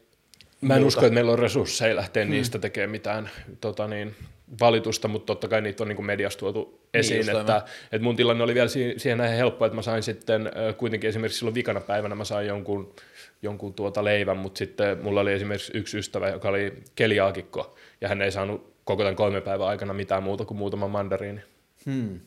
Mä 0.61 0.75
en 0.75 0.81
muuta? 0.81 0.89
usko, 0.89 1.07
että 1.07 1.15
meillä 1.15 1.33
on 1.33 1.39
resursseja 1.39 1.97
lähteä 1.97 2.25
hmm. 2.25 2.31
niistä 2.31 2.59
tekemään 2.59 2.91
mitään 2.91 3.31
tota 3.61 3.89
niin, 3.89 4.15
valitusta, 4.61 5.09
mutta 5.09 5.27
totta 5.27 5.49
kai 5.49 5.61
niitä 5.61 5.85
on 5.85 5.89
niin 5.89 5.97
kuin 5.97 6.07
mediassa 6.07 6.39
tuotu 6.39 6.81
esiin, 6.95 7.19
just 7.19 7.29
että, 7.29 7.55
aivan. 7.55 7.69
että 7.93 8.05
mun 8.05 8.17
tilanne 8.17 8.45
oli 8.45 8.55
vielä 8.55 8.69
si- 8.69 8.95
siihen 8.97 9.19
näin 9.19 9.37
helppo, 9.37 9.65
että 9.65 9.77
mä 9.77 9.83
sain 9.83 10.03
sitten 10.03 10.51
kuitenkin 10.77 11.09
esimerkiksi 11.09 11.39
silloin 11.39 11.55
vikana 11.55 11.81
päivänä 11.81 12.15
mä 12.15 12.25
sain 12.25 12.47
jonkun, 12.47 12.95
jonkun 13.43 13.75
tuota 13.75 14.05
leivän, 14.05 14.37
mutta 14.37 14.59
sitten 14.59 14.99
mulla 15.03 15.21
oli 15.21 15.33
esimerkiksi 15.33 15.73
yksi 15.75 15.99
ystävä, 15.99 16.29
joka 16.29 16.49
oli 16.49 16.73
keliaakikko, 16.95 17.77
ja 18.01 18.09
hän 18.09 18.23
ei 18.23 18.33
saanut 18.33 18.75
koko 18.85 19.03
tämän 19.03 19.17
kolmen 19.17 19.43
päivän 19.43 19.69
aikana 19.69 19.93
mitään 19.93 20.23
muuta 20.23 20.45
kuin 20.45 20.59
muutama 20.59 20.89
mandariini. 20.89 21.41
Hmm. 21.87 22.21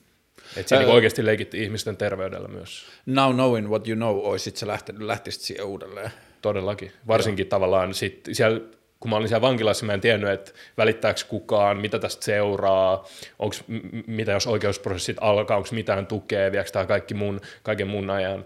Että 0.58 0.70
se 0.70 0.76
Ää- 0.76 0.82
niin 0.82 0.94
oikeasti 0.94 1.26
leikitti 1.26 1.64
ihmisten 1.64 1.98
terveydellä 1.98 2.48
myös. 2.48 2.86
Now 3.06 3.34
knowing 3.34 3.70
what 3.70 3.88
you 3.88 3.96
know, 3.96 4.20
oisit 4.24 4.58
sä 4.58 4.68
lähtenyt, 4.68 5.02
lähtisit 5.02 5.42
siihen 5.42 5.66
uudelleen. 5.66 6.12
Todellakin. 6.42 6.92
Varsinkin 7.08 7.44
Joo. 7.46 7.50
tavallaan 7.50 7.94
sit 7.94 8.30
siellä, 8.32 8.62
kun 9.00 9.10
mä 9.10 9.16
olin 9.16 9.28
siellä 9.28 9.42
vankilassa, 9.42 9.86
mä 9.86 9.94
en 9.94 10.02
tiennyt, 10.02 10.30
että 10.30 10.52
välittääkö 10.78 11.20
kukaan, 11.28 11.78
mitä 11.78 12.00
tästä 12.00 12.26
seuraa, 12.26 13.06
onks, 13.40 13.64
mitä 14.08 14.32
jos 14.32 14.48
oikeusprosessit 14.48 15.18
alkaa, 15.22 15.58
onko 15.58 15.70
mitään 15.72 16.08
tukea, 16.08 16.52
viekö 16.52 16.72
tämä 16.72 16.86
kaikki 16.86 17.14
mun, 17.14 17.42
kaiken 17.64 17.88
mun 17.88 18.10
ajan. 18.10 18.46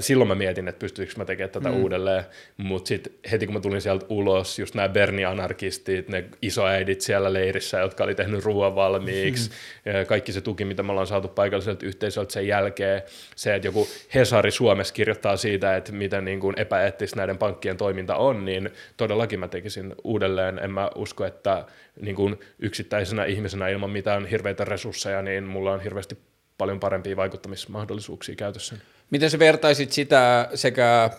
Silloin 0.00 0.28
mä 0.28 0.34
mietin, 0.34 0.68
että 0.68 0.78
pystyykö 0.78 1.12
mä 1.16 1.24
tekemään 1.24 1.50
tätä 1.50 1.68
mm. 1.68 1.82
uudelleen, 1.82 2.24
mutta 2.56 2.88
sitten 2.88 3.12
heti 3.30 3.46
kun 3.46 3.54
mä 3.54 3.60
tulin 3.60 3.80
sieltä 3.80 4.06
ulos, 4.08 4.58
just 4.58 4.74
nämä 4.74 4.88
Berni-anarkistit, 4.88 6.08
ne 6.08 6.24
isoäidit 6.42 7.00
siellä 7.00 7.32
leirissä, 7.32 7.78
jotka 7.78 8.04
oli 8.04 8.14
tehnyt 8.14 8.44
ruoan 8.44 8.74
valmiiksi, 8.74 9.50
mm. 9.50 10.06
kaikki 10.06 10.32
se 10.32 10.40
tuki, 10.40 10.64
mitä 10.64 10.82
me 10.82 10.90
ollaan 10.90 11.06
saatu 11.06 11.28
paikalliselta 11.28 11.86
yhteisöltä 11.86 12.32
sen 12.32 12.46
jälkeen, 12.46 13.02
se, 13.36 13.54
että 13.54 13.68
joku 13.68 13.88
Hesari 14.14 14.50
Suomessa 14.50 14.94
kirjoittaa 14.94 15.36
siitä, 15.36 15.76
että 15.76 15.92
miten 15.92 16.24
niin 16.24 16.40
kuin 16.40 16.58
epäeettistä 16.58 17.16
näiden 17.16 17.38
pankkien 17.38 17.76
toiminta 17.76 18.16
on, 18.16 18.44
niin 18.44 18.70
todellakin 18.96 19.40
mä 19.40 19.48
tekisin 19.48 19.94
uudelleen. 20.04 20.58
En 20.58 20.70
mä 20.70 20.90
usko, 20.94 21.24
että 21.24 21.64
niin 22.00 22.16
kuin 22.16 22.38
yksittäisenä 22.58 23.24
ihmisenä 23.24 23.68
ilman 23.68 23.90
mitään 23.90 24.26
hirveitä 24.26 24.64
resursseja, 24.64 25.22
niin 25.22 25.44
mulla 25.44 25.72
on 25.72 25.80
hirveästi 25.80 26.18
paljon 26.58 26.80
parempia 26.80 27.16
vaikuttamismahdollisuuksia 27.16 28.34
käytössä. 28.34 28.76
Miten 29.14 29.30
sä 29.30 29.38
vertaisit 29.38 29.92
sitä 29.92 30.48
sekä 30.54 31.10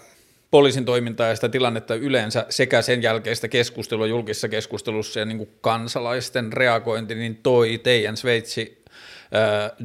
poliisin 0.51 0.85
toimintaa 0.85 1.27
ja 1.27 1.35
sitä 1.35 1.49
tilannetta 1.49 1.95
yleensä 1.95 2.45
sekä 2.49 2.81
sen 2.81 3.03
jälkeistä 3.03 3.47
keskustelua 3.47 4.07
julkisessa 4.07 4.49
keskustelussa 4.49 5.19
ja 5.19 5.25
niin 5.25 5.37
kuin 5.37 5.49
kansalaisten 5.61 6.53
reagointi, 6.53 7.15
niin 7.15 7.35
toi 7.35 7.77
teidän 7.83 8.17
Sveitsi 8.17 8.83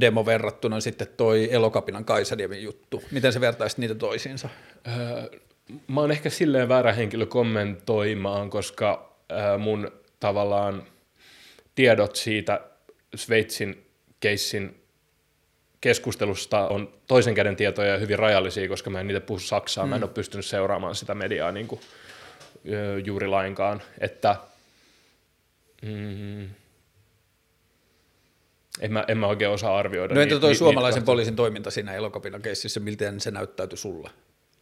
demo 0.01 0.27
verrattuna 0.27 0.81
sitten 0.81 1.07
toi 1.17 1.49
Elokapinan 1.53 2.05
Kaisadiemin 2.05 2.63
juttu. 2.63 3.03
Miten 3.11 3.33
se 3.33 3.41
vertaisit 3.41 3.79
niitä 3.79 3.95
toisiinsa? 3.95 4.49
Mä 5.89 6.01
oon 6.01 6.11
ehkä 6.11 6.31
silleen 6.31 6.69
väärä 6.69 6.93
henkilö 6.93 7.27
kommentoimaan, 7.27 8.51
koska 8.51 9.17
mun 9.59 9.93
tavallaan 10.21 10.83
tiedot 11.75 12.17
siitä 12.17 12.61
Sveitsin 13.15 13.87
keissin 14.21 14.80
keskustelusta 15.81 16.69
on 16.69 16.93
toisen 17.07 17.35
käden 17.35 17.57
tietoja 17.57 17.93
ja 17.93 17.99
hyvin 17.99 18.19
rajallisia, 18.19 18.69
koska 18.69 18.91
mä 18.91 19.01
en 19.01 19.07
niitä 19.07 19.21
puhu 19.21 19.39
Saksaa, 19.39 19.85
mm. 19.85 19.91
mä 19.91 19.97
en 19.97 20.01
mm. 20.01 20.05
ole 20.05 20.15
pystynyt 20.15 20.47
seuraamaan 20.47 20.95
sitä 20.95 21.15
mediaa 21.15 21.53
niin 21.53 21.67
kuin, 21.67 21.81
juuri 23.05 23.27
lainkaan, 23.27 23.83
että 24.01 24.37
mm, 25.83 26.49
en 28.81 28.93
mä, 28.93 29.05
en 29.09 29.19
mä 29.19 29.27
oikein 29.27 29.51
osaa 29.51 29.79
arvioida. 29.79 30.15
No 30.15 30.21
entä 30.21 30.39
toi 30.39 30.51
ni, 30.51 30.57
suomalaisen 30.57 31.03
ni, 31.03 31.07
poliisin 31.07 31.37
toiminta 31.37 31.71
siinä 31.71 31.95
elokapina 31.95 32.39
keississä, 32.39 32.81
miten 32.81 33.21
se 33.21 33.31
näyttäytyi 33.31 33.79
sulle? 33.79 34.11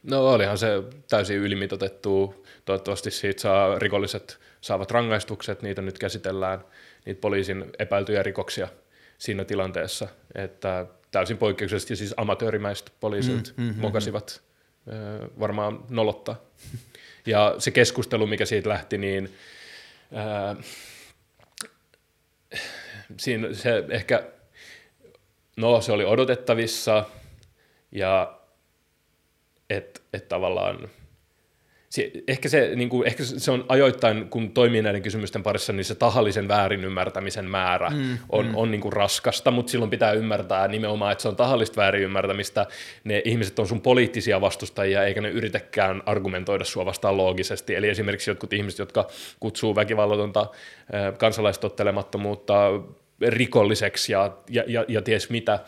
No 0.02 0.28
olihan 0.28 0.58
se 0.58 0.82
täysin 1.10 1.36
ylimitotettu. 1.36 2.46
Toivottavasti 2.64 3.10
siitä 3.10 3.40
saa 3.40 3.78
rikolliset 3.78 4.38
saavat 4.60 4.90
rangaistukset, 4.90 5.62
niitä 5.62 5.82
nyt 5.82 5.98
käsitellään, 5.98 6.64
niitä 7.04 7.20
poliisin 7.20 7.64
epäiltyjä 7.78 8.22
rikoksia 8.22 8.68
siinä 9.18 9.44
tilanteessa, 9.44 10.08
että 10.34 10.86
täysin 11.10 11.38
poikkeuksellisesti 11.38 11.96
siis 11.96 12.14
amatöörimäiset 12.16 12.92
poliisit 13.00 13.54
mm, 13.56 13.64
mm, 13.64 13.74
mm, 13.74 13.80
mokasivat 13.80 14.42
mm. 14.86 15.40
varmaan 15.40 15.84
nolottaa. 15.88 16.36
Ja 17.26 17.54
se 17.58 17.70
keskustelu, 17.70 18.26
mikä 18.26 18.44
siitä 18.46 18.68
lähti, 18.68 18.98
niin 18.98 19.34
ää, 20.12 20.56
siinä 23.16 23.54
se 23.54 23.84
ehkä, 23.90 24.22
no 25.56 25.80
se 25.80 25.92
oli 25.92 26.04
odotettavissa 26.04 27.04
ja 27.92 28.38
että 29.70 30.00
et 30.12 30.28
tavallaan 30.28 30.88
se, 31.90 32.10
ehkä, 32.28 32.48
se, 32.48 32.72
niin 32.74 32.88
kuin, 32.88 33.06
ehkä 33.06 33.24
se 33.24 33.50
on 33.50 33.64
ajoittain, 33.68 34.28
kun 34.28 34.50
toimii 34.50 34.82
näiden 34.82 35.02
kysymysten 35.02 35.42
parissa, 35.42 35.72
niin 35.72 35.84
se 35.84 35.94
tahallisen 35.94 36.48
väärin 36.48 36.84
ymmärtämisen 36.84 37.44
määrä 37.44 37.90
mm, 37.90 38.18
on, 38.28 38.46
mm. 38.46 38.54
on 38.54 38.70
niin 38.70 38.80
kuin 38.80 38.92
raskasta, 38.92 39.50
mutta 39.50 39.70
silloin 39.70 39.90
pitää 39.90 40.12
ymmärtää 40.12 40.68
nimenomaan, 40.68 41.12
että 41.12 41.22
se 41.22 41.28
on 41.28 41.36
tahallista 41.36 41.80
väärin 41.80 42.02
ymmärtämistä. 42.02 42.66
Ne 43.04 43.22
ihmiset 43.24 43.58
on 43.58 43.68
sun 43.68 43.80
poliittisia 43.80 44.40
vastustajia, 44.40 45.04
eikä 45.04 45.20
ne 45.20 45.28
yritäkään 45.28 46.02
argumentoida 46.06 46.64
sua 46.64 46.86
vastaan 46.86 47.16
loogisesti. 47.16 47.74
Eli 47.74 47.88
esimerkiksi 47.88 48.30
jotkut 48.30 48.52
ihmiset, 48.52 48.78
jotka 48.78 49.08
kutsuu 49.40 49.74
väkivallatonta 49.74 50.46
kansalaistottelemattomuutta 51.18 52.70
rikolliseksi 53.20 54.12
ja, 54.12 54.36
ja, 54.50 54.64
ja, 54.66 54.84
ja 54.88 55.02
ties 55.02 55.30
mitä, 55.30 55.60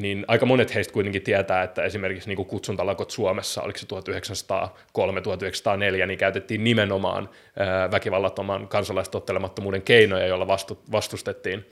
niin 0.00 0.24
aika 0.28 0.46
monet 0.46 0.74
heistä 0.74 0.92
kuitenkin 0.92 1.22
tietää, 1.22 1.62
että 1.62 1.82
esimerkiksi 1.82 2.28
niin 2.28 2.36
kuin 2.36 2.48
kutsuntalakot 2.48 3.10
Suomessa, 3.10 3.62
oliko 3.62 3.78
se 3.78 3.86
1903-1904, 6.02 6.06
niin 6.06 6.18
käytettiin 6.18 6.64
nimenomaan 6.64 7.28
väkivallattoman 7.90 8.68
kansalaistottelemattomuuden 8.68 9.82
keinoja, 9.82 10.26
joilla 10.26 10.46
vastu, 10.46 10.82
vastustettiin 10.92 11.64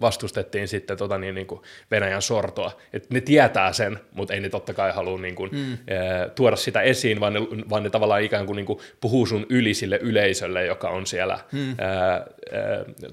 vastustettiin 0.00 0.68
sitten 0.68 0.96
tota 0.96 1.18
niin, 1.18 1.34
niin 1.34 1.46
kuin 1.46 1.60
Venäjän 1.90 2.22
sortoa. 2.22 2.72
Et 2.92 3.10
ne 3.10 3.20
tietää 3.20 3.72
sen, 3.72 3.98
mutta 4.12 4.34
ei 4.34 4.40
ne 4.40 4.48
totta 4.48 4.74
kai 4.74 4.92
halua 4.92 5.18
niin 5.18 5.34
kuin, 5.34 5.50
mm. 5.52 5.72
ää, 5.72 6.28
tuoda 6.28 6.56
sitä 6.56 6.80
esiin, 6.80 7.20
vaan 7.20 7.32
ne, 7.32 7.40
vaan 7.70 7.82
ne 7.82 7.90
tavallaan 7.90 8.22
ikään 8.22 8.46
kuin, 8.46 8.56
niin 8.56 8.66
kuin 8.66 8.78
puhuu 9.00 9.26
sun 9.26 9.46
yli 9.48 9.74
sille 9.74 9.98
yleisölle, 10.02 10.66
joka 10.66 10.88
on 10.88 11.06
siellä 11.06 11.38
mm. 11.52 11.74
ää, 11.78 12.10
ää, 12.10 12.24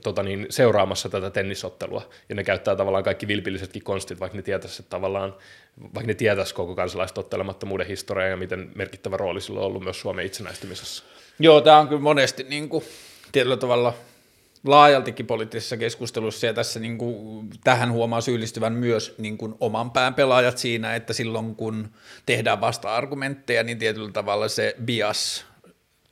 tota 0.03 0.23
niin, 0.23 0.45
seuraamassa 0.49 1.09
tätä 1.09 1.29
tennisottelua. 1.29 2.09
Ja 2.29 2.35
ne 2.35 2.43
käyttää 2.43 2.75
tavallaan 2.75 3.03
kaikki 3.03 3.27
vilpillisetkin 3.27 3.83
konstit, 3.83 4.19
vaikka 4.19 4.35
ne 4.35 4.41
tietäisi, 4.41 4.81
että 4.81 4.89
tavallaan 4.89 5.35
vaikka 5.81 6.07
ne 6.07 6.13
tietäisi 6.13 6.53
koko 6.53 6.75
kansalaistottelemattomuuden 6.75 7.87
historiaa 7.87 8.29
ja 8.29 8.37
miten 8.37 8.71
merkittävä 8.75 9.17
rooli 9.17 9.41
sillä 9.41 9.59
on 9.59 9.65
ollut 9.65 9.83
myös 9.83 10.01
Suomen 10.01 10.25
itsenäistymisessä. 10.25 11.03
Joo, 11.39 11.61
tämä 11.61 11.77
on 11.77 11.87
kyllä 11.87 12.01
monesti 12.01 12.43
niin 12.43 12.69
kuin, 12.69 12.83
tietyllä 13.31 13.57
tavalla– 13.57 13.93
laajaltikin 14.65 15.27
poliittisessa 15.27 15.77
keskustelussa 15.77 16.45
ja 16.45 16.53
tässä 16.53 16.79
niin 16.79 16.97
kuin, 16.97 17.49
tähän 17.63 17.91
huomaa 17.91 18.21
syyllistyvän 18.21 18.73
myös 18.73 19.15
niin 19.17 19.37
kuin, 19.37 19.55
oman 19.59 19.91
pään 19.91 20.13
pelaajat 20.13 20.57
siinä, 20.57 20.95
että 20.95 21.13
silloin 21.13 21.55
kun 21.55 21.89
tehdään 22.25 22.61
vasta-argumentteja, 22.61 23.63
niin 23.63 23.77
tietyllä 23.77 24.11
tavalla 24.11 24.47
se 24.47 24.75
bias 24.85 25.45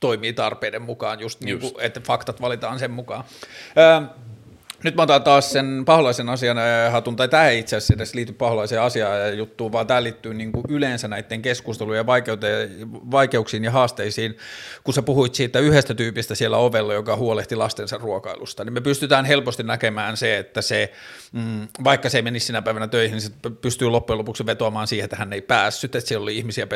toimii 0.00 0.32
tarpeiden 0.32 0.82
mukaan, 0.82 1.20
just, 1.20 1.40
just. 1.40 1.62
Niin 1.62 1.72
kuin, 1.72 1.84
että 1.84 2.00
faktat 2.00 2.40
valitaan 2.40 2.78
sen 2.78 2.90
mukaan. 2.90 3.24
Öö, 3.78 4.08
nyt 4.84 4.94
mä 4.94 5.02
otan 5.02 5.22
taas 5.22 5.52
sen 5.52 5.82
paholaisen 5.86 6.28
asian 6.28 6.56
hatun, 6.90 7.16
tai 7.16 7.28
tämä 7.28 7.48
ei 7.48 7.58
itse 7.58 7.76
asiassa 7.76 7.94
edes 7.94 8.14
liity 8.14 8.32
paholaiseen 8.32 8.82
asiaan 8.82 9.20
ja 9.20 9.30
juttuun, 9.30 9.72
vaan 9.72 9.86
tämä 9.86 10.02
liittyy 10.02 10.34
niin 10.34 10.52
kuin 10.52 10.64
yleensä 10.68 11.08
näiden 11.08 11.42
keskustelujen 11.42 12.06
vaikeuksiin 13.10 13.64
ja 13.64 13.70
haasteisiin. 13.70 14.36
Kun 14.84 14.94
sä 14.94 15.02
puhuit 15.02 15.34
siitä 15.34 15.58
yhdestä 15.58 15.94
tyypistä 15.94 16.34
siellä 16.34 16.56
ovella, 16.56 16.94
joka 16.94 17.16
huolehti 17.16 17.56
lastensa 17.56 17.98
ruokailusta, 17.98 18.64
niin 18.64 18.72
me 18.72 18.80
pystytään 18.80 19.24
helposti 19.24 19.62
näkemään 19.62 20.16
se, 20.16 20.38
että 20.38 20.62
se, 20.62 20.92
mm, 21.32 21.68
vaikka 21.84 22.08
se 22.08 22.18
ei 22.18 22.22
menisi 22.22 22.46
sinä 22.46 22.62
päivänä 22.62 22.88
töihin, 22.88 23.12
niin 23.12 23.22
se 23.22 23.50
pystyy 23.60 23.88
loppujen 23.88 24.18
lopuksi 24.18 24.46
vetoamaan 24.46 24.86
siihen, 24.86 25.04
että 25.04 25.16
hän 25.16 25.32
ei 25.32 25.42
päässyt, 25.42 25.94
että 25.94 26.08
siellä 26.08 26.22
oli 26.22 26.36
ihmisiä 26.36 26.66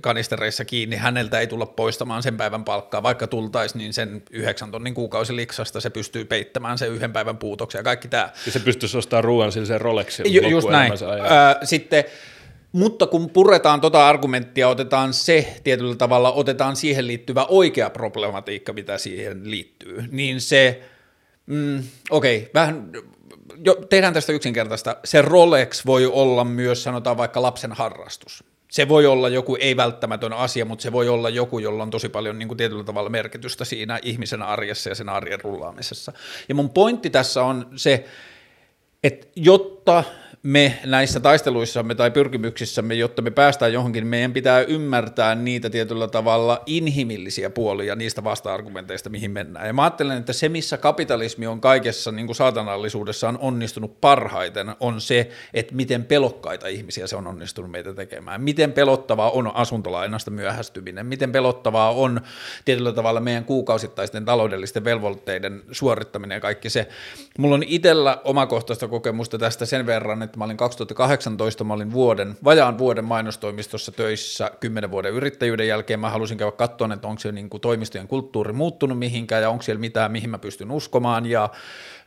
kanistereissa 0.00 0.64
kiinni, 0.64 0.96
häneltä 0.96 1.40
ei 1.40 1.46
tulla 1.46 1.66
poistamaan 1.66 2.22
sen 2.22 2.36
päivän 2.36 2.64
palkkaa, 2.64 3.02
vaikka 3.02 3.26
tultaisi, 3.26 3.78
niin 3.78 3.92
sen 3.92 4.22
yhdeksän 4.30 4.70
tonnin 4.70 4.94
kuukausi 4.94 5.36
liksasta 5.36 5.80
se 5.80 5.90
pystyy 5.90 6.24
peittämään 6.24 6.78
sen 6.78 6.90
yhden 6.90 7.12
päivän 7.12 7.38
puu 7.38 7.51
muutoksia 7.52 7.78
ja 7.78 7.84
kaikki 7.84 8.08
tämä. 8.08 8.30
Ja 8.46 8.52
se 8.52 8.60
pystyisi 8.60 8.98
ostamaan 8.98 9.24
ruoan 9.24 9.52
sille 9.52 9.78
Rolexin 9.78 10.34
Ju, 10.34 10.48
Just 10.48 10.68
näin. 10.68 10.92
sitten 11.64 12.04
mutta 12.72 13.06
kun 13.06 13.30
puretaan 13.30 13.80
tota 13.80 14.08
argumenttia, 14.08 14.68
otetaan 14.68 15.14
se 15.14 15.56
tietyllä 15.64 15.96
tavalla, 15.96 16.32
otetaan 16.32 16.76
siihen 16.76 17.06
liittyvä 17.06 17.44
oikea 17.48 17.90
problematiikka, 17.90 18.72
mitä 18.72 18.98
siihen 18.98 19.50
liittyy, 19.50 20.04
niin 20.10 20.40
se, 20.40 20.82
mm, 21.46 21.82
okei, 22.10 22.36
okay, 22.36 22.50
vähän, 22.54 22.90
jo, 23.64 23.74
tehdään 23.74 24.14
tästä 24.14 24.32
yksinkertaista. 24.32 24.96
Se 25.04 25.22
Rolex 25.22 25.86
voi 25.86 26.06
olla 26.06 26.44
myös, 26.44 26.82
sanotaan 26.82 27.16
vaikka 27.16 27.42
lapsen 27.42 27.72
harrastus 27.72 28.44
se 28.72 28.88
voi 28.88 29.06
olla 29.06 29.28
joku 29.28 29.56
ei 29.60 29.76
välttämätön 29.76 30.32
asia, 30.32 30.64
mutta 30.64 30.82
se 30.82 30.92
voi 30.92 31.08
olla 31.08 31.28
joku, 31.28 31.58
jolla 31.58 31.82
on 31.82 31.90
tosi 31.90 32.08
paljon 32.08 32.38
niin 32.38 32.48
kuin 32.48 32.58
tietyllä 32.58 32.84
tavalla 32.84 33.10
merkitystä 33.10 33.64
siinä 33.64 33.98
ihmisen 34.02 34.42
arjessa 34.42 34.88
ja 34.88 34.94
sen 34.94 35.08
arjen 35.08 35.40
rullaamisessa. 35.40 36.12
Ja 36.48 36.54
mun 36.54 36.70
pointti 36.70 37.10
tässä 37.10 37.44
on 37.44 37.66
se, 37.76 38.04
että 39.04 39.26
jotta 39.36 40.04
me 40.42 40.78
näissä 40.84 41.20
taisteluissamme 41.20 41.94
tai 41.94 42.10
pyrkimyksissämme, 42.10 42.94
jotta 42.94 43.22
me 43.22 43.30
päästään 43.30 43.72
johonkin, 43.72 44.06
meidän 44.06 44.32
pitää 44.32 44.60
ymmärtää 44.60 45.34
niitä 45.34 45.70
tietyllä 45.70 46.08
tavalla 46.08 46.62
inhimillisiä 46.66 47.50
puolia 47.50 47.96
niistä 47.96 48.24
vasta-argumenteista, 48.24 49.10
mihin 49.10 49.30
mennään. 49.30 49.66
Ja 49.66 49.72
mä 49.72 49.82
ajattelen, 49.82 50.18
että 50.18 50.32
se, 50.32 50.48
missä 50.48 50.76
kapitalismi 50.76 51.46
on 51.46 51.60
kaikessa 51.60 52.12
niin 52.12 52.26
kuin 52.26 52.36
saatanallisuudessaan 52.36 53.38
onnistunut 53.40 54.00
parhaiten, 54.00 54.74
on 54.80 55.00
se, 55.00 55.28
että 55.54 55.74
miten 55.74 56.04
pelokkaita 56.04 56.68
ihmisiä 56.68 57.06
se 57.06 57.16
on 57.16 57.26
onnistunut 57.26 57.70
meitä 57.70 57.94
tekemään. 57.94 58.40
Miten 58.40 58.72
pelottavaa 58.72 59.30
on 59.30 59.56
asuntolainasta 59.56 60.30
myöhästyminen, 60.30 61.06
miten 61.06 61.32
pelottavaa 61.32 61.90
on 61.90 62.20
tietyllä 62.64 62.92
tavalla 62.92 63.20
meidän 63.20 63.44
kuukausittaisten 63.44 64.24
taloudellisten 64.24 64.84
velvoitteiden 64.84 65.62
suorittaminen 65.72 66.36
ja 66.36 66.40
kaikki 66.40 66.70
se. 66.70 66.88
Mulla 67.38 67.54
on 67.54 67.62
itsellä 67.66 68.20
omakohtaista 68.24 68.88
kokemusta 68.88 69.38
tästä 69.38 69.66
sen 69.66 69.86
verran, 69.86 70.22
että 70.22 70.31
mä 70.38 70.44
olin 70.44 70.56
2018, 70.56 71.64
mä 71.64 71.74
olin 71.74 71.92
vuoden, 71.92 72.36
vajaan 72.44 72.78
vuoden 72.78 73.04
mainostoimistossa 73.04 73.92
töissä 73.92 74.50
kymmenen 74.60 74.90
vuoden 74.90 75.12
yrittäjyyden 75.12 75.68
jälkeen. 75.68 76.00
Mä 76.00 76.10
halusin 76.10 76.38
käydä 76.38 76.52
katsoa, 76.52 76.88
että 76.94 77.08
onko 77.08 77.20
se 77.20 77.32
niin 77.32 77.50
kuin 77.50 77.60
toimistojen 77.60 78.08
kulttuuri 78.08 78.52
muuttunut 78.52 78.98
mihinkään 78.98 79.42
ja 79.42 79.50
onko 79.50 79.62
siellä 79.62 79.80
mitään, 79.80 80.12
mihin 80.12 80.30
mä 80.30 80.38
pystyn 80.38 80.70
uskomaan. 80.70 81.26
Ja 81.26 81.50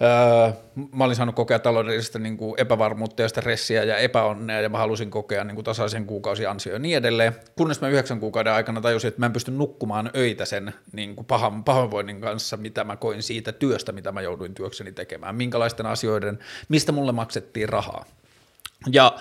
öö, 0.02 0.54
mä 0.96 1.04
olin 1.04 1.16
saanut 1.16 1.36
kokea 1.36 1.60
taloudellista 1.60 2.20
niin 2.20 2.38
kuin 2.38 2.54
epävarmuutta 2.58 3.22
ja 3.22 3.30
stressiä 3.30 3.84
ja 3.84 3.98
epäonnea 3.98 4.62
ja 4.62 4.70
mä 4.70 4.78
halusin 4.78 5.12
kokea 5.12 5.44
niin 5.44 5.56
kuin 5.56 5.66
tasaisen 5.66 6.06
kuukausi 6.06 6.44
ja 6.44 6.56
niin 6.80 6.98
edelleen. 6.98 7.36
Kunnes 7.56 7.82
mä 7.82 7.90
yhdeksän 7.90 8.20
kuukauden 8.20 8.54
aikana 8.54 8.82
tajusin, 8.82 9.08
että 9.08 9.20
mä 9.20 9.26
en 9.26 9.34
pysty 9.34 9.52
nukkumaan 9.52 10.12
öitä 10.16 10.46
sen 10.46 10.74
niin 10.92 11.16
kuin 11.16 11.26
pahan, 11.26 11.64
pahoinvoinnin 11.64 12.22
kanssa, 12.22 12.58
mitä 12.58 12.84
mä 12.84 12.96
koin 12.96 13.24
siitä 13.24 13.52
työstä, 13.52 13.92
mitä 13.92 14.12
mä 14.12 14.22
jouduin 14.22 14.54
työkseni 14.54 14.92
tekemään. 14.92 15.36
Minkälaisten 15.36 15.86
asioiden, 15.86 16.40
mistä 16.70 16.92
mulle 16.92 17.12
maksettiin 17.12 17.70
rahaa. 17.70 18.06
Ja 18.92 19.16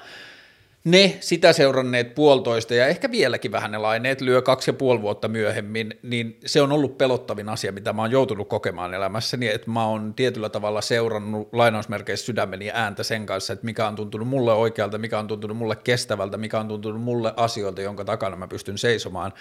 ne 0.84 1.16
sitä 1.20 1.52
seuranneet 1.52 2.14
puolitoista 2.14 2.74
ja 2.74 2.86
ehkä 2.86 3.10
vieläkin 3.10 3.52
vähän 3.52 3.72
ne 3.72 3.78
laineet 3.78 4.20
lyö 4.20 4.42
kaksi 4.42 4.70
ja 4.70 4.74
puoli 4.74 5.02
vuotta 5.02 5.28
myöhemmin, 5.28 5.98
niin 6.02 6.38
se 6.46 6.62
on 6.62 6.72
ollut 6.72 6.98
pelottavin 6.98 7.48
asia, 7.48 7.72
mitä 7.72 7.92
mä 7.92 8.02
oon 8.02 8.10
joutunut 8.10 8.48
kokemaan 8.48 8.94
elämässäni, 8.94 9.48
että 9.48 9.70
mä 9.70 9.86
oon 9.86 10.14
tietyllä 10.14 10.48
tavalla 10.48 10.80
seurannut 10.80 11.48
lainausmerkeissä 11.52 12.26
sydämeni 12.26 12.70
ääntä 12.70 13.02
sen 13.02 13.26
kanssa, 13.26 13.52
että 13.52 13.64
mikä 13.64 13.88
on 13.88 13.96
tuntunut 13.96 14.28
mulle 14.28 14.52
oikealta, 14.52 14.98
mikä 14.98 15.18
on 15.18 15.26
tuntunut 15.26 15.56
mulle 15.56 15.76
kestävältä, 15.76 16.36
mikä 16.36 16.60
on 16.60 16.68
tuntunut 16.68 17.02
mulle 17.02 17.34
asioilta, 17.36 17.82
jonka 17.82 18.04
takana 18.04 18.36
mä 18.36 18.48
pystyn 18.48 18.78
seisomaan, 18.78 19.32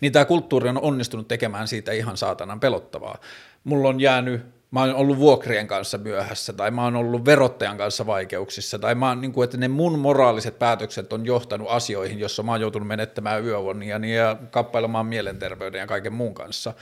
niin 0.00 0.12
tämä 0.12 0.24
kulttuuri 0.24 0.68
on 0.68 0.82
onnistunut 0.82 1.28
tekemään 1.28 1.68
siitä 1.68 1.92
ihan 1.92 2.16
saatanan 2.16 2.60
pelottavaa. 2.60 3.18
Mulla 3.64 3.88
on 3.88 4.00
jäänyt 4.00 4.61
mä 4.72 4.80
oon 4.80 4.94
ollut 4.94 5.18
vuokrien 5.18 5.66
kanssa 5.66 5.98
myöhässä, 5.98 6.52
tai 6.52 6.70
mä 6.70 6.84
oon 6.84 6.96
ollut 6.96 7.24
verottajan 7.24 7.78
kanssa 7.78 8.06
vaikeuksissa, 8.06 8.78
tai 8.78 8.94
mä 8.94 9.08
oon, 9.08 9.20
niin 9.20 9.32
kuin, 9.32 9.44
että 9.44 9.56
ne 9.56 9.68
mun 9.68 9.98
moraaliset 9.98 10.58
päätökset 10.58 11.12
on 11.12 11.26
johtanut 11.26 11.70
asioihin, 11.70 12.18
jossa 12.18 12.42
mä 12.42 12.52
oon 12.52 12.60
joutunut 12.60 12.88
menettämään 12.88 13.44
yövuonia 13.44 13.98
ja 13.98 14.36
kappailemaan 14.50 15.06
mielenterveyden 15.06 15.78
ja 15.78 15.86
kaiken 15.86 16.12
muun 16.12 16.34
kanssa. 16.34 16.74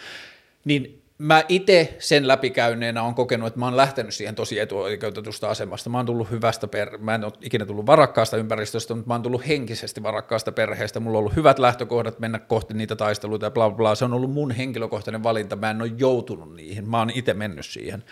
Niin 0.65 1.03
mä 1.21 1.45
itse 1.49 1.97
sen 1.99 2.29
läpikäyneenä 2.29 3.03
on 3.03 3.15
kokenut, 3.15 3.47
että 3.47 3.61
mä 3.61 3.67
oon 3.67 3.77
lähtenyt 3.77 4.15
siihen 4.15 4.35
tosi 4.35 4.59
etuoikeutetusta 4.59 5.51
asemasta. 5.51 5.91
Mä 5.91 5.99
oon 5.99 6.07
tullut 6.07 6.31
hyvästä, 6.31 6.69
per- 6.69 6.99
mä 6.99 7.15
en 7.15 7.25
ole 7.25 7.33
ikinä 7.43 7.67
tullut 7.67 7.87
varakkaasta 7.87 8.37
ympäristöstä, 8.37 8.95
mutta 8.95 9.09
mä 9.09 9.15
oon 9.15 9.23
tullut 9.23 9.49
henkisesti 9.49 10.03
varakkaasta 10.03 10.53
perheestä. 10.53 11.01
Mulla 11.01 11.19
on 11.19 11.21
ollut 11.21 11.37
hyvät 11.37 11.59
lähtökohdat 11.59 12.19
mennä 12.19 12.39
kohti 12.39 12.75
niitä 12.75 12.97
taisteluita 12.97 13.47
ja 13.47 13.51
bla 13.51 13.71
bla 13.71 13.77
bla. 13.77 13.95
Se 13.95 14.05
on 14.05 14.13
ollut 14.13 14.33
mun 14.33 14.51
henkilökohtainen 14.51 15.23
valinta. 15.23 15.57
Mä 15.57 15.71
en 15.71 15.83
ole 15.83 15.93
joutunut 15.97 16.57
niihin. 16.57 16.91
Mä 16.91 16.99
oon 16.99 17.11
itse 17.15 17.35
mennyt 17.35 17.67
siihen. 17.67 18.05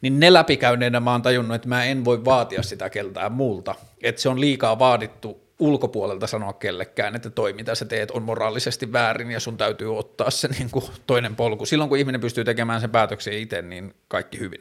Niin 0.00 0.20
ne 0.20 0.32
läpikäyneenä 0.32 1.00
mä 1.00 1.12
oon 1.12 1.22
tajunnut, 1.22 1.54
että 1.54 1.68
mä 1.68 1.84
en 1.84 2.04
voi 2.04 2.24
vaatia 2.24 2.62
sitä 2.62 2.90
keltään 2.90 3.32
multa. 3.32 3.74
Että 4.02 4.20
se 4.22 4.28
on 4.28 4.40
liikaa 4.40 4.78
vaadittu 4.78 5.40
ulkopuolelta 5.62 6.26
sanoa 6.26 6.52
kellekään, 6.52 7.16
että 7.16 7.30
toi 7.30 7.52
mitä 7.52 7.74
sä 7.74 7.84
teet 7.84 8.10
on 8.10 8.22
moraalisesti 8.22 8.92
väärin 8.92 9.30
ja 9.30 9.40
sun 9.40 9.56
täytyy 9.56 9.98
ottaa 9.98 10.30
se 10.30 10.48
niin 10.48 10.70
kuin 10.70 10.84
toinen 11.06 11.36
polku. 11.36 11.66
Silloin 11.66 11.88
kun 11.88 11.98
ihminen 11.98 12.20
pystyy 12.20 12.44
tekemään 12.44 12.80
sen 12.80 12.90
päätöksen 12.90 13.32
itse, 13.32 13.62
niin 13.62 13.94
kaikki 14.08 14.38
hyvin. 14.38 14.60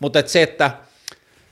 Mutta 0.00 0.18
et 0.18 0.28
se, 0.28 0.42
että 0.42 0.70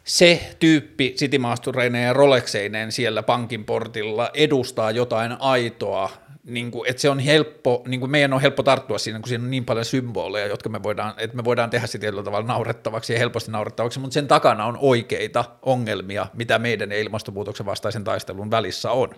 se 0.05 0.41
tyyppi 0.59 1.13
sitimaastureineen 1.17 2.05
ja 2.05 2.13
Rolexeineen 2.13 2.93
siellä 2.93 3.23
pankin 3.23 3.65
portilla 3.65 4.31
edustaa 4.35 4.91
jotain 4.91 5.37
aitoa 5.41 6.11
niin 6.49 6.71
kuin, 6.71 6.91
että 6.91 7.03
se 7.03 7.11
on 7.11 7.19
helppo, 7.19 7.83
niin 7.87 8.01
kuin 8.01 8.11
meidän 8.11 8.33
on 8.33 8.41
helppo 8.41 8.63
tarttua 8.63 8.99
siinä, 8.99 9.21
kun 9.21 9.29
siinä 9.29 9.45
on 9.45 9.51
niin 9.51 9.65
paljon 9.65 9.85
symboleja, 9.85 10.47
jotka 10.47 10.69
me 10.69 10.83
voidaan, 10.83 11.15
että 11.17 11.37
me 11.37 11.45
voidaan 11.45 11.71
tehdä 11.71 11.87
se 11.87 11.99
tietyllä 11.99 12.23
tavalla 12.23 12.47
naurettavaksi 12.47 13.13
ja 13.13 13.19
helposti 13.19 13.51
naurettavaksi, 13.51 14.01
mutta 14.01 14.15
sen 14.15 14.29
takana 14.29 14.65
on 14.65 14.79
oikeita 14.81 15.45
ongelmia, 15.63 16.27
mitä 16.35 16.59
meidän 16.59 16.93
ilmastonmuutoksen 16.93 17.67
vastaisen 17.67 18.05
taistelun 18.05 18.51
välissä 18.51 18.91
on. 18.91 19.11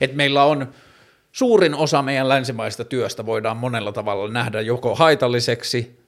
Että 0.00 0.16
meillä 0.16 0.44
on 0.44 0.74
suurin 1.32 1.74
osa 1.74 2.02
meidän 2.02 2.28
länsimaista 2.28 2.84
työstä 2.84 3.26
voidaan 3.26 3.56
monella 3.56 3.92
tavalla 3.92 4.32
nähdä 4.32 4.60
joko 4.60 4.94
haitalliseksi 4.94 6.00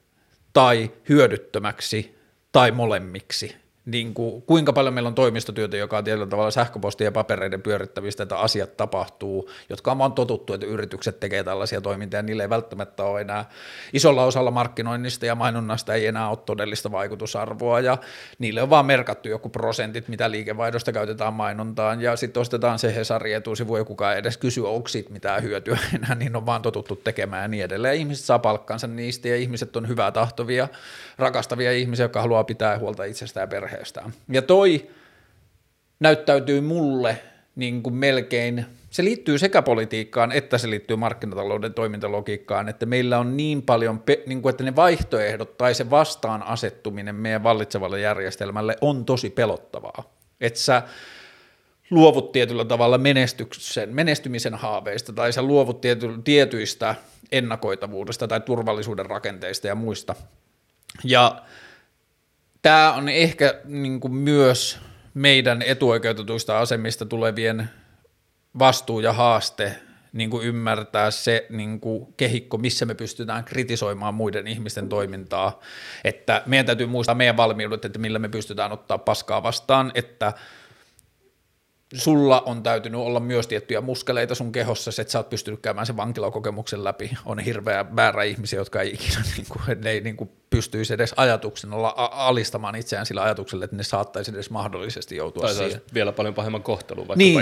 tai 0.53 0.91
hyödyttömäksi 1.09 2.19
tai 2.53 2.70
molemmiksi 2.70 3.61
niin 3.86 4.14
kuin, 4.14 4.42
kuinka 4.42 4.72
paljon 4.72 4.94
meillä 4.94 5.09
on 5.09 5.14
toimistotyötä, 5.14 5.76
joka 5.76 5.98
on 5.98 6.04
tietyllä 6.04 6.26
tavalla 6.26 6.50
sähköpostia 6.50 7.04
ja 7.04 7.12
papereiden 7.12 7.62
pyörittävistä, 7.62 8.22
että 8.22 8.38
asiat 8.38 8.76
tapahtuu, 8.76 9.50
jotka 9.68 9.90
on 9.90 9.98
vaan 9.98 10.12
totuttu, 10.12 10.52
että 10.52 10.66
yritykset 10.66 11.20
tekee 11.20 11.44
tällaisia 11.44 11.80
toimintoja, 11.80 12.18
ja 12.18 12.22
niille 12.22 12.42
ei 12.42 12.50
välttämättä 12.50 13.04
ole 13.04 13.20
enää 13.20 13.44
isolla 13.92 14.24
osalla 14.24 14.50
markkinoinnista 14.50 15.26
ja 15.26 15.34
mainonnasta 15.34 15.94
ei 15.94 16.06
enää 16.06 16.28
ole 16.28 16.38
todellista 16.46 16.92
vaikutusarvoa, 16.92 17.80
ja 17.80 17.98
niille 18.38 18.62
on 18.62 18.70
vaan 18.70 18.86
merkattu 18.86 19.28
joku 19.28 19.48
prosentit, 19.48 20.09
mitä 20.09 20.30
liikevaihdosta 20.30 20.92
käytetään 20.92 21.34
mainontaan, 21.34 22.00
ja 22.00 22.16
sitten 22.16 22.40
ostetaan 22.40 22.78
se 22.78 22.94
Hesari 22.94 23.32
etusivu, 23.32 23.76
ja 23.76 23.84
kukaan 23.84 24.16
edes 24.16 24.36
kysy, 24.36 24.60
onko 24.60 24.88
siitä 24.88 25.12
mitään 25.12 25.42
hyötyä 25.42 25.78
enää, 25.96 26.14
niin 26.14 26.36
on 26.36 26.46
vaan 26.46 26.62
totuttu 26.62 26.96
tekemään 26.96 27.42
ja 27.42 27.48
niin 27.48 27.64
edelleen. 27.64 27.96
Ihmiset 27.96 28.24
saa 28.24 28.38
palkkansa 28.38 28.86
niistä, 28.86 29.28
ja 29.28 29.36
ihmiset 29.36 29.76
on 29.76 29.88
hyvää 29.88 30.10
tahtovia, 30.10 30.68
rakastavia 31.18 31.72
ihmisiä, 31.72 32.05
jotka 32.05 32.20
haluaa 32.20 32.44
pitää 32.44 32.78
huolta 32.78 33.05
itsestään 33.05 33.43
ja 33.43 33.48
perheestään. 33.48 34.12
Ja 34.28 34.43
toi 34.43 34.90
näyttäytyy 36.01 36.60
mulle 36.60 37.18
niin 37.56 37.82
kuin 37.82 37.94
melkein, 37.94 38.66
se 38.90 39.05
liittyy 39.05 39.39
sekä 39.39 39.62
politiikkaan 39.62 40.32
että 40.32 40.59
se 40.59 40.70
liittyy 40.70 40.97
markkinatalouden 40.97 41.74
toimintalogiikkaan, 41.74 42.68
että 42.68 42.86
meillä 42.86 43.18
on 43.18 43.36
niin 43.36 43.62
paljon, 43.62 44.02
niin 44.26 44.43
kuin, 44.43 44.51
että 44.51 44.64
ne 44.64 44.76
vaihtoehdot 44.76 45.56
tai 45.56 45.74
se 45.74 45.90
vastaan 45.90 46.43
asettuminen 46.43 47.14
meidän 47.14 47.43
vallitsevalle 47.43 48.01
järjestelmälle 48.01 48.76
on 48.80 49.05
tosi 49.05 49.30
pelottavaa. 49.30 50.14
Että 50.40 50.60
sä 50.60 50.82
luovut 51.90 52.32
tietyllä 52.32 52.64
tavalla 52.64 52.98
menestyksen, 52.98 53.94
menestymisen 53.94 54.55
haaveista 54.55 55.12
tai 55.12 55.32
sä 55.32 55.43
luovut 55.43 55.80
tiety, 55.80 56.09
tietyistä 56.24 56.94
ennakoitavuudesta 57.32 58.28
tai 58.28 58.40
turvallisuuden 58.40 59.06
rakenteista 59.06 59.66
ja 59.66 59.74
muista. 59.74 60.14
Ja 61.05 61.43
tämä 62.62 62.93
on 62.93 63.09
ehkä 63.09 63.60
niin 63.64 64.01
kuin 64.01 64.14
myös 64.14 64.78
meidän 65.14 65.62
etuoikeutetuista 65.62 66.59
asemista 66.59 67.06
tulevien 67.06 67.70
vastuu 68.59 69.01
ja 69.01 69.12
haaste 69.12 69.77
niin 70.12 70.31
kuin 70.31 70.47
ymmärtää 70.47 71.10
se 71.10 71.47
niin 71.51 71.81
kuin 71.81 72.14
kehikko, 72.16 72.59
missä 72.59 72.86
me 72.86 72.94
pystytään 72.94 73.44
kritisoimaan 73.44 74.14
muiden 74.14 74.47
ihmisten 74.47 74.89
toimintaa. 74.89 75.60
Että 76.05 76.43
meidän 76.47 76.66
täytyy 76.66 76.86
muistaa 76.86 77.14
meidän 77.14 77.36
valmiudet, 77.36 77.85
että 77.85 77.98
millä 77.98 78.19
me 78.19 78.28
pystytään 78.28 78.73
ottaa 78.73 78.98
paskaa 78.98 79.43
vastaan, 79.43 79.93
että 79.94 80.32
sulla 81.94 82.40
on 82.40 82.62
täytynyt 82.62 83.01
olla 83.01 83.20
myös 83.20 83.47
tiettyjä 83.47 83.81
muskeleita 83.81 84.35
sun 84.35 84.52
kehossa, 84.52 84.90
että 85.02 85.12
sä 85.12 85.19
oot 85.19 85.31
pystynyt 85.31 85.60
käymään 85.60 85.86
sen 85.86 85.97
vankilakokemuksen 85.97 86.85
läpi. 86.85 87.10
On 87.24 87.39
hirveä 87.39 87.85
määrä 87.90 88.23
ihmisiä, 88.23 88.59
jotka 88.59 88.81
ei 88.81 88.94
ikinä 88.94 89.23
niin 89.36 89.47
kuin, 89.48 89.81
ne 89.81 89.90
ei 89.90 90.01
niin 90.01 90.16
kuin 90.16 90.31
pystyisi 90.51 90.94
edes 90.94 91.14
ajatuksen 91.16 91.73
olla 91.73 91.94
alistamaan 91.97 92.74
itseään 92.77 93.06
sillä 93.06 93.23
ajatuksella, 93.23 93.64
että 93.64 93.77
ne 93.77 93.82
saattaisi 93.82 94.31
edes 94.31 94.51
mahdollisesti 94.51 95.16
joutua 95.16 95.43
tai 95.43 95.55
siihen. 95.55 95.82
vielä 95.94 96.12
paljon 96.12 96.35
pahemman 96.35 96.62
kohtelun, 96.62 97.09
vaikka 97.09 97.19
niin, 97.19 97.35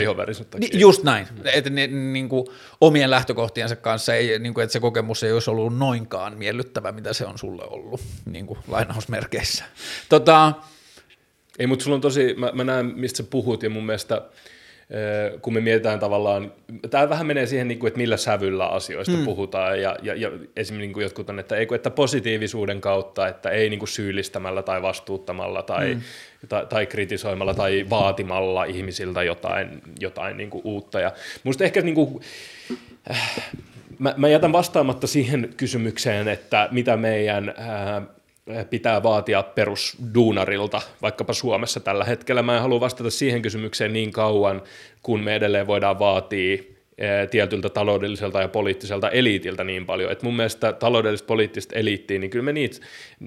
niin, 0.61 0.81
Just 0.81 1.03
näin, 1.03 1.27
että 1.45 1.71
ne, 1.71 1.87
niin 1.87 2.29
kuin, 2.29 2.47
omien 2.81 3.11
lähtökohtiensa 3.11 3.77
kanssa, 3.77 4.15
ei, 4.15 4.39
niin 4.39 4.55
kuin, 4.55 4.65
että 4.65 4.73
se 4.73 4.81
kokemus 4.81 5.23
ei 5.23 5.33
olisi 5.33 5.51
ollut 5.51 5.79
noinkaan 5.79 6.39
miellyttävä, 6.39 6.93
mitä 6.93 7.13
se 7.13 7.27
on 7.27 7.39
sulle 7.39 7.63
ollut, 7.67 8.01
niin 8.25 8.47
kuin 8.47 8.59
lainausmerkeissä. 8.69 9.65
Tota, 10.09 10.53
ei, 11.61 11.67
mutta 11.67 11.83
sulla 11.83 11.95
on 11.95 12.01
tosi, 12.01 12.35
mä, 12.39 12.51
mä 12.55 12.65
näen 12.65 12.87
mistä 12.97 13.17
sä 13.17 13.25
puhut 13.31 13.63
ja 13.63 13.71
mun 13.71 13.87
mielestä 13.87 14.23
kun 15.43 15.55
me 15.55 15.61
mietitään 15.61 15.99
tavallaan, 15.99 16.53
tämä 16.91 17.09
vähän 17.09 17.27
menee 17.27 17.47
siihen, 17.47 17.69
niin 17.69 17.79
kuin, 17.79 17.89
että 17.89 17.99
millä 17.99 18.17
sävyllä 18.17 18.67
asioista 18.67 19.17
mm. 19.17 19.25
puhutaan, 19.25 19.81
ja, 19.81 19.97
ja, 20.03 20.15
ja 20.15 20.29
esimerkiksi 20.29 20.75
niin 20.75 20.93
kuin 20.93 21.03
jotkut 21.03 21.31
on, 21.31 21.39
että, 21.39 21.57
ei, 21.57 21.67
että 21.75 21.91
positiivisuuden 21.91 22.81
kautta, 22.81 23.29
että 23.29 23.51
ei 23.51 23.71
niin 23.71 23.79
kuin 23.79 23.89
syyllistämällä 23.89 24.63
tai 24.63 24.83
vastuuttamalla 24.83 25.63
tai, 25.63 25.95
mm. 25.95 26.01
tai, 26.49 26.67
tai 26.67 26.87
kritisoimalla 26.87 27.55
tai 27.55 27.87
vaatimalla 27.91 28.65
ihmisiltä 28.65 29.23
jotain, 29.23 29.83
jotain 30.01 30.37
niin 30.37 30.51
kuin 30.51 30.63
uutta. 30.65 31.01
Ja 31.01 31.13
musta 31.45 31.65
ehkä 31.65 31.81
niin 31.81 31.95
kuin, 31.95 32.21
äh, 33.11 33.51
mä, 33.99 34.15
mä 34.17 34.29
jätän 34.29 34.53
vastaamatta 34.53 35.07
siihen 35.07 35.55
kysymykseen, 35.57 36.29
että 36.29 36.69
mitä 36.71 36.97
meidän 36.97 37.49
äh, 37.49 38.03
pitää 38.71 39.03
vaatia 39.03 39.43
perusduunarilta, 39.43 40.83
vaikkapa 41.03 41.33
Suomessa 41.33 41.81
tällä 41.81 42.05
hetkellä. 42.05 42.43
Mä 42.43 42.57
en 42.57 42.63
halua 42.63 42.81
vastata 42.81 43.11
siihen 43.11 43.43
kysymykseen 43.43 43.93
niin 43.93 44.13
kauan, 44.13 44.63
kun 45.03 45.21
me 45.21 45.35
edelleen 45.35 45.67
voidaan 45.67 45.99
vaatia 45.99 46.63
Eh, 47.01 47.29
tietyltä 47.29 47.69
taloudelliselta 47.69 48.41
ja 48.41 48.49
poliittiselta 48.49 49.11
eliitiltä 49.11 49.65
niin 49.65 49.87
paljon. 49.87 50.13
että 50.13 50.27
mun 50.27 50.37
mielestä 50.37 50.73
taloudelliset 50.73 51.27
poliittista 51.27 51.75
eliittiä, 51.75 52.19
niin 52.19 52.31
kyllä 52.31 52.45
me 52.45 52.53
niitä, 52.53 52.77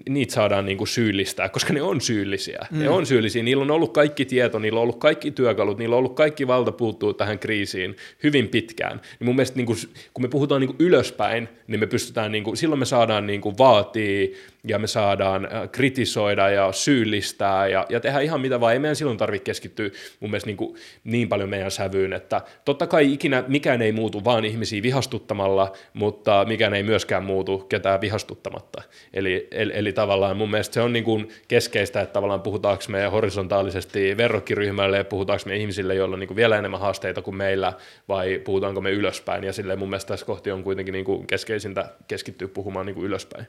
niitä 0.10 0.34
saadaan 0.34 0.66
niin 0.66 0.78
kuin 0.78 0.88
syyllistää, 0.88 1.50
koska 1.50 1.74
ne 1.74 1.82
on 1.82 2.02
syyllisiä. 2.02 2.60
Mm. 2.72 2.80
Ne 2.80 2.90
on 2.90 3.06
syyllisiä. 3.06 3.44
Niillä 3.44 3.62
on 3.62 3.72
ollut 3.72 3.94
kaikki 3.94 4.26
tieto, 4.26 4.60
niillä 4.60 4.78
on 4.78 4.84
ollut 4.84 5.00
kaikki 5.00 5.32
työkalut, 5.32 5.78
niillä 5.78 5.94
on 5.94 5.98
ollut 5.98 6.16
kaikki 6.16 6.48
valta 6.48 6.72
puuttua 6.72 7.14
tähän 7.14 7.40
kriisiin 7.40 7.96
hyvin 8.24 8.50
pitkään. 8.50 9.02
Niin 9.20 9.26
mun 9.26 9.36
mielestä 9.36 9.58
niin 9.58 9.66
kuin, 9.66 9.78
kun 10.14 10.24
me 10.24 10.28
puhutaan 10.28 10.62
niin 10.62 10.76
kuin 10.76 10.88
ylöspäin, 10.88 11.50
niin 11.68 11.80
me 11.80 11.88
pystytään, 11.88 12.32
niin 12.32 12.44
kuin, 12.44 12.58
silloin 12.58 12.80
me 12.80 12.86
saadaan 12.86 13.28
niin 13.28 13.42
kuin 13.42 13.58
vaatia 13.58 14.28
ja 14.68 14.80
me 14.80 14.88
saadaan 14.88 15.46
äh, 15.46 15.70
kritisoida 15.72 16.50
ja 16.50 16.72
syyllistää 16.72 17.68
ja, 17.68 17.86
ja 17.90 18.00
tehdä 18.00 18.20
ihan 18.20 18.42
mitä 18.42 18.60
vaan. 18.60 18.74
Ei 18.74 18.80
meidän 18.80 18.96
silloin 18.96 19.18
tarvitse 19.18 19.44
keskittyä 19.44 19.90
mun 20.20 20.30
mielestä 20.32 20.48
niin, 20.48 20.58
kuin, 20.58 20.76
niin 21.04 21.30
paljon 21.30 21.50
meidän 21.50 21.72
sävyyn, 21.72 22.14
että 22.14 22.42
totta 22.66 22.88
kai 22.88 23.14
ikinä 23.14 23.44
mikään 23.48 23.82
ei 23.82 23.92
muutu 23.92 24.26
vaan 24.26 24.46
ihmisiä 24.46 24.84
vihastuttamalla, 24.84 25.72
mutta 25.94 26.46
mikään 26.48 26.74
ei 26.74 26.84
myöskään 26.84 27.24
muutu 27.24 27.58
ketään 27.58 28.02
vihastuttamatta. 28.02 28.82
Eli, 29.14 29.48
eli, 29.52 29.72
eli 29.76 29.94
tavallaan 29.94 30.38
mun 30.38 30.52
mielestä 30.52 30.74
se 30.74 30.82
on 30.82 30.94
niin 30.94 31.06
kuin 31.06 31.30
keskeistä, 31.48 32.02
että 32.02 32.14
tavallaan 32.14 32.42
puhutaanko 32.42 32.84
me 32.88 33.06
horisontaalisesti 33.06 34.18
verrokkiryhmälle 34.18 34.98
ja 34.98 35.06
puhutaanko 35.06 35.44
me 35.46 35.56
ihmisille, 35.56 35.96
joilla 35.96 36.14
on 36.14 36.20
niin 36.20 36.28
kuin 36.28 36.36
vielä 36.36 36.58
enemmän 36.58 36.80
haasteita 36.80 37.22
kuin 37.22 37.36
meillä, 37.36 37.74
vai 38.08 38.42
puhutaanko 38.44 38.82
me 38.82 38.92
ylöspäin. 38.92 39.44
Ja 39.44 39.54
silleen 39.54 39.80
mun 39.80 39.90
mielestä 39.90 40.08
tässä 40.08 40.26
kohti 40.26 40.52
on 40.52 40.64
kuitenkin 40.64 40.94
niin 40.94 41.06
kuin 41.06 41.28
keskeisintä 41.28 41.90
keskittyä 42.08 42.48
puhumaan 42.48 42.86
niin 42.86 42.96
kuin 42.96 43.06
ylöspäin. 43.06 43.48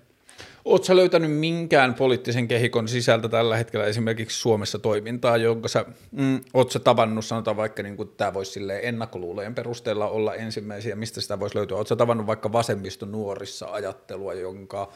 Oletko 0.64 0.96
löytänyt 0.96 1.32
minkään 1.32 1.94
poliittisen 1.94 2.48
kehikon 2.48 2.88
sisältä 2.88 3.28
tällä 3.28 3.56
hetkellä 3.56 3.86
esimerkiksi 3.86 4.40
Suomessa 4.40 4.78
toimintaa, 4.78 5.36
jonka 5.36 5.68
sä, 5.68 5.84
mm, 6.12 6.40
ootko 6.54 6.78
tavannut, 6.78 7.24
sanotaan 7.24 7.56
vaikka 7.56 7.82
niin 7.82 7.96
kuin 7.96 8.08
tämä 8.16 8.34
voisi 8.34 8.60
ennakkoluulojen 8.82 9.54
perusteella 9.54 10.08
olla 10.08 10.34
ensimmäisiä, 10.34 10.96
mistä 10.96 11.20
sitä 11.20 11.40
voisi 11.40 11.56
löytyä, 11.56 11.76
oletko 11.76 11.96
tavannut 11.96 12.26
vaikka 12.26 12.52
vasemmisto 12.52 13.06
nuorissa 13.06 13.66
ajattelua, 13.66 14.34
jonka 14.34 14.92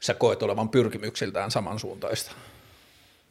sä 0.00 0.14
koet 0.14 0.42
olevan 0.42 0.68
pyrkimyksiltään 0.68 1.50
samansuuntaista? 1.50 2.32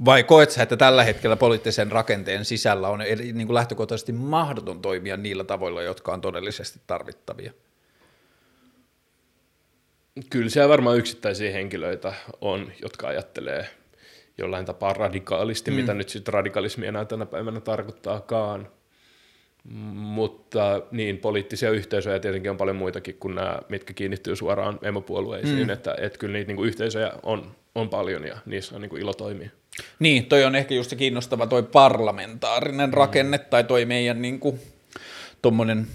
Vai 0.05 0.23
koet 0.23 0.51
sä, 0.51 0.63
että 0.63 0.77
tällä 0.77 1.03
hetkellä 1.03 1.35
poliittisen 1.35 1.91
rakenteen 1.91 2.45
sisällä 2.45 2.89
on 2.89 3.01
eri, 3.01 3.33
niin 3.33 3.47
kuin 3.47 3.55
lähtökohtaisesti 3.55 4.11
mahdoton 4.11 4.81
toimia 4.81 5.17
niillä 5.17 5.43
tavoilla, 5.43 5.81
jotka 5.81 6.13
on 6.13 6.21
todellisesti 6.21 6.79
tarvittavia? 6.87 7.53
Kyllä 10.29 10.49
siellä 10.49 10.69
varmaan 10.69 10.97
yksittäisiä 10.97 11.51
henkilöitä 11.51 12.13
on, 12.41 12.71
jotka 12.81 13.07
ajattelee 13.07 13.67
jollain 14.37 14.65
tapaa 14.65 14.93
radikaalisti, 14.93 15.71
mm. 15.71 15.77
mitä 15.77 15.93
nyt 15.93 16.09
sitten 16.09 16.33
radikalismi 16.33 16.87
enää 16.87 17.05
tänä 17.05 17.25
päivänä 17.25 17.59
tarkoittaakaan. 17.59 18.67
Mutta 19.93 20.81
niin, 20.91 21.17
poliittisia 21.17 21.69
yhteisöjä 21.69 22.19
tietenkin 22.19 22.51
on 22.51 22.57
paljon 22.57 22.75
muitakin 22.75 23.15
kuin 23.19 23.35
nämä, 23.35 23.59
mitkä 23.69 23.93
kiinnittyy 23.93 24.35
suoraan 24.35 24.79
emopuolueisiin, 24.81 25.67
mm. 25.67 25.69
että, 25.69 25.95
että 25.97 26.19
kyllä 26.19 26.33
niitä 26.33 26.47
niin 26.47 26.55
kuin 26.55 26.67
yhteisöjä 26.67 27.11
on, 27.23 27.55
on 27.75 27.89
paljon 27.89 28.27
ja 28.27 28.37
niissä 28.45 28.75
on 28.75 28.81
niin 28.81 28.89
kuin 28.89 29.01
ilo 29.01 29.13
toimia. 29.13 29.49
Niin, 29.99 30.25
toi 30.25 30.45
on 30.45 30.55
ehkä 30.55 30.73
just 30.73 30.89
se 30.89 30.95
kiinnostava 30.95 31.47
toi 31.47 31.63
parlamentaarinen 31.63 32.89
mm. 32.89 32.93
rakenne 32.93 33.37
tai 33.37 33.63
toi 33.63 33.85
meidän 33.85 34.21
niin 34.21 34.39
kuin, 34.39 34.59
tommonen 35.41 35.87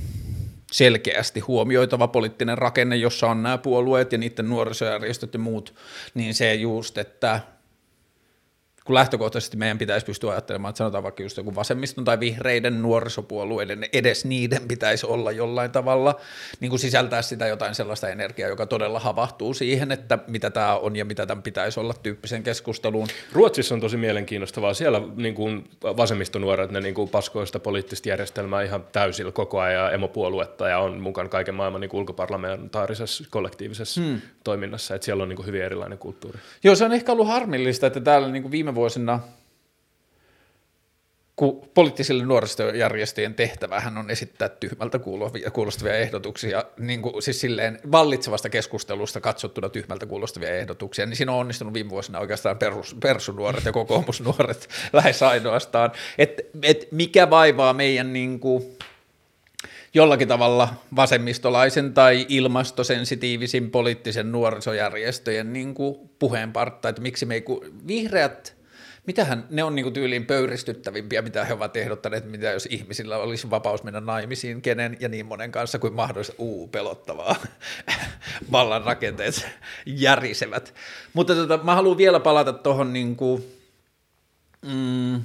selkeästi 0.73 1.41
huomioitava 1.41 2.09
poliittinen 2.09 2.59
rakenne, 2.59 2.97
jossa 2.97 3.27
on 3.27 3.43
nämä 3.43 3.59
puolueet 3.59 4.13
ja 4.13 4.19
niiden 4.19 4.49
nuorisojärjestöt 4.49 5.33
ja 5.33 5.39
muut, 5.39 5.75
niin 6.15 6.35
se 6.35 6.55
just, 6.55 6.99
että 6.99 7.41
kun 8.87 8.95
lähtökohtaisesti 8.95 9.57
meidän 9.57 9.79
pitäisi 9.79 10.07
pystyä 10.07 10.31
ajattelemaan, 10.31 10.71
että 10.71 10.79
sanotaan 10.79 11.03
vaikka 11.03 11.23
just 11.23 11.37
joku 11.37 11.55
vasemmiston 11.55 12.05
tai 12.05 12.21
vihreiden 12.21 12.83
nuorisopuolueiden, 12.83 13.85
edes 13.93 14.25
niiden 14.25 14.69
pitäisi 14.69 15.07
olla 15.07 15.33
jollain 15.33 15.71
tavalla, 15.71 16.21
niin 16.61 16.71
kuin 16.71 16.81
sisältää 16.81 17.23
sitä 17.23 17.47
jotain 17.47 17.75
sellaista 17.75 18.09
energiaa, 18.09 18.49
joka 18.49 18.67
todella 18.67 19.01
havahtuu 19.01 19.55
siihen, 19.55 19.93
että 19.93 20.19
mitä 20.29 20.51
tämä 20.51 20.77
on 20.77 20.97
ja 20.97 21.05
mitä 21.05 21.27
tämän 21.27 21.43
pitäisi 21.43 21.81
olla 21.81 21.95
tyyppisen 22.03 22.43
keskusteluun. 22.43 23.09
Ruotsissa 23.33 23.75
on 23.75 23.81
tosi 23.81 23.97
mielenkiinnostavaa. 23.97 24.75
Siellä 24.75 25.03
niin 25.17 25.35
kuin 25.35 25.65
vasemmistonuoret, 25.83 26.71
ne 26.71 26.81
niin 26.81 26.95
kuin 26.95 27.09
paskoo 27.09 27.47
sitä 27.47 27.59
poliittista 27.59 28.09
järjestelmää 28.09 28.63
ihan 28.63 28.85
täysillä 28.93 29.33
koko 29.33 29.61
ajan 29.61 29.85
ja 29.85 29.91
emopuoluetta 29.91 30.69
ja 30.69 30.79
on 30.79 31.01
mukaan 31.01 31.29
kaiken 31.29 31.55
maailman 31.55 31.81
niin 31.81 31.91
ulkoparlamentaarisessa 31.93 33.25
kollektiivisessa 33.31 34.01
hmm. 34.01 34.21
toiminnassa, 34.45 34.95
että 34.95 35.05
siellä 35.05 35.23
on 35.23 35.29
niin 35.29 35.37
kuin 35.37 35.47
hyvin 35.47 35.63
erilainen 35.63 35.99
kulttuuri. 35.99 36.39
Joo, 36.65 36.75
se 36.75 36.85
on 36.85 36.93
ehkä 36.93 37.13
ollut 37.13 37.29
harmillista, 37.29 37.87
että 37.87 38.01
täällä 38.01 38.29
niin 38.29 38.43
kuin 38.43 38.53
viime 38.53 38.75
vuosina, 38.77 39.21
kun 41.37 41.69
poliittisille 41.75 42.25
nuorisojärjestöjen 42.25 43.35
tehtävähän 43.35 43.99
on 43.99 44.11
esittää 44.11 44.49
tyhmältä 44.49 44.99
kuulostavia 45.53 45.95
ehdotuksia, 45.95 46.65
niin 46.79 47.03
kuin, 47.03 47.23
siis 47.23 47.41
silleen 47.41 47.79
vallitsevasta 47.93 48.49
keskustelusta 48.49 49.21
katsottuna 49.21 49.69
tyhmältä 49.69 50.07
kuulostavia 50.07 50.57
ehdotuksia, 50.57 51.07
niin 51.07 51.17
siinä 51.17 51.33
on 51.33 51.39
onnistunut 51.39 51.75
viime 51.75 51.91
vuosina 51.91 52.19
oikeastaan 52.19 52.59
perus, 52.59 52.97
persunuoret 53.03 53.65
ja 53.65 53.73
kokoomusnuoret 53.73 54.69
lähes 54.93 55.23
ainoastaan, 55.23 55.93
että 56.19 56.43
et 56.63 56.89
mikä 56.91 57.31
vaivaa 57.31 57.73
meidän 57.73 58.13
niin 58.13 58.41
kuin, 58.41 58.77
jollakin 59.95 60.29
tavalla 60.29 60.69
vasemmistolaisen 60.97 61.95
tai 61.95 62.27
ilmastosensitiivisin 62.29 63.71
poliittisen 63.71 64.33
nuorisojärjestöjen 64.33 65.53
niin 65.53 65.75
kuin 65.75 66.11
puheenpartta, 66.19 66.89
että 66.89 67.03
miksi 67.03 67.27
me 67.27 67.35
ei, 67.35 67.45
vihreät 67.87 68.56
mitähän 69.07 69.47
ne 69.51 69.65
on 69.65 69.75
niin 69.75 69.93
tyyliin 69.93 70.27
pöyristyttävimpiä, 70.27 71.23
mitä 71.23 71.45
he 71.45 71.53
ovat 71.53 71.77
ehdottaneet, 71.77 72.25
mitä 72.25 72.51
jos 72.51 72.67
ihmisillä 72.71 73.17
olisi 73.17 73.51
vapaus 73.51 73.83
mennä 73.83 74.01
naimisiin, 74.01 74.63
kenen 74.63 74.97
ja 75.01 75.09
niin 75.09 75.27
monen 75.27 75.53
kanssa 75.53 75.79
kuin 75.79 75.93
mahdollista, 75.93 76.35
uu, 76.39 76.69
pelottavaa, 76.69 77.37
vallan 78.53 78.85
rakenteet 78.85 79.47
järisevät. 79.87 80.75
Mutta 81.13 81.35
tota, 81.35 81.61
mä 81.63 81.75
haluan 81.75 81.99
vielä 81.99 82.21
palata 82.21 82.53
tuohon 82.53 82.93
niin 82.93 83.17
kuin, 83.17 83.45
mm, 84.63 85.23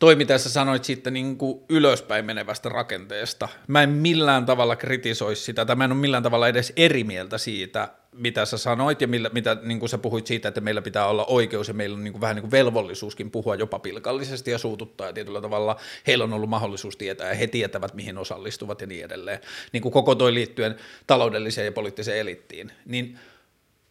toi, 0.00 0.16
mitä 0.16 0.38
sä 0.38 0.50
sanoit 0.50 0.84
siitä 0.84 1.10
niin 1.10 1.36
kuin 1.36 1.60
ylöspäin 1.68 2.24
menevästä 2.24 2.68
rakenteesta. 2.68 3.48
Mä 3.66 3.82
en 3.82 3.90
millään 3.90 4.46
tavalla 4.46 4.76
kritisoisi 4.76 5.42
sitä, 5.42 5.64
tai 5.64 5.76
mä 5.76 5.84
en 5.84 5.92
ole 5.92 6.00
millään 6.00 6.22
tavalla 6.22 6.48
edes 6.48 6.72
eri 6.76 7.04
mieltä 7.04 7.38
siitä, 7.38 7.88
mitä 8.12 8.44
sä 8.44 8.58
sanoit, 8.58 9.00
ja 9.00 9.08
millä, 9.08 9.30
mitä 9.32 9.56
niin 9.62 9.78
kuin 9.80 9.88
sä 9.88 9.98
puhuit 9.98 10.26
siitä, 10.26 10.48
että 10.48 10.60
meillä 10.60 10.82
pitää 10.82 11.06
olla 11.06 11.24
oikeus, 11.24 11.68
ja 11.68 11.74
meillä 11.74 11.96
on 11.96 12.04
niin 12.04 12.12
kuin 12.12 12.20
vähän 12.20 12.36
niin 12.36 12.42
kuin 12.42 12.50
velvollisuuskin 12.50 13.30
puhua 13.30 13.54
jopa 13.54 13.78
pilkallisesti 13.78 14.50
ja 14.50 14.58
suututtaa, 14.58 15.06
ja 15.06 15.12
tietyllä 15.12 15.40
tavalla 15.40 15.76
heillä 16.06 16.24
on 16.24 16.32
ollut 16.32 16.50
mahdollisuus 16.50 16.96
tietää, 16.96 17.28
ja 17.28 17.34
he 17.34 17.46
tietävät, 17.46 17.94
mihin 17.94 18.18
osallistuvat 18.18 18.80
ja 18.80 18.86
niin 18.86 19.04
edelleen. 19.04 19.40
Niin 19.72 19.82
kuin 19.82 19.92
koko 19.92 20.14
toi 20.14 20.34
liittyen 20.34 20.76
taloudelliseen 21.06 21.64
ja 21.64 21.72
poliittiseen 21.72 22.18
elittiin. 22.18 22.72
Niin 22.86 23.18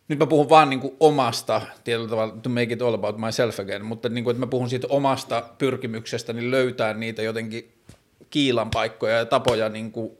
nyt 0.09 0.19
mä 0.19 0.25
puhun 0.25 0.49
vaan 0.49 0.69
niin 0.69 0.79
kuin 0.79 0.95
omasta, 0.99 1.61
tietyllä 1.83 2.09
tavalla, 2.09 2.37
to 2.43 2.49
make 2.49 2.73
it 2.73 2.81
all 2.81 2.93
about 2.93 3.17
myself 3.17 3.59
again, 3.59 3.85
mutta 3.85 4.09
niin 4.09 4.23
kuin, 4.23 4.31
että 4.31 4.45
mä 4.45 4.49
puhun 4.49 4.69
siitä 4.69 4.87
omasta 4.89 5.43
pyrkimyksestä, 5.57 6.33
niin 6.33 6.51
löytää 6.51 6.93
niitä 6.93 7.21
jotenkin 7.21 7.71
kiilan 8.29 8.69
paikkoja 8.69 9.17
ja 9.17 9.25
tapoja 9.25 9.69
niin 9.69 9.91
kuin 9.91 10.11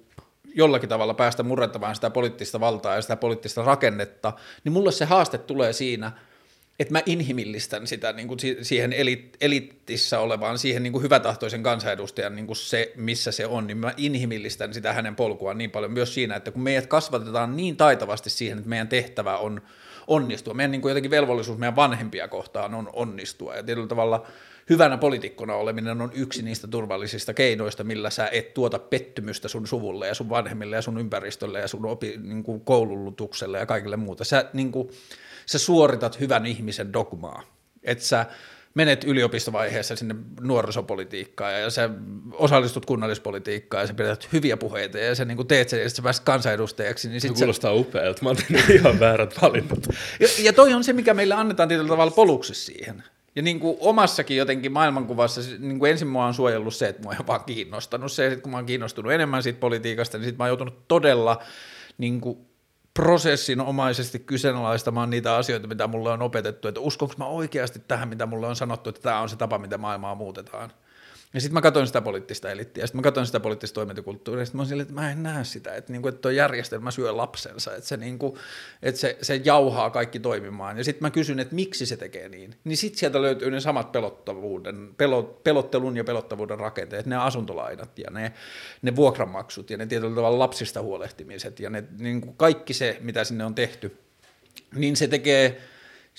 jollakin 0.56 0.90
tavalla 0.90 1.14
päästä 1.14 1.44
murrettamaan 1.44 1.96
sitä 1.96 2.10
poliittista 2.10 2.60
valtaa 2.60 2.96
ja 2.96 3.02
sitä 3.02 3.16
poliittista 3.16 3.64
rakennetta, 3.64 4.34
niin 4.64 4.74
mulle 4.74 4.92
se 4.92 5.06
haaste 5.06 5.38
tulee 5.38 5.74
siinä– 5.74 6.12
että 6.80 6.92
mä 6.92 7.02
inhimillistän 7.06 7.88
sitä 7.88 8.14
niin 8.14 8.28
kuin 8.28 8.40
siihen 8.62 8.94
elit, 8.94 9.38
elittissä 9.42 10.20
olevaan, 10.20 10.58
siihen 10.58 10.84
niin 10.84 10.94
kuin 10.94 11.04
hyvätahtoisen 11.04 11.64
kansanedustajan 11.64 12.36
niin 12.36 12.48
kuin 12.48 12.58
se, 12.58 12.94
missä 12.96 13.32
se 13.32 13.46
on, 13.46 13.68
niin 13.68 13.78
mä 13.78 13.94
inhimillistän 13.98 14.74
sitä 14.74 14.94
hänen 14.94 15.16
polkuaan 15.16 15.58
niin 15.58 15.72
paljon 15.72 15.92
myös 15.92 16.14
siinä, 16.14 16.36
että 16.36 16.52
kun 16.52 16.62
meidät 16.62 16.88
kasvatetaan 16.88 17.58
niin 17.58 17.78
taitavasti 17.78 18.30
siihen, 18.30 18.58
että 18.58 18.70
meidän 18.70 18.88
tehtävä 18.88 19.38
on 19.38 19.62
onnistua, 20.08 20.54
meidän 20.54 20.72
niin 20.72 20.82
kuin 20.82 20.90
jotenkin 20.90 21.12
velvollisuus 21.12 21.58
meidän 21.58 21.76
vanhempia 21.76 22.28
kohtaan 22.28 22.74
on 22.74 22.90
onnistua, 22.94 23.56
ja 23.56 23.64
tietyllä 23.64 23.88
tavalla 23.88 24.28
hyvänä 24.70 24.98
poliitikkona 24.98 25.56
oleminen 25.56 26.02
on 26.02 26.12
yksi 26.14 26.42
niistä 26.42 26.68
turvallisista 26.68 27.34
keinoista, 27.34 27.84
millä 27.84 28.10
sä 28.10 28.30
et 28.32 28.54
tuota 28.54 28.80
pettymystä 28.80 29.48
sun 29.48 29.68
suvulle 29.68 30.08
ja 30.08 30.14
sun 30.14 30.30
vanhemmille 30.30 30.76
ja 30.76 30.82
sun 30.82 31.00
ympäristölle 31.00 31.60
ja 31.60 31.68
sun 31.68 31.86
opi, 31.86 32.20
niin 32.24 32.44
kuin 32.44 32.62
koulutukselle 32.62 33.60
ja 33.60 33.66
kaikille 33.66 33.98
muuta. 33.98 34.24
Sä 34.24 34.46
niin 34.54 34.72
kuin, 34.72 34.90
sä 35.50 35.60
suoritat 35.60 36.20
hyvän 36.20 36.46
ihmisen 36.46 36.94
dogmaa. 36.94 37.44
Että 37.84 38.06
sä 38.06 38.26
menet 38.74 39.04
yliopistovaiheessa 39.04 39.96
sinne 39.96 40.16
nuorisopolitiikkaan 40.42 41.62
ja 41.62 41.70
sä 41.70 41.90
osallistut 42.34 42.86
kunnallispolitiikkaan 42.86 43.84
ja 43.84 43.88
sä 43.88 43.94
pidät 43.94 44.28
hyviä 44.34 44.58
puheita 44.58 44.98
ja 44.98 45.16
sä 45.16 45.26
niin 45.26 45.48
teet 45.48 45.70
sen 45.70 45.82
ja 45.82 45.90
sä 45.90 46.02
pääset 46.02 46.24
kansanedustajaksi. 46.24 47.10
Niin 47.10 47.22
sit 47.22 47.36
se 47.36 47.38
kuulostaa 47.38 47.72
sä... 47.72 47.80
upealta, 47.80 48.24
mä 48.24 48.30
oon 48.30 48.38
tehnyt 48.38 48.70
ihan 48.70 49.00
väärät 49.00 49.42
valinnat. 49.42 49.88
Ja, 50.20 50.28
ja 50.40 50.54
toi 50.54 50.74
on 50.74 50.84
se, 50.84 50.94
mikä 50.94 51.14
meille 51.14 51.34
annetaan 51.34 51.70
tietyllä 51.70 51.90
tavalla 51.90 52.12
poluksi 52.12 52.54
siihen. 52.54 53.04
Ja 53.36 53.42
niin 53.42 53.60
kuin 53.60 53.78
omassakin 53.80 54.38
jotenkin 54.38 54.72
maailmankuvassa 54.72 55.42
niin 55.60 55.80
kuin 55.80 55.92
ensin 55.92 56.08
mua 56.08 56.26
on 56.26 56.34
suojellut 56.34 56.76
se, 56.76 56.88
että 56.88 57.04
mua 57.04 57.16
on 57.20 57.28
vaan 57.28 57.44
kiinnostanut 57.44 58.12
se, 58.12 58.28
että 58.28 58.42
kun 58.42 58.52
mä 58.52 58.58
oon 58.58 58.66
kiinnostunut 58.66 59.12
enemmän 59.12 59.44
siitä 59.44 59.60
politiikasta, 59.60 60.18
niin 60.18 60.26
sitten 60.26 60.38
mä 60.38 60.44
oon 60.44 60.50
joutunut 60.50 60.88
todella 60.88 61.44
niin 61.98 62.22
kuin 62.22 62.49
prosessinomaisesti 62.94 64.20
kyseenalaistamaan 64.20 65.10
niitä 65.10 65.36
asioita, 65.36 65.68
mitä 65.68 65.88
mulle 65.88 66.12
on 66.12 66.22
opetettu, 66.22 66.68
että 66.68 66.80
uskonko 66.80 67.14
mä 67.18 67.26
oikeasti 67.26 67.80
tähän, 67.88 68.10
mitä 68.10 68.26
mulle 68.26 68.48
on 68.48 68.56
sanottu, 68.56 68.90
että 68.90 69.02
tämä 69.02 69.20
on 69.20 69.30
se 69.30 69.36
tapa, 69.36 69.58
mitä 69.58 69.78
maailmaa 69.78 70.16
muutetaan. 70.16 70.72
Ja 71.34 71.42
sitten 71.42 71.54
mä 71.54 71.62
katsoin 71.62 71.88
sitä 71.88 72.02
poliittista 72.02 72.50
elittiä, 72.50 72.88
sitten 72.88 73.00
mä 73.00 73.04
katsoin 73.04 73.26
sitä 73.26 73.40
poliittista 73.40 73.76
toimintakulttuuria, 73.76 74.46
sitten 74.46 74.62
mä 74.62 74.66
silleen, 74.66 74.82
että 74.82 74.94
mä 74.94 75.12
en 75.12 75.24
näe 75.24 75.44
sitä, 75.44 75.76
että, 75.76 75.92
niinku, 75.92 76.08
että 76.08 76.22
tuo 76.22 76.32
järjestelmä 76.32 76.92
syö 76.92 77.18
lapsensa, 77.18 77.76
että 77.76 77.88
se, 77.88 77.98
niinku, 77.98 78.38
että 78.84 79.02
se, 79.02 79.18
se 79.22 79.42
jauhaa 79.46 79.90
kaikki 79.90 80.20
toimimaan. 80.20 80.78
Ja 80.78 80.84
sitten 80.84 81.06
mä 81.06 81.10
kysyn, 81.10 81.40
että 81.40 81.56
miksi 81.56 81.86
se 81.86 81.98
tekee 81.98 82.30
niin. 82.30 82.56
Niin 82.64 82.78
sitten 82.78 83.00
sieltä 83.00 83.22
löytyy 83.22 83.52
ne 83.52 83.60
samat 83.60 83.92
pelottavuuden, 83.92 84.96
pelot, 84.98 85.44
pelottelun 85.44 85.98
ja 85.98 86.04
pelottavuuden 86.04 86.60
rakenteet, 86.60 87.06
ne 87.06 87.16
asuntolainat 87.16 88.00
ja 88.00 88.12
ne, 88.12 88.34
ne 88.82 88.96
vuokramaksut 88.96 89.70
ja 89.70 89.78
ne 89.78 89.86
tietyllä 89.86 90.16
tavalla 90.16 90.40
lapsista 90.40 90.82
huolehtimiset 90.82 91.60
ja 91.60 91.70
ne, 91.70 91.84
niinku 92.00 92.34
kaikki 92.34 92.74
se, 92.74 92.98
mitä 93.02 93.24
sinne 93.24 93.46
on 93.46 93.56
tehty, 93.56 93.98
niin 94.76 94.96
se 94.96 95.08
tekee 95.08 95.62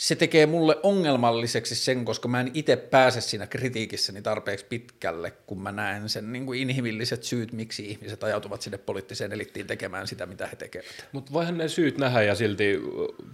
se 0.01 0.14
tekee 0.14 0.47
mulle 0.47 0.77
ongelmalliseksi 0.82 1.74
sen, 1.74 2.05
koska 2.05 2.28
mä 2.28 2.40
en 2.40 2.51
itse 2.55 2.77
pääse 2.77 3.20
siinä 3.20 3.47
kritiikissäni 3.47 4.22
tarpeeksi 4.22 4.66
pitkälle, 4.68 5.31
kun 5.47 5.62
mä 5.62 5.72
näen 5.72 6.09
sen 6.09 6.32
niin 6.32 6.47
kuin 6.47 6.60
inhimilliset 6.60 7.22
syyt, 7.22 7.52
miksi 7.52 7.90
ihmiset 7.90 8.24
ajautuvat 8.24 8.62
sinne 8.62 8.78
poliittiseen 8.78 9.32
elittiin 9.32 9.66
tekemään 9.66 10.06
sitä, 10.06 10.27
mitä 10.27 10.47
he 10.47 10.56
tekevät. 10.56 11.09
Mutta 11.12 11.32
voihan 11.32 11.59
ne 11.59 11.68
syyt 11.68 11.98
nähdä 11.98 12.22
ja 12.22 12.35
silti 12.35 12.81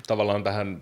tavallaan 0.07 0.45
tähän 0.45 0.81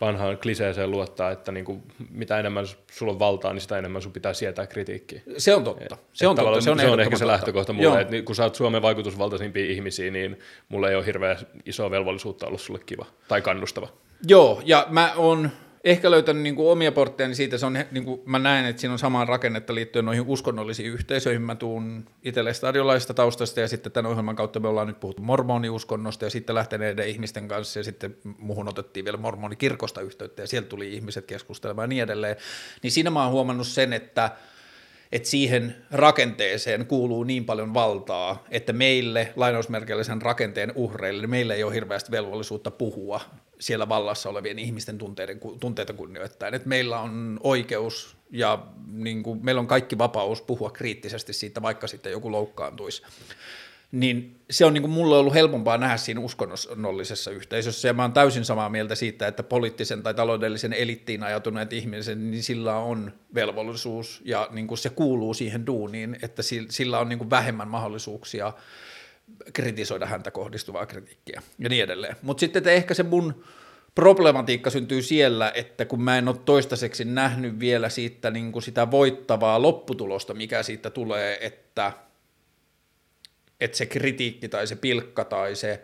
vanhaan 0.00 0.38
kliseeseen 0.38 0.90
luottaa, 0.90 1.30
että 1.30 1.52
niin 1.52 1.64
kuin, 1.64 1.82
mitä 2.10 2.38
enemmän 2.38 2.66
sulla 2.92 3.12
on 3.12 3.18
valtaa, 3.18 3.52
niin 3.52 3.60
sitä 3.60 3.78
enemmän 3.78 4.02
sun 4.02 4.12
pitää 4.12 4.34
sietää 4.34 4.66
kritiikkiä. 4.66 5.20
Se 5.38 5.54
on 5.54 5.64
totta. 5.64 5.96
Se 6.12 6.28
on, 6.28 6.36
totta. 6.36 6.60
Se 6.60 6.70
on, 6.70 6.80
se 6.80 6.88
on 6.88 7.00
ehkä 7.00 7.16
se 7.16 7.26
lähtökohta 7.26 7.72
mulle, 7.72 7.88
Joo. 7.88 7.98
että 7.98 8.22
kun 8.22 8.36
sä 8.36 8.44
oot 8.44 8.54
Suomen 8.54 8.82
vaikutusvaltaisimpia 8.82 9.66
ihmisiä, 9.66 10.10
niin 10.10 10.38
mulla 10.68 10.90
ei 10.90 10.96
ole 10.96 11.06
hirveän 11.06 11.38
isoa 11.66 11.90
velvollisuutta 11.90 12.46
ollut 12.46 12.60
sulle 12.60 12.80
kiva 12.86 13.06
tai 13.28 13.42
kannustava. 13.42 13.88
Joo, 14.22 14.62
ja 14.64 14.86
mä 14.90 15.12
oon 15.16 15.50
ehkä 15.84 16.10
löytänyt 16.10 16.42
niin 16.42 16.56
kuin 16.56 16.68
omia 16.68 16.92
portteja, 16.92 17.28
niin 17.28 17.36
siitä 17.36 17.58
se 17.58 17.66
on, 17.66 17.78
niin 17.90 18.04
kuin 18.04 18.20
mä 18.24 18.38
näen, 18.38 18.66
että 18.66 18.80
siinä 18.80 18.92
on 18.92 18.98
samaa 18.98 19.24
rakennetta 19.24 19.74
liittyen 19.74 20.04
noihin 20.04 20.24
uskonnollisiin 20.26 20.92
yhteisöihin. 20.92 21.42
Mä 21.42 21.54
tuun 21.54 22.06
itselle 22.22 22.54
stadiolaisesta 22.54 23.14
taustasta 23.14 23.60
ja 23.60 23.68
sitten 23.68 23.92
tämän 23.92 24.10
ohjelman 24.10 24.36
kautta 24.36 24.60
me 24.60 24.68
ollaan 24.68 24.86
nyt 24.86 25.00
puhuttu 25.00 25.22
mormoniuskonnosta 25.22 26.24
ja 26.24 26.30
sitten 26.30 26.54
lähteneiden 26.54 27.08
ihmisten 27.08 27.48
kanssa 27.48 27.80
ja 27.80 27.84
sitten 27.84 28.16
muhun 28.38 28.68
otettiin 28.68 29.04
vielä 29.04 29.16
mormonikirkosta 29.16 30.00
yhteyttä 30.00 30.42
ja 30.42 30.46
sieltä 30.46 30.68
tuli 30.68 30.94
ihmiset 30.94 31.26
keskustelemaan 31.26 31.84
ja 31.84 31.88
niin 31.88 32.02
edelleen. 32.02 32.36
Niin 32.82 32.90
siinä 32.92 33.10
mä 33.10 33.22
oon 33.22 33.32
huomannut 33.32 33.66
sen, 33.66 33.92
että 33.92 34.30
että 35.12 35.28
siihen 35.28 35.76
rakenteeseen 35.90 36.86
kuuluu 36.86 37.24
niin 37.24 37.44
paljon 37.44 37.74
valtaa, 37.74 38.44
että 38.50 38.72
meille, 38.72 39.32
lainausmerkillisen 39.36 40.22
rakenteen 40.22 40.72
uhreille, 40.74 41.26
meillä 41.26 41.54
ei 41.54 41.64
ole 41.64 41.74
hirveästi 41.74 42.10
velvollisuutta 42.10 42.70
puhua 42.70 43.20
siellä 43.58 43.88
vallassa 43.88 44.28
olevien 44.28 44.58
ihmisten 44.58 44.98
tunteiden, 44.98 45.40
tunteita 45.60 45.92
kunnioittain. 45.92 46.54
Että 46.54 46.68
meillä 46.68 47.00
on 47.00 47.40
oikeus 47.42 48.16
ja 48.30 48.66
niin 48.92 49.22
kuin, 49.22 49.40
meillä 49.44 49.60
on 49.60 49.66
kaikki 49.66 49.98
vapaus 49.98 50.42
puhua 50.42 50.70
kriittisesti 50.70 51.32
siitä, 51.32 51.62
vaikka 51.62 51.86
sitten 51.86 52.12
joku 52.12 52.32
loukkaantuisi. 52.32 53.02
Niin 53.96 54.40
se 54.50 54.64
on 54.64 54.74
niin 54.74 54.82
kuin 54.82 54.90
mulle 54.90 55.18
ollut 55.18 55.34
helpompaa 55.34 55.78
nähdä 55.78 55.96
siinä 55.96 56.20
uskonnollisessa 56.20 57.30
yhteisössä, 57.30 57.88
ja 57.88 57.94
mä 57.94 58.02
oon 58.02 58.12
täysin 58.12 58.44
samaa 58.44 58.68
mieltä 58.68 58.94
siitä, 58.94 59.26
että 59.26 59.42
poliittisen 59.42 60.02
tai 60.02 60.14
taloudellisen 60.14 60.72
elittiin 60.72 61.22
ajatuneet 61.22 61.72
ihmiset, 61.72 62.18
niin 62.18 62.42
sillä 62.42 62.76
on 62.76 63.12
velvollisuus, 63.34 64.22
ja 64.24 64.48
niin 64.50 64.66
kuin 64.66 64.78
se 64.78 64.90
kuuluu 64.90 65.34
siihen 65.34 65.66
duuniin, 65.66 66.16
että 66.22 66.42
sillä 66.70 66.98
on 66.98 67.08
niin 67.08 67.18
kuin 67.18 67.30
vähemmän 67.30 67.68
mahdollisuuksia 67.68 68.52
kritisoida 69.52 70.06
häntä 70.06 70.30
kohdistuvaa 70.30 70.86
kritiikkiä 70.86 71.42
ja 71.58 71.68
niin 71.68 71.84
edelleen. 71.84 72.16
Mutta 72.22 72.40
sitten 72.40 72.60
että 72.60 72.70
ehkä 72.70 72.94
se 72.94 73.02
mun 73.02 73.44
problematiikka 73.94 74.70
syntyy 74.70 75.02
siellä, 75.02 75.52
että 75.54 75.84
kun 75.84 76.02
mä 76.02 76.18
en 76.18 76.28
ole 76.28 76.36
toistaiseksi 76.44 77.04
nähnyt 77.04 77.60
vielä 77.60 77.88
siitä 77.88 78.30
niin 78.30 78.52
kuin 78.52 78.62
sitä 78.62 78.90
voittavaa 78.90 79.62
lopputulosta, 79.62 80.34
mikä 80.34 80.62
siitä 80.62 80.90
tulee, 80.90 81.38
että, 81.40 81.92
että 83.60 83.76
se 83.76 83.86
kritiikki 83.86 84.48
tai 84.48 84.66
se 84.66 84.76
pilkka 84.76 85.24
tai 85.24 85.56
se 85.56 85.82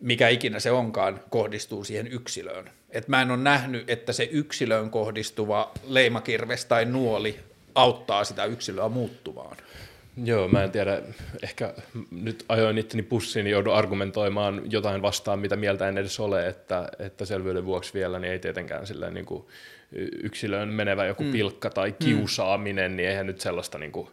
mikä 0.00 0.28
ikinä 0.28 0.60
se 0.60 0.70
onkaan, 0.70 1.20
kohdistuu 1.30 1.84
siihen 1.84 2.06
yksilöön. 2.06 2.70
Et 2.90 3.08
mä 3.08 3.22
en 3.22 3.30
ole 3.30 3.38
nähnyt, 3.38 3.90
että 3.90 4.12
se 4.12 4.28
yksilöön 4.32 4.90
kohdistuva 4.90 5.72
leimakirves 5.86 6.64
tai 6.64 6.84
nuoli 6.84 7.40
auttaa 7.74 8.24
sitä 8.24 8.44
yksilöä 8.44 8.88
muuttumaan. 8.88 9.56
Joo, 10.24 10.48
mä 10.48 10.64
en 10.64 10.70
tiedä, 10.70 11.02
ehkä 11.42 11.74
nyt 12.10 12.44
ajoin 12.48 12.78
itteni 12.78 13.02
pussiin, 13.02 13.44
niin 13.44 13.52
joudun 13.52 13.74
argumentoimaan 13.74 14.62
jotain 14.70 15.02
vastaan, 15.02 15.38
mitä 15.38 15.56
mieltä 15.56 15.88
en 15.88 15.98
edes 15.98 16.20
ole, 16.20 16.46
että, 16.48 16.88
että 16.98 17.24
selvyyden 17.24 17.64
vuoksi 17.64 17.94
vielä 17.94 18.18
niin 18.18 18.32
ei 18.32 18.38
tietenkään 18.38 18.86
silleen 18.86 19.14
niin 19.14 19.26
kuin 19.26 19.44
yksilöön 20.22 20.68
menevä 20.68 21.04
joku 21.04 21.22
mm. 21.22 21.32
pilkka 21.32 21.70
tai 21.70 21.90
mm. 21.90 21.96
kiusaaminen, 21.98 22.90
mm. 22.90 22.96
niin 22.96 23.08
eihän 23.08 23.26
nyt 23.26 23.40
sellaista 23.40 23.78
niin 23.78 23.92
kuin, 23.92 24.08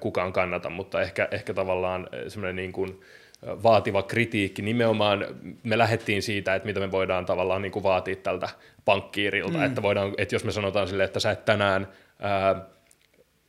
kukaan 0.00 0.32
kannata, 0.32 0.70
mutta 0.70 1.02
ehkä, 1.02 1.28
ehkä 1.30 1.54
tavallaan 1.54 2.08
semmoinen 2.28 2.56
niin 2.56 2.72
kuin, 2.72 3.00
vaativa 3.46 4.02
kritiikki, 4.02 4.62
nimenomaan 4.62 5.26
me 5.62 5.78
lähdettiin 5.78 6.22
siitä, 6.22 6.54
että 6.54 6.66
mitä 6.66 6.80
me 6.80 6.90
voidaan 6.90 7.26
tavallaan 7.26 7.62
niin 7.62 7.72
kuin 7.72 7.82
vaatia 7.82 8.16
tältä 8.16 8.48
pankkiirilta, 8.84 9.58
mm. 9.58 9.64
että, 9.64 9.82
voidaan, 9.82 10.14
että 10.18 10.34
jos 10.34 10.44
me 10.44 10.52
sanotaan 10.52 10.88
sille, 10.88 11.04
että 11.04 11.20
sä 11.20 11.30
et 11.30 11.44
tänään 11.44 11.88
ää, 12.20 12.66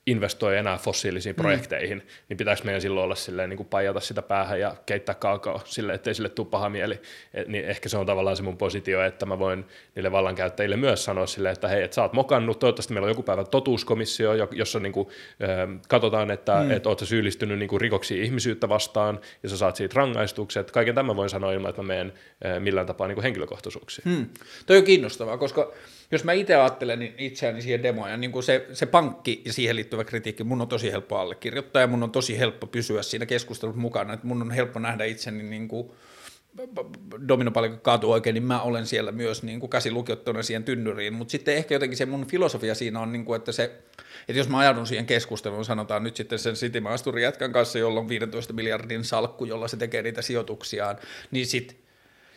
investoi 0.07 0.57
enää 0.57 0.77
fossiilisiin 0.77 1.35
mm. 1.35 1.41
projekteihin, 1.41 2.07
niin 2.29 2.37
pitäisi 2.37 2.65
meidän 2.65 2.81
silloin 2.81 3.03
olla 3.03 3.15
silleen, 3.15 3.49
niin 3.49 3.57
kuin 3.57 3.67
pajata 3.67 3.99
sitä 3.99 4.21
päähän 4.21 4.59
ja 4.59 4.75
keittää 4.85 5.15
kaakao 5.15 5.61
silleen, 5.65 5.95
ettei 5.95 6.15
sille 6.15 6.29
tule 6.29 6.47
paha 6.47 6.69
mieli. 6.69 7.01
Et, 7.33 7.47
niin 7.47 7.65
ehkä 7.65 7.89
se 7.89 7.97
on 7.97 8.05
tavallaan 8.05 8.37
se 8.37 8.43
mun 8.43 8.57
positio, 8.57 9.03
että 9.03 9.25
mä 9.25 9.39
voin 9.39 9.65
niille 9.95 10.11
vallankäyttäjille 10.11 10.77
myös 10.77 11.05
sanoa 11.05 11.27
silleen, 11.27 11.53
että 11.53 11.67
hei, 11.67 11.83
että 11.83 11.95
sä 11.95 12.01
oot 12.01 12.13
mokannut, 12.13 12.59
toivottavasti 12.59 12.93
meillä 12.93 13.05
on 13.05 13.11
joku 13.11 13.23
päivä 13.23 13.43
totuuskomissio, 13.43 14.33
jossa 14.51 14.79
niin 14.79 14.93
kuin, 14.93 15.07
äh, 15.43 15.81
katsotaan, 15.87 16.31
että 16.31 16.63
mm. 16.63 16.71
et 16.71 16.87
oot 16.87 16.99
sä 16.99 17.05
syyllistynyt 17.05 17.59
niin 17.59 17.69
kuin 17.69 17.81
rikoksiin 17.81 18.23
ihmisyyttä 18.23 18.69
vastaan 18.69 19.19
ja 19.43 19.49
sä 19.49 19.57
saat 19.57 19.75
siitä 19.75 19.93
rangaistukset. 19.95 20.71
Kaiken 20.71 20.95
tämän 20.95 21.15
voin 21.15 21.29
sanoa 21.29 21.53
ilman, 21.53 21.69
että 21.69 21.81
mä 21.81 21.87
menen 21.87 22.13
äh, 22.45 22.59
millään 22.59 22.87
tapaa 22.87 23.07
niin 23.07 23.15
kuin 23.15 23.23
henkilökohtaisuuksiin. 23.23 24.15
Hmm. 24.15 24.25
Toi 24.65 24.77
on 24.77 24.83
kiinnostavaa, 24.83 25.37
koska 25.37 25.71
jos 26.15 26.23
mä 26.23 26.33
itse 26.33 26.55
ajattelen 26.55 26.99
niin 26.99 27.13
itseäni 27.17 27.61
siihen 27.61 27.83
demoon, 27.83 28.11
ja 28.11 28.17
niin 28.17 28.31
kuin 28.31 28.43
se, 28.43 28.67
se 28.73 28.85
pankki 28.85 29.41
ja 29.45 29.53
siihen 29.53 29.75
liittyvä 29.75 30.03
kritiikki, 30.03 30.43
mun 30.43 30.61
on 30.61 30.67
tosi 30.67 30.91
helppo 30.91 31.17
allekirjoittaa 31.17 31.81
ja 31.81 31.87
mun 31.87 32.03
on 32.03 32.11
tosi 32.11 32.39
helppo 32.39 32.67
pysyä 32.67 33.01
siinä 33.01 33.25
keskustelussa 33.25 33.81
mukana, 33.81 34.13
että 34.13 34.27
mun 34.27 34.41
on 34.41 34.51
helppo 34.51 34.79
nähdä 34.79 35.05
itseni 35.05 35.43
niin 35.43 35.67
kuin 35.67 35.91
dominopalikka 37.27 37.77
kaatuu 37.77 38.11
oikein, 38.11 38.33
niin 38.33 38.43
mä 38.43 38.61
olen 38.61 38.85
siellä 38.85 39.11
myös 39.11 39.43
niin 39.43 39.59
kuin 39.59 39.69
käsi 39.69 39.91
lukiottuna 39.91 40.43
siihen 40.43 40.63
tynnyriin, 40.63 41.13
mutta 41.13 41.31
sitten 41.31 41.55
ehkä 41.55 41.75
jotenkin 41.75 41.97
se 41.97 42.05
mun 42.05 42.27
filosofia 42.27 42.75
siinä 42.75 42.99
on, 42.99 43.11
niin 43.11 43.25
kuin, 43.25 43.37
että 43.37 43.51
se, 43.51 43.63
että 44.27 44.39
jos 44.39 44.49
mä 44.49 44.59
ajaudun 44.59 44.87
siihen 44.87 45.05
keskusteluun, 45.05 45.65
sanotaan 45.65 46.03
nyt 46.03 46.15
sitten 46.15 46.39
sen 46.39 46.55
City 46.55 46.81
jätkän 47.21 47.51
kanssa, 47.51 47.79
jolla 47.79 47.99
on 47.99 48.09
15 48.09 48.53
miljardin 48.53 49.03
salkku, 49.03 49.45
jolla 49.45 49.67
se 49.67 49.77
tekee 49.77 50.01
niitä 50.01 50.21
sijoituksiaan, 50.21 50.97
niin 51.31 51.47
sitten 51.47 51.77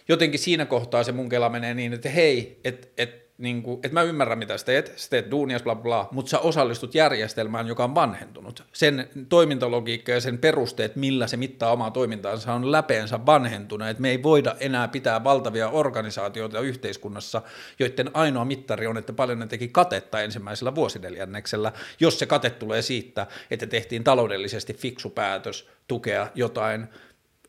jotenkin 0.08 0.40
siinä 0.40 0.66
kohtaa 0.66 1.04
se 1.04 1.12
mun 1.12 1.28
kela 1.28 1.48
menee 1.48 1.74
niin, 1.74 1.92
että 1.92 2.08
hei, 2.08 2.60
että 2.64 2.88
et, 2.96 3.27
niin 3.38 3.62
kuin, 3.62 3.76
että 3.76 3.92
mä 3.92 4.02
ymmärrän, 4.02 4.38
mitä 4.38 4.58
sä 4.58 4.66
teet, 4.66 4.92
sä 4.96 5.10
teet 5.10 5.30
duunias, 5.30 5.62
bla 5.62 5.74
bla, 5.74 6.08
mutta 6.12 6.30
sä 6.30 6.38
osallistut 6.38 6.94
järjestelmään, 6.94 7.66
joka 7.66 7.84
on 7.84 7.94
vanhentunut. 7.94 8.64
Sen 8.72 9.08
toimintalogiikka 9.28 10.12
ja 10.12 10.20
sen 10.20 10.38
perusteet, 10.38 10.96
millä 10.96 11.26
se 11.26 11.36
mittaa 11.36 11.72
omaa 11.72 11.90
toimintaansa, 11.90 12.52
on 12.52 12.72
läpeensä 12.72 13.26
vanhentuneet. 13.26 13.98
Me 13.98 14.10
ei 14.10 14.22
voida 14.22 14.56
enää 14.60 14.88
pitää 14.88 15.24
valtavia 15.24 15.68
organisaatioita 15.68 16.60
yhteiskunnassa, 16.60 17.42
joiden 17.78 18.10
ainoa 18.14 18.44
mittari 18.44 18.86
on, 18.86 18.98
että 18.98 19.12
paljon 19.12 19.38
ne 19.38 19.46
teki 19.46 19.68
katetta 19.68 20.20
ensimmäisellä 20.20 20.74
vuosineljänneksellä, 20.74 21.72
jos 22.00 22.18
se 22.18 22.26
kate 22.26 22.50
tulee 22.50 22.82
siitä, 22.82 23.26
että 23.50 23.66
tehtiin 23.66 24.04
taloudellisesti 24.04 24.74
fiksu 24.74 25.10
päätös 25.10 25.68
tukea 25.88 26.28
jotain 26.34 26.86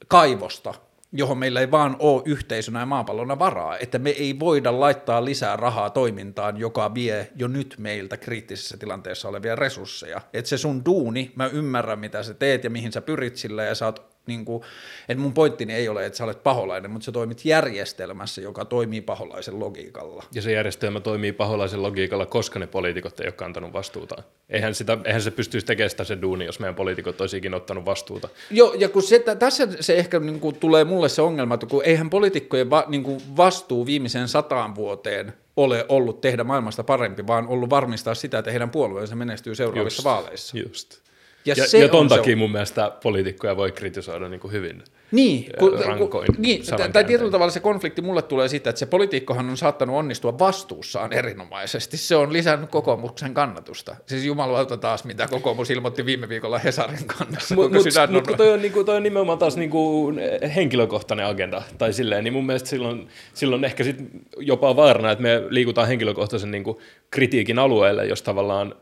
kaivosta, 0.08 0.74
johon 1.12 1.38
meillä 1.38 1.60
ei 1.60 1.72
vaan 1.72 1.96
ole 2.00 2.22
yhteisönä 2.26 2.80
ja 2.80 2.86
maapallona 2.86 3.40
varaa, 3.40 3.78
että 3.78 4.00
me 4.00 4.10
ei 4.10 4.40
voida 4.40 4.80
laittaa 4.80 5.26
lisää 5.26 5.56
rahaa 5.56 5.90
toimintaan, 5.90 6.58
joka 6.58 6.94
vie 6.94 7.32
jo 7.36 7.48
nyt 7.48 7.76
meiltä 7.78 8.18
kriittisessä 8.18 8.78
tilanteessa 8.78 9.30
olevia 9.30 9.56
resursseja. 9.56 10.22
Että 10.34 10.50
se 10.50 10.58
sun 10.58 10.86
duuni, 10.86 11.32
mä 11.36 11.46
ymmärrän 11.46 12.00
mitä 12.00 12.24
sä 12.24 12.34
teet 12.34 12.64
ja 12.64 12.70
mihin 12.70 12.92
sä 12.92 13.02
pyrit 13.02 13.36
sillä 13.36 13.64
ja 13.64 13.76
sä 13.76 13.86
oot 13.86 14.09
niin 14.30 14.46
kuin, 14.46 14.64
että 15.10 15.22
mun 15.22 15.34
pointtini 15.34 15.74
ei 15.74 15.90
ole, 15.90 16.06
että 16.06 16.18
sä 16.18 16.24
olet 16.24 16.44
paholainen, 16.44 16.92
mutta 16.92 17.06
sä 17.06 17.12
toimit 17.12 17.46
järjestelmässä, 17.46 18.42
joka 18.42 18.66
toimii 18.66 19.02
paholaisen 19.02 19.60
logiikalla. 19.60 20.24
Ja 20.34 20.42
se 20.42 20.52
järjestelmä 20.52 21.00
toimii 21.00 21.32
paholaisen 21.32 21.84
logiikalla, 21.84 22.26
koska 22.26 22.60
ne 22.60 22.68
poliitikot 22.68 23.20
ei 23.20 23.28
ole 23.28 23.32
kantanut 23.32 23.74
vastuuta. 23.74 24.24
Eihän, 24.50 24.76
sitä, 24.76 24.98
eihän 25.06 25.22
se 25.22 25.32
pystyisi 25.32 25.68
tekemään 25.68 25.90
sitä 25.90 26.04
se 26.04 26.22
duuni, 26.22 26.46
jos 26.46 26.60
meidän 26.60 26.76
poliitikot 26.76 27.22
olisikin 27.22 27.54
ottanut 27.54 27.86
vastuuta. 27.86 28.30
Joo, 28.52 28.74
ja 28.74 28.90
kun 28.90 29.04
se, 29.04 29.24
tässä 29.40 29.68
se 29.80 29.96
ehkä 29.96 30.20
niin 30.20 30.40
kuin, 30.40 30.56
tulee 30.56 30.84
mulle 30.84 31.10
se 31.10 31.22
ongelma, 31.22 31.54
että 31.54 31.66
kun 31.66 31.84
eihän 31.86 32.10
poliitikkojen 32.10 32.70
va, 32.70 32.84
niin 32.88 33.04
kuin 33.04 33.22
vastuu 33.38 33.86
viimeiseen 33.86 34.28
sataan 34.28 34.76
vuoteen 34.76 35.34
ole 35.58 35.86
ollut 35.90 36.22
tehdä 36.22 36.44
maailmasta 36.44 36.84
parempi, 36.84 37.28
vaan 37.28 37.48
ollut 37.48 37.70
varmistaa 37.70 38.16
sitä, 38.16 38.40
että 38.40 38.52
heidän 38.52 38.70
puolueensa 38.70 39.16
menestyy 39.16 39.56
seuraavissa 39.56 39.98
just, 39.98 40.06
vaaleissa. 40.06 40.58
Just. 40.58 41.09
Ja, 41.46 41.56
ja, 41.58 41.80
ja 41.80 41.90
ton 41.90 42.08
takia 42.08 42.32
se... 42.32 42.36
mun 42.36 42.52
mielestä 42.52 42.92
poliitikkoja 43.04 43.58
voi 43.58 43.72
kritisoida 43.72 44.30
niin 44.30 44.40
kuin 44.40 44.52
hyvin 44.52 44.84
niin, 45.12 45.46
kun, 45.60 45.80
rankoin 45.86 46.10
kun, 46.10 46.36
niin 46.38 46.62
tai 46.94 47.04
tietyllä 47.04 47.32
tavalla 47.32 47.52
se 47.52 47.60
konflikti 47.60 48.02
mulle 48.02 48.22
tulee 48.22 48.48
siitä, 48.48 48.70
että 48.70 48.80
se 48.80 48.86
poliitikkohan 48.86 49.50
on 49.50 49.58
saattanut 49.58 49.96
onnistua 49.96 50.40
vastuussaan 50.40 51.14
erinomaisesti. 51.14 51.98
Se 51.98 52.16
on 52.16 52.34
lisännyt 52.34 52.70
kokoomuksen 52.70 53.34
kannatusta. 53.34 53.96
Siis 54.06 54.26
jumalauta 54.26 54.78
taas, 54.78 55.04
mitä 55.04 55.28
kokoomus 55.28 55.70
ilmoitti 55.70 56.06
viime 56.06 56.30
viikolla 56.30 56.60
Hesarin 56.60 57.06
kannassa. 57.06 57.56
Mutta 57.56 57.78
mut, 57.78 58.28
mut, 58.28 58.38
toi, 58.38 58.54
on, 58.54 58.62
niinku, 58.62 58.84
toi 58.84 58.98
on 58.98 59.04
nimenomaan 59.04 59.38
taas 59.38 59.58
niinku 59.58 60.14
henkilökohtainen 60.56 61.26
agenda. 61.26 61.62
Tai 61.78 61.94
silleen, 61.94 62.24
niin 62.24 62.34
mun 62.34 62.46
mielestä 62.46 62.70
silloin, 62.70 63.08
silloin 63.34 63.66
ehkä 63.66 63.84
sit 63.84 63.98
jopa 64.38 64.76
vaarana, 64.76 65.12
että 65.12 65.22
me 65.22 65.44
liikutaan 65.50 65.88
henkilökohtaisen 65.88 66.52
niinku 66.52 66.82
kritiikin 67.12 67.60
alueelle, 67.60 68.06
jos 68.06 68.22
tavallaan 68.22 68.76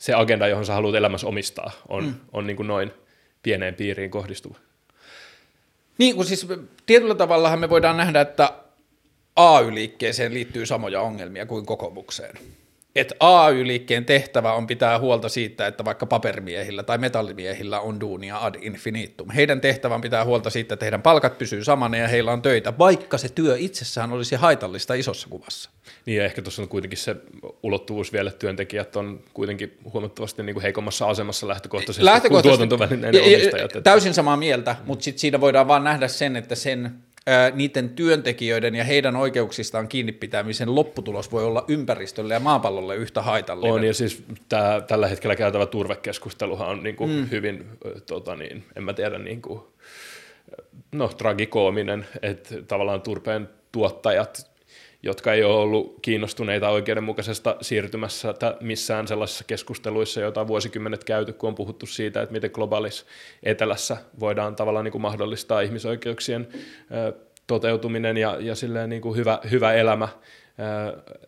se 0.00 0.14
agenda, 0.14 0.48
johon 0.48 0.66
sä 0.66 0.74
haluat 0.74 0.94
elämässä 0.94 1.26
omistaa, 1.26 1.70
on, 1.88 2.04
mm. 2.04 2.14
on 2.32 2.46
niin 2.46 2.56
kuin 2.56 2.66
noin 2.66 2.92
pieneen 3.42 3.74
piiriin 3.74 4.10
kohdistuva. 4.10 4.58
Niin 5.98 6.14
kuin 6.14 6.26
siis 6.26 6.46
tietyllä 6.86 7.14
tavallahan 7.14 7.58
me 7.58 7.70
voidaan 7.70 7.96
nähdä, 7.96 8.20
että 8.20 8.52
AY-liikkeeseen 9.36 10.34
liittyy 10.34 10.66
samoja 10.66 11.00
ongelmia 11.00 11.46
kuin 11.46 11.66
kokoomukseen. 11.66 12.38
Että 12.96 13.14
AY-liikkeen 13.20 14.04
tehtävä 14.04 14.52
on 14.52 14.66
pitää 14.66 14.98
huolta 14.98 15.28
siitä, 15.28 15.66
että 15.66 15.84
vaikka 15.84 16.06
paperimiehillä 16.06 16.82
tai 16.82 16.98
metallimiehillä 16.98 17.80
on 17.80 18.00
duunia 18.00 18.38
ad 18.38 18.54
infinitum. 18.60 19.30
Heidän 19.30 19.60
tehtävän 19.60 20.00
pitää 20.00 20.24
huolta 20.24 20.50
siitä, 20.50 20.74
että 20.74 20.84
heidän 20.84 21.02
palkat 21.02 21.38
pysyy 21.38 21.64
samana 21.64 21.96
ja 21.96 22.08
heillä 22.08 22.32
on 22.32 22.42
töitä, 22.42 22.78
vaikka 22.78 23.18
se 23.18 23.28
työ 23.28 23.56
itsessään 23.58 24.12
olisi 24.12 24.36
haitallista 24.36 24.94
isossa 24.94 25.28
kuvassa. 25.30 25.70
Niin 26.06 26.18
ja 26.18 26.24
ehkä 26.24 26.42
tuossa 26.42 26.62
on 26.62 26.68
kuitenkin 26.68 26.98
se 26.98 27.16
ulottuvuus 27.62 28.12
vielä, 28.12 28.28
että 28.28 28.38
työntekijät 28.38 28.96
on 28.96 29.20
kuitenkin 29.34 29.78
huomattavasti 29.92 30.42
niin 30.42 30.54
kuin 30.54 30.62
heikommassa 30.62 31.06
asemassa 31.06 31.48
lähtökohtaisesti, 31.48 32.04
lähtökohtaisesti 32.04 32.68
kuin 32.68 32.78
tuotantovälineiden 32.78 33.22
omistajat. 33.22 33.84
Täysin 33.84 34.14
samaa 34.14 34.36
mieltä, 34.36 34.76
mutta 34.84 35.04
sitten 35.04 35.20
siinä 35.20 35.40
voidaan 35.40 35.68
vaan 35.68 35.84
nähdä 35.84 36.08
sen, 36.08 36.36
että 36.36 36.54
sen 36.54 36.94
niiden 37.54 37.88
työntekijöiden 37.88 38.74
ja 38.74 38.84
heidän 38.84 39.16
oikeuksistaan 39.16 39.88
kiinni 39.88 40.12
pitämisen 40.12 40.74
lopputulos 40.74 41.32
voi 41.32 41.44
olla 41.44 41.64
ympäristölle 41.68 42.34
ja 42.34 42.40
maapallolle 42.40 42.96
yhtä 42.96 43.22
haitallinen. 43.22 43.74
On, 43.74 43.84
ja 43.84 43.94
siis 43.94 44.22
tää, 44.48 44.80
tällä 44.80 45.08
hetkellä 45.08 45.36
käytävä 45.36 45.66
turvekeskusteluhan 45.66 46.68
on 46.68 46.82
niin 46.82 46.96
kuin 46.96 47.10
mm. 47.10 47.30
hyvin, 47.30 47.66
tota 48.06 48.36
niin, 48.36 48.64
en 48.76 48.82
mä 48.82 48.92
tiedä, 48.92 49.18
niin 49.18 49.42
kuin, 49.42 49.60
no, 50.92 51.08
tragikoominen, 51.08 52.06
että 52.22 52.62
tavallaan 52.62 53.02
turpeen 53.02 53.48
tuottajat 53.72 54.49
jotka 55.02 55.32
ei 55.32 55.44
ole 55.44 55.54
ollut 55.54 55.98
kiinnostuneita 56.02 56.68
oikeudenmukaisesta 56.68 57.56
siirtymässä 57.60 58.34
missään 58.60 59.08
sellaisissa 59.08 59.44
keskusteluissa, 59.44 60.20
joita 60.20 60.40
on 60.40 60.48
vuosikymmenet 60.48 61.04
käyty, 61.04 61.32
kun 61.32 61.48
on 61.48 61.54
puhuttu 61.54 61.86
siitä, 61.86 62.22
että 62.22 62.32
miten 62.32 62.50
globaalis 62.54 63.06
etelässä 63.42 63.96
voidaan 64.20 64.56
tavallaan 64.56 64.84
niin 64.84 64.92
kuin 64.92 65.02
mahdollistaa 65.02 65.60
ihmisoikeuksien 65.60 66.48
toteutuminen 67.46 68.16
ja, 68.16 68.36
ja 68.40 68.54
silleen 68.54 68.90
niin 68.90 69.02
kuin 69.02 69.16
hyvä, 69.16 69.38
hyvä 69.50 69.72
elämä 69.72 70.08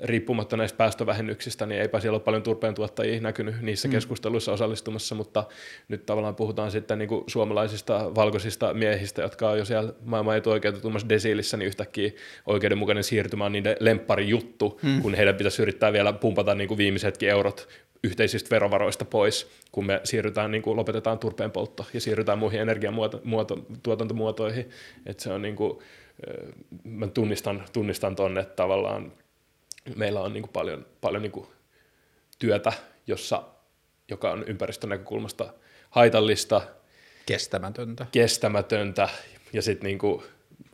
riippumatta 0.00 0.56
näistä 0.56 0.76
päästövähennyksistä, 0.76 1.66
niin 1.66 1.80
eipä 1.80 2.00
siellä 2.00 2.16
ole 2.16 2.22
paljon 2.22 2.42
turpeen 2.42 2.74
tuottajia 2.74 3.20
näkynyt 3.20 3.60
niissä 3.60 3.88
mm. 3.88 3.92
keskusteluissa 3.92 4.52
osallistumassa, 4.52 5.14
mutta 5.14 5.44
nyt 5.88 6.06
tavallaan 6.06 6.34
puhutaan 6.34 6.70
sitten 6.70 6.98
niin 6.98 7.08
kuin 7.08 7.24
suomalaisista 7.26 8.14
valkoisista 8.14 8.74
miehistä, 8.74 9.22
jotka 9.22 9.50
on 9.50 9.58
jo 9.58 9.64
siellä 9.64 9.92
maailman 10.04 10.36
etuoikeutetummassa 10.36 11.08
desiilissä, 11.08 11.56
niin 11.56 11.66
yhtäkkiä 11.66 12.10
oikeudenmukainen 12.46 13.04
siirtymä 13.04 13.44
on 13.44 13.52
niiden 13.52 13.76
lemppari 13.80 14.28
juttu, 14.28 14.80
mm. 14.82 15.02
kun 15.02 15.14
heidän 15.14 15.34
pitäisi 15.34 15.62
yrittää 15.62 15.92
vielä 15.92 16.12
pumpata 16.12 16.54
niin 16.54 16.68
kuin 16.68 16.78
viimeisetkin 16.78 17.28
eurot 17.28 17.68
yhteisistä 18.04 18.50
verovaroista 18.50 19.04
pois, 19.04 19.50
kun 19.72 19.86
me 19.86 20.00
siirrytään, 20.04 20.50
niin 20.50 20.62
kuin 20.62 20.76
lopetetaan 20.76 21.18
turpeen 21.18 21.50
poltto 21.50 21.86
ja 21.94 22.00
siirrytään 22.00 22.38
muihin 22.38 22.60
energiatuotantomuotoihin. 22.60 24.70
Että 25.06 25.22
se 25.22 25.32
on 25.32 25.42
niin 25.42 25.56
kuin, 25.56 25.78
mä 26.84 27.06
tunnistan, 27.06 27.62
tunnistan 27.72 28.16
tonne, 28.16 28.40
että 28.40 28.54
tavallaan 28.54 29.12
meillä 29.96 30.20
on 30.20 30.32
niin 30.32 30.42
kuin 30.42 30.52
paljon, 30.52 30.86
paljon 31.00 31.22
niin 31.22 31.32
kuin 31.32 31.46
työtä, 32.38 32.72
jossa, 33.06 33.42
joka 34.08 34.30
on 34.30 34.44
ympäristön 34.46 34.90
näkökulmasta 34.90 35.54
haitallista, 35.90 36.62
kestämätöntä, 37.26 38.06
kestämätöntä 38.12 39.08
ja 39.52 39.62
sitten 39.62 39.86
niin 39.86 39.98
kuin 39.98 40.22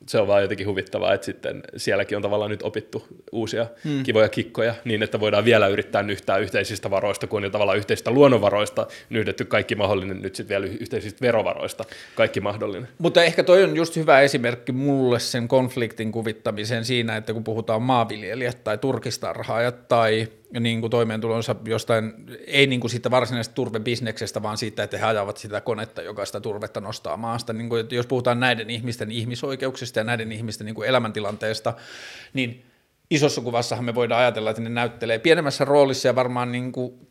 se 0.09 0.19
on 0.19 0.27
vaan 0.27 0.43
jotenkin 0.43 0.67
huvittavaa, 0.67 1.15
että 1.15 1.25
sitten 1.25 1.63
sielläkin 1.77 2.17
on 2.17 2.23
tavallaan 2.23 2.51
nyt 2.51 2.63
opittu 2.63 3.07
uusia 3.33 3.67
hmm. 3.85 4.03
kivoja 4.03 4.29
kikkoja 4.29 4.75
niin, 4.85 5.03
että 5.03 5.21
voidaan 5.21 5.45
vielä 5.45 5.67
yrittää 5.67 6.03
nyhtää 6.03 6.37
yhteisistä 6.37 6.91
varoista, 6.91 7.27
kun 7.27 7.37
on 7.37 7.45
jo 7.45 7.51
tavallaan 7.51 7.79
yhteisistä 7.79 8.11
luonnonvaroista 8.11 8.87
nyhdetty 9.11 9.45
kaikki 9.45 9.75
mahdollinen, 9.75 10.23
nyt 10.23 10.35
sitten 10.35 10.55
vielä 10.55 10.67
yhteisistä 10.81 11.21
verovaroista 11.21 11.85
kaikki 12.15 12.41
mahdollinen. 12.41 12.89
Mutta 12.99 13.25
ehkä 13.25 13.43
toi 13.43 13.65
on 13.65 13.77
just 13.77 13.97
hyvä 13.97 14.21
esimerkki 14.21 14.73
mulle 14.73 15.21
sen 15.21 15.49
konfliktin 15.49 16.13
kuvittamiseen 16.13 16.85
siinä, 16.85 17.17
että 17.17 17.33
kun 17.33 17.45
puhutaan 17.45 17.83
maanviljelijät 17.83 18.65
tai 18.65 18.79
turkistarhaajat 18.79 19.89
tai 19.89 20.29
niin 20.61 20.81
kuin 20.81 20.91
toimeentulonsa 20.91 21.57
jostain, 21.65 22.13
ei 22.47 22.67
niin 22.67 22.81
kuin 22.81 22.91
siitä 22.91 23.11
varsinaisesta 23.11 23.55
turvebisneksestä, 23.55 24.43
vaan 24.43 24.59
siitä, 24.59 24.83
että 24.83 24.99
he 24.99 25.07
ajavat 25.07 25.37
sitä 25.37 25.61
konetta, 25.61 26.03
joka 26.03 26.25
sitä 26.25 26.41
turvetta 26.41 26.81
nostaa 26.81 27.17
maasta. 27.17 27.53
Niin 27.53 27.69
kuin, 27.69 27.87
jos 27.91 28.07
puhutaan 28.07 28.41
näiden 28.41 28.71
ihmisten 28.71 29.11
ihmisoikeuksista 29.11 29.99
ja 29.99 30.05
näiden 30.05 30.33
ihmisten 30.33 30.65
niin 30.65 30.75
kuin 30.75 30.89
elämäntilanteesta, 30.89 31.75
niin 32.33 32.65
isossa 33.11 33.41
kuvassahan 33.41 33.85
me 33.85 33.95
voidaan 33.95 34.21
ajatella, 34.21 34.51
että 34.51 34.63
ne 34.63 34.69
näyttelee 34.69 35.19
pienemmässä 35.19 35.65
roolissa 35.65 36.09
ja 36.09 36.15
varmaan 36.15 36.53
niin 36.53 36.73
kuin, 36.73 37.09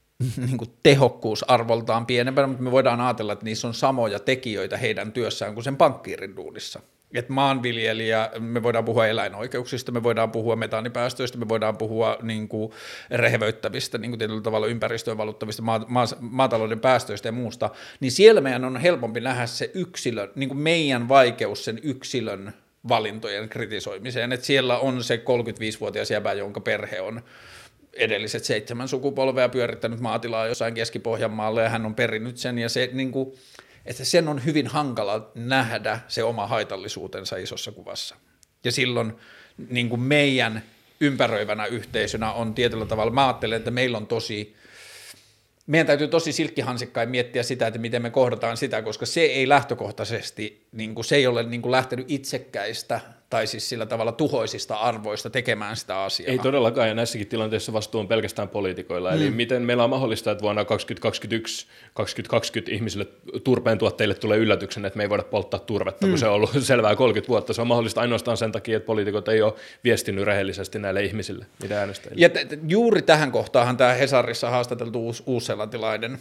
niin 0.46 0.58
kuin 0.58 0.70
tehokkuusarvoltaan 0.82 2.06
pienempänä, 2.06 2.46
mutta 2.46 2.62
me 2.62 2.70
voidaan 2.70 3.00
ajatella, 3.00 3.32
että 3.32 3.44
niissä 3.44 3.68
on 3.68 3.74
samoja 3.74 4.18
tekijöitä 4.18 4.76
heidän 4.76 5.12
työssään 5.12 5.54
kuin 5.54 5.64
sen 5.64 5.76
pankkiirin 5.76 6.36
duunissa 6.36 6.80
että 7.14 7.32
maanviljelijä, 7.32 8.30
me 8.38 8.62
voidaan 8.62 8.84
puhua 8.84 9.06
eläinoikeuksista, 9.06 9.92
me 9.92 10.02
voidaan 10.02 10.30
puhua 10.30 10.56
metaanipäästöistä, 10.56 11.38
me 11.38 11.48
voidaan 11.48 11.76
puhua 11.76 12.18
niin 12.22 12.48
kuin 12.48 12.72
rehevöittävistä, 13.10 13.98
niin 13.98 14.10
kuin 14.10 14.18
tietyllä 14.18 14.40
tavalla 14.40 14.66
ympäristöön 14.66 15.18
valuttavista 15.18 15.62
maa, 15.62 15.84
maa, 15.88 16.06
maatalouden 16.20 16.80
päästöistä 16.80 17.28
ja 17.28 17.32
muusta, 17.32 17.70
niin 18.00 18.12
siellä 18.12 18.40
meidän 18.40 18.64
on 18.64 18.76
helpompi 18.76 19.20
nähdä 19.20 19.46
se 19.46 19.70
yksilö, 19.74 20.28
niin 20.34 20.48
kuin 20.48 20.58
meidän 20.58 21.08
vaikeus 21.08 21.64
sen 21.64 21.80
yksilön 21.82 22.52
valintojen 22.88 23.48
kritisoimiseen, 23.48 24.32
että 24.32 24.46
siellä 24.46 24.78
on 24.78 25.04
se 25.04 25.16
35-vuotias 25.16 26.10
jäbä, 26.10 26.32
jonka 26.32 26.60
perhe 26.60 27.00
on 27.00 27.22
edelliset 27.92 28.44
seitsemän 28.44 28.88
sukupolvea 28.88 29.48
pyörittänyt 29.48 30.00
maatilaa 30.00 30.46
jossain 30.46 30.74
Keski-Pohjanmaalla 30.74 31.62
ja 31.62 31.68
hän 31.68 31.86
on 31.86 31.94
perinnyt 31.94 32.36
sen. 32.36 32.58
Ja 32.58 32.68
se 32.68 32.90
niin 32.92 33.12
kuin, 33.12 33.32
että 33.86 34.04
sen 34.04 34.28
on 34.28 34.44
hyvin 34.44 34.66
hankala 34.66 35.30
nähdä 35.34 36.00
se 36.08 36.24
oma 36.24 36.46
haitallisuutensa 36.46 37.36
isossa 37.36 37.72
kuvassa. 37.72 38.16
Ja 38.64 38.72
silloin 38.72 39.12
niin 39.68 39.88
kuin 39.88 40.00
meidän 40.00 40.62
ympäröivänä 41.00 41.66
yhteisönä 41.66 42.32
on 42.32 42.54
tietyllä 42.54 42.86
tavalla, 42.86 43.12
mä 43.12 43.26
ajattelen, 43.26 43.56
että 43.56 43.70
meillä 43.70 43.98
on 43.98 44.06
tosi, 44.06 44.56
meidän 45.66 45.86
täytyy 45.86 46.08
tosi 46.08 46.32
silkkihansikkain 46.32 47.08
miettiä 47.08 47.42
sitä, 47.42 47.66
että 47.66 47.78
miten 47.78 48.02
me 48.02 48.10
kohdataan 48.10 48.56
sitä, 48.56 48.82
koska 48.82 49.06
se 49.06 49.20
ei 49.20 49.48
lähtökohtaisesti, 49.48 50.66
niin 50.72 50.94
kuin, 50.94 51.04
se 51.04 51.16
ei 51.16 51.26
ole 51.26 51.42
niin 51.42 51.62
kuin 51.62 51.72
lähtenyt 51.72 52.10
itsekkäistä 52.10 53.00
tai 53.30 53.46
siis 53.46 53.68
sillä 53.68 53.86
tavalla 53.86 54.12
tuhoisista 54.12 54.74
arvoista 54.74 55.30
tekemään 55.30 55.76
sitä 55.76 56.02
asiaa. 56.02 56.30
Ei 56.30 56.38
todellakaan, 56.38 56.88
ja 56.88 56.94
näissäkin 56.94 57.26
tilanteissa 57.26 57.72
vastuu 57.72 58.00
on 58.00 58.08
pelkästään 58.08 58.48
poliitikoilla. 58.48 59.10
Mm. 59.10 59.16
Eli 59.16 59.30
miten 59.30 59.62
meillä 59.62 59.84
on 59.84 59.90
mahdollista, 59.90 60.30
että 60.30 60.42
vuonna 60.42 60.64
2021, 60.64 61.66
2020 61.94 62.72
ihmisille 62.72 63.06
turpeen 63.44 63.78
tuotteille 63.78 64.14
tulee 64.14 64.38
yllätyksen, 64.38 64.84
että 64.84 64.96
me 64.96 65.02
ei 65.02 65.08
voida 65.08 65.22
polttaa 65.22 65.60
turvetta, 65.60 66.06
mm. 66.06 66.10
kun 66.10 66.18
se 66.18 66.26
on 66.26 66.34
ollut 66.34 66.50
selvää 66.62 66.96
30 66.96 67.28
vuotta. 67.28 67.52
Se 67.52 67.60
on 67.60 67.66
mahdollista 67.66 68.00
ainoastaan 68.00 68.36
sen 68.36 68.52
takia, 68.52 68.76
että 68.76 68.86
poliitikot 68.86 69.28
ei 69.28 69.42
ole 69.42 69.54
viestinyt 69.84 70.24
rehellisesti 70.24 70.78
näille 70.78 71.04
ihmisille, 71.04 71.46
mitä 71.62 71.80
äänestäjille. 71.80 72.22
Ja 72.22 72.28
t- 72.28 72.58
juuri 72.68 73.02
tähän 73.02 73.32
kohtaan 73.32 73.76
tämä 73.76 73.92
Hesarissa 73.92 74.50
haastateltu 74.50 75.06
uus, 75.06 75.22
uusselantilainen 75.26 76.18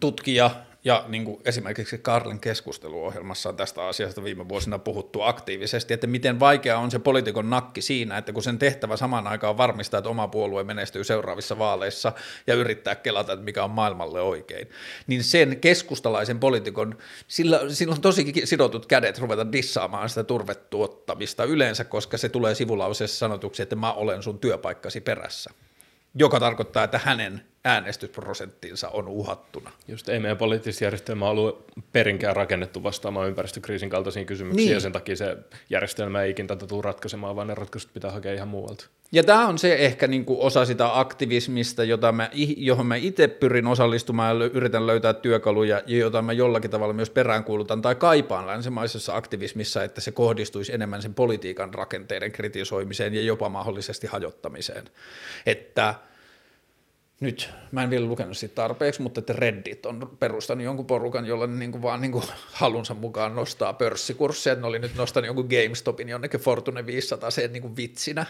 tutkija 0.00 0.50
ja 0.86 1.04
niin 1.08 1.24
kuin 1.24 1.40
esimerkiksi 1.44 1.98
Karlen 1.98 2.40
keskusteluohjelmassa 2.40 3.48
on 3.48 3.56
tästä 3.56 3.86
asiasta 3.86 4.24
viime 4.24 4.48
vuosina 4.48 4.78
puhuttu 4.78 5.22
aktiivisesti, 5.22 5.94
että 5.94 6.06
miten 6.06 6.40
vaikea 6.40 6.78
on 6.78 6.90
se 6.90 6.98
poliitikon 6.98 7.50
nakki 7.50 7.82
siinä, 7.82 8.18
että 8.18 8.32
kun 8.32 8.42
sen 8.42 8.58
tehtävä 8.58 8.96
samaan 8.96 9.26
aikaan 9.26 9.56
varmistaa, 9.56 9.98
että 9.98 10.10
oma 10.10 10.28
puolue 10.28 10.64
menestyy 10.64 11.04
seuraavissa 11.04 11.58
vaaleissa 11.58 12.12
ja 12.46 12.54
yrittää 12.54 12.94
kelata, 12.94 13.32
että 13.32 13.44
mikä 13.44 13.64
on 13.64 13.70
maailmalle 13.70 14.20
oikein, 14.20 14.70
niin 15.06 15.24
sen 15.24 15.60
keskustalaisen 15.60 16.40
poliitikon, 16.40 16.98
sillä, 17.28 17.60
sillä 17.68 17.94
on 17.94 18.00
tosi 18.00 18.32
sidotut 18.44 18.86
kädet 18.86 19.18
ruveta 19.18 19.52
dissaamaan 19.52 20.08
sitä 20.08 20.24
turvetuottamista 20.24 21.44
yleensä, 21.44 21.84
koska 21.84 22.18
se 22.18 22.28
tulee 22.28 22.54
sivulauseessa 22.54 23.18
sanotuksi, 23.18 23.62
että 23.62 23.76
mä 23.76 23.92
olen 23.92 24.22
sun 24.22 24.38
työpaikkasi 24.38 25.00
perässä 25.00 25.50
joka 26.18 26.40
tarkoittaa, 26.40 26.84
että 26.84 27.00
hänen 27.04 27.40
äänestysprosenttinsa 27.66 28.88
on 28.88 29.08
uhattuna. 29.08 29.70
Just 29.88 30.08
ei 30.08 30.20
meidän 30.20 30.36
poliittista 30.36 30.84
järjestelmä 30.84 31.28
ollut 31.28 31.64
perinkään 31.92 32.36
rakennettu 32.36 32.82
vastaamaan 32.82 33.28
ympäristökriisin 33.28 33.90
kaltaisiin 33.90 34.26
kysymyksiin, 34.26 34.66
niin. 34.66 34.74
ja 34.74 34.80
sen 34.80 34.92
takia 34.92 35.16
se 35.16 35.36
järjestelmä 35.70 36.22
ei 36.22 36.30
ikinä 36.30 36.48
tätä 36.48 36.66
tule 36.66 36.82
ratkaisemaan, 36.82 37.36
vaan 37.36 37.46
ne 37.46 37.54
ratkaisut 37.54 37.92
pitää 37.94 38.10
hakea 38.10 38.34
ihan 38.34 38.48
muualta. 38.48 38.86
Ja 39.12 39.24
tämä 39.24 39.46
on 39.46 39.58
se 39.58 39.74
ehkä 39.74 40.06
niin 40.06 40.24
kuin 40.24 40.40
osa 40.40 40.64
sitä 40.64 40.98
aktivismista, 40.98 41.84
jota 41.84 42.12
mä, 42.12 42.30
johon 42.56 42.86
mä 42.86 42.96
itse 42.96 43.28
pyrin 43.28 43.66
osallistumaan 43.66 44.40
ja 44.40 44.44
yritän 44.44 44.86
löytää 44.86 45.14
työkaluja, 45.14 45.82
ja 45.86 45.98
jota 45.98 46.22
mä 46.22 46.32
jollakin 46.32 46.70
tavalla 46.70 46.94
myös 46.94 47.10
peräänkuulutan 47.10 47.82
tai 47.82 47.94
kaipaan 47.94 48.46
länsimaisessa 48.46 49.16
aktivismissa, 49.16 49.84
että 49.84 50.00
se 50.00 50.12
kohdistuisi 50.12 50.74
enemmän 50.74 51.02
sen 51.02 51.14
politiikan 51.14 51.74
rakenteiden 51.74 52.32
kritisoimiseen 52.32 53.14
ja 53.14 53.22
jopa 53.22 53.48
mahdollisesti 53.48 54.06
hajottamiseen. 54.06 54.84
Että 55.46 55.94
nyt, 57.20 57.50
mä 57.72 57.82
en 57.82 57.90
vielä 57.90 58.06
lukenut 58.06 58.36
siitä 58.36 58.54
tarpeeksi, 58.54 59.02
mutta 59.02 59.20
että 59.20 59.32
Reddit 59.32 59.86
on 59.86 60.16
perustanut 60.18 60.64
jonkun 60.64 60.86
porukan, 60.86 61.26
jolla 61.26 61.46
ne 61.46 61.56
niin 61.56 61.72
kuin 61.72 61.82
vaan 61.82 62.00
niin 62.00 62.12
kuin 62.12 62.24
halunsa 62.52 62.94
mukaan 62.94 63.36
nostaa 63.36 63.72
pörssikursseja, 63.72 64.56
ne 64.56 64.66
oli 64.66 64.78
nyt 64.78 64.94
nostanut 64.94 65.26
jonkun 65.26 65.48
GameStopin 65.48 66.08
jonnekin 66.08 66.40
Fortune 66.40 66.86
500 66.86 67.30
sen 67.30 67.52
niin 67.52 67.62
kuin 67.62 67.76
vitsinä 67.76 68.26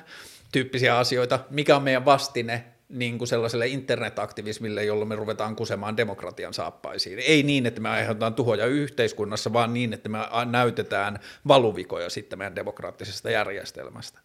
tyyppisiä 0.53 0.99
asioita, 0.99 1.41
mikä 1.51 1.77
on 1.77 1.83
meidän 1.83 2.05
vastine 2.05 2.65
niin 2.89 3.19
kuin 3.19 3.29
sellaiselle 3.29 3.67
internetaktivismille, 3.67 4.85
jolloin 4.85 5.09
me 5.09 5.17
ruvetaan 5.17 5.57
kusemaan 5.57 5.97
demokratian 5.97 6.55
saappaisiin. 6.55 7.19
Ei 7.19 7.43
niin, 7.43 7.67
että 7.67 7.81
me 7.81 7.89
aiheutetaan 7.89 8.35
tuhoja 8.35 8.67
yhteiskunnassa, 8.67 9.53
vaan 9.53 9.75
niin, 9.75 9.93
että 9.93 10.09
me 10.09 10.19
näytetään 10.51 11.19
valuvikoja 11.49 12.11
sitten 12.11 12.39
meidän 12.39 12.57
demokraattisesta 12.57 13.31
järjestelmästä. 13.31 14.19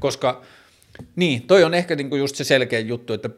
Koska 0.00 0.42
Niin, 1.16 1.46
toi 1.46 1.64
on 1.64 1.74
ehkä 1.74 1.96
niinku 1.96 2.16
just 2.16 2.36
se 2.36 2.44
selkeä 2.44 2.78
juttu, 2.80 3.12
että 3.12 3.30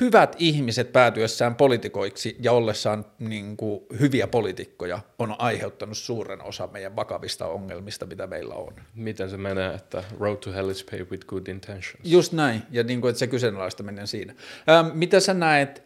hyvät 0.00 0.36
ihmiset 0.38 0.92
päätyessään 0.92 1.54
politikoiksi 1.54 2.36
ja 2.40 2.52
ollessaan 2.52 3.04
niinku 3.18 3.86
hyviä 4.00 4.26
poliitikkoja 4.26 5.00
on 5.18 5.36
aiheuttanut 5.38 5.98
suuren 5.98 6.42
osa 6.42 6.66
meidän 6.66 6.96
vakavista 6.96 7.46
ongelmista, 7.46 8.06
mitä 8.06 8.26
meillä 8.26 8.54
on. 8.54 8.74
Miten 8.94 9.30
se 9.30 9.36
menee, 9.36 9.74
että 9.74 10.04
road 10.20 10.36
to 10.36 10.52
hell 10.52 10.70
is 10.70 10.84
paved 10.84 11.06
with 11.10 11.26
good 11.26 11.46
intentions? 11.46 11.98
Just 12.04 12.32
näin, 12.32 12.62
ja 12.70 12.82
niinku, 12.82 13.06
että 13.06 13.18
se 13.18 13.26
kyseenalaistaminen 13.26 14.06
siinä. 14.06 14.34
Ähm, 14.68 14.98
mitä 14.98 15.20
sä 15.20 15.34
näet, 15.34 15.82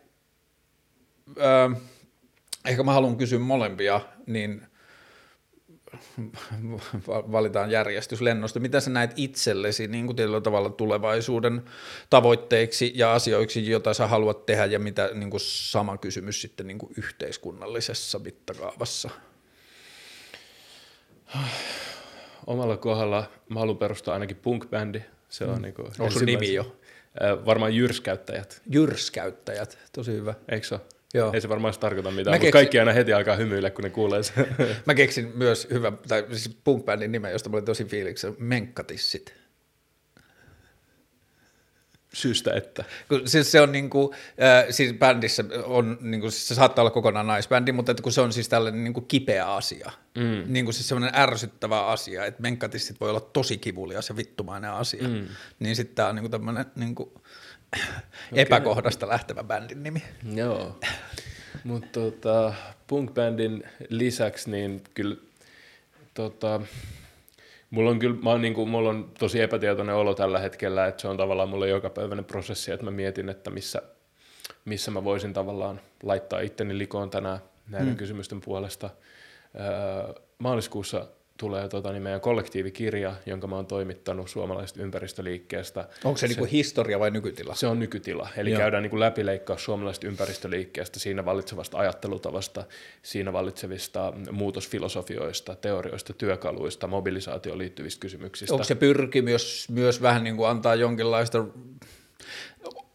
ähm, 1.40 1.72
ehkä 2.64 2.82
mä 2.82 2.92
haluan 2.92 3.16
kysyä 3.16 3.38
molempia, 3.38 4.00
niin 4.26 4.62
valitaan 7.08 7.70
järjestys 7.70 8.20
lennosta. 8.20 8.60
Mitä 8.60 8.80
sä 8.80 8.90
näet 8.90 9.12
itsellesi 9.16 9.88
niin 9.88 10.06
kuin 10.06 10.16
tietyllä 10.16 10.40
tavalla 10.40 10.70
tulevaisuuden 10.70 11.62
tavoitteiksi 12.10 12.92
ja 12.94 13.14
asioiksi, 13.14 13.70
joita 13.70 13.94
sä 13.94 14.06
haluat 14.06 14.46
tehdä 14.46 14.64
ja 14.64 14.78
mitä 14.78 15.10
niin 15.14 15.30
kuin 15.30 15.40
sama 15.44 15.96
kysymys 15.98 16.42
sitten 16.42 16.66
niin 16.66 16.78
kuin 16.78 16.92
yhteiskunnallisessa 16.96 18.18
mittakaavassa? 18.18 19.10
Omalla 22.46 22.76
kohdalla 22.76 23.30
mä 23.48 23.60
haluan 23.60 23.78
perustaa 23.78 24.14
ainakin 24.14 24.36
punk-bändi. 24.36 25.02
Se 25.28 25.44
on 25.44 25.56
mm. 25.56 25.62
niin 25.62 25.74
kuin 25.74 25.86
Onko 25.98 26.10
sun 26.10 26.26
nimi 26.26 26.54
jo? 26.54 26.76
Varmaan 27.46 27.74
Jyrskäyttäjät. 27.74 28.62
Jyrskäyttäjät, 28.70 29.78
tosi 29.92 30.12
hyvä. 30.12 30.34
Eikö 30.48 30.66
se 30.66 30.78
Joo. 31.16 31.30
Ei 31.32 31.40
se 31.40 31.48
varmaan 31.48 31.74
tarkoita 31.80 32.10
mitään, 32.10 32.34
keksin... 32.34 32.46
mutta 32.46 32.52
kaikki 32.52 32.78
aina 32.78 32.92
heti 32.92 33.12
alkaa 33.12 33.36
hymyillä, 33.36 33.70
kun 33.70 33.84
ne 33.84 33.90
kuulee 33.90 34.22
sen. 34.22 34.46
Mä 34.86 34.94
keksin 34.94 35.32
myös 35.34 35.68
hyvä, 35.70 35.92
tai 36.08 36.26
siis 36.30 36.58
punk 36.64 36.86
nimen, 37.08 37.32
josta 37.32 37.48
mä 37.50 37.56
olin 37.56 37.64
tosi 37.64 37.84
fiiliksi, 37.84 38.26
Menkkatissit. 38.38 39.34
Syystä 42.12 42.54
että. 42.54 42.84
Kun, 43.08 43.28
siis 43.28 43.52
se 43.52 43.60
on 43.60 43.72
niin 43.72 43.90
kuin, 43.90 44.14
äh, 44.42 44.66
siis 44.70 44.92
bändissä 44.92 45.44
on, 45.64 45.98
niin 46.00 46.20
kuin, 46.20 46.32
se 46.32 46.54
saattaa 46.54 46.82
olla 46.82 46.90
kokonaan 46.90 47.26
naisbändi, 47.26 47.72
mutta 47.72 47.92
että 47.92 48.02
kun 48.02 48.12
se 48.12 48.20
on 48.20 48.32
siis 48.32 48.48
tällainen 48.48 48.84
niin 48.84 48.94
kuin 48.94 49.06
kipeä 49.06 49.54
asia, 49.54 49.90
mm. 50.18 50.42
niin 50.46 50.64
kuin 50.64 50.74
siis 50.74 50.88
semmoinen 50.88 51.20
ärsyttävä 51.20 51.86
asia, 51.86 52.24
että 52.24 52.42
menkkatissit 52.42 53.00
voi 53.00 53.10
olla 53.10 53.20
tosi 53.20 53.58
kivulias 53.58 54.08
ja 54.08 54.16
vittumainen 54.16 54.70
asia, 54.70 55.08
mm. 55.08 55.26
niin 55.58 55.76
sitten 55.76 55.94
tämä 55.94 56.08
on 56.08 56.14
niin 56.14 56.22
kuin 56.22 56.30
tämmöinen 56.30 56.64
niin 56.76 56.94
kuin, 56.94 57.10
epäkohdasta 58.32 59.08
lähtevä 59.08 59.44
bändin 59.44 59.82
nimi. 59.82 60.02
Joo, 60.34 60.78
mutta 61.64 61.88
tota, 62.00 62.54
punk-bändin 62.86 63.68
lisäksi 63.88 64.50
niin 64.50 64.84
kyllä 64.94 65.16
tota, 66.14 66.60
mulla 67.70 67.90
on 67.90 67.98
kyllä, 67.98 68.16
mä 68.22 68.30
oon, 68.30 68.42
niin 68.42 68.54
kuin, 68.54 68.68
mulla 68.68 68.90
on 68.90 69.10
tosi 69.18 69.40
epätietoinen 69.40 69.94
olo 69.94 70.14
tällä 70.14 70.38
hetkellä, 70.38 70.86
että 70.86 71.02
se 71.02 71.08
on 71.08 71.16
tavallaan 71.16 71.48
mulle 71.48 71.68
jokapäiväinen 71.68 72.24
prosessi, 72.24 72.72
että 72.72 72.84
mä 72.84 72.90
mietin, 72.90 73.28
että 73.28 73.50
missä, 73.50 73.82
missä 74.64 74.90
mä 74.90 75.04
voisin 75.04 75.32
tavallaan 75.32 75.80
laittaa 76.02 76.40
itteni 76.40 76.78
likoon 76.78 77.10
tänään 77.10 77.38
näiden 77.68 77.88
hmm. 77.88 77.96
kysymysten 77.96 78.40
puolesta. 78.40 78.90
Öö, 79.60 80.22
maaliskuussa 80.38 81.06
tulee 81.36 81.68
tota, 81.68 81.92
niin 81.92 82.02
meidän 82.02 82.20
kollektiivikirja, 82.20 83.14
jonka 83.26 83.46
mä 83.46 83.56
oon 83.56 83.66
toimittanut 83.66 84.30
suomalaisesta 84.30 84.82
ympäristöliikkeestä. 84.82 85.88
Onko 86.04 86.16
se, 86.16 86.20
se 86.20 86.26
niin 86.26 86.38
kuin 86.38 86.50
historia 86.50 86.98
vai 86.98 87.10
nykytila? 87.10 87.54
Se 87.54 87.66
on 87.66 87.78
nykytila, 87.78 88.28
eli 88.36 88.50
Joo. 88.50 88.58
käydään 88.58 88.82
niin 88.82 88.90
kuin 88.90 89.00
läpileikkaus 89.00 89.64
suomalaisesta 89.64 90.06
ympäristöliikkeestä, 90.06 90.98
siinä 90.98 91.24
vallitsevasta 91.24 91.78
ajattelutavasta, 91.78 92.64
siinä 93.02 93.32
vallitsevista 93.32 94.12
muutosfilosofioista, 94.32 95.54
teorioista, 95.54 96.12
työkaluista, 96.12 96.86
mobilisaatioon 96.86 97.58
liittyvistä 97.58 98.00
kysymyksistä. 98.00 98.54
Onko 98.54 98.64
se 98.64 98.74
pyrkimys 98.74 99.68
myös 99.70 100.02
vähän 100.02 100.24
niin 100.24 100.36
kuin 100.36 100.48
antaa 100.48 100.74
jonkinlaista 100.74 101.44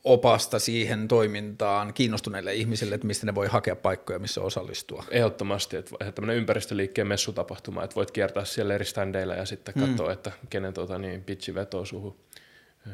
opasta 0.04 0.60
siihen 0.60 1.08
toimintaan 1.08 1.94
kiinnostuneille 1.94 2.54
ihmisille, 2.54 2.96
että 2.96 3.08
mistä 3.08 3.26
ne 3.26 3.36
voi 3.36 3.48
hakea 3.48 3.76
paikkoja, 3.76 4.20
missä 4.20 4.42
osallistua. 4.42 5.04
Ehdottomasti, 5.12 5.78
että 5.78 6.12
tämmöinen 6.16 6.38
ympäristöliikkeen 6.38 7.08
messutapahtuma, 7.08 7.84
että 7.84 7.96
voit 7.96 8.12
kiertää 8.12 8.46
siellä 8.46 8.74
eri 8.76 8.86
standeilla 8.86 9.34
ja 9.34 9.46
sitten 9.46 9.74
mm. 9.78 9.88
katsoa, 9.88 10.14
että 10.14 10.32
kenen 10.50 10.74
tota, 10.74 10.98
niin, 10.98 11.24
pitchi 11.24 11.56
vetoo 11.56 11.86
suhu 11.86 12.18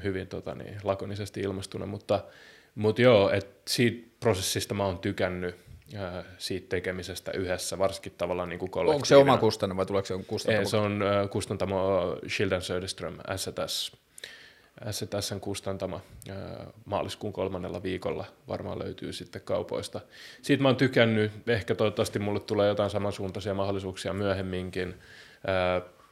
hyvin 0.03 0.27
tota, 0.27 0.55
niin, 0.55 0.77
lakonisesti 0.83 1.41
ilmastuna, 1.41 1.85
mutta, 1.85 2.23
mutta 2.75 3.01
joo, 3.01 3.29
että 3.29 3.61
siitä 3.67 4.07
prosessista 4.19 4.73
mä 4.73 4.85
oon 4.85 4.99
tykännyt, 4.99 5.55
siitä 6.37 6.69
tekemisestä 6.69 7.31
yhdessä, 7.31 7.77
varsinkin 7.77 8.13
tavallaan 8.17 8.49
niin 8.49 8.59
kuin 8.59 8.71
Onko 8.75 9.05
se 9.05 9.15
oma 9.15 9.37
kustanne 9.37 9.77
vai 9.77 9.85
tuleeko 9.85 10.05
se 10.05 10.13
kustantamo? 10.27 10.59
Ei, 10.59 10.65
se 10.65 10.77
on 10.77 11.03
kustantamo 11.31 12.15
Schilden 12.27 12.61
Söderström, 12.61 13.17
STS 13.35 13.97
STSn 14.91 15.39
kustantama 15.39 16.01
maaliskuun 16.85 17.33
kolmannella 17.33 17.83
viikolla 17.83 18.25
varmaan 18.47 18.79
löytyy 18.79 19.13
sitten 19.13 19.41
kaupoista. 19.41 20.01
Siitä 20.41 20.63
mä 20.63 20.69
oon 20.69 20.75
tykännyt, 20.75 21.31
ehkä 21.47 21.75
toivottavasti 21.75 22.19
mulle 22.19 22.39
tulee 22.39 22.67
jotain 22.67 22.89
samansuuntaisia 22.89 23.53
mahdollisuuksia 23.53 24.13
myöhemminkin. 24.13 24.95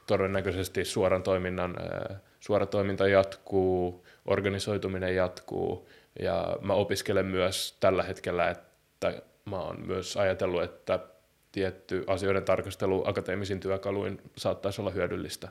Todennäköisesti 0.08 0.86
suoran 0.86 1.24
toiminnan, 1.24 1.76
suora 2.40 2.66
toiminta 2.66 3.08
jatkuu, 3.08 4.06
organisoituminen 4.26 5.16
jatkuu 5.16 5.90
ja 6.20 6.58
mä 6.62 6.74
opiskelen 6.74 7.26
myös 7.26 7.78
tällä 7.80 8.04
hetkellä, 8.04 8.50
että 8.50 9.22
mä 9.46 9.60
oon 9.60 9.82
myös 9.88 10.18
ajatellut, 10.18 10.64
että 10.64 11.00
tietty 11.52 12.04
asioiden 12.08 12.44
tarkastelu 12.44 13.04
akateemisin 13.08 13.60
työkaluin 13.60 14.22
saattaisi 14.38 14.82
olla 14.82 14.92
hyödyllistä 14.92 15.50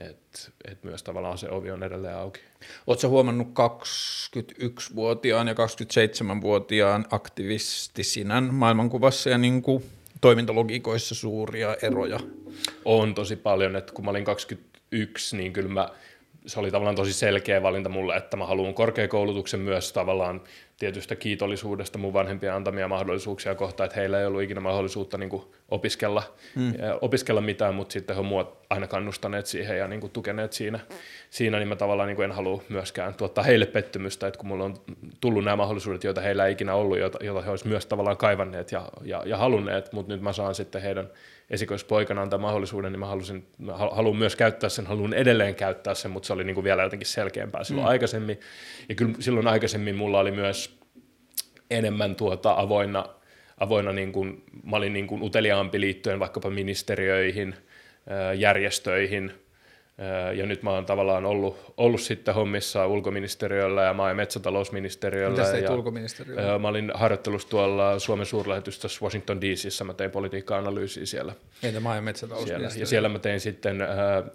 että 0.00 0.38
et 0.64 0.84
myös 0.84 1.02
tavallaan 1.02 1.38
se 1.38 1.50
ovi 1.50 1.70
on 1.70 1.82
edelleen 1.82 2.16
auki. 2.16 2.40
Oletko 2.86 3.08
huomannut 3.08 3.48
21-vuotiaan 3.48 5.48
ja 5.48 5.54
27-vuotiaan 5.54 7.06
aktivistisina 7.10 8.40
maailmankuvassa 8.40 9.30
ja 9.30 9.38
niin 9.38 9.62
kuin 9.62 9.84
toimintalogiikoissa 10.20 11.14
suuria 11.14 11.76
eroja? 11.82 12.20
On 12.84 13.14
tosi 13.14 13.36
paljon, 13.36 13.76
että 13.76 13.92
kun 13.92 14.04
mä 14.04 14.10
olin 14.10 14.24
21, 14.24 15.36
niin 15.36 15.52
kyllä 15.52 15.68
mä, 15.68 15.88
se 16.48 16.60
oli 16.60 16.70
tavallaan 16.70 16.96
tosi 16.96 17.12
selkeä 17.12 17.62
valinta 17.62 17.88
mulle, 17.88 18.16
että 18.16 18.36
mä 18.36 18.46
haluan 18.46 18.74
korkeakoulutuksen 18.74 19.60
myös 19.60 19.92
tavallaan 19.92 20.40
tietystä 20.78 21.16
kiitollisuudesta 21.16 21.98
mun 21.98 22.12
vanhempien 22.12 22.54
antamia 22.54 22.88
mahdollisuuksia 22.88 23.54
kohtaan, 23.54 23.84
että 23.84 24.00
heillä 24.00 24.20
ei 24.20 24.26
ollut 24.26 24.42
ikinä 24.42 24.60
mahdollisuutta 24.60 25.18
niin 25.18 25.30
kuin 25.30 25.42
opiskella, 25.68 26.22
mm. 26.54 26.74
opiskella 27.00 27.40
mitään, 27.40 27.74
mutta 27.74 27.92
sitten 27.92 28.16
he 28.16 28.22
ovat 28.22 28.58
aina 28.70 28.86
kannustaneet 28.86 29.46
siihen 29.46 29.78
ja 29.78 29.88
niin 29.88 30.00
kuin 30.00 30.12
tukeneet 30.12 30.52
siinä, 30.52 30.80
siinä, 31.30 31.58
niin 31.58 31.68
mä 31.68 31.76
tavallaan 31.76 32.06
niin 32.06 32.16
kuin 32.16 32.24
en 32.24 32.32
halua 32.32 32.62
myöskään 32.68 33.14
tuottaa 33.14 33.44
heille 33.44 33.66
pettymystä, 33.66 34.26
että 34.26 34.38
kun 34.38 34.48
mulla 34.48 34.64
on 34.64 34.76
tullut 35.20 35.44
nämä 35.44 35.56
mahdollisuudet, 35.56 36.04
joita 36.04 36.20
heillä 36.20 36.46
ei 36.46 36.52
ikinä 36.52 36.74
ollut, 36.74 36.98
joita, 36.98 37.18
joita 37.24 37.42
he 37.42 37.50
olisivat 37.50 37.70
myös 37.70 37.86
tavallaan 37.86 38.16
kaivanneet 38.16 38.72
ja, 38.72 38.88
ja, 39.02 39.22
ja 39.26 39.36
halunneet, 39.36 39.92
mutta 39.92 40.12
nyt 40.12 40.22
mä 40.22 40.32
saan 40.32 40.54
sitten 40.54 40.82
heidän 40.82 41.10
esikoispoikana 41.50 42.22
antaa 42.22 42.38
mahdollisuuden, 42.38 42.92
niin 42.92 43.00
mä, 43.00 43.06
halusin, 43.06 43.46
mä 43.58 43.76
haluan 43.76 44.16
myös 44.16 44.36
käyttää 44.36 44.70
sen, 44.70 44.86
haluan 44.86 45.14
edelleen 45.14 45.54
käyttää 45.54 45.94
sen, 45.94 46.10
mutta 46.10 46.26
se 46.26 46.32
oli 46.32 46.44
niin 46.44 46.54
kuin 46.54 46.64
vielä 46.64 46.82
jotenkin 46.82 47.06
selkeämpää 47.06 47.64
silloin 47.64 47.86
mm. 47.86 47.90
aikaisemmin. 47.90 48.40
Ja 48.88 48.94
kyllä 48.94 49.14
silloin 49.20 49.46
aikaisemmin 49.46 49.96
mulla 49.96 50.18
oli 50.18 50.30
myös 50.30 50.78
enemmän 51.70 52.16
tuota 52.16 52.54
avoinna, 52.56 53.06
avoinna 53.60 53.92
niin 53.92 54.12
kuin, 54.12 54.44
mä 54.64 54.76
olin 54.76 54.92
niin 54.92 55.06
kuin 55.06 55.22
uteliaampi 55.22 55.80
liittyen 55.80 56.20
vaikkapa 56.20 56.50
ministeriöihin, 56.50 57.54
järjestöihin, 58.36 59.32
ja 60.34 60.46
nyt 60.46 60.62
mä 60.62 60.70
oon 60.70 60.86
tavallaan 60.86 61.26
ollut, 61.26 61.72
ollut 61.76 62.00
sitten 62.00 62.34
hommissa 62.34 62.86
ulkoministeriöllä 62.86 63.82
ja 63.82 63.92
maa- 63.92 64.08
ja 64.08 64.14
metsätalousministeriöllä. 64.14 65.44
Mitä 65.44 65.58
ja, 65.58 65.72
ulkoministeriöllä? 65.72 66.58
Mä 66.58 66.68
olin 66.68 66.92
harjoittelussa 66.94 67.48
tuolla 67.48 67.98
Suomen 67.98 68.26
suurlähetystössä 68.26 69.04
Washington 69.04 69.40
DCissä, 69.40 69.84
mä 69.84 69.94
tein 69.94 70.10
politiikka-analyysiä 70.10 71.06
siellä. 71.06 71.32
Entä 71.62 71.80
maa- 71.80 71.96
ja 71.96 72.02
metsätalousministeriö? 72.02 72.70
Siellä. 72.70 72.82
Ja 72.82 72.86
siellä 72.86 73.08
mä 73.08 73.18
tein 73.18 73.40
sitten 73.40 73.78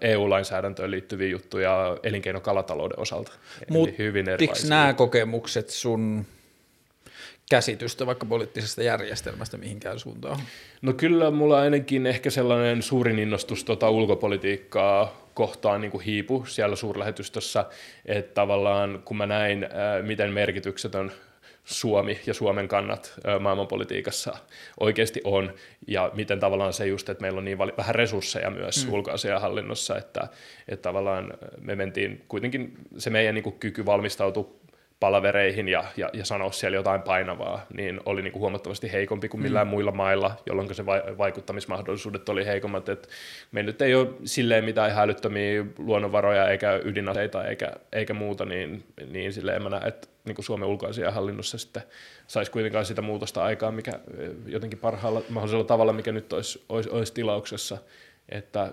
EU-lainsäädäntöön 0.00 0.90
liittyviä 0.90 1.28
juttuja 1.28 1.96
elinkeinokalatalouden 2.02 2.98
osalta. 2.98 3.32
Muuttiko 3.70 4.02
nämä 4.68 4.92
kokemukset 4.92 5.70
sun 5.70 6.26
käsitystä 7.50 8.06
vaikka 8.06 8.26
poliittisesta 8.26 8.82
järjestelmästä 8.82 9.56
mihinkään 9.56 9.98
suuntaan? 9.98 10.40
No 10.82 10.92
kyllä 10.92 11.30
mulla 11.30 11.60
ainakin 11.60 12.06
ehkä 12.06 12.30
sellainen 12.30 12.82
suurin 12.82 13.18
innostus 13.18 13.64
tota 13.64 13.90
ulkopolitiikkaa 13.90 15.24
kohtaan 15.34 15.80
niin 15.80 15.90
kuin 15.90 16.04
hiipu 16.04 16.44
siellä 16.46 16.76
suurlähetystössä, 16.76 17.64
että 18.06 18.34
tavallaan 18.34 19.02
kun 19.04 19.16
mä 19.16 19.26
näin, 19.26 19.66
miten 20.02 20.32
merkityksetön 20.32 21.12
Suomi 21.64 22.20
ja 22.26 22.34
Suomen 22.34 22.68
kannat 22.68 23.14
maailmanpolitiikassa 23.40 24.36
oikeasti 24.80 25.20
on, 25.24 25.54
ja 25.88 26.10
miten 26.14 26.40
tavallaan 26.40 26.72
se 26.72 26.86
just, 26.86 27.08
että 27.08 27.22
meillä 27.22 27.38
on 27.38 27.44
niin 27.44 27.58
vähän 27.58 27.94
resursseja 27.94 28.50
myös 28.50 28.86
mm. 28.86 28.92
ulkoasiahallinnossa, 28.92 29.96
että, 29.98 30.28
että 30.68 30.82
tavallaan 30.82 31.34
me 31.60 31.74
mentiin 31.74 32.24
kuitenkin 32.28 32.74
se 32.98 33.10
meidän 33.10 33.34
niin 33.34 33.42
kuin 33.42 33.58
kyky 33.58 33.86
valmistautua 33.86 34.63
palavereihin 35.04 35.68
ja, 35.68 35.84
ja, 35.96 36.10
ja 36.12 36.24
sanoa 36.24 36.52
siellä 36.52 36.76
jotain 36.76 37.02
painavaa, 37.02 37.66
niin 37.76 38.00
oli 38.06 38.22
niin 38.22 38.32
kuin 38.32 38.40
huomattavasti 38.40 38.92
heikompi 38.92 39.28
kuin 39.28 39.42
millään 39.42 39.66
mm. 39.66 39.70
muilla 39.70 39.92
mailla, 39.92 40.36
jolloin 40.46 40.74
se 40.74 40.86
vaikuttamismahdollisuudet 40.86 42.28
oli 42.28 42.46
heikommat. 42.46 42.88
Et 42.88 43.08
meillä 43.52 43.68
nyt 43.68 43.82
ei 43.82 43.94
ole 43.94 44.08
silleen 44.24 44.64
mitään 44.64 44.94
hälyttömiä 44.94 45.64
luonnonvaroja 45.78 46.48
eikä 46.48 46.80
ydinaseita 46.84 47.44
eikä, 47.44 47.72
eikä 47.92 48.14
muuta, 48.14 48.44
niin, 48.44 48.84
niin 49.06 49.32
silleen 49.32 49.62
mä 49.62 49.68
näen, 49.68 49.88
että 49.88 50.08
niin 50.24 50.34
kuin 50.34 50.44
Suomen 50.44 50.68
hallinnossa 51.12 51.58
sitten 51.58 51.82
saisi 52.26 52.50
kuitenkaan 52.50 52.86
sitä 52.86 53.02
muutosta 53.02 53.44
aikaa, 53.44 53.72
mikä 53.72 53.92
jotenkin 54.46 54.78
parhaalla 54.78 55.22
mahdollisella 55.28 55.64
tavalla, 55.64 55.92
mikä 55.92 56.12
nyt 56.12 56.32
olisi, 56.32 56.64
olisi, 56.68 56.90
olisi 56.90 57.14
tilauksessa. 57.14 57.78
Että 58.28 58.72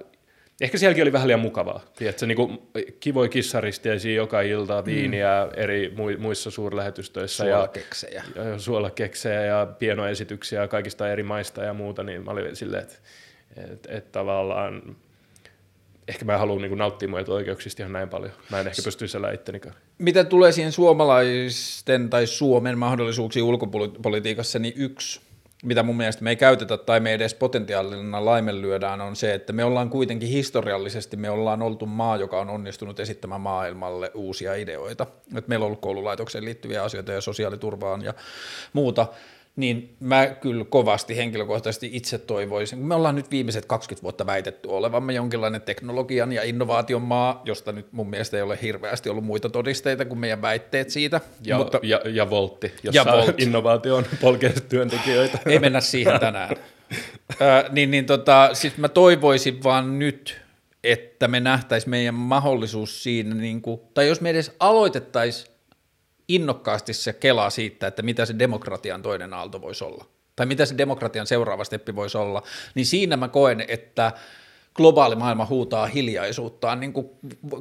Ehkä 0.61 0.77
sielläkin 0.77 1.01
oli 1.01 1.13
vähän 1.13 1.27
liian 1.27 1.39
mukavaa. 1.39 1.81
Tiedätkö, 1.95 2.25
niin 2.25 2.35
kuin 2.35 2.61
kivoi 2.99 3.29
kissaristiäisiä 3.29 4.13
joka 4.13 4.41
ilta, 4.41 4.81
mm. 4.81 4.85
viiniä 4.85 5.45
mm. 5.45 5.61
eri 5.63 5.93
muissa 6.17 6.51
suurlähetystöissä. 6.51 7.43
Suolakeksejä. 7.43 8.23
Ja, 8.35 8.43
ja 8.43 8.59
suolakeksejä 8.59 9.41
ja 9.41 9.67
pienoesityksiä 9.79 10.67
kaikista 10.67 11.11
eri 11.11 11.23
maista 11.23 11.63
ja 11.63 11.73
muuta, 11.73 12.03
niin 12.03 12.25
mä 12.25 12.31
olin 12.31 12.55
silleen, 12.55 12.83
että 12.83 12.95
et, 13.57 13.87
et 13.89 14.11
tavallaan 14.11 14.95
ehkä 16.07 16.25
mä 16.25 16.37
haluan 16.37 16.61
niin 16.61 16.77
nauttia 16.77 17.07
mun 17.07 17.23
oikeuksista 17.27 17.83
ihan 17.83 17.93
näin 17.93 18.09
paljon. 18.09 18.31
Mä 18.51 18.59
en 18.59 18.67
ehkä 18.67 18.81
pysty 18.81 19.07
siellä 19.07 19.31
ittenikään. 19.31 19.75
Mitä 19.97 20.23
tulee 20.23 20.51
siihen 20.51 20.71
suomalaisten 20.71 22.09
tai 22.09 22.27
Suomen 22.27 22.77
mahdollisuuksiin 22.77 23.43
ulkopolitiikassa, 23.43 24.59
niin 24.59 24.73
yksi 24.77 25.21
mitä 25.63 25.83
mun 25.83 25.97
mielestä 25.97 26.23
me 26.23 26.29
ei 26.29 26.35
käytetä 26.35 26.77
tai 26.77 26.99
me 26.99 27.13
edes 27.13 27.33
potentiaalina 27.33 28.25
laimenlyödään, 28.25 29.01
on 29.01 29.15
se, 29.15 29.33
että 29.33 29.53
me 29.53 29.63
ollaan 29.63 29.89
kuitenkin 29.89 30.29
historiallisesti, 30.29 31.17
me 31.17 31.29
ollaan 31.29 31.61
oltu 31.61 31.85
maa, 31.85 32.17
joka 32.17 32.39
on 32.39 32.49
onnistunut 32.49 32.99
esittämään 32.99 33.41
maailmalle 33.41 34.11
uusia 34.13 34.55
ideoita. 34.55 35.07
Et 35.35 35.47
meillä 35.47 35.63
on 35.63 35.67
ollut 35.67 35.81
koululaitokseen 35.81 36.45
liittyviä 36.45 36.83
asioita 36.83 37.11
ja 37.11 37.21
sosiaaliturvaan 37.21 38.01
ja 38.01 38.13
muuta, 38.73 39.07
niin 39.55 39.95
mä 39.99 40.27
kyllä 40.27 40.65
kovasti 40.65 41.17
henkilökohtaisesti 41.17 41.89
itse 41.93 42.17
toivoisin, 42.17 42.79
kun 42.79 42.87
me 42.87 42.95
ollaan 42.95 43.15
nyt 43.15 43.31
viimeiset 43.31 43.65
20 43.65 44.03
vuotta 44.03 44.25
väitetty 44.25 44.67
olevamme 44.67 45.13
jonkinlainen 45.13 45.61
teknologian 45.61 46.31
ja 46.31 46.43
innovaation 46.43 47.01
maa, 47.01 47.41
josta 47.45 47.71
nyt 47.71 47.93
mun 47.93 48.09
mielestä 48.09 48.37
ei 48.37 48.43
ole 48.43 48.59
hirveästi 48.61 49.09
ollut 49.09 49.23
muita 49.23 49.49
todisteita 49.49 50.05
kuin 50.05 50.19
meidän 50.19 50.41
väitteet 50.41 50.89
siitä. 50.89 51.21
Ja, 51.43 51.57
mutta, 51.57 51.79
ja, 51.83 52.01
ja 52.05 52.29
Voltti, 52.29 52.73
jossa 52.83 53.01
ja 53.01 53.17
Volt. 53.17 53.41
innovaatio 53.41 53.95
on 53.95 54.05
polkeista 54.21 54.61
työntekijöitä. 54.61 55.39
Ei 55.45 55.59
mennä 55.59 55.81
siihen 55.81 56.19
tänään. 56.19 56.55
äh, 57.41 57.71
niin, 57.71 57.91
niin 57.91 58.05
tota, 58.05 58.49
siis 58.53 58.77
mä 58.77 58.89
toivoisin 58.89 59.63
vaan 59.63 59.99
nyt, 59.99 60.41
että 60.83 61.27
me 61.27 61.39
nähtäisiin 61.39 61.89
meidän 61.89 62.15
mahdollisuus 62.15 63.03
siinä, 63.03 63.35
niin 63.35 63.61
kuin, 63.61 63.81
tai 63.93 64.07
jos 64.07 64.21
me 64.21 64.29
edes 64.29 64.55
aloitettaisiin 64.59 65.50
innokkaasti 66.27 66.93
se 66.93 67.13
kelaa 67.13 67.49
siitä, 67.49 67.87
että 67.87 68.01
mitä 68.01 68.25
se 68.25 68.39
demokratian 68.39 69.01
toinen 69.01 69.33
aalto 69.33 69.61
voisi 69.61 69.83
olla, 69.83 70.05
tai 70.35 70.45
mitä 70.45 70.65
se 70.65 70.77
demokratian 70.77 71.27
seuraava 71.27 71.63
steppi 71.63 71.95
voisi 71.95 72.17
olla, 72.17 72.43
niin 72.75 72.85
siinä 72.85 73.17
mä 73.17 73.27
koen, 73.27 73.65
että 73.67 74.11
globaali 74.75 75.15
maailma 75.15 75.45
huutaa 75.45 75.85
hiljaisuuttaan 75.85 76.79
niin 76.79 76.93
kuin 76.93 77.09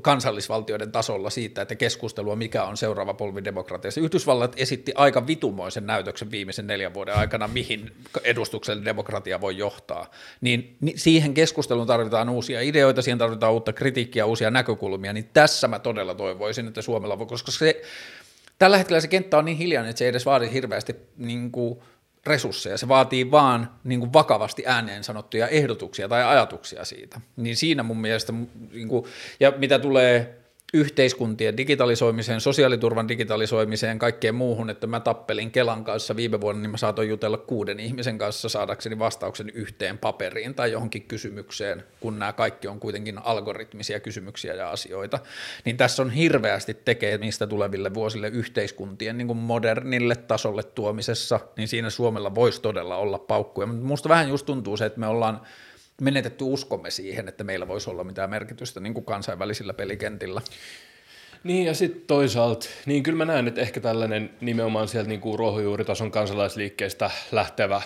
kansallisvaltioiden 0.03 0.93
tasolla 0.93 1.31
siitä, 1.31 1.63
että 1.63 1.75
keskustelua, 1.75 2.37
mikä 2.37 2.65
on 2.65 2.77
seuraava 2.77 3.15
polvi 3.15 3.45
demokratiassa. 3.45 4.01
Yhdysvallat 4.01 4.55
esitti 4.57 4.93
aika 4.95 5.27
vitumoisen 5.27 5.87
näytöksen 5.87 6.31
viimeisen 6.31 6.67
neljän 6.67 6.95
vuoden 6.95 7.15
aikana, 7.15 7.49
mihin 7.49 7.93
edustuksellinen 8.25 8.85
demokratia 8.85 9.41
voi 9.41 9.57
johtaa. 9.57 10.11
Niin, 10.41 10.77
niin 10.81 10.99
siihen 10.99 11.35
keskusteluun 11.35 11.87
tarvitaan 11.87 12.29
uusia 12.29 12.61
ideoita, 12.61 13.03
siihen 13.03 13.19
tarvitaan 13.19 13.53
uutta 13.53 13.73
kritiikkiä, 13.73 14.27
uusia 14.27 14.51
näkökulmia, 14.51 15.13
niin 15.13 15.31
tässä 15.33 15.69
mä 15.69 15.79
todella 15.79 16.15
toivoisin, 16.15 16.69
että 16.69 16.83
Suomella 16.83 17.19
voi, 17.19 17.27
koska 17.27 17.53
se 17.53 17.83
Tällä 18.61 18.79
hetkellä 18.79 19.01
se 19.01 19.09
kenttä 19.09 19.39
on 19.39 19.45
niin 19.45 19.57
hiljainen, 19.57 19.91
että 19.91 19.99
se 19.99 20.05
ei 20.05 20.09
edes 20.09 20.27
vaadi 20.27 20.53
hirveästi 20.53 20.97
niin 21.17 21.51
kuin, 21.51 21.79
resursseja, 22.27 22.79
se 22.79 22.89
vaatii 22.89 23.31
vaan 23.31 23.71
niin 23.85 24.01
kuin 24.01 24.13
vakavasti 24.13 24.63
ääneen 24.67 25.05
sanottuja 25.05 25.49
ehdotuksia 25.49 26.09
tai 26.09 26.25
ajatuksia 26.25 26.85
siitä. 26.85 27.21
Niin 27.37 27.57
siinä 27.57 27.83
mun 27.83 28.01
mielestä, 28.01 28.33
niin 28.73 28.89
kuin, 28.89 29.05
ja 29.41 29.53
mitä 29.57 29.79
tulee 29.79 30.40
yhteiskuntien 30.75 31.57
digitalisoimiseen, 31.57 32.41
sosiaaliturvan 32.41 33.09
digitalisoimiseen, 33.09 33.99
kaikkeen 33.99 34.35
muuhun, 34.35 34.71
että 34.71 34.87
mä 34.87 35.01
tappelin 35.01 35.51
Kelan 35.51 35.85
kanssa 35.85 36.17
viime 36.17 36.41
vuonna, 36.41 36.63
niin 36.63 36.71
mä 36.71 36.77
saatoin 36.77 37.09
jutella 37.09 37.39
kuuden 37.39 37.81
ihmisen 37.81 38.19
kanssa 38.19 38.49
saadakseni 38.49 38.99
vastauksen 38.99 39.51
yhteen 39.51 39.99
paperiin 39.99 40.55
tai 40.55 40.73
johonkin 40.73 41.03
kysymykseen, 41.03 41.85
kun 42.01 42.19
nämä 42.19 42.33
kaikki 42.33 42.69
on 42.69 42.81
kuitenkin 42.81 43.19
algoritmisia 43.19 44.01
kysymyksiä 44.01 44.55
ja 44.55 44.71
asioita, 44.71 45.19
niin 45.65 45.77
tässä 45.77 46.03
on 46.03 46.11
hirveästi 46.11 46.75
tekemistä 46.75 47.47
tuleville 47.47 47.95
vuosille 47.95 48.29
yhteiskuntien 48.29 49.19
niin 49.19 49.27
kuin 49.27 49.39
modernille 49.39 50.17
tasolle 50.17 50.63
tuomisessa, 50.63 51.41
niin 51.57 51.69
siinä 51.69 51.91
Suomella 51.91 52.35
voisi 52.35 52.63
todella 52.63 52.97
olla 52.97 53.19
paukkuja, 53.19 53.67
mutta 53.67 53.87
musta 53.87 54.09
vähän 54.09 54.29
just 54.29 54.47
tuntuu 54.47 54.77
se, 54.77 54.87
että 54.87 55.01
me 55.01 55.07
ollaan 55.07 55.41
menetetty 56.01 56.45
uskomme 56.45 56.91
siihen, 56.91 57.29
että 57.29 57.45
meillä 57.45 57.69
voisi 57.69 57.91
olla 57.91 58.05
mitään 58.05 58.31
merkitystä 58.31 58.81
niin 58.81 58.95
kuin 58.95 59.05
kansainvälisillä 59.05 59.75
pelikentillä. 59.75 60.41
Niin 61.45 61.67
ja 61.67 61.75
sitten 61.75 62.03
toisaalta, 62.07 62.69
niin 62.87 63.03
kyllä 63.03 63.19
mä 63.19 63.25
näen, 63.25 63.49
että 63.49 63.61
ehkä 63.61 63.81
tällainen 63.81 64.31
nimenomaan 64.41 64.89
sieltä 64.89 65.09
niin 65.09 65.21
kuin 65.21 65.39
ruohonjuuritason 65.39 66.11
kansalaisliikkeestä 66.11 67.11
lähtevä 67.33 67.77
äh, 67.77 67.83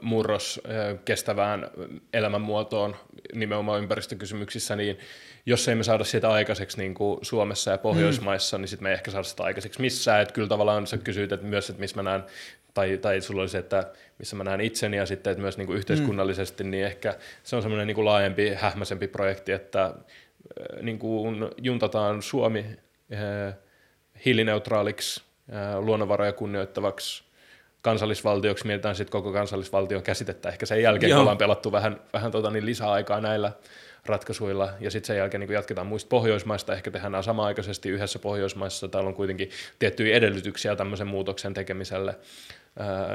murros 0.00 0.60
äh, 0.66 0.98
kestävään 1.04 1.70
elämänmuotoon 2.12 2.96
nimenomaan 3.34 3.80
ympäristökysymyksissä, 3.82 4.76
niin 4.76 4.98
jos 5.46 5.68
ei 5.68 5.74
me 5.74 5.82
saada 5.82 6.04
sitä 6.04 6.30
aikaiseksi 6.30 6.78
niin 6.78 6.94
kuin 6.94 7.18
Suomessa 7.22 7.70
ja 7.70 7.78
Pohjoismaissa, 7.78 8.58
mm. 8.58 8.60
niin 8.60 8.68
sitten 8.68 8.82
me 8.82 8.88
ei 8.88 8.94
ehkä 8.94 9.10
saada 9.10 9.24
sitä 9.24 9.42
aikaiseksi 9.42 9.80
missään. 9.80 10.22
Että 10.22 10.34
kyllä 10.34 10.48
tavallaan 10.48 10.86
sä 10.86 10.98
kysyit 10.98 11.32
että 11.32 11.46
myös, 11.46 11.70
että 11.70 11.80
missä 11.80 11.96
mä 11.96 12.02
näen 12.02 12.24
tai, 12.74 12.98
tai 12.98 13.20
sulla 13.20 13.42
oli 13.42 13.48
se, 13.48 13.58
että 13.58 13.92
missä 14.18 14.36
mä 14.36 14.44
näen 14.44 14.60
itseni 14.60 14.96
ja 14.96 15.06
sitten 15.06 15.30
että 15.30 15.42
myös 15.42 15.58
niin 15.58 15.66
kuin 15.66 15.78
yhteiskunnallisesti, 15.78 16.64
mm. 16.64 16.70
niin 16.70 16.84
ehkä 16.84 17.14
se 17.42 17.56
on 17.56 17.62
semmoinen 17.62 17.86
niin 17.86 17.94
kuin 17.94 18.04
laajempi, 18.04 18.54
hähmäisempi 18.54 19.08
projekti, 19.08 19.52
että 19.52 19.84
äh, 19.84 19.94
niin 20.82 20.98
kuin 20.98 21.50
juntataan 21.62 22.22
Suomi 22.22 22.64
äh, 23.12 23.54
hiilineutraaliksi, 24.24 25.22
äh, 25.52 25.78
luonnonvaroja 25.78 26.32
kunnioittavaksi 26.32 27.24
kansallisvaltioksi, 27.82 28.66
mietitään 28.66 28.96
sitten 28.96 29.12
koko 29.12 29.32
kansallisvaltion 29.32 30.02
käsitettä, 30.02 30.48
ehkä 30.48 30.66
sen 30.66 30.82
jälkeen, 30.82 31.10
Joo. 31.10 31.16
kun 31.16 31.20
ollaan 31.20 31.38
pelattu 31.38 31.72
vähän, 31.72 32.00
vähän 32.12 32.30
tota, 32.30 32.50
niin 32.50 32.66
lisäaikaa 32.66 33.20
näillä 33.20 33.52
ratkaisuilla, 34.06 34.70
ja 34.80 34.90
sitten 34.90 35.06
sen 35.06 35.16
jälkeen 35.16 35.40
niin 35.40 35.52
jatketaan 35.52 35.86
muista 35.86 36.08
Pohjoismaista, 36.08 36.72
ehkä 36.72 36.90
tehdään 36.90 37.12
nämä 37.12 37.22
samaaikaisesti 37.22 37.88
yhdessä 37.88 38.18
Pohjoismaissa, 38.18 38.88
täällä 38.88 39.08
on 39.08 39.14
kuitenkin 39.14 39.50
tiettyjä 39.78 40.16
edellytyksiä 40.16 40.76
tämmöisen 40.76 41.06
muutoksen 41.06 41.54
tekemiselle, 41.54 42.14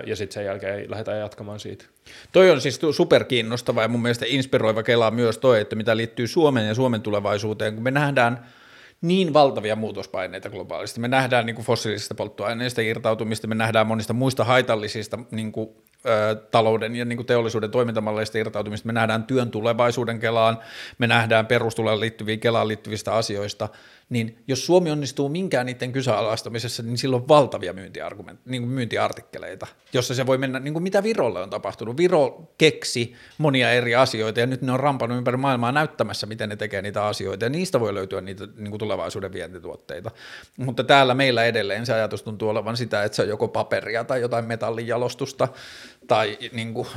ja 0.05 0.15
sitten 0.15 0.33
sen 0.33 0.45
jälkeen 0.45 0.91
lähdetään 0.91 1.19
jatkamaan 1.19 1.59
siitä. 1.59 1.85
Toi 2.31 2.51
on 2.51 2.61
siis 2.61 2.79
superkiinnostava 2.91 3.81
ja 3.81 3.87
mun 3.87 4.01
mielestä 4.01 4.25
inspiroiva 4.27 4.83
kelaa 4.83 5.11
myös 5.11 5.37
toi, 5.37 5.61
että 5.61 5.75
mitä 5.75 5.97
liittyy 5.97 6.27
Suomen 6.27 6.67
ja 6.67 6.75
Suomen 6.75 7.01
tulevaisuuteen, 7.01 7.73
kun 7.73 7.83
me 7.83 7.91
nähdään 7.91 8.45
niin 9.01 9.33
valtavia 9.33 9.75
muutospaineita 9.75 10.49
globaalisti. 10.49 10.99
Me 10.99 11.07
nähdään 11.07 11.45
niin 11.45 11.55
kuin 11.55 11.65
fossiilisista 11.65 12.15
polttoaineista 12.15 12.81
irtautumista, 12.81 13.47
me 13.47 13.55
nähdään 13.55 13.87
monista 13.87 14.13
muista 14.13 14.43
haitallisista 14.43 15.19
niin 15.31 15.51
kuin 15.51 15.69
talouden 16.51 16.95
ja 16.95 17.05
niin 17.05 17.17
kuin 17.17 17.27
teollisuuden 17.27 17.71
toimintamalleista 17.71 18.37
irtautumista, 18.37 18.87
me 18.87 18.93
nähdään 18.93 19.23
työn 19.23 19.51
tulevaisuuden 19.51 20.19
kelaan, 20.19 20.59
me 20.97 21.07
nähdään 21.07 21.45
perustuloon 21.45 21.99
liittyviä 21.99 22.37
kelaan 22.37 22.67
liittyvistä 22.67 23.13
asioista, 23.13 23.69
niin 24.09 24.43
jos 24.47 24.65
Suomi 24.65 24.91
onnistuu 24.91 25.29
minkään 25.29 25.65
niiden 25.65 25.91
kyseenalaistamisessa, 25.91 26.83
niin 26.83 26.97
silloin 26.97 27.21
on 27.21 27.27
valtavia 27.27 27.73
myyntiargument, 27.73 28.39
niin 28.45 28.61
kuin 28.61 28.71
myyntiartikkeleita, 28.71 29.67
jossa 29.93 30.13
se 30.15 30.25
voi 30.25 30.37
mennä, 30.37 30.59
niin 30.59 30.73
kuin 30.73 30.83
mitä 30.83 31.03
Virolle 31.03 31.41
on 31.41 31.49
tapahtunut. 31.49 31.97
Viro 31.97 32.51
keksi 32.57 33.15
monia 33.37 33.71
eri 33.71 33.95
asioita 33.95 34.39
ja 34.39 34.47
nyt 34.47 34.61
ne 34.61 34.71
on 34.71 34.79
rampannut 34.79 35.17
ympäri 35.17 35.37
maailmaa 35.37 35.71
näyttämässä, 35.71 36.27
miten 36.27 36.49
ne 36.49 36.55
tekee 36.55 36.81
niitä 36.81 37.05
asioita 37.05 37.45
ja 37.45 37.49
niistä 37.49 37.79
voi 37.79 37.93
löytyä 37.93 38.21
niitä 38.21 38.47
niin 38.55 38.69
kuin 38.69 38.79
tulevaisuuden 38.79 39.33
vientituotteita. 39.33 40.11
Mutta 40.57 40.83
täällä 40.83 41.13
meillä 41.13 41.45
edelleen 41.45 41.85
se 41.85 41.93
ajatus 41.93 42.23
tuntuu 42.23 42.49
olevan 42.49 42.77
sitä, 42.77 43.03
että 43.03 43.15
se 43.15 43.21
on 43.21 43.27
joko 43.27 43.47
paperia 43.47 44.03
tai 44.03 44.21
jotain 44.21 44.45
metallijalostusta 44.45 45.47
tai 46.07 46.37
niin 46.51 46.73
kuin, 46.73 46.87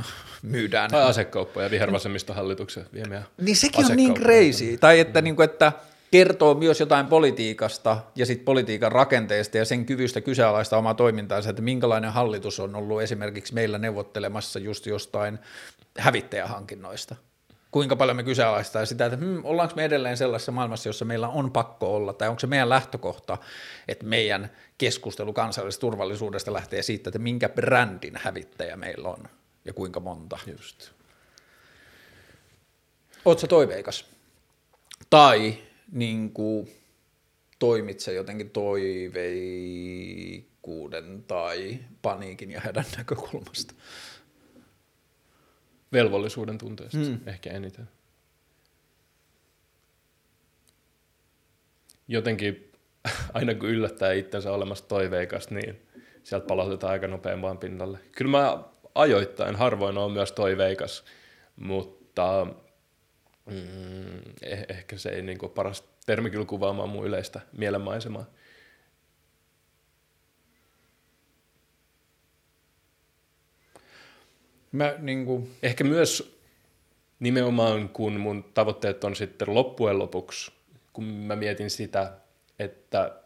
myydään. 0.41 0.91
Tai 0.91 1.03
asekauppoja 1.03 1.71
vihervasemmistohallituksen 1.71 2.85
viemiä 2.93 3.23
Niin 3.41 3.55
sekin 3.55 3.85
on 3.85 3.95
niin 3.95 4.13
crazy. 4.13 4.77
Tai 4.77 4.99
että, 4.99 5.21
mm. 5.21 5.23
niin 5.23 5.35
kuin, 5.35 5.43
että 5.43 5.71
kertoo 6.13 6.53
myös 6.53 6.79
jotain 6.79 7.07
politiikasta 7.07 7.97
ja 8.15 8.25
sitten 8.25 8.45
politiikan 8.45 8.91
rakenteesta 8.91 9.57
ja 9.57 9.65
sen 9.65 9.85
kyvystä 9.85 10.21
kyseenalaista 10.21 10.77
omaa 10.77 10.93
toimintaansa, 10.93 11.49
että 11.49 11.61
minkälainen 11.61 12.11
hallitus 12.11 12.59
on 12.59 12.75
ollut 12.75 13.01
esimerkiksi 13.01 13.53
meillä 13.53 13.77
neuvottelemassa 13.77 14.59
just 14.59 14.85
jostain 14.85 15.39
hävittäjähankinnoista. 15.97 17.15
Kuinka 17.71 17.95
paljon 17.95 18.17
me 18.17 18.23
kyseenalaistaa 18.23 18.85
sitä, 18.85 19.05
että 19.05 19.17
hmm, 19.17 19.45
ollaanko 19.45 19.75
me 19.75 19.85
edelleen 19.85 20.17
sellaisessa 20.17 20.51
maailmassa, 20.51 20.89
jossa 20.89 21.05
meillä 21.05 21.27
on 21.27 21.51
pakko 21.51 21.95
olla, 21.95 22.13
tai 22.13 22.29
onko 22.29 22.39
se 22.39 22.47
meidän 22.47 22.69
lähtökohta, 22.69 23.37
että 23.87 24.05
meidän 24.05 24.51
keskustelu 24.77 25.33
kansallisesta 25.33 25.81
turvallisuudesta 25.81 26.53
lähtee 26.53 26.81
siitä, 26.81 27.09
että 27.09 27.19
minkä 27.19 27.49
brändin 27.49 28.19
hävittäjä 28.23 28.75
meillä 28.75 29.09
on 29.09 29.23
ja 29.65 29.73
kuinka 29.73 29.99
monta. 29.99 30.39
Just. 30.57 30.91
Oletko 33.25 33.47
toiveikas? 33.47 34.05
Tai 35.09 35.57
niin 35.93 36.31
kuin, 36.31 36.67
toimit 37.59 37.99
se 37.99 38.13
jotenkin 38.13 38.49
toiveikkuuden 38.49 41.23
tai 41.23 41.79
paniikin 42.01 42.51
ja 42.51 42.59
hädän 42.59 42.85
näkökulmasta? 42.97 43.73
Velvollisuuden 45.93 46.57
tunteesta 46.57 46.97
hmm. 46.97 47.19
ehkä 47.27 47.51
eniten. 47.51 47.89
Jotenkin 52.07 52.71
aina 53.33 53.55
kun 53.55 53.69
yllättää 53.69 54.11
itsensä 54.11 54.51
olemassa 54.51 54.87
toiveikas, 54.87 55.49
niin 55.49 55.81
sieltä 56.23 56.47
palautetaan 56.47 56.93
aika 56.93 57.07
nopean 57.07 57.41
vaan 57.41 57.57
pinnalle. 57.57 57.99
Kyllä 58.11 58.31
mä 58.31 58.63
ajoittain 58.95 59.55
harvoin 59.55 59.97
on 59.97 60.11
myös 60.11 60.31
toiveikas, 60.31 61.03
mutta 61.55 62.47
mm, 63.45 64.19
eh- 64.45 64.65
ehkä 64.69 64.97
se 64.97 65.09
ei 65.09 65.21
niin 65.21 65.37
kuin 65.37 65.51
paras 65.51 65.83
termi 66.05 66.29
kyllä 66.29 66.45
kuvaamaan 66.45 66.89
mun 66.89 67.05
yleistä 67.07 67.41
mielenmaisemaa. 67.57 68.25
Mä, 74.71 74.95
niin 74.97 75.25
kuin... 75.25 75.55
Ehkä 75.63 75.83
myös 75.83 76.39
nimenomaan, 77.19 77.89
kun 77.89 78.19
mun 78.19 78.43
tavoitteet 78.53 79.03
on 79.03 79.15
sitten 79.15 79.53
loppujen 79.53 79.99
lopuksi, 79.99 80.51
kun 80.93 81.03
mä 81.03 81.35
mietin 81.35 81.69
sitä, 81.69 82.11
että 82.59 83.21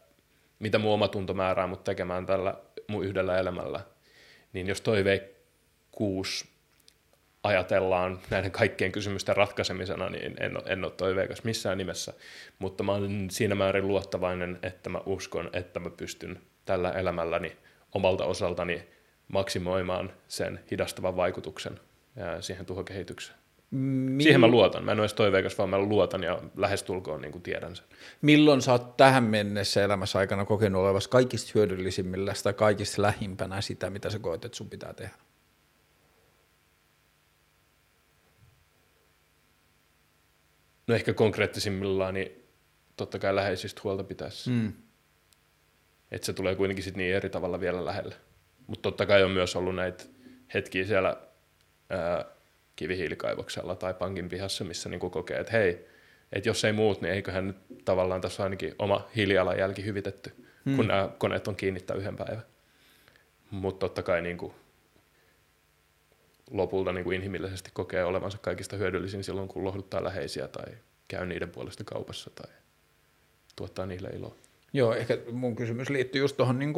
mitä 0.59 0.79
mun 0.79 0.93
omatunto 0.93 1.33
määrää 1.33 1.67
mut 1.67 1.83
tekemään 1.83 2.25
tällä 2.25 2.53
mun 2.87 3.05
yhdellä 3.05 3.37
elämällä, 3.37 3.79
niin 4.53 4.67
jos 4.67 4.81
toiveikkuus 4.81 6.56
ajatellaan 7.47 8.19
näiden 8.29 8.51
kaikkien 8.51 8.91
kysymysten 8.91 9.37
ratkaisemisena, 9.37 10.09
niin 10.09 10.35
en, 10.39 10.57
en 10.65 10.83
ole 10.83 10.91
toiveikas 10.91 11.43
missään 11.43 11.77
nimessä. 11.77 12.13
Mutta 12.59 12.83
mä 12.83 12.91
olen 12.91 13.29
siinä 13.29 13.55
määrin 13.55 13.87
luottavainen, 13.87 14.59
että 14.63 14.89
mä 14.89 15.01
uskon, 15.05 15.49
että 15.53 15.79
mä 15.79 15.89
pystyn 15.89 16.41
tällä 16.65 16.91
elämälläni 16.91 17.57
omalta 17.91 18.25
osaltani 18.25 18.87
maksimoimaan 19.27 20.13
sen 20.27 20.59
hidastavan 20.71 21.15
vaikutuksen 21.15 21.79
siihen 22.39 22.65
tuhokehitykseen. 22.65 23.37
Mill... 23.71 24.23
Siihen 24.23 24.41
mä 24.41 24.47
luotan. 24.47 24.83
Mä 24.83 24.91
en 24.91 24.97
ole 24.99 25.03
edes 25.03 25.13
toiveikas, 25.13 25.57
vaan 25.57 25.69
mä 25.69 25.77
luotan 25.77 26.23
ja 26.23 26.41
lähestulkoon 26.55 27.21
niin 27.21 27.31
kuin 27.31 27.41
tiedän 27.41 27.75
sen. 27.75 27.85
Milloin 28.21 28.61
sä 28.61 28.71
oot 28.71 28.97
tähän 28.97 29.23
mennessä 29.23 29.83
elämässä 29.83 30.19
aikana 30.19 30.45
kokenut 30.45 30.81
olevassa 30.81 31.09
kaikista 31.09 31.51
hyödyllisimmillä 31.55 32.33
tai 32.43 32.53
kaikista 32.53 33.01
lähimpänä 33.01 33.61
sitä, 33.61 33.89
mitä 33.89 34.09
sä 34.09 34.19
koet, 34.19 34.45
että 34.45 34.57
sun 34.57 34.69
pitää 34.69 34.93
tehdä? 34.93 35.13
No 40.87 40.95
ehkä 40.95 41.13
konkreettisimmillaan, 41.13 42.13
niin 42.13 42.43
totta 42.97 43.19
kai 43.19 43.35
läheisistä 43.35 43.81
huolta 43.83 44.03
pitäisi. 44.03 44.49
Mm. 44.49 44.73
Että 46.11 46.25
se 46.25 46.33
tulee 46.33 46.55
kuitenkin 46.55 46.83
sit 46.83 46.97
niin 46.97 47.15
eri 47.15 47.29
tavalla 47.29 47.59
vielä 47.59 47.85
lähelle. 47.85 48.15
Mutta 48.67 48.81
totta 48.81 49.05
kai 49.05 49.23
on 49.23 49.31
myös 49.31 49.55
ollut 49.55 49.75
näitä 49.75 50.03
hetkiä 50.53 50.85
siellä 50.85 51.17
ää, 51.89 52.25
kivihiilikaivoksella 52.75 53.75
tai 53.75 53.93
pankin 53.93 54.29
pihassa, 54.29 54.63
missä 54.63 54.89
niin 54.89 54.99
kokee, 54.99 55.39
että 55.39 55.51
hei, 55.51 55.87
että 56.33 56.49
jos 56.49 56.65
ei 56.65 56.73
muut, 56.73 57.01
niin 57.01 57.13
eiköhän 57.13 57.47
nyt 57.47 57.57
tavallaan 57.85 58.21
tässä 58.21 58.43
ainakin 58.43 58.75
oma 58.79 59.09
hiilijalanjälki 59.15 59.85
hyvitetty, 59.85 60.31
hmm. 60.65 60.75
kun 60.75 60.87
nämä 60.87 61.09
koneet 61.17 61.47
on 61.47 61.55
kiinnittää 61.55 61.97
yhden 61.97 62.15
päivän. 62.15 62.43
Mutta 63.51 63.79
totta 63.79 64.03
kai 64.03 64.21
niin 64.21 64.37
kuin, 64.37 64.53
lopulta 66.51 66.93
niin 66.93 67.03
kuin 67.03 67.15
inhimillisesti 67.15 67.69
kokee 67.73 68.05
olevansa 68.05 68.37
kaikista 68.37 68.75
hyödyllisin 68.75 69.23
silloin, 69.23 69.47
kun 69.47 69.63
lohduttaa 69.63 70.03
läheisiä 70.03 70.47
tai 70.47 70.73
käy 71.07 71.25
niiden 71.25 71.49
puolesta 71.49 71.83
kaupassa 71.83 72.29
tai 72.29 72.51
tuottaa 73.55 73.85
niille 73.85 74.09
iloa. 74.09 74.35
Joo, 74.73 74.93
ehkä 74.93 75.17
mun 75.31 75.55
kysymys 75.55 75.89
liittyy 75.89 76.21
just 76.21 76.37
tuohon 76.37 76.59
niin 76.59 76.73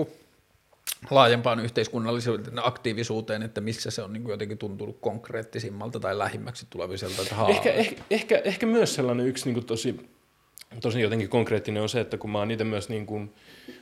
laajempaan 1.10 1.60
yhteiskunnallisuuteen 1.60 2.68
aktiivisuuteen, 2.68 3.44
että 3.44 3.62
missä 3.62 3.91
se 3.91 4.02
on 4.02 4.14
niin 4.14 4.24
kuin 4.24 4.32
jotenkin 4.32 4.58
tuntunut 4.58 4.98
konkreettisimmalta 5.02 6.00
tai 6.00 6.18
lähimmäksi 6.18 6.68
tuleviselta. 6.70 7.22
Että 7.22 7.36
ehkä, 7.48 7.72
ehkä, 7.72 8.04
ehkä, 8.10 8.41
ehkä, 8.44 8.66
myös 8.66 8.96
sellainen 8.96 9.28
yksi 9.28 9.46
niin 9.46 9.54
kuin 9.54 9.66
tosi, 9.66 10.10
tosi 10.82 11.02
jotenkin 11.02 11.30
konkreettinen 11.30 11.84
on 11.84 11.90
se, 11.90 12.00
että 12.00 12.18
kun 12.18 12.30
mä 12.30 12.40
oon 12.40 12.52
itse 12.52 12.64
myös 12.64 12.90
niin 12.90 13.06
kuin 13.06 13.34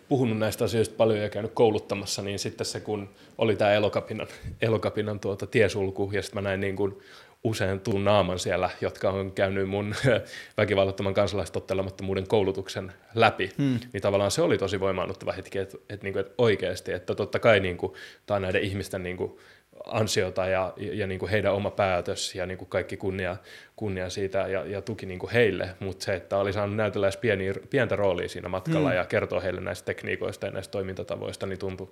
puhunut 0.09 0.37
näistä 0.37 0.65
asioista 0.65 0.95
paljon 0.97 1.19
ja 1.19 1.29
käynyt 1.29 1.51
kouluttamassa, 1.53 2.21
niin 2.21 2.39
sitten 2.39 2.65
se 2.65 2.79
kun 2.79 3.09
oli 3.37 3.55
tämä 3.55 3.71
elokapinan, 3.71 4.27
elokapinan 4.61 5.19
tuota 5.19 5.47
tiesulku 5.47 6.09
ja 6.13 6.21
sitten 6.21 6.43
mä 6.43 6.49
näin 6.49 6.59
niin 6.59 6.75
kuin 6.75 6.97
usein 7.43 7.79
tuun 7.79 8.03
naaman 8.03 8.39
siellä, 8.39 8.69
jotka 8.81 9.09
on 9.09 9.31
käynyt 9.31 9.69
mun 9.69 9.95
väkivallattoman 10.57 11.13
kansalaistottelemattomuuden 11.13 12.27
koulutuksen 12.27 12.93
läpi, 13.15 13.51
hmm. 13.57 13.79
niin 13.93 14.01
tavallaan 14.01 14.31
se 14.31 14.41
oli 14.41 14.57
tosi 14.57 14.79
voimaannuttava 14.79 15.31
hetki, 15.31 15.59
että, 15.59 15.77
että, 15.89 16.03
niin 16.03 16.13
kuin, 16.13 16.21
että 16.21 16.33
oikeasti, 16.37 16.91
että 16.91 17.15
totta 17.15 17.39
kai 17.39 17.59
niin 17.59 17.77
kuin, 17.77 17.93
tämä 18.25 18.35
on 18.35 18.41
näiden 18.41 18.61
ihmisten 18.61 19.03
niin 19.03 19.17
kuin, 19.17 19.37
ansiota 19.85 20.47
ja, 20.47 20.73
ja, 20.77 20.93
ja 20.93 21.07
niin 21.07 21.19
kuin 21.19 21.29
heidän 21.29 21.53
oma 21.53 21.71
päätös 21.71 22.35
ja 22.35 22.45
niin 22.45 22.57
kuin 22.57 22.69
kaikki 22.69 22.97
kunnia, 22.97 23.37
kunnia 23.77 24.09
siitä 24.09 24.37
ja, 24.37 24.65
ja 24.65 24.81
tuki 24.81 25.05
niin 25.05 25.19
kuin 25.19 25.31
heille, 25.31 25.69
mutta 25.79 26.05
se, 26.05 26.15
että 26.15 26.37
oli 26.37 26.53
saanut 26.53 26.75
näytellä 26.75 27.07
edes 27.07 27.17
pieni, 27.17 27.53
pientä 27.69 27.95
roolia 27.95 28.29
siinä 28.29 28.49
matkalla 28.49 28.89
mm. 28.89 28.95
ja 28.95 29.05
kertoa 29.05 29.39
heille 29.39 29.61
näistä 29.61 29.85
tekniikoista 29.85 30.45
ja 30.45 30.51
näistä 30.51 30.71
toimintatavoista, 30.71 31.45
niin 31.45 31.59
tuntui 31.59 31.89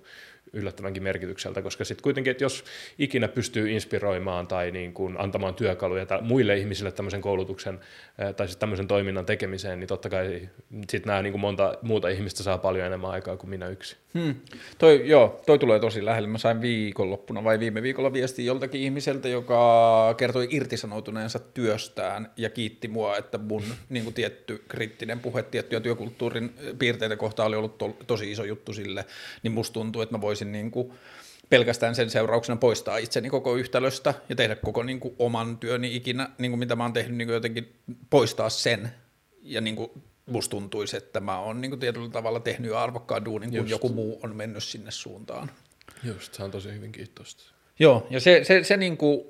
yllättävänkin 0.52 1.02
merkitykseltä, 1.02 1.62
koska 1.62 1.84
sitten 1.84 2.02
kuitenkin, 2.02 2.30
että 2.30 2.44
jos 2.44 2.64
ikinä 2.98 3.28
pystyy 3.28 3.70
inspiroimaan 3.70 4.46
tai 4.46 4.70
niin 4.70 4.92
kuin 4.92 5.20
antamaan 5.20 5.54
työkaluja 5.54 6.06
tai 6.06 6.22
muille 6.22 6.56
ihmisille 6.56 6.92
tämmöisen 6.92 7.20
koulutuksen 7.20 7.80
tai 8.36 8.46
siis 8.46 8.56
tämmöisen 8.56 8.88
toiminnan 8.88 9.26
tekemiseen, 9.26 9.80
niin 9.80 9.88
totta 9.88 10.08
kai 10.08 10.48
sitten 10.90 11.10
nämä 11.10 11.22
niin 11.22 11.32
kuin 11.32 11.40
monta 11.40 11.78
muuta 11.82 12.08
ihmistä 12.08 12.42
saa 12.42 12.58
paljon 12.58 12.86
enemmän 12.86 13.10
aikaa 13.10 13.36
kuin 13.36 13.50
minä 13.50 13.68
yksi. 13.68 13.96
Hmm. 14.14 14.34
Toi, 14.78 15.02
joo, 15.04 15.40
toi 15.46 15.58
tulee 15.58 15.80
tosi 15.80 16.04
lähelle. 16.04 16.28
Mä 16.28 16.38
sain 16.38 16.60
viikonloppuna 16.60 17.44
vai 17.44 17.60
viime 17.60 17.82
viikolla 17.82 18.12
viesti 18.12 18.46
joltakin 18.46 18.80
ihmiseltä, 18.80 19.28
joka 19.28 20.14
kertoi 20.16 20.48
irtisanoutuneensa 20.50 21.38
työstään 21.76 22.30
ja 22.36 22.50
kiitti 22.50 22.88
mua, 22.88 23.16
että 23.16 23.38
mun 23.38 23.62
niin 23.88 24.04
kuin 24.04 24.14
tietty 24.14 24.64
kriittinen 24.68 25.20
puhe 25.20 25.42
tiettyjä 25.42 25.80
työkulttuurin 25.80 26.54
piirteitä 26.78 27.16
kohtaan 27.16 27.46
oli 27.46 27.56
ollut 27.56 27.78
to, 27.78 27.96
tosi 28.06 28.32
iso 28.32 28.44
juttu 28.44 28.72
sille, 28.72 29.04
niin 29.42 29.52
musta 29.52 29.74
tuntuu, 29.74 30.02
että 30.02 30.14
mä 30.14 30.20
voisin 30.20 30.52
niin 30.52 30.70
kuin 30.70 30.92
pelkästään 31.50 31.94
sen 31.94 32.10
seurauksena 32.10 32.56
poistaa 32.56 32.96
itseni 32.96 33.30
koko 33.30 33.56
yhtälöstä 33.56 34.14
ja 34.28 34.36
tehdä 34.36 34.56
koko 34.56 34.82
niin 34.82 35.00
kuin, 35.00 35.14
oman 35.18 35.58
työni 35.58 35.96
ikinä, 35.96 36.28
niin 36.38 36.50
kuin 36.50 36.58
mitä 36.58 36.76
mä 36.76 36.84
oon 36.84 36.92
tehnyt, 36.92 37.16
niin 37.16 37.28
kuin 37.28 37.34
jotenkin 37.34 37.74
poistaa 38.10 38.50
sen 38.50 38.90
ja 39.42 39.60
niin 39.60 39.76
kuin, 39.76 39.90
musta 40.26 40.50
tuntuisi, 40.50 40.96
että 40.96 41.20
mä 41.20 41.38
oon 41.38 41.60
niin 41.60 41.70
kuin, 41.70 41.80
tietyllä 41.80 42.08
tavalla 42.08 42.40
tehnyt 42.40 42.72
arvokkaan 42.72 43.24
duunin, 43.24 43.50
kun 43.50 43.58
Just. 43.58 43.70
joku 43.70 43.88
muu 43.88 44.20
on 44.22 44.36
mennyt 44.36 44.64
sinne 44.64 44.90
suuntaan. 44.90 45.50
Just, 46.04 46.34
se 46.34 46.42
on 46.42 46.50
tosi 46.50 46.72
hyvin 46.72 46.92
kiitosta. 46.92 47.56
Joo, 47.78 48.06
ja 48.10 48.20
se, 48.20 48.44
se, 48.44 48.64
se, 48.64 48.76
niin 48.76 48.96
kuin, 48.96 49.24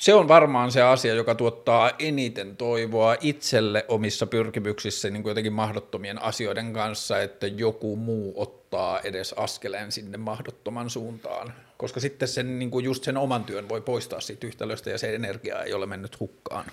se 0.00 0.14
on 0.14 0.28
varmaan 0.28 0.72
se 0.72 0.82
asia, 0.82 1.14
joka 1.14 1.34
tuottaa 1.34 1.90
eniten 1.98 2.56
toivoa 2.56 3.16
itselle 3.20 3.84
omissa 3.88 4.26
pyrkimyksissä 4.26 5.10
niin 5.10 5.22
kuin 5.22 5.30
jotenkin 5.30 5.52
mahdottomien 5.52 6.22
asioiden 6.22 6.72
kanssa, 6.72 7.22
että 7.22 7.46
joku 7.46 7.96
muu 7.96 8.32
ottaa 8.36 9.00
edes 9.00 9.32
askeleen 9.32 9.92
sinne 9.92 10.18
mahdottoman 10.18 10.90
suuntaan. 10.90 11.52
Koska 11.76 12.00
sitten 12.00 12.28
sen, 12.28 12.58
niin 12.58 12.70
kuin 12.70 12.84
just 12.84 13.04
sen 13.04 13.16
oman 13.16 13.44
työn 13.44 13.68
voi 13.68 13.80
poistaa 13.80 14.20
siitä 14.20 14.46
yhtälöstä 14.46 14.90
ja 14.90 14.98
se 14.98 15.14
energia 15.14 15.62
ei 15.62 15.72
ole 15.72 15.86
mennyt 15.86 16.20
hukkaan. 16.20 16.64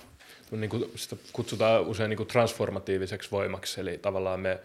Niin 0.52 0.70
kuin 0.70 0.92
sitä 0.96 1.16
kutsutaan 1.34 1.82
usein 1.82 2.10
niin 2.10 2.18
kuin 2.18 2.28
transformatiiviseksi 2.28 3.32
voimaksi, 3.32 3.82
eli 3.82 3.98
tavallaan 3.98 4.40
me 4.40 4.60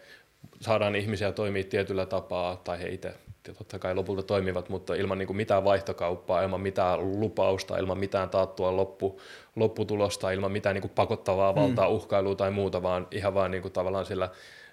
saadaan 0.61 0.97
ihmisiä 0.97 1.33
toimia 1.33 1.65
tietyllä 1.65 2.07
tapaa, 2.07 2.57
tai 2.57 2.79
he 2.79 2.89
itse 2.89 3.15
totta 3.55 3.79
kai 3.79 3.95
lopulta 3.95 4.23
toimivat, 4.23 4.69
mutta 4.69 4.95
ilman 4.95 5.19
niin 5.19 5.27
kuin 5.27 5.37
mitään 5.37 5.65
vaihtokauppaa, 5.65 6.43
ilman 6.43 6.61
mitään 6.61 7.21
lupausta, 7.21 7.79
ilman 7.79 7.99
mitään 7.99 8.31
taattua 8.31 8.77
loppu, 8.77 9.21
lopputulosta, 9.57 10.31
ilman 10.31 10.53
mitään 10.53 10.75
niin 10.75 10.83
kuin 10.83 10.93
pakottavaa 10.95 11.53
hmm. 11.53 11.61
valtaa, 11.61 11.89
mm. 11.89 11.95
uhkailua 11.95 12.35
tai 12.35 12.51
muuta, 12.51 12.83
vaan 12.83 13.07
ihan 13.11 13.35
vaan 13.35 13.51
niin 13.51 13.63
kuin 13.63 13.73
tavallaan 13.73 14.07
sillä 14.07 14.29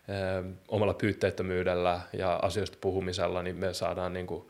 ö, 0.09 0.43
omalla 0.67 0.93
pyytteettömyydellä 0.93 2.01
ja 2.13 2.35
asioista 2.35 2.77
puhumisella, 2.81 3.43
niin 3.43 3.55
me 3.55 3.73
saadaan 3.73 4.13
niin 4.13 4.27
kuin, 4.27 4.47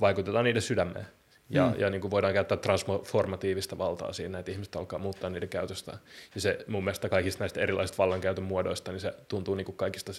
vaikutetaan 0.00 0.44
niiden 0.44 0.62
sydämeen. 0.62 1.06
Ja, 1.50 1.66
mm. 1.66 1.80
ja 1.80 1.90
niin 1.90 2.00
kuin 2.00 2.10
voidaan 2.10 2.32
käyttää 2.32 2.58
transformatiivista 2.58 3.78
valtaa 3.78 4.12
siinä, 4.12 4.38
että 4.38 4.52
ihmiset 4.52 4.76
alkaa 4.76 4.98
muuttaa 4.98 5.30
niiden 5.30 5.48
käytöstä. 5.48 5.98
Ja 6.34 6.40
se 6.40 6.58
mun 6.66 6.84
mielestä 6.84 7.08
kaikista 7.08 7.42
näistä 7.42 7.60
erilaisista 7.60 7.98
vallankäytön 7.98 8.44
muodoista, 8.44 8.92
niin 8.92 9.00
se 9.00 9.14
tuntuu 9.28 9.54
niin 9.54 9.64
kuin 9.64 9.76
kaikista 9.76 10.12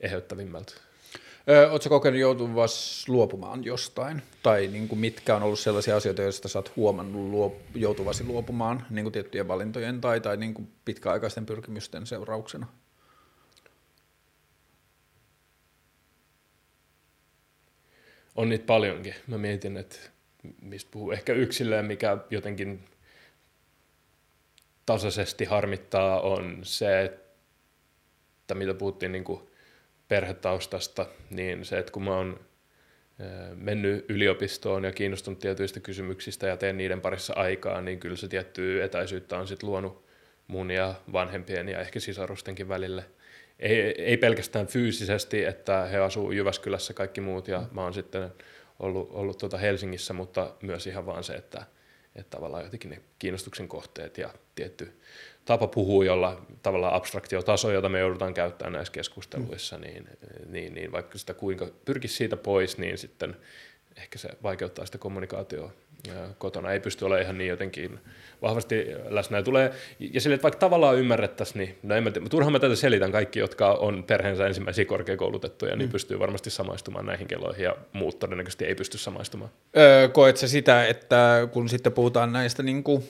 eheyttävimmältä. 0.00 0.72
Oletko 1.70 1.88
kokenut 1.88 2.20
joutuvas 2.20 3.04
luopumaan 3.08 3.64
jostain? 3.64 4.22
Tai 4.42 4.66
niin 4.66 4.88
kuin 4.88 4.98
mitkä 4.98 5.36
on 5.36 5.42
ollut 5.42 5.58
sellaisia 5.58 5.96
asioita, 5.96 6.22
joista 6.22 6.58
oot 6.58 6.76
huomannut 6.76 7.30
luop, 7.30 7.54
joutuvasi 7.74 8.24
luopumaan 8.24 8.86
niin 8.90 9.04
kuin 9.04 9.12
tiettyjen 9.12 9.48
valintojen 9.48 10.00
tai, 10.00 10.20
tai 10.20 10.36
niin 10.36 10.54
kuin 10.54 10.72
pitkäaikaisten 10.84 11.46
pyrkimysten 11.46 12.06
seurauksena? 12.06 12.66
On 18.36 18.48
niitä 18.48 18.66
paljonkin. 18.66 19.14
Mä 19.26 19.38
mietin, 19.38 19.76
että 19.76 19.96
mistä 20.62 20.90
puhuu. 20.90 21.10
Ehkä 21.10 21.32
yksilöön, 21.32 21.84
mikä 21.84 22.18
jotenkin 22.30 22.84
tasaisesti 24.86 25.44
harmittaa, 25.44 26.20
on 26.20 26.58
se, 26.62 27.04
että 27.04 28.54
mitä 28.54 28.74
puhuttiin 28.74 29.12
niin 29.12 29.24
kuin 29.24 29.49
perhetaustasta, 30.10 31.06
niin 31.30 31.64
se, 31.64 31.78
että 31.78 31.92
kun 31.92 32.04
mä 32.04 32.16
oon 32.16 32.40
mennyt 33.54 34.04
yliopistoon 34.08 34.84
ja 34.84 34.92
kiinnostunut 34.92 35.38
tietyistä 35.38 35.80
kysymyksistä 35.80 36.46
ja 36.46 36.56
teen 36.56 36.76
niiden 36.76 37.00
parissa 37.00 37.34
aikaa, 37.36 37.80
niin 37.80 38.00
kyllä 38.00 38.16
se 38.16 38.28
tiettyä 38.28 38.84
etäisyyttä 38.84 39.38
on 39.38 39.48
sitten 39.48 39.68
luonut 39.68 40.04
mun 40.46 40.70
ja 40.70 40.94
vanhempien 41.12 41.68
ja 41.68 41.80
ehkä 41.80 42.00
sisarustenkin 42.00 42.68
välille. 42.68 43.04
Ei, 43.58 44.02
ei 44.02 44.16
pelkästään 44.16 44.66
fyysisesti, 44.66 45.44
että 45.44 45.86
he 45.86 45.98
asuu 45.98 46.30
Jyväskylässä 46.30 46.94
kaikki 46.94 47.20
muut 47.20 47.48
ja 47.48 47.62
mä 47.72 47.82
oon 47.82 47.94
sitten 47.94 48.30
ollut, 48.78 49.08
ollut 49.12 49.38
tuota 49.38 49.58
Helsingissä, 49.58 50.12
mutta 50.12 50.54
myös 50.62 50.86
ihan 50.86 51.06
vaan 51.06 51.24
se, 51.24 51.32
että, 51.32 51.62
että 52.16 52.30
tavallaan 52.30 52.64
jotenkin 52.64 52.90
ne 52.90 53.02
kiinnostuksen 53.18 53.68
kohteet 53.68 54.18
ja 54.18 54.34
tietty 54.54 54.92
tapa 55.50 55.66
puhua, 55.66 56.04
jolla 56.04 56.42
tavallaan 56.62 56.94
abstraktiotaso, 56.94 57.70
jota 57.70 57.88
me 57.88 58.00
joudutaan 58.00 58.34
käyttämään 58.34 58.72
näissä 58.72 58.92
keskusteluissa, 58.92 59.76
mm. 59.76 59.82
niin, 59.82 60.08
niin, 60.46 60.74
niin 60.74 60.92
vaikka 60.92 61.18
sitä 61.18 61.34
kuinka 61.34 61.66
pyrkisi 61.84 62.14
siitä 62.14 62.36
pois, 62.36 62.78
niin 62.78 62.98
sitten 62.98 63.36
ehkä 63.96 64.18
se 64.18 64.28
vaikeuttaa 64.42 64.86
sitä 64.86 64.98
kommunikaatioa 64.98 65.72
kotona. 66.38 66.72
Ei 66.72 66.80
pysty 66.80 67.04
olemaan 67.04 67.22
ihan 67.22 67.38
niin 67.38 67.48
jotenkin 67.48 67.98
vahvasti 68.42 68.86
läsnä. 69.08 69.36
Ja, 69.36 69.42
tulee, 69.42 69.72
ja 69.98 70.20
sille, 70.20 70.34
että 70.34 70.42
vaikka 70.42 70.58
tavallaan 70.58 70.96
ymmärrettäisiin, 70.96 71.58
niin 71.58 71.78
no 71.82 71.94
en 71.94 72.02
mä 72.02 72.10
turhaan 72.30 72.52
mä 72.52 72.58
tätä 72.58 72.76
selitän, 72.76 73.12
kaikki, 73.12 73.38
jotka 73.38 73.72
on 73.72 74.04
perheensä 74.04 74.46
ensimmäisiä 74.46 74.84
korkeakoulutettuja, 74.84 75.76
niin 75.76 75.88
mm. 75.88 75.92
pystyy 75.92 76.18
varmasti 76.18 76.50
samaistumaan 76.50 77.06
näihin 77.06 77.26
kelloihin, 77.26 77.64
ja 77.64 77.76
muut 77.92 78.18
todennäköisesti 78.18 78.64
ei 78.64 78.74
pysty 78.74 78.98
samaistumaan. 78.98 79.50
Öö, 79.76 80.08
koet 80.08 80.36
sä 80.36 80.48
sitä, 80.48 80.86
että 80.86 81.48
kun 81.52 81.68
sitten 81.68 81.92
puhutaan 81.92 82.32
näistä 82.32 82.62
niin 82.62 82.82
kuin 82.82 83.04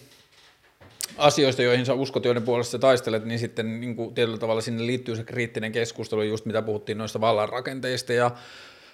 asioista, 1.19 1.63
joihin 1.63 1.87
sä 1.87 1.95
uskot, 1.95 2.25
joiden 2.25 2.43
puolesta 2.43 2.73
sä 2.73 2.79
taistelet, 2.79 3.25
niin 3.25 3.39
sitten 3.39 3.81
niin 3.81 3.97
kuin 3.97 4.15
tietyllä 4.15 4.39
tavalla 4.39 4.61
sinne 4.61 4.87
liittyy 4.87 5.17
se 5.17 5.25
kriittinen 5.25 5.73
keskustelu, 5.73 6.23
just 6.23 6.45
mitä 6.45 6.63
puhuttiin 6.63 6.99
noista 6.99 7.21
vallanrakenteista 7.21 8.13
ja 8.13 8.31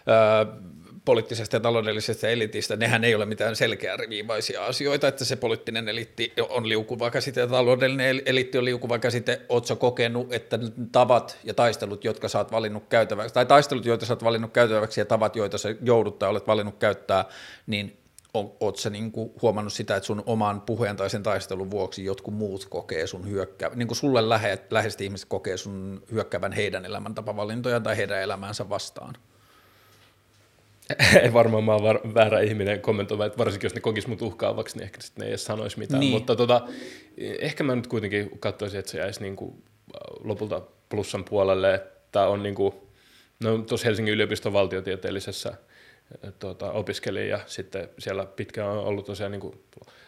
ää, 0.06 0.46
poliittisesta 1.04 1.56
ja 1.56 1.60
taloudellisesta 1.60 2.28
elitistä, 2.28 2.76
nehän 2.76 3.04
ei 3.04 3.14
ole 3.14 3.26
mitään 3.26 3.56
selkeää 3.56 3.96
riviivaisia 3.96 4.66
asioita, 4.66 5.08
että 5.08 5.24
se 5.24 5.36
poliittinen 5.36 5.88
eliitti 5.88 6.32
on 6.48 6.68
liukuva 6.68 7.10
käsite 7.10 7.40
ja 7.40 7.46
taloudellinen 7.46 8.22
eliitti 8.26 8.58
on 8.58 8.64
liukuva 8.64 8.98
käsite. 8.98 9.40
Oletko 9.48 9.76
kokenut, 9.76 10.32
että 10.32 10.58
tavat 10.92 11.38
ja 11.44 11.54
taistelut, 11.54 12.04
jotka 12.04 12.28
sä 12.28 12.38
oot 12.38 12.52
valinnut 12.52 12.84
käytäväksi, 12.88 13.34
tai 13.34 13.46
taistelut, 13.46 13.86
joita 13.86 14.06
sä 14.06 14.12
oot 14.12 14.24
valinnut 14.24 14.52
käytäväksi 14.52 15.00
ja 15.00 15.04
tavat, 15.04 15.36
joita 15.36 15.58
sä 15.58 15.74
joudut 15.82 16.18
tai 16.18 16.28
olet 16.28 16.46
valinnut 16.46 16.78
käyttää, 16.78 17.24
niin 17.66 17.96
oot 18.60 18.76
sä 18.76 18.90
niin 18.90 19.12
kuin 19.12 19.30
huomannut 19.42 19.72
sitä, 19.72 19.96
että 19.96 20.06
sun 20.06 20.22
oman 20.26 20.60
puheen 20.60 20.96
tai 20.96 21.10
sen 21.10 21.22
taistelun 21.22 21.70
vuoksi 21.70 22.04
jotkut 22.04 22.34
muut 22.34 22.66
kokee 22.70 23.06
sun 23.06 23.30
hyökkää, 23.30 23.70
niin 23.74 23.88
kuin 23.88 23.98
sulle 23.98 24.28
lähe, 24.28 24.58
läheiset 24.70 25.00
ihmiset 25.00 25.28
kokee 25.28 25.56
sun 25.56 26.02
hyökkäävän 26.12 26.52
heidän 26.52 26.84
elämäntapavalintoja 26.84 27.80
tai 27.80 27.96
heidän 27.96 28.22
elämäänsä 28.22 28.68
vastaan? 28.68 29.14
Ei 31.22 31.32
varmaan 31.32 31.64
mä 31.64 31.72
oon 31.72 31.82
var- 31.82 32.14
väärä 32.14 32.40
ihminen 32.40 32.80
kommentoimaan, 32.80 33.26
että 33.26 33.38
varsinkin 33.38 33.66
jos 33.66 33.74
ne 33.74 33.80
kokis 33.80 34.06
mut 34.06 34.22
uhkaavaksi, 34.22 34.76
niin 34.76 34.84
ehkä 34.84 35.00
sitten 35.00 35.22
ne 35.22 35.26
ei 35.26 35.30
edes 35.30 35.44
sanoisi 35.44 35.78
mitään. 35.78 36.00
Niin. 36.00 36.12
Mutta 36.12 36.36
tota, 36.36 36.68
ehkä 37.18 37.64
mä 37.64 37.74
nyt 37.74 37.86
kuitenkin 37.86 38.30
katsoisin, 38.40 38.78
että 38.78 38.92
se 38.92 38.98
jäisi 38.98 39.22
niin 39.22 39.36
kuin 39.36 39.62
lopulta 40.24 40.62
plussan 40.88 41.24
puolelle, 41.24 41.74
että 41.74 42.28
on 42.28 42.42
niin 42.42 42.54
kuin, 42.54 42.74
no 43.40 43.58
tuossa 43.58 43.86
Helsingin 43.86 44.14
yliopiston 44.14 44.52
valtiotieteellisessä– 44.52 45.52
tuota, 46.38 46.72
opiskelin 46.72 47.28
ja 47.28 47.40
sitten 47.46 47.88
siellä 47.98 48.26
pitkään 48.26 48.68
on 48.68 48.78
ollut 48.78 49.06
tosiaan 49.06 49.32
niin 49.32 49.40
kuin 49.40 49.60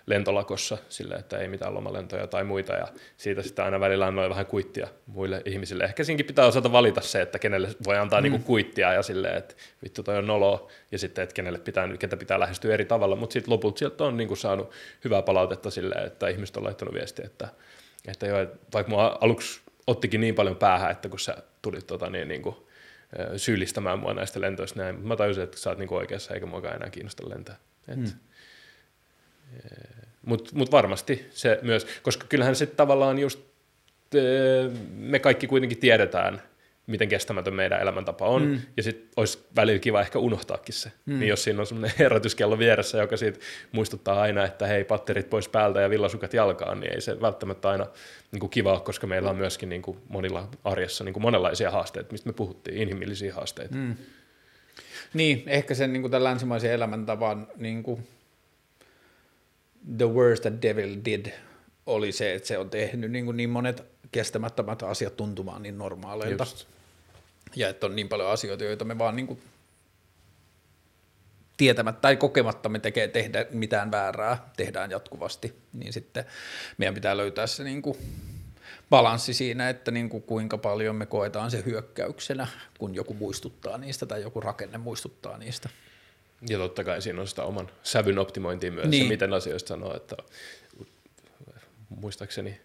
lentolakossa 0.07 0.79
sille, 0.89 1.15
että 1.15 1.39
ei 1.39 1.49
mitään 1.49 1.75
lomalentoja 1.75 2.27
tai 2.27 2.45
muita 2.45 2.73
ja 2.73 2.89
siitä 3.17 3.43
sitten 3.43 3.65
aina 3.65 3.81
välillä 3.81 4.07
annoin 4.07 4.31
vähän 4.31 4.47
kuittia 4.47 4.89
muille 5.07 5.43
ihmisille. 5.45 5.85
Ehkä 5.85 6.05
siinkin 6.05 6.27
pitää 6.27 6.47
osata 6.47 6.73
valita 6.73 7.01
se, 7.01 7.23
että 7.23 7.39
kenelle 7.39 7.69
voi 7.87 7.97
antaa 7.97 8.21
niinku 8.21 8.37
mm. 8.37 8.41
niin 8.41 8.45
kuin 8.45 8.65
kuittia 8.65 8.93
ja 8.93 9.03
silleen, 9.03 9.37
että 9.37 9.55
vittu 9.85 10.03
toi 10.03 10.19
on 10.19 10.27
nolo 10.27 10.69
ja 10.93 10.99
sitten, 10.99 11.23
että 11.23 11.35
kenelle 11.35 11.59
pitää, 11.59 11.89
ketä 11.99 12.17
pitää 12.17 12.41
lähestyä 12.41 12.75
eri 12.75 12.85
tavalla, 12.85 13.17
mutta 13.17 13.33
sitten 13.33 13.53
lopulta 13.53 13.79
sieltä 13.79 14.05
on 14.05 14.17
niin 14.17 14.29
kuin 14.29 14.39
saanut 14.39 14.71
hyvää 15.05 15.23
palautetta 15.23 15.71
silleen, 15.71 16.07
että 16.07 16.29
ihmiset 16.29 16.57
on 16.57 16.65
laittanut 16.65 16.95
viestiä, 16.95 17.27
että, 17.27 17.49
että 18.09 18.27
jo, 18.27 18.37
vaikka 18.75 18.91
mua 18.91 19.19
aluksi 19.21 19.61
ottikin 19.87 20.21
niin 20.21 20.35
paljon 20.35 20.57
päähän, 20.57 20.91
että 20.91 21.09
kun 21.09 21.19
sä 21.19 21.37
tulit 21.63 21.87
tota, 21.87 22.11
niin, 22.11 22.29
niin 22.29 22.43
kuin 22.43 22.57
syyllistämään 23.37 23.99
mua 23.99 24.15
näistä 24.15 24.41
lentoista 24.41 24.81
näin. 24.81 25.07
Mä 25.07 25.17
tajusin, 25.17 25.45
että 25.45 25.59
sä 25.59 25.71
oot 25.71 25.79
niinku 25.79 25.95
oikeassa 25.97 26.35
eikä 26.35 26.47
muakaan 26.47 26.77
enää 26.77 26.91
kiinnosta 26.91 27.29
lentää. 27.29 27.57
Et, 27.89 27.97
hmm. 27.97 28.13
Mutta 30.27 30.51
mut 30.55 30.73
varmasti 30.73 31.27
se 31.31 31.59
myös, 31.63 31.87
koska 32.03 32.27
kyllähän 32.29 32.57
se 32.57 32.67
tavallaan 32.67 33.19
just, 33.19 33.41
me 34.97 35.19
kaikki 35.19 35.47
kuitenkin 35.47 35.79
tiedetään, 35.79 36.43
miten 36.89 37.09
kestämätön 37.09 37.55
meidän 37.55 37.81
elämäntapa 37.81 38.27
on, 38.27 38.47
mm. 38.47 38.61
ja 38.77 38.83
sitten 38.83 39.09
olisi 39.17 39.39
välillä 39.57 39.79
kiva 39.79 40.01
ehkä 40.01 40.19
unohtaakin 40.19 40.75
se. 40.75 40.93
Mm. 41.07 41.19
Niin 41.19 41.29
jos 41.29 41.45
siinä 41.45 41.61
on 41.61 41.67
semmoinen 41.67 41.97
herätyskello 41.99 42.59
vieressä, 42.59 42.99
joka 42.99 43.17
siitä 43.17 43.39
muistuttaa 43.73 44.21
aina, 44.21 44.45
että 44.45 44.67
hei, 44.67 44.85
patterit 44.85 45.31
pois 45.31 45.49
päältä 45.49 45.81
ja 45.81 45.91
villasukat 45.91 46.35
jalkaan, 46.35 46.81
niin 46.81 46.95
ei 46.95 47.01
se 47.01 47.21
välttämättä 47.21 47.69
aina 47.69 47.87
niin 48.33 48.41
kuin 48.41 48.51
kiva, 48.51 48.81
koska 48.81 49.07
meillä 49.07 49.31
on 49.31 49.37
myöskin 49.37 49.69
niin 49.69 49.83
kuin 49.83 49.99
monilla 50.09 50.49
arjessa 50.65 51.05
niin 51.05 51.13
kuin 51.13 51.23
monenlaisia 51.23 51.71
haasteita, 51.71 52.13
mistä 52.13 52.29
me 52.29 52.33
puhuttiin, 52.33 52.77
inhimillisiä 52.77 53.35
haasteita. 53.35 53.75
Mm. 53.75 53.97
Niin, 55.15 55.43
ehkä 55.47 55.75
sen 55.75 55.93
niin 55.93 56.03
kuin 56.03 56.11
tämän 56.11 56.25
länsimaisen 56.25 56.73
elämäntavan 56.73 57.47
niin 57.57 57.83
kuin 57.83 58.09
the 59.99 60.09
worst 60.09 60.43
that 60.43 60.63
devil 60.63 60.97
did 61.05 61.27
oli 61.87 62.13
se, 62.13 62.35
että 62.35 62.49
se 62.49 62.59
on 62.59 62.71
tehnyt 62.71 63.11
niin, 63.11 63.25
kuin 63.25 63.37
niin 63.37 63.51
monet 63.51 63.85
kestämättömät 64.13 64.83
asiat 64.83 65.17
tuntumaan 65.17 65.63
niin 65.63 65.79
normaaleilta. 65.79 66.45
Just 66.45 66.78
ja 67.57 67.69
että 67.69 67.87
on 67.87 67.97
niin 67.97 68.09
paljon 68.09 68.31
asioita, 68.31 68.65
joita 68.65 68.85
me 68.85 68.99
vaan 68.99 69.17
niin 69.17 69.27
kuin 69.27 69.43
tietämättä 71.57 72.01
tai 72.01 72.17
kokematta 72.17 72.69
me 72.69 72.79
tekee 72.79 73.09
tehdä 73.09 73.47
mitään 73.51 73.91
väärää, 73.91 74.51
tehdään 74.57 74.91
jatkuvasti, 74.91 75.55
niin 75.73 75.93
sitten 75.93 76.25
meidän 76.79 76.95
pitää 76.95 77.17
löytää 77.17 77.47
se 77.47 77.65
niin 77.65 77.83
kuin 77.83 77.97
balanssi 78.91 79.35
siinä, 79.35 79.69
että 79.69 79.91
niin 79.91 80.09
kuin 80.09 80.23
kuinka 80.23 80.59
paljon 80.59 80.97
me 80.97 81.07
koetaan 81.07 81.51
se 81.51 81.63
hyökkäyksenä, 81.67 82.47
kun 82.79 82.95
joku 82.95 83.15
muistuttaa 83.15 83.79
niistä 83.79 84.07
tai 84.07 84.23
joku 84.23 84.41
rakenne 84.41 84.79
muistuttaa 84.79 85.39
niistä. 85.39 85.69
Ja 86.49 86.59
totta 86.59 86.85
kai 86.85 87.03
siinä 87.03 87.21
on 87.21 87.29
sitä 87.29 87.43
oman 87.43 87.71
sävyn 87.83 88.19
optimointia 88.19 88.73
myös, 88.73 88.89
niin. 88.89 89.09
miten 89.09 89.33
asioista 89.33 89.69
sanoo, 89.69 89.97
että 89.97 90.17
muistaakseni 91.89 92.61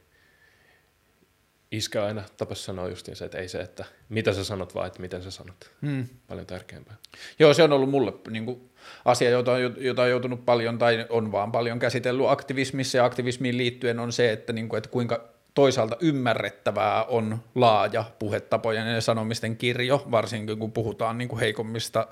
iskä 1.73 2.05
aina 2.05 2.23
tapas 2.37 2.65
sanoa 2.65 2.89
justiin 2.89 3.15
se, 3.15 3.25
että 3.25 3.37
ei 3.37 3.47
se, 3.47 3.61
että 3.61 3.85
mitä 4.09 4.33
sä 4.33 4.43
sanot, 4.43 4.75
vaan 4.75 4.87
että 4.87 5.01
miten 5.01 5.23
sä 5.23 5.31
sanot. 5.31 5.71
Hmm. 5.81 6.07
Paljon 6.27 6.45
tärkeämpää. 6.45 6.95
Joo, 7.39 7.53
se 7.53 7.63
on 7.63 7.73
ollut 7.73 7.89
mulle 7.89 8.13
niin 8.29 8.45
kuin, 8.45 8.69
asia, 9.05 9.29
jota, 9.29 9.59
jota 9.59 10.01
on 10.01 10.09
joutunut 10.09 10.45
paljon 10.45 10.77
tai 10.77 11.05
on 11.09 11.31
vaan 11.31 11.51
paljon 11.51 11.79
käsitellyt 11.79 12.29
aktivismissa 12.29 12.97
ja 12.97 13.05
aktivismiin 13.05 13.57
liittyen 13.57 13.99
on 13.99 14.11
se, 14.11 14.31
että, 14.31 14.53
niin 14.53 14.69
kuin, 14.69 14.77
että 14.77 14.89
kuinka 14.89 15.32
toisaalta 15.53 15.97
ymmärrettävää 15.99 17.03
on 17.03 17.37
laaja 17.55 18.03
puhetapojen 18.19 18.93
ja 18.93 19.01
sanomisten 19.01 19.57
kirjo, 19.57 20.07
varsinkin 20.11 20.59
kun 20.59 20.71
puhutaan 20.71 21.17
niin 21.17 21.27
kuin 21.27 21.39
heikommista 21.39 22.07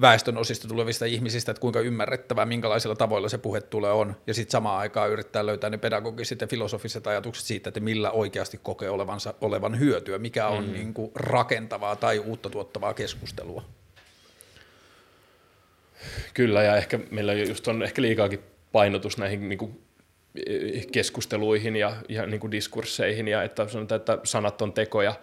väestön 0.00 0.36
osista 0.36 0.68
tulevista 0.68 1.04
ihmisistä, 1.04 1.50
että 1.50 1.60
kuinka 1.60 1.80
ymmärrettävää, 1.80 2.46
minkälaisilla 2.46 2.96
tavoilla 2.96 3.28
se 3.28 3.38
puhe 3.38 3.60
tulee 3.60 3.92
on, 3.92 4.16
ja 4.26 4.34
sitten 4.34 4.52
samaan 4.52 4.78
aikaan 4.78 5.10
yrittää 5.10 5.46
löytää 5.46 5.70
ne 5.70 5.78
pedagogiset 5.78 6.40
ja 6.40 6.46
filosofiset 6.46 7.06
ajatukset 7.06 7.46
siitä, 7.46 7.68
että 7.68 7.80
millä 7.80 8.10
oikeasti 8.10 8.60
kokee 8.62 8.90
olevansa, 8.90 9.34
olevan 9.40 9.78
hyötyä, 9.78 10.18
mikä 10.18 10.48
on 10.48 10.64
mm. 10.64 10.72
niin 10.72 10.94
kuin 10.94 11.10
rakentavaa 11.14 11.96
tai 11.96 12.18
uutta 12.18 12.50
tuottavaa 12.50 12.94
keskustelua. 12.94 13.64
Kyllä, 16.34 16.62
ja 16.62 16.76
ehkä 16.76 16.98
meillä 17.10 17.32
just 17.32 17.68
on 17.68 17.82
ehkä 17.82 18.02
liikaakin 18.02 18.40
painotus 18.72 19.18
näihin 19.18 19.48
niin 19.48 19.58
kuin 19.58 19.84
keskusteluihin 20.92 21.76
ja, 21.76 21.96
ja 22.08 22.26
niin 22.26 22.40
kuin 22.40 22.50
diskursseihin, 22.50 23.28
ja 23.28 23.42
että 23.42 23.68
sanotaan, 23.68 23.96
että 23.96 24.18
sanat 24.24 24.62
on 24.62 24.72
tekoja, 24.72 25.14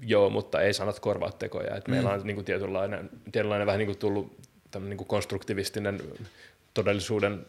joo, 0.00 0.30
mutta 0.30 0.60
ei 0.60 0.74
sanat 0.74 1.00
korvaa 1.00 1.32
tekoja. 1.32 1.76
että 1.76 1.90
mm. 1.90 1.94
Meillä 1.94 2.12
on 2.12 2.20
niin 2.24 2.34
kuin 2.34 2.44
tietynlainen, 2.44 3.10
tietynlainen 3.32 3.66
vähän 3.66 3.78
niin 3.78 3.86
kuin 3.86 3.98
tullut 3.98 4.36
niin 4.80 4.96
kuin 4.96 5.08
konstruktivistinen 5.08 6.00
todellisuuden 6.74 7.46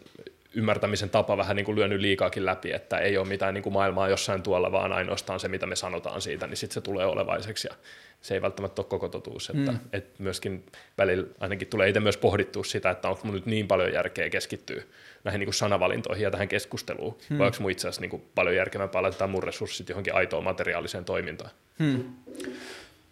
ymmärtämisen 0.56 1.10
tapa 1.10 1.38
vähän 1.38 1.56
niin 1.56 1.66
kuin 1.66 1.76
lyönyt 1.76 2.02
liikaakin 2.02 2.46
läpi, 2.46 2.72
että 2.72 2.98
ei 2.98 3.18
ole 3.18 3.28
mitään 3.28 3.54
niin 3.54 3.64
kuin 3.64 3.74
maailmaa 3.74 4.10
jossain 4.10 4.44
tuolla, 4.44 4.72
vaan 4.72 4.94
ainoastaan 4.94 5.40
se, 5.40 5.48
mitä 5.48 5.66
me 5.66 5.76
sanotaan 5.76 6.22
siitä, 6.22 6.48
niin 6.48 6.58
sitten 6.58 6.74
se 6.74 6.82
tulee 6.82 7.06
olevaiseksi 7.06 7.68
ja 7.68 7.76
se 8.22 8.34
ei 8.34 8.42
välttämättä 8.42 8.82
ole 8.82 8.90
koko 8.90 9.10
totuus. 9.10 9.50
Että, 9.50 9.72
mm. 9.72 9.80
että 9.94 10.24
myöskin 10.24 10.66
välillä 10.98 11.28
ainakin 11.40 11.68
tulee 11.68 11.90
itse 11.90 12.00
myös 12.00 12.18
pohdittua 12.18 12.64
sitä, 12.64 12.90
että 12.90 13.10
onko 13.10 13.22
mun 13.24 13.34
nyt 13.34 13.46
niin 13.46 13.68
paljon 13.68 13.94
järkeä 13.94 14.30
keskittyä 14.30 14.84
näihin 15.28 15.40
niin 15.40 15.48
kuin 15.48 15.54
sanavalintoihin 15.54 16.24
ja 16.24 16.32
tähän 16.32 16.48
keskusteluun, 16.48 17.18
hmm. 17.30 17.38
vai 17.38 17.48
onko 17.48 17.58
mun 17.60 17.72
itse 17.72 17.88
asiassa 17.88 18.02
niin 18.02 18.10
kuin 18.10 18.24
paljon 18.36 18.56
järkevämpää 18.56 19.02
laittaa 19.02 19.28
mun 19.28 19.44
resurssit 19.44 19.90
johonkin 19.90 20.16
aitoon 20.16 20.44
materiaaliseen 20.44 21.06
toimintaan. 21.06 21.52
Hmm. 21.80 22.04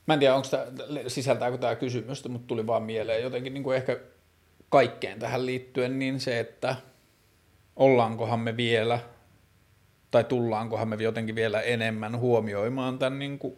Mä 0.06 0.14
en 0.14 0.20
tiedä, 0.20 0.36
onko 0.36 0.48
tämä, 0.52 0.66
sisältääkö 1.08 1.58
tämä 1.58 1.76
kysymystä, 1.76 2.30
mutta 2.30 2.48
tuli 2.48 2.68
vaan 2.68 2.84
mieleen 2.84 3.24
jotenkin 3.24 3.54
niin 3.54 3.64
kuin 3.64 3.78
ehkä 3.78 4.00
kaikkeen 4.70 5.20
tähän 5.20 5.46
liittyen, 5.46 6.00
niin 6.00 6.20
se, 6.20 6.40
että 6.40 6.76
ollaankohan 7.76 8.40
me 8.40 8.58
vielä, 8.58 9.00
tai 10.12 10.24
tullaankohan 10.24 10.88
me 10.88 10.96
jotenkin 11.00 11.36
vielä 11.36 11.62
enemmän 11.62 12.18
huomioimaan 12.18 13.00
tämän 13.00 13.20
niin 13.20 13.40
kuin 13.40 13.58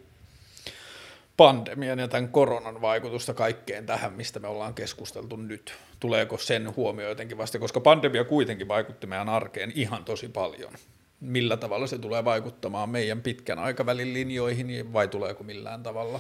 pandemian 1.37 1.99
ja 1.99 2.07
tämän 2.07 2.29
koronan 2.29 2.81
vaikutusta 2.81 3.33
kaikkeen 3.33 3.85
tähän, 3.85 4.13
mistä 4.13 4.39
me 4.39 4.47
ollaan 4.47 4.73
keskusteltu 4.73 5.35
nyt? 5.35 5.73
Tuleeko 5.99 6.37
sen 6.37 6.75
huomio 6.75 7.09
jotenkin 7.09 7.37
vasta, 7.37 7.59
koska 7.59 7.79
pandemia 7.79 8.23
kuitenkin 8.23 8.67
vaikutti 8.67 9.07
meidän 9.07 9.29
arkeen 9.29 9.71
ihan 9.75 10.05
tosi 10.05 10.29
paljon. 10.29 10.73
Millä 11.19 11.57
tavalla 11.57 11.87
se 11.87 11.97
tulee 11.97 12.25
vaikuttamaan 12.25 12.89
meidän 12.89 13.21
pitkän 13.21 13.59
aikavälin 13.59 14.13
linjoihin 14.13 14.93
vai 14.93 15.07
tuleeko 15.07 15.43
millään 15.43 15.83
tavalla? 15.83 16.19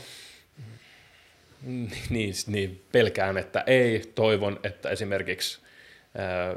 Niin, 2.09 2.33
niin 2.47 2.85
pelkään, 2.91 3.37
että 3.37 3.63
ei. 3.67 4.11
Toivon, 4.15 4.59
että 4.63 4.89
esimerkiksi 4.89 5.59
ää, 6.15 6.55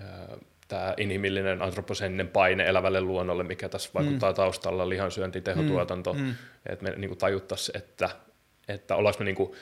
ää, 0.00 0.36
tämä 0.68 0.94
inhimillinen 0.96 1.62
antroposeeninen 1.62 2.28
paine 2.28 2.66
elävälle 2.66 3.00
luonnolle, 3.00 3.42
mikä 3.42 3.68
tässä 3.68 3.90
vaikuttaa 3.94 4.30
mm. 4.30 4.36
taustalla, 4.36 4.88
lihansyönti, 4.88 5.40
tehotuotanto, 5.40 6.12
mm. 6.12 6.20
mm. 6.20 6.34
että 6.66 6.84
me 6.84 6.94
niin 6.96 7.18
tajuttaisiin, 7.18 7.76
että, 7.76 8.10
että 8.68 8.94
me 9.18 9.24
niin 9.24 9.34
kuin, 9.34 9.52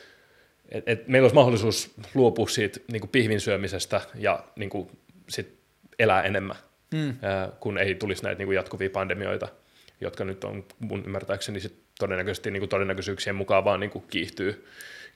et, 0.69 0.85
et 0.87 1.09
meillä 1.09 1.25
olisi 1.25 1.35
mahdollisuus 1.35 1.95
luopua 2.15 2.49
siitä 2.49 2.81
niin 2.93 3.01
kuin 3.01 3.11
pihvin 3.11 3.41
syömisestä 3.41 4.01
ja 4.15 4.45
niin 4.57 4.71
kuin, 4.71 4.91
sit 5.29 5.59
elää 5.99 6.23
enemmän, 6.23 6.57
mm. 6.95 7.17
ää, 7.23 7.53
kun 7.61 7.79
ei 7.79 7.95
tulisi 7.95 8.23
näitä 8.23 8.39
niin 8.39 8.47
kuin 8.47 8.57
jatkuvia 8.57 8.91
pandemioita, 8.91 9.49
jotka 10.01 10.25
nyt 10.25 10.45
on 10.45 10.65
mun 10.79 11.03
ymmärtääkseni 11.07 11.61
sit 11.61 11.83
todennäköisesti 11.99 12.51
niin 12.51 12.61
kuin 12.61 12.71
todennäköisyyksien 12.71 13.37
mukaan 13.37 13.65
vaan 13.65 13.81
niin 13.81 13.91
kuin 13.91 14.05
kiihtyy 14.11 14.67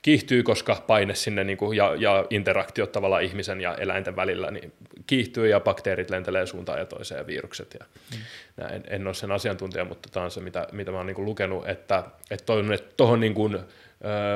kiihtyy, 0.01 0.43
koska 0.43 0.83
paine 0.87 1.15
sinne 1.15 1.43
niin 1.43 1.57
kuin, 1.57 1.77
ja, 1.77 1.95
ja 1.95 2.25
interaktiot 2.29 2.91
tavallaan 2.91 3.23
ihmisen 3.23 3.61
ja 3.61 3.75
eläinten 3.75 4.15
välillä 4.15 4.51
niin 4.51 4.73
kiihtyy 5.07 5.47
ja 5.47 5.59
bakteerit 5.59 6.09
lentelee 6.09 6.45
suuntaan 6.45 6.79
ja 6.79 6.85
toiseen 6.85 7.19
ja 7.19 7.27
virukset. 7.27 7.75
Ja 7.79 7.85
mm. 8.11 8.17
näin. 8.57 8.83
En 8.87 9.07
ole 9.07 9.13
sen 9.13 9.31
asiantuntija, 9.31 9.85
mutta 9.85 10.09
tämä 10.11 10.23
on 10.23 10.31
se, 10.31 10.41
mitä, 10.41 10.67
mitä 10.71 10.91
mä 10.91 10.97
oon 10.97 11.05
niin 11.05 11.15
kuin 11.15 11.25
lukenut, 11.25 11.69
että, 11.69 12.03
että 12.31 12.45
toivon, 12.45 12.73
että 12.73 12.93
tuohon 12.97 13.19
niin 13.19 13.33
kuin, 13.33 13.59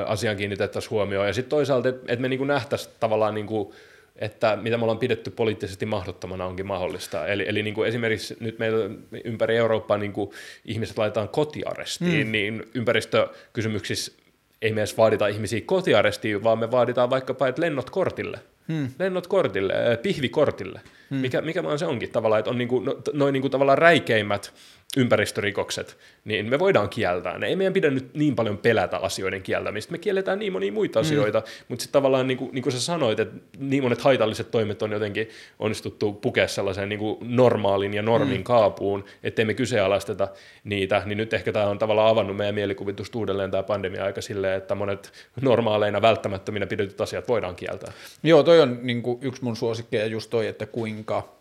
asiaan 0.06 0.36
kiinnitettäisiin 0.36 0.90
huomioon. 0.90 1.26
Ja 1.26 1.32
sitten 1.32 1.50
toisaalta, 1.50 1.88
että 1.88 2.16
me 2.16 2.28
niin 2.28 2.38
kuin 2.38 2.48
nähtäisiin 2.48 2.94
tavallaan 3.00 3.34
niin 3.34 3.46
kuin, 3.46 3.74
että 4.16 4.58
mitä 4.62 4.76
me 4.76 4.82
ollaan 4.82 4.98
pidetty 4.98 5.30
poliittisesti 5.30 5.86
mahdottomana 5.86 6.46
onkin 6.46 6.66
mahdollista. 6.66 7.26
Eli, 7.26 7.44
eli 7.48 7.62
niin 7.62 7.74
kuin 7.74 7.88
esimerkiksi 7.88 8.36
nyt 8.40 8.58
meillä 8.58 8.94
ympäri 9.24 9.56
Eurooppaa 9.56 9.98
niin 9.98 10.12
kuin 10.12 10.30
ihmiset 10.64 10.98
laitetaan 10.98 11.28
kotiarestiin, 11.28 12.26
mm. 12.26 12.32
niin 12.32 12.64
ympäristökysymyksissä 12.74 14.12
ei 14.62 14.72
me 14.72 14.80
edes 14.80 14.98
vaadita 14.98 15.26
ihmisiä 15.26 15.60
kotiarestiin, 15.66 16.44
vaan 16.44 16.58
me 16.58 16.70
vaaditaan 16.70 17.10
vaikkapa, 17.10 17.48
että 17.48 17.62
lennot 17.62 17.90
kortille. 17.90 18.40
Hmm. 18.68 18.88
Lennot 18.98 19.26
kortille, 19.26 19.72
äh, 19.72 19.98
pihvikortille. 20.02 20.80
Hmm. 21.10 21.18
Mikä, 21.18 21.40
mikä 21.40 21.62
vaan 21.62 21.78
se 21.78 21.86
onkin 21.86 22.10
tavallaan, 22.10 22.38
että 22.38 22.50
on 22.50 22.58
niinku, 22.58 22.80
no, 22.80 22.96
noin 23.12 23.32
niinku 23.32 23.48
tavallaan 23.48 23.78
räikeimmät 23.78 24.54
ympäristörikokset, 24.96 25.98
niin 26.24 26.50
me 26.50 26.58
voidaan 26.58 26.88
kieltää 26.88 27.38
ne. 27.38 27.46
Ei 27.46 27.56
meidän 27.56 27.72
pidä 27.72 27.90
nyt 27.90 28.14
niin 28.14 28.36
paljon 28.36 28.58
pelätä 28.58 28.96
asioiden 28.96 29.42
kieltämistä. 29.42 29.92
Me 29.92 29.98
kielletään 29.98 30.38
niin 30.38 30.52
monia 30.52 30.72
muita 30.72 30.98
mm. 30.98 31.00
asioita, 31.00 31.42
mutta 31.68 31.82
sitten 31.82 31.92
tavallaan 31.92 32.26
niin 32.26 32.38
kuin, 32.38 32.50
niin 32.52 32.62
kuin 32.62 32.72
sä 32.72 32.80
sanoit, 32.80 33.20
että 33.20 33.36
niin 33.58 33.82
monet 33.82 34.00
haitalliset 34.00 34.50
toimet 34.50 34.82
on 34.82 34.92
jotenkin 34.92 35.28
onnistuttu 35.58 36.12
pukea 36.12 36.48
sellaiseen 36.48 36.88
niin 36.88 36.98
kuin 36.98 37.18
normaalin 37.20 37.94
ja 37.94 38.02
normin 38.02 38.36
mm. 38.36 38.44
kaapuun, 38.44 39.04
ettei 39.22 39.44
me 39.44 39.54
kyseenalaisteta 39.54 40.28
niitä, 40.64 41.02
niin 41.04 41.18
nyt 41.18 41.34
ehkä 41.34 41.52
tämä 41.52 41.66
on 41.66 41.78
tavallaan 41.78 42.10
avannut 42.10 42.36
meidän 42.36 42.54
mielikuvitusta 42.54 43.18
uudelleen 43.18 43.50
tämä 43.50 43.62
pandemia-aika 43.62 44.20
silleen, 44.20 44.58
että 44.58 44.74
monet 44.74 45.12
normaaleina 45.40 46.02
välttämättöminä 46.02 46.66
pidetyt 46.66 47.00
asiat 47.00 47.28
voidaan 47.28 47.56
kieltää. 47.56 47.92
Joo, 48.22 48.42
toi 48.42 48.60
on 48.60 48.78
niin 48.82 49.02
kuin 49.02 49.18
yksi 49.20 49.44
mun 49.44 49.56
suosikkeja 49.56 50.06
just 50.06 50.30
toi, 50.30 50.46
että 50.46 50.66
kuinka 50.66 51.36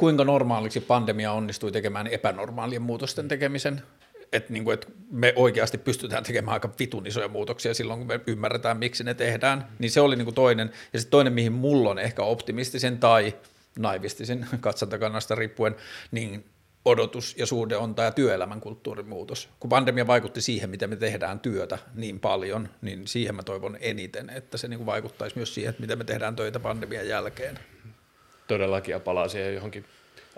kuinka 0.00 0.24
normaaliksi 0.24 0.80
pandemia 0.80 1.32
onnistui 1.32 1.72
tekemään 1.72 2.06
epänormaalien 2.06 2.82
muutosten 2.82 3.28
tekemisen. 3.28 3.82
Että 4.32 4.52
niin 4.52 4.70
et 4.70 4.88
me 5.10 5.32
oikeasti 5.36 5.78
pystytään 5.78 6.24
tekemään 6.24 6.52
aika 6.52 6.70
vitun 6.78 7.06
isoja 7.06 7.28
muutoksia 7.28 7.74
silloin, 7.74 7.98
kun 7.98 8.06
me 8.06 8.20
ymmärretään, 8.26 8.76
miksi 8.76 9.04
ne 9.04 9.14
tehdään. 9.14 9.66
Niin 9.78 9.90
se 9.90 10.00
oli 10.00 10.16
niin 10.16 10.24
kuin 10.24 10.34
toinen. 10.34 10.72
Ja 10.92 10.98
sitten 10.98 11.10
toinen, 11.10 11.32
mihin 11.32 11.52
mulla 11.52 11.90
on 11.90 11.98
ehkä 11.98 12.22
optimistisen 12.22 12.98
tai 12.98 13.34
naivistisen 13.78 14.46
katsantakannasta 14.60 15.34
riippuen, 15.34 15.76
niin 16.10 16.44
odotus 16.84 17.34
ja 17.38 17.46
suhde 17.46 17.76
on 17.76 17.94
tämä 17.94 18.10
työelämän 18.10 18.60
kulttuurimuutos. 18.60 19.48
Kun 19.60 19.70
pandemia 19.70 20.06
vaikutti 20.06 20.40
siihen, 20.40 20.70
miten 20.70 20.90
me 20.90 20.96
tehdään 20.96 21.40
työtä 21.40 21.78
niin 21.94 22.20
paljon, 22.20 22.68
niin 22.82 23.06
siihen 23.06 23.34
mä 23.34 23.42
toivon 23.42 23.76
eniten, 23.80 24.30
että 24.30 24.58
se 24.58 24.68
niin 24.68 24.86
vaikuttaisi 24.86 25.36
myös 25.36 25.54
siihen, 25.54 25.70
että 25.70 25.80
miten 25.80 25.98
me 25.98 26.04
tehdään 26.04 26.36
töitä 26.36 26.60
pandemian 26.60 27.08
jälkeen 27.08 27.58
todellakin 28.50 28.92
ja 28.92 29.00
palaa 29.00 29.28
siihen 29.28 29.54
johonkin 29.54 29.84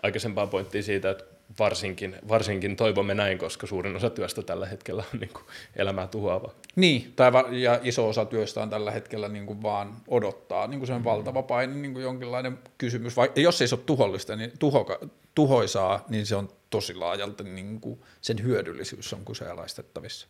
aikaisempaan 0.03 0.49
pointtiin 0.49 0.85
siitä, 0.85 1.11
että 1.11 1.25
varsinkin, 1.59 2.17
varsinkin 2.29 2.77
toivomme 2.77 3.15
näin, 3.15 3.39
koska 3.39 3.67
suurin 3.67 3.97
osa 3.97 4.11
työstä 4.11 4.43
tällä 4.43 4.67
hetkellä 4.67 5.05
on 5.15 5.21
niin 5.21 5.33
kuin 5.33 5.45
elämää 5.77 6.07
tuhoava. 6.07 6.53
Niin, 6.77 7.13
tai 7.17 7.33
va- 7.33 7.49
ja 7.51 7.81
iso 7.83 8.09
osa 8.09 8.25
työstä 8.25 8.63
on 8.63 8.71
tällä 8.71 8.91
hetkellä 8.91 9.29
niin 9.29 9.47
kuin 9.47 9.63
vaan 9.63 9.97
odottaa 10.09 10.67
niin 10.67 10.81
kuin 10.81 10.87
se 10.87 10.93
on 10.93 11.05
valtava 11.05 11.43
paine, 11.43 11.75
niin 11.75 11.93
kuin 11.93 12.03
jonkinlainen 12.03 12.59
kysymys. 12.79 13.17
Vai, 13.17 13.33
jos 13.37 13.61
ei 13.63 13.69
se 13.69 13.75
ole 13.75 13.83
tuhollista, 13.87 14.37
niin 14.37 14.53
tuho, 14.59 14.87
tuhoisaa, 15.35 16.05
niin 16.09 16.27
se 16.27 16.37
on 16.37 16.49
tosi 16.71 16.95
laajalta, 16.95 17.45
niin 17.45 17.81
kuin 17.81 18.01
sen 18.21 18.43
hyödyllisyys 18.43 19.13
on 19.13 19.25
kyseenalaistettavissa. 19.25 20.27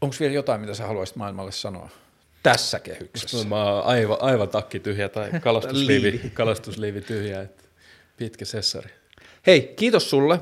Onko 0.00 0.16
vielä 0.20 0.34
jotain, 0.34 0.60
mitä 0.60 0.74
sä 0.74 0.86
haluaisit 0.86 1.16
maailmalle 1.16 1.52
sanoa? 1.52 1.88
Tässä 2.42 2.80
kehyksessä. 2.80 3.48
Mä 3.48 3.64
oon 3.64 3.84
aivan, 3.84 4.16
aivan 4.20 4.48
takki 4.48 4.80
tyhjä 4.80 5.08
tai 5.08 5.30
kalastusliivi, 5.40 6.30
kalastusliivi 6.34 7.00
tyhjä, 7.00 7.40
että 7.40 7.64
pitkä 8.16 8.44
sessari. 8.44 8.90
Hei, 9.46 9.74
kiitos 9.76 10.10
sulle. 10.10 10.40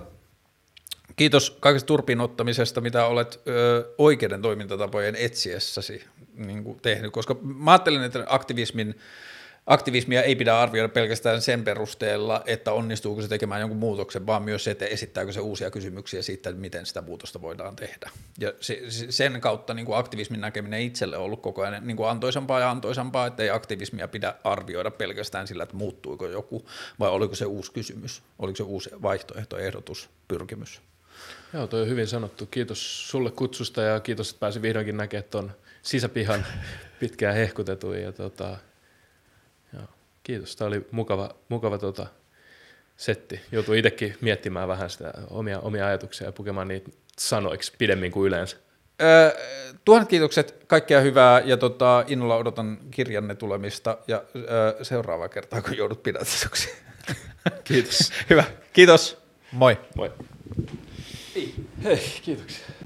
Kiitos 1.16 1.50
kaikesta 1.60 1.86
turpin 1.86 2.20
ottamisesta, 2.20 2.80
mitä 2.80 3.06
olet 3.06 3.40
ö, 3.48 3.94
oikeiden 3.98 4.42
toimintatapojen 4.42 5.16
etsiessäsi 5.16 6.04
niin 6.34 6.80
tehnyt, 6.82 7.12
koska 7.12 7.36
mä 7.42 7.70
ajattelen, 7.70 8.02
että 8.02 8.24
aktivismin 8.26 8.94
aktivismia 9.68 10.22
ei 10.22 10.36
pidä 10.36 10.58
arvioida 10.58 10.92
pelkästään 10.92 11.42
sen 11.42 11.64
perusteella, 11.64 12.42
että 12.46 12.72
onnistuuko 12.72 13.22
se 13.22 13.28
tekemään 13.28 13.60
jonkun 13.60 13.78
muutoksen, 13.78 14.26
vaan 14.26 14.42
myös 14.42 14.64
se, 14.64 14.70
että 14.70 14.86
esittääkö 14.86 15.32
se 15.32 15.40
uusia 15.40 15.70
kysymyksiä 15.70 16.22
siitä, 16.22 16.50
että 16.50 16.60
miten 16.60 16.86
sitä 16.86 17.02
muutosta 17.02 17.42
voidaan 17.42 17.76
tehdä. 17.76 18.10
Ja 18.38 18.52
se, 18.60 18.82
sen 19.10 19.40
kautta 19.40 19.74
niin 19.74 19.86
kuin 19.86 19.98
aktivismin 19.98 20.40
näkeminen 20.40 20.80
itselle 20.80 21.16
on 21.16 21.24
ollut 21.24 21.42
koko 21.42 21.62
ajan 21.62 21.86
niin 21.86 21.96
kuin 21.96 22.08
antoisampaa 22.08 22.60
ja 22.60 22.70
antoisampaa, 22.70 23.26
että 23.26 23.42
ei 23.42 23.50
aktivismia 23.50 24.08
pidä 24.08 24.34
arvioida 24.44 24.90
pelkästään 24.90 25.46
sillä, 25.46 25.62
että 25.62 25.76
muuttuiko 25.76 26.26
joku, 26.26 26.66
vai 27.00 27.10
oliko 27.10 27.34
se 27.34 27.44
uusi 27.44 27.72
kysymys, 27.72 28.22
oliko 28.38 28.56
se 28.56 28.62
uusi 28.62 28.90
vaihtoehto, 29.02 29.58
ehdotus, 29.58 30.10
pyrkimys. 30.28 30.80
Joo, 31.52 31.66
toi 31.66 31.82
on 31.82 31.88
hyvin 31.88 32.06
sanottu. 32.06 32.46
Kiitos 32.46 33.10
sulle 33.10 33.30
kutsusta 33.30 33.82
ja 33.82 34.00
kiitos, 34.00 34.30
että 34.30 34.40
pääsin 34.40 34.62
vihdoinkin 34.62 34.96
näkemään 34.96 35.30
tuon 35.30 35.52
sisäpihan 35.82 36.46
pitkään 37.00 37.34
hehkutetun. 37.34 38.00
Ja 38.00 38.12
tota, 38.12 38.58
Kiitos, 40.28 40.56
tämä 40.56 40.68
oli 40.68 40.86
mukava, 40.90 41.34
mukava 41.48 41.78
tota, 41.78 42.06
setti. 42.96 43.40
Joutuu 43.52 43.74
itsekin 43.74 44.16
miettimään 44.20 44.68
vähän 44.68 44.90
sitä 44.90 45.12
omia, 45.30 45.60
omia 45.60 45.86
ajatuksia 45.86 46.26
ja 46.26 46.32
pukemaan 46.32 46.68
niitä 46.68 46.90
sanoiksi 47.18 47.72
pidemmin 47.78 48.12
kuin 48.12 48.28
yleensä. 48.28 48.56
Öö, 49.02 49.30
tuhannet 49.84 50.08
kiitokset, 50.08 50.64
kaikkea 50.66 51.00
hyvää 51.00 51.40
ja 51.40 51.56
tota, 51.56 52.04
innolla 52.06 52.36
odotan 52.36 52.78
kirjanne 52.90 53.34
tulemista 53.34 53.98
ja 54.08 54.24
öö, 54.36 54.84
seuraavaa 54.84 55.28
kertaa, 55.28 55.62
kun 55.62 55.76
joudut 55.76 56.02
pidätetyksi. 56.02 56.68
Kiitos. 57.64 58.12
Hyvä, 58.30 58.44
kiitos. 58.72 59.18
Moi. 59.52 59.78
Moi. 59.96 60.12
Hei, 61.84 62.20
kiitoksia. 62.22 62.68